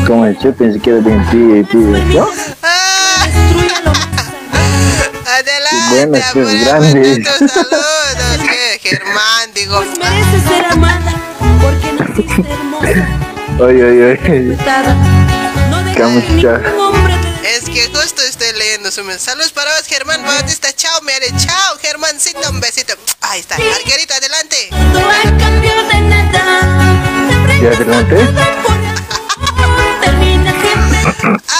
Como 0.06 0.26
el 0.26 0.36
chef, 0.38 0.56
pensé 0.56 0.78
que 0.80 0.90
era 0.90 1.00
bien 1.00 1.24
pide 1.30 1.60
y 1.60 1.64
pide. 1.64 2.04
¿no? 2.14 2.28
Adelante, 5.26 6.06
Bueno, 6.06 6.18
pues 6.32 6.64
grande. 6.64 7.24
tus 7.38 7.50
saludos, 7.50 8.40
Germán, 8.82 9.50
digo. 9.54 9.80
mereces 9.98 10.42
ser 10.48 10.64
amada 10.66 11.12
porque. 11.60 11.83
Oye, 13.58 13.84
oye, 13.84 14.20
oye. 14.28 14.56
Camucha. 15.96 16.60
Es 17.44 17.64
que 17.64 17.88
justo 17.92 18.22
estoy 18.22 18.52
leyendo 18.58 18.90
su 18.90 19.02
mensaje. 19.04 19.30
Saludos 19.32 19.52
para 19.52 19.70
vos, 19.76 19.86
Germán 19.86 20.22
Bautista. 20.24 20.72
Chao, 20.72 21.00
me 21.02 21.12
haré. 21.12 21.26
Chao, 21.36 21.76
Germancito. 21.80 22.50
Un 22.50 22.60
besito. 22.60 22.94
Ahí 23.20 23.40
está. 23.40 23.56
Arquerito, 23.56 24.14
adelante. 24.14 24.70
¿Ya 27.62 27.70
te 27.70 27.84
conté? 27.84 28.20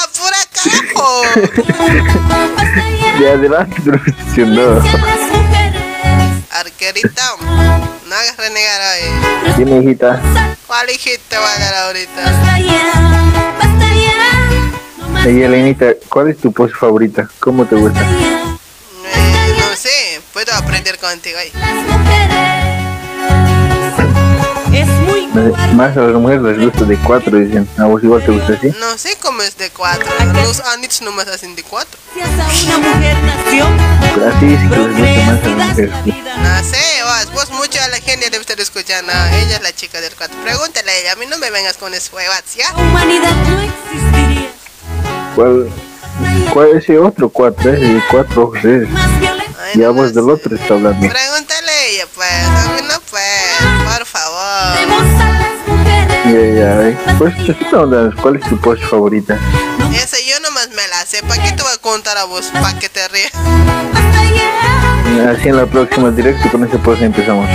¡Apura, 0.02 0.38
carajo! 0.52 1.22
De 3.18 3.30
adelante, 3.30 3.76
profesión, 3.82 4.54
no. 6.54 6.60
Arquerito, 6.60 7.22
no 8.06 8.14
hagas 8.14 8.36
renegar 8.36 8.80
hoy. 8.80 9.54
Dime, 9.56 9.78
hijita. 9.78 10.22
¿Cuál 10.66 10.90
hijita 10.90 11.40
va 11.40 11.52
a 11.52 11.58
dar 11.58 11.74
ahorita? 11.86 12.22
Ey, 15.26 15.42
Elenita, 15.42 15.94
¿cuál 16.08 16.28
es 16.28 16.38
tu 16.38 16.52
pose 16.52 16.74
favorita? 16.74 17.28
¿Cómo 17.40 17.64
te 17.64 17.76
gusta? 17.76 18.00
Eh, 18.00 19.54
no 19.58 19.74
sé, 19.74 20.20
puedo 20.32 20.54
aprender 20.54 20.98
contigo 20.98 21.38
ahí. 21.38 21.48
Es 21.48 21.74
muy 21.74 22.63
Más 25.74 25.96
a 25.96 26.02
las 26.02 26.14
mujeres 26.14 26.42
les 26.42 26.60
gusta 26.60 26.84
de 26.84 26.96
cuatro, 26.98 27.36
dicen. 27.36 27.68
¿A 27.76 27.86
vos 27.86 28.02
igual 28.04 28.24
te 28.24 28.30
gusta 28.30 28.52
así? 28.52 28.68
No 28.78 28.96
sé 28.96 29.16
cómo 29.20 29.42
es 29.42 29.56
de 29.58 29.68
cuatro. 29.70 30.06
Los 30.32 30.60
anits 30.60 31.02
nomás 31.02 31.26
hacen 31.26 31.56
de 31.56 31.64
cuatro. 31.64 31.98
una 32.14 32.78
mujer 32.78 33.16
nació 33.24 33.66
Así 33.66 34.56
sí 34.56 34.68
que 34.68 34.76
les 34.76 34.96
gusta 34.96 35.20
más 35.26 35.42
a 35.42 35.48
las 35.48 35.68
mujeres. 35.68 35.94
No 36.38 36.62
sé, 36.62 37.02
vos, 37.02 37.32
vos 37.32 37.50
mucho 37.50 37.82
a 37.82 37.88
la 37.88 37.96
gente 37.96 38.30
debe 38.30 38.42
estar 38.42 38.60
escuchando. 38.60 39.12
Ella 39.12 39.56
es 39.56 39.62
la 39.62 39.74
chica 39.74 40.00
del 40.00 40.14
cuatro. 40.14 40.36
Pregúntale 40.44 40.90
a 40.90 40.98
ella, 40.98 41.12
a 41.12 41.16
mí 41.16 41.26
no 41.28 41.36
me 41.38 41.50
vengas 41.50 41.76
con 41.78 41.92
huevas, 42.12 42.44
¿ya? 42.54 42.72
humanidad 42.76 43.34
no 43.48 43.60
existiría. 43.60 44.52
¿Cuál, 45.34 45.68
cuál 46.52 46.68
es 46.70 46.84
ese 46.84 46.98
otro 46.98 47.28
cuatro? 47.28 47.72
Ese 47.72 48.02
cuatro 48.10 48.44
ojos 48.44 48.64
es. 48.64 48.88
Ya 49.74 49.90
vos 49.90 50.14
del 50.14 50.30
otro 50.30 50.54
está 50.54 50.74
hablando. 50.74 51.08
Pregúntale 51.08 51.70
a 51.70 51.84
ella, 51.86 52.06
pues. 52.14 52.30
A 52.30 52.72
mí 52.74 52.80
no, 52.88 53.00
pues. 53.10 53.96
Por 53.96 54.06
favor. 54.06 54.76
Ya, 56.26 56.30
ya, 56.30 56.88
eh. 56.88 56.96
Pues 57.18 57.34
¿cuál 58.20 58.36
es 58.36 58.48
tu 58.48 58.60
pose 58.60 58.82
favorita? 58.86 59.38
Esa 59.94 60.16
yo 60.20 60.40
nomás 60.40 60.68
me 60.70 60.86
la 60.88 61.04
sé. 61.06 61.22
¿Para 61.22 61.42
qué 61.42 61.52
te 61.52 61.62
voy 61.62 61.72
a 61.74 61.78
contar 61.78 62.16
a 62.18 62.24
vos? 62.24 62.46
¿Para 62.52 62.78
que 62.78 62.88
te 62.88 63.06
rías? 63.08 63.32
Así 65.28 65.48
en 65.48 65.56
la 65.56 65.66
próxima 65.66 66.10
directo 66.10 66.50
con 66.50 66.64
ese 66.64 66.78
pose 66.78 67.04
empezamos. 67.04 67.48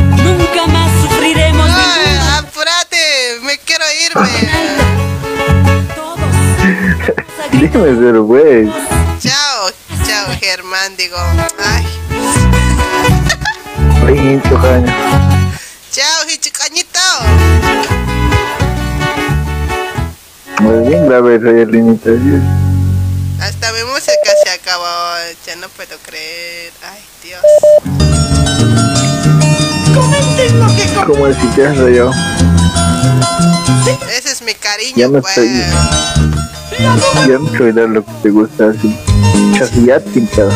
Nunca 0.00 0.66
más 0.66 0.90
sufriremos 1.02 1.68
Ay, 1.68 2.38
apúrate, 2.38 3.38
me 3.42 3.58
quiero 3.58 3.84
irme. 4.04 4.71
Dime 7.52 7.96
cero, 7.98 8.24
güey. 8.24 8.70
Chao, 9.20 9.70
chao, 10.06 10.36
Germán, 10.40 10.96
digo. 10.96 11.16
Ay, 11.64 11.86
chao, 15.90 16.28
hichicañito. 16.32 17.00
Muy 20.60 20.88
bien 20.88 21.06
grave 21.06 21.36
esa 21.36 21.50
Elenita. 21.50 22.10
Hasta 23.40 23.72
mi 23.72 23.84
música 23.92 24.30
se 24.44 24.50
acabó. 24.50 24.84
Ya 25.46 25.56
no 25.56 25.68
puedo 25.70 25.96
creer. 26.06 26.72
Ay, 26.82 27.02
Dios. 27.22 27.42
¿Cómo 31.06 31.26
es 31.26 31.36
si 31.36 31.46
te 31.48 31.66
has 31.66 31.76
rayado? 31.76 32.12
Ese 34.16 34.30
es 34.32 34.42
mi 34.42 34.54
cariño, 34.54 34.96
Ya 34.96 35.08
no 35.08 35.20
pues. 35.20 35.36
estoy. 35.36 36.31
No 36.80 37.56
soy 37.56 37.72
dar 37.72 37.88
lo 37.88 38.04
que 38.04 38.12
te 38.22 38.30
gusta 38.30 38.70
así. 38.70 38.96
Pintado. 40.12 40.50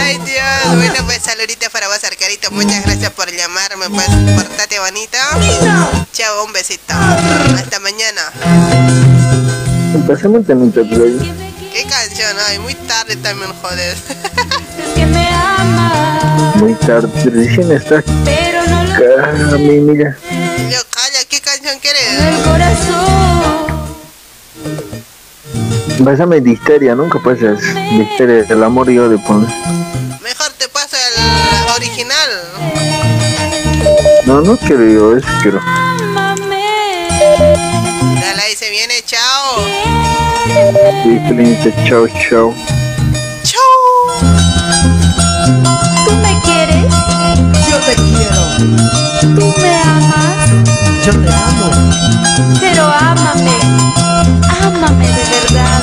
Ay, 0.00 0.18
Dios. 0.24 0.76
Bueno, 0.76 0.94
pues 1.06 1.22
saludito 1.22 1.70
para 1.70 1.88
vos, 1.88 2.02
Arcarito. 2.04 2.50
Muchas 2.50 2.84
gracias 2.84 3.10
por 3.12 3.30
llamarme, 3.30 3.88
pues. 3.88 4.06
Portate 4.34 4.78
bonito. 4.80 5.16
Chao, 6.12 6.44
un 6.44 6.52
besito. 6.52 6.92
Hasta 6.92 7.80
mañana. 7.80 8.22
Por 10.84 11.02
ahí. 11.02 11.34
¿Qué 11.72 11.84
canción? 11.84 12.36
Ay, 12.48 12.58
muy 12.58 12.74
tarde 12.74 13.16
también, 13.16 13.52
joder. 13.62 13.96
Muy 16.56 16.74
tarde, 16.74 17.08
recién 17.24 17.72
está. 17.72 18.02
Cara, 18.02 19.32
mi 19.56 19.80
mira. 19.80 20.16
Yo, 20.70 20.78
calla, 20.90 21.24
¿qué 21.28 21.40
canción 21.40 21.78
quieres? 21.80 22.02
Pásame 26.04 26.40
de 26.40 26.50
histeria, 26.50 26.94
nunca 26.94 27.18
pasas 27.18 27.60
de 27.60 28.02
histeria. 28.02 28.44
El 28.48 28.62
amor 28.62 28.90
y 28.90 28.94
yo 28.94 29.08
de 29.08 29.18
poner. 29.18 29.48
Mejor 30.22 30.50
te 30.58 30.68
paso 30.68 30.96
el 30.96 31.70
original. 31.72 32.30
No, 34.26 34.40
no 34.40 34.56
quiero 34.56 34.84
yo, 34.84 35.16
eso 35.16 35.28
quiero. 35.42 35.60
chao. 39.10 39.64
Sí, 41.02 41.18
Selenita, 41.26 41.70
chao, 41.84 42.06
chao. 42.22 42.54
¿Tú 46.04 46.12
me 46.16 46.40
quieres? 46.44 46.84
Yo 47.68 47.76
te 47.86 47.94
quiero. 47.94 48.42
¿Tú 49.34 49.54
me 49.60 49.74
amas? 49.82 50.50
Yo 51.04 51.12
te 51.12 51.28
amo. 51.28 51.70
Pero 52.60 52.84
ámame. 52.84 53.58
Ámame 54.62 55.06
de 55.08 55.24
verdad. 55.40 55.79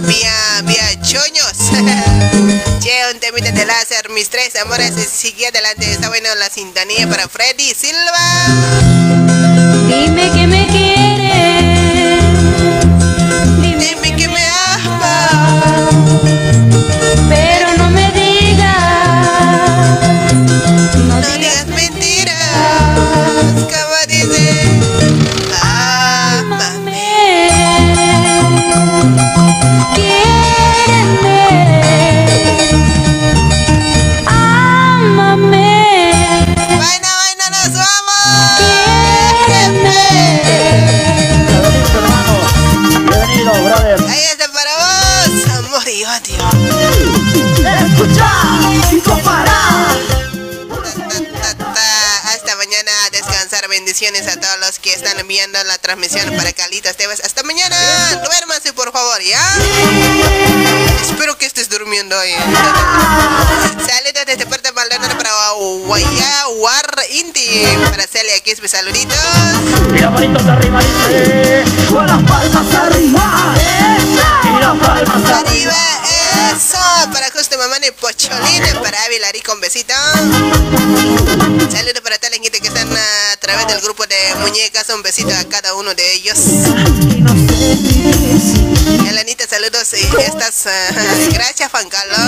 Vía, 0.00 0.62
vía 0.62 1.00
choños. 1.02 1.52
che, 2.80 3.12
un 3.12 3.20
temita 3.20 3.52
de 3.52 3.64
láser, 3.66 4.10
mis 4.10 4.28
tres 4.28 4.56
amores, 4.56 4.94
sigue 5.10 5.48
adelante, 5.48 5.90
está 5.90 6.08
bueno 6.08 6.28
la 6.36 6.48
sintonía 6.50 7.08
para 7.08 7.28
Freddy 7.28 7.74
Silva. 7.74 8.24
Dime 9.88 10.30
que 10.32 10.46
me 10.46 10.53
están 55.04 55.28
viendo 55.28 55.62
la 55.64 55.76
transmisión 55.78 56.34
para 56.36 56.52
Calitas 56.52 56.96
TV. 56.96 57.12
Hasta 57.12 57.42
mañana. 57.42 57.76
Duérmase, 58.24 58.72
por 58.72 58.90
favor, 58.90 59.20
¿ya? 59.22 59.38
Espero 61.02 61.36
que 61.36 61.44
estés 61.44 61.68
durmiendo 61.68 62.18
hoy. 62.18 62.30
Saludos 63.86 64.24
desde 64.26 64.46
Puerto 64.46 64.72
Maldonado 64.72 65.16
para 65.18 65.30
Guayá, 65.86 66.48
War, 66.56 66.86
Inti. 67.10 67.66
Para 67.90 68.06
Celia 68.06 68.40
Quispe, 68.40 68.66
saluditos. 68.66 69.16
Y 69.94 69.98
las 69.98 70.10
manitos 70.10 70.46
arriba, 70.46 70.80
dice. 70.80 71.64
Con 71.90 72.06
las 72.06 72.22
palmas 72.22 72.74
arriba. 72.74 73.54
Y 74.44 74.60
las 74.60 74.78
palmas 74.78 75.30
Arriba, 75.30 75.76
eso. 76.50 76.78
Para 77.12 77.30
Justo 77.30 77.53
Mamá 77.56 77.78
de 77.78 77.92
Pocholín. 77.92 78.62
Para 78.82 79.04
Ávila 79.04 79.28
con 79.44 79.60
besito. 79.60 79.94
Saludos 81.70 82.00
para 82.02 82.18
toda 82.18 82.30
la 82.30 82.36
gente 82.36 82.60
que 82.60 82.68
están 82.68 82.88
a 82.92 83.36
través 83.38 83.66
del 83.68 83.80
grupo 83.80 84.06
de 84.06 84.16
muñecas. 84.40 84.88
Un 84.90 85.02
besito 85.02 85.30
a 85.34 85.44
cada 85.44 85.74
uno 85.74 85.94
de 85.94 86.14
ellos. 86.14 86.36
Elenita, 89.08 89.46
saludos. 89.48 89.92
y 89.92 90.20
Estas, 90.22 90.66
ah, 90.66 90.70
gracias, 91.32 91.70
Juan 91.70 91.88
Carlos. 91.88 92.18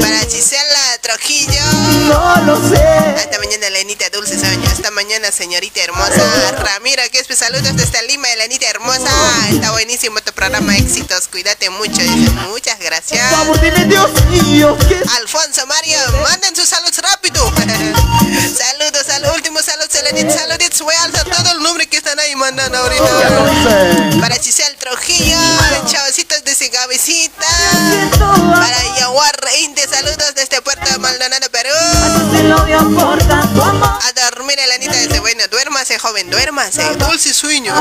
Para 0.00 0.20
Gisela 0.20 0.98
Trujillo. 1.02 1.62
No 2.08 2.36
lo 2.46 2.68
sé. 2.68 2.82
Hasta 3.16 3.38
mañana, 3.38 3.66
Elenita 3.66 4.08
Dulce 4.10 4.38
Sueño. 4.38 4.68
Hasta 4.70 4.90
mañana, 4.90 5.30
señorita 5.30 5.82
hermosa. 5.82 6.52
Ramiro, 6.58 7.02
que 7.10 7.18
es 7.18 7.38
saludos 7.38 7.76
desde 7.76 8.06
Lima, 8.06 8.28
Elenita 8.32 8.68
hermosa. 8.68 9.10
Está 9.50 9.70
buenísimo 9.72 10.20
tu 10.20 10.32
programa, 10.32 10.76
éxitos. 10.76 11.28
Cuídate 11.28 11.70
mucho. 11.70 12.00
Muchas 12.48 12.78
gracias. 12.78 13.22
Dios 13.88 14.10
mío. 14.26 14.76
¿qué 14.88 15.00
Alfonso 15.20 15.66
Mario, 15.66 15.98
manden 16.22 16.54
sus 16.54 16.68
saludos 16.68 16.98
rápido. 16.98 17.31
Elenita. 20.02 20.36
Saluditos, 20.36 20.80
voy 20.82 20.94
a 20.94 21.04
alzar 21.04 21.24
todo 21.24 21.52
el 21.52 21.62
nombre 21.62 21.86
que 21.86 21.96
están 21.96 22.18
ahí 22.18 22.34
mandando 22.34 22.78
ahorita. 22.78 24.20
Para 24.20 24.34
Giselle 24.36 24.74
Trujillo, 24.76 25.38
chavositos 25.86 26.42
de 26.44 26.54
Sigavicita. 26.54 27.46
Para 28.18 28.98
Yaguar 28.98 29.34
Reinte, 29.42 29.86
saludos 29.88 30.34
desde 30.34 30.60
Puerto 30.62 30.98
Maldonado, 30.98 31.48
Perú. 31.50 31.70
A 34.02 34.12
dormir, 34.30 34.58
Elenita, 34.58 34.92
desde 34.92 35.20
bueno, 35.20 35.44
duérmase, 35.50 35.98
joven, 35.98 36.30
duérmase. 36.30 36.82
Dulce 36.96 37.32
sueño. 37.32 37.72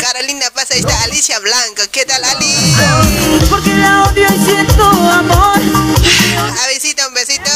Carolina 0.00 0.46
pasa, 0.54 0.74
ahí 0.74 0.80
está 0.80 1.02
Alicia 1.02 1.38
Blanco. 1.40 1.82
¿Qué 1.92 2.06
tal, 2.06 2.24
Ali? 2.24 2.54
Porque 3.50 3.74
la 3.74 4.04
odio 4.04 4.26
y 4.34 4.44
siento 4.44 4.84
amor. 4.84 5.58
A 6.62 6.66
besito, 6.68 7.06
un 7.08 7.14
besito. 7.14 7.50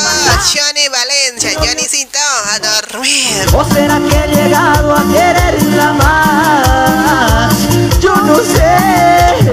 Johnny 0.53 0.89
Valencia, 0.89 1.53
Johnnycito, 1.59 2.19
a 2.53 2.59
dormir. 2.59 3.49
¿O 3.71 3.73
será 3.73 4.01
que 4.01 4.17
he 4.17 4.27
llegado 4.35 4.97
a 4.97 5.03
quererla 5.13 5.93
más? 5.93 7.55
Yo 8.01 8.15
no 8.17 8.37
sé. 8.37 9.45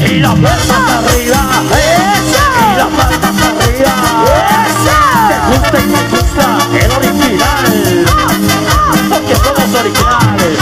Y 0.00 0.20
las 0.20 0.34
palmas 0.34 0.90
arriba. 0.98 1.40
Esa. 1.70 2.44
Y 2.60 2.76
las 2.76 2.88
palmas 2.88 3.36
arriba. 3.48 3.94
Esa. 4.58 4.98
Te 5.28 5.36
gusta 5.48 5.76
y 5.78 5.86
me 5.86 6.02
gusta 6.10 6.44
el 6.74 6.90
original. 6.92 7.66
Porque 9.08 9.34
somos 9.36 9.68
originales. 9.80 10.58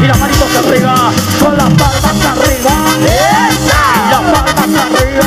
Y 0.00 0.06
las 0.06 0.18
manitos 0.18 0.50
arriba. 0.66 0.94
Con 1.40 1.52
las 1.56 1.70
palmas 1.70 2.22
arriba. 2.30 2.74
Y 3.00 4.10
las 4.10 4.22
palmas 4.32 4.72
arriba. 4.92 5.26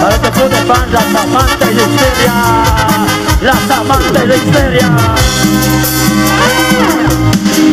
Para 0.00 0.14
este 0.14 0.30
club 0.30 0.48
de 0.48 0.62
fan, 0.64 0.86
las 0.92 1.14
amantes 1.22 1.76
de 1.76 1.82
histeria. 1.82 2.97
Las 3.40 3.70
amantes 3.70 4.28
de 4.28 4.36
histeria. 4.36 4.96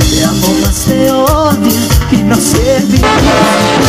Te 0.10 0.24
amo 0.24 0.48
más 0.62 0.86
te 0.86 1.12
odio 1.12 1.72
y 2.12 2.18
no 2.18 2.36
sé 2.36 2.84
vivir. 2.88 3.85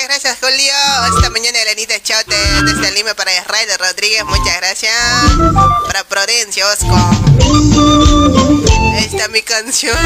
Muchas 0.00 0.22
gracias, 0.22 0.38
Julio. 0.40 0.72
Esta 1.16 1.28
mañana, 1.30 1.60
Elenita, 1.60 2.00
chao 2.00 2.22
te- 2.24 2.62
desde 2.62 2.92
Lima 2.92 3.14
para 3.14 3.34
Israel 3.36 3.68
Rodríguez. 3.80 4.24
Muchas 4.26 4.56
gracias. 4.58 4.94
Para 5.86 6.04
Prudencia, 6.04 6.64
Osco. 6.68 6.96
Esta 8.96 9.24
es 9.24 9.30
mi 9.30 9.42
canción. 9.42 9.96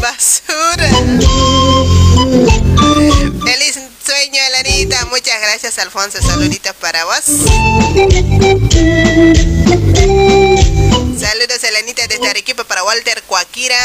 Basura. 0.00 0.88
Feliz 3.44 3.78
sueño, 4.06 4.40
Elenita. 4.54 5.04
Muchas 5.06 5.40
gracias, 5.40 5.76
Alfonso. 5.80 6.18
Saluditos 6.22 6.74
para 6.76 7.04
vos. 7.04 7.24
Saludos, 11.18 11.64
Elenita, 11.64 12.06
desde 12.06 12.28
Arequipa 12.28 12.62
para 12.62 12.84
Walter 12.84 13.22
Cuaquira. 13.24 13.76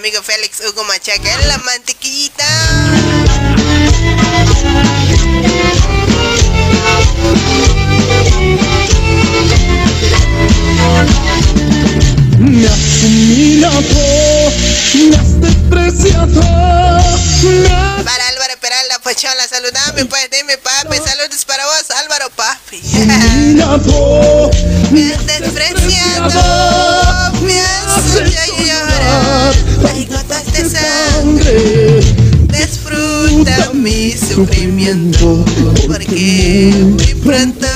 Amigo 0.00 0.22
Félix 0.22 0.60
Hugo 0.60 0.82
Machaca 0.84 1.34
en 1.34 1.48
la 1.48 1.58
mantequillita. 1.58 2.44
Me 12.38 12.66
has 12.66 13.02
humillado, 13.02 13.82
me 14.94 15.16
has 15.16 15.40
despreciado. 15.42 16.40
Me 17.42 18.02
Para 18.02 18.28
Álvaro 18.28 18.54
Peralta, 18.58 18.98
Pochola, 19.02 19.46
saludame, 19.50 20.06
pues, 20.06 20.30
dime, 20.30 20.56
papi. 20.56 20.96
Saludos 20.96 21.44
para 21.44 21.66
vos, 21.66 21.90
Álvaro 21.90 22.30
Papi. 22.30 22.80
po, 23.84 24.50
Me 24.92 25.12
has 25.12 25.26
despreciado, 25.26 26.89
sufrimiento. 34.46 35.44
Porque 35.86 36.72
muy 36.74 37.14
pronto 37.22 37.66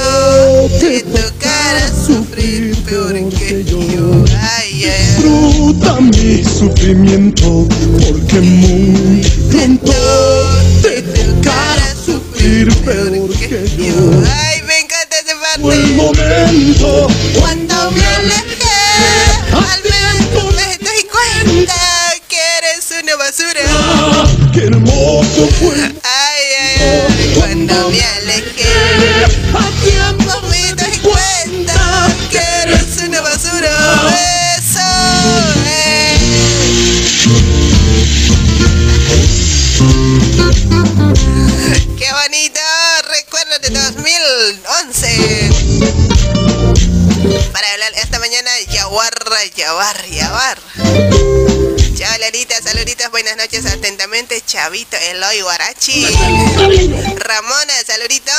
te 0.80 1.00
tocará 1.02 1.88
sufrir 2.06 2.74
peor 2.84 3.12
que 3.30 3.64
yo. 3.64 4.24
Ay, 4.40 4.84
disfruta 4.84 6.00
mi 6.00 6.42
sufrimiento, 6.42 7.68
porque 8.08 8.40
muy 8.40 9.20
pronto 9.50 9.92
te 10.82 11.02
tocará 11.02 11.94
sufrir 12.04 12.74
peor 12.76 13.28
que 13.38 13.66
yo. 13.76 14.22
ay, 14.26 14.62
me 14.66 14.78
encanta 14.80 15.16
ese 15.22 15.34
Fue 15.60 15.74
el 15.74 15.82
parte. 15.82 15.96
momento 15.96 17.08
Cuando 17.38 17.90
me 17.90 18.06
alejé, 18.06 18.80
al 19.52 19.80
menos 19.84 20.54
me 20.56 20.78
doy 20.84 21.02
cuenta 21.12 21.74
que 22.28 22.36
eres 22.58 22.86
una 23.02 23.16
basura. 23.16 23.64
Qué 24.52 24.66
hermoso 24.66 25.48
fue 25.58 25.73
Eloy 54.66 55.42
Guarachi. 55.42 56.06
Ramona, 57.16 57.74
saluditos. 57.86 58.34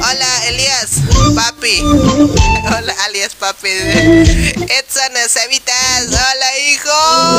Hola, 0.00 0.46
Elías, 0.46 0.90
papi. 1.34 1.82
Hola, 1.82 2.94
alias 3.04 3.34
papi. 3.34 3.68
Edson 3.68 5.14
Cevitas, 5.28 6.06
hola, 6.06 6.58
hijo. 6.58 7.37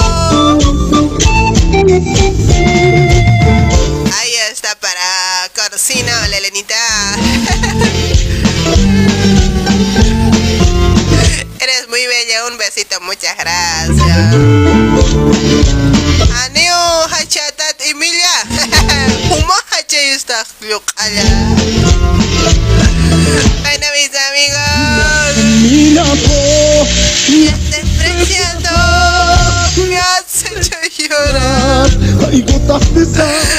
Muchas 13.09 13.35
gracias. 13.37 14.35
Aneo 16.45 17.07
hachatat 17.09 17.81
Emilia. 17.89 18.35
Uma 19.43 19.55
hachayusta 19.71 20.45
yukala. 20.61 21.23
Bueno, 23.63 23.87
mis 23.95 24.13
amigos. 24.29 24.69
Me 27.29 27.49
has 27.49 27.61
despreciado. 27.71 28.77
Me 29.89 29.97
has 29.97 30.43
hecho 30.45 30.77
llorar. 31.09 31.89
hay 32.27 32.41
gotas 32.43 32.85
de. 32.93 33.58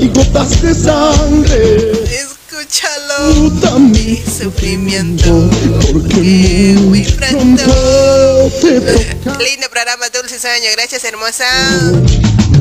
Hay 0.00 0.08
gotas 0.08 0.62
de 0.62 0.74
sangre. 0.74 1.92
Escúchalo. 2.04 3.34
Disfruta 3.34 3.78
mi 3.78 4.16
Sufrimiento. 4.16 5.50
porque 5.92 6.76
muy 6.80 7.02
pronto 7.02 8.50
te 8.60 8.80
toca. 8.80 9.38
Lindo 9.38 9.68
programa, 9.70 10.06
dulce 10.12 10.38
sueño. 10.38 10.70
Gracias, 10.74 11.04
hermosa. 11.04 11.44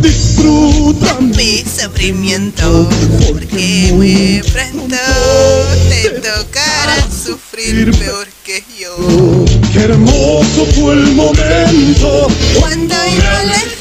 Disfruta 0.01 1.17
Mi 1.19 1.63
sufrimiento. 1.63 2.89
Porque 3.27 3.89
muy 3.93 4.41
pronto 4.51 4.95
te 5.89 6.09
tocará 6.21 7.07
sufrir 7.09 7.97
peor 7.97 8.27
que 8.43 8.63
yo. 8.79 8.95
Qué 9.73 9.83
hermoso 9.83 10.65
fue 10.75 10.93
el 10.93 11.11
momento 11.13 12.27
Cuando 12.59 12.95
yo 12.95 13.29
alejé, 13.29 13.78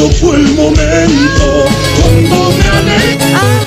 hermoso 0.00 0.10
fue 0.12 0.36
el 0.36 0.48
momento 0.54 1.64
cuando 2.00 2.52
me 2.52 2.68
alejé. 2.68 3.59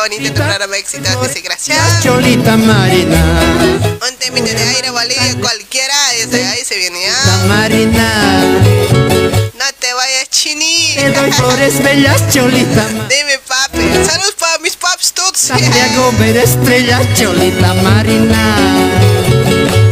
Bonito 0.00 0.28
tu 0.28 0.34
programa, 0.34 0.76
gracias. 1.42 2.02
Cholita 2.02 2.56
Marina, 2.56 3.22
Un 4.08 4.16
temita 4.16 4.52
de 4.52 4.62
aire 4.76 4.90
Bolivia 4.90 5.34
cualquiera, 5.40 5.94
dice, 6.12 6.46
ahí 6.46 6.64
se 6.64 6.76
viene 6.76 7.00
ya. 7.02 7.36
Marina, 7.46 8.40
No 9.58 9.64
te 9.78 9.92
vayas, 9.92 10.30
chini. 10.30 10.94
te 10.94 11.10
doy 11.10 11.32
flores 11.32 11.82
bellas, 11.82 12.32
Cholita 12.32 12.82
Marina. 12.82 13.08
Dime, 13.08 13.38
papi. 13.46 13.78
Saludos 14.08 14.34
para 14.38 14.58
mis 14.58 14.76
paps 14.76 15.12
todos. 15.12 15.38
Santiago 15.38 16.12
ver 16.18 16.36
estrellas, 16.38 17.02
Cholita 17.14 17.74
Marina. 17.74 18.56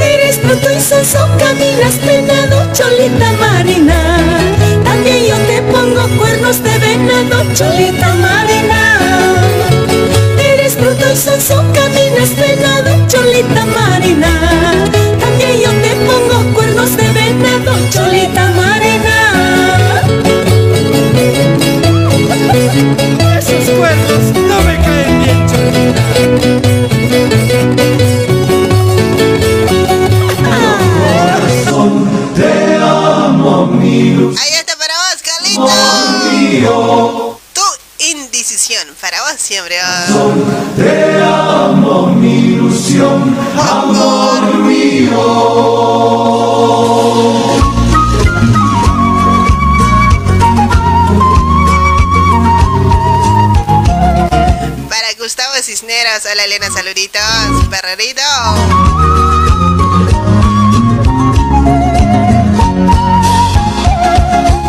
Eres 0.01 0.43
bruto 0.43 0.71
y 0.71 0.81
sonso, 0.81 1.19
caminas 1.39 1.95
penado, 2.05 2.73
cholita 2.73 3.33
marina. 3.33 4.27
También 4.85 5.27
yo 5.27 5.37
te 5.47 5.61
pongo 5.63 6.19
cuernos 6.19 6.63
de 6.63 6.79
venado, 6.79 7.45
cholita 7.55 8.15
marina. 8.15 8.78
Penado, 13.45 13.79
cholita 13.79 13.98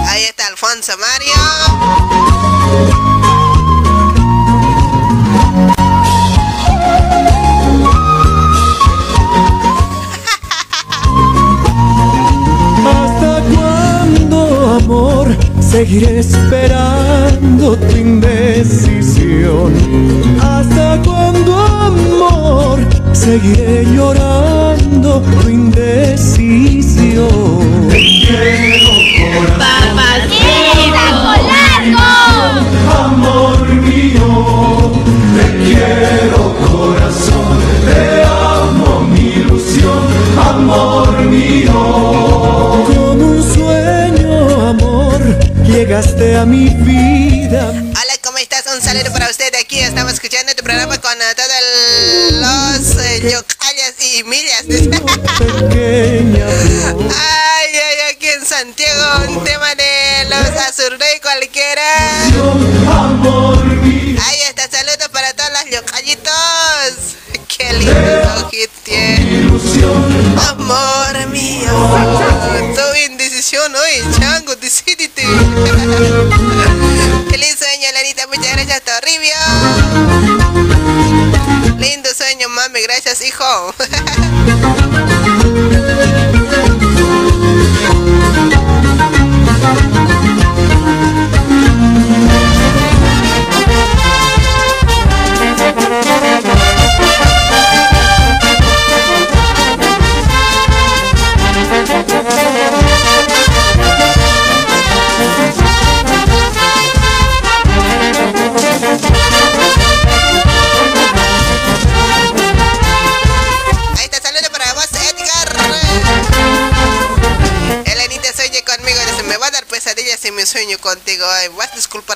Ahí 0.07 0.23
está 0.23 0.47
Alfonso 0.47 0.93
Mario. 0.97 1.35
¿Hasta 12.87 13.43
cuándo, 13.53 14.79
amor? 14.81 15.37
Seguiré 15.61 16.23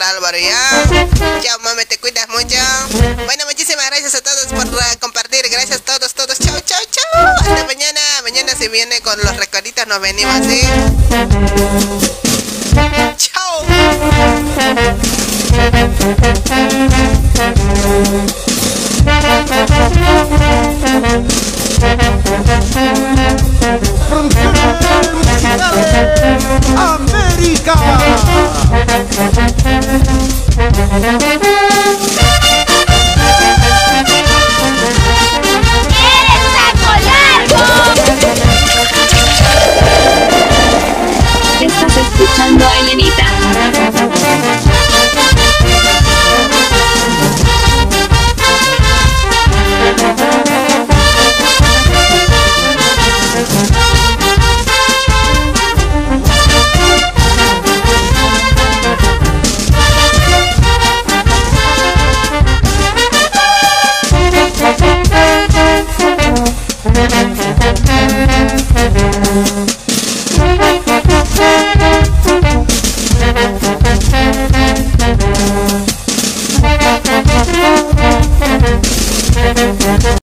vas 0.03 0.19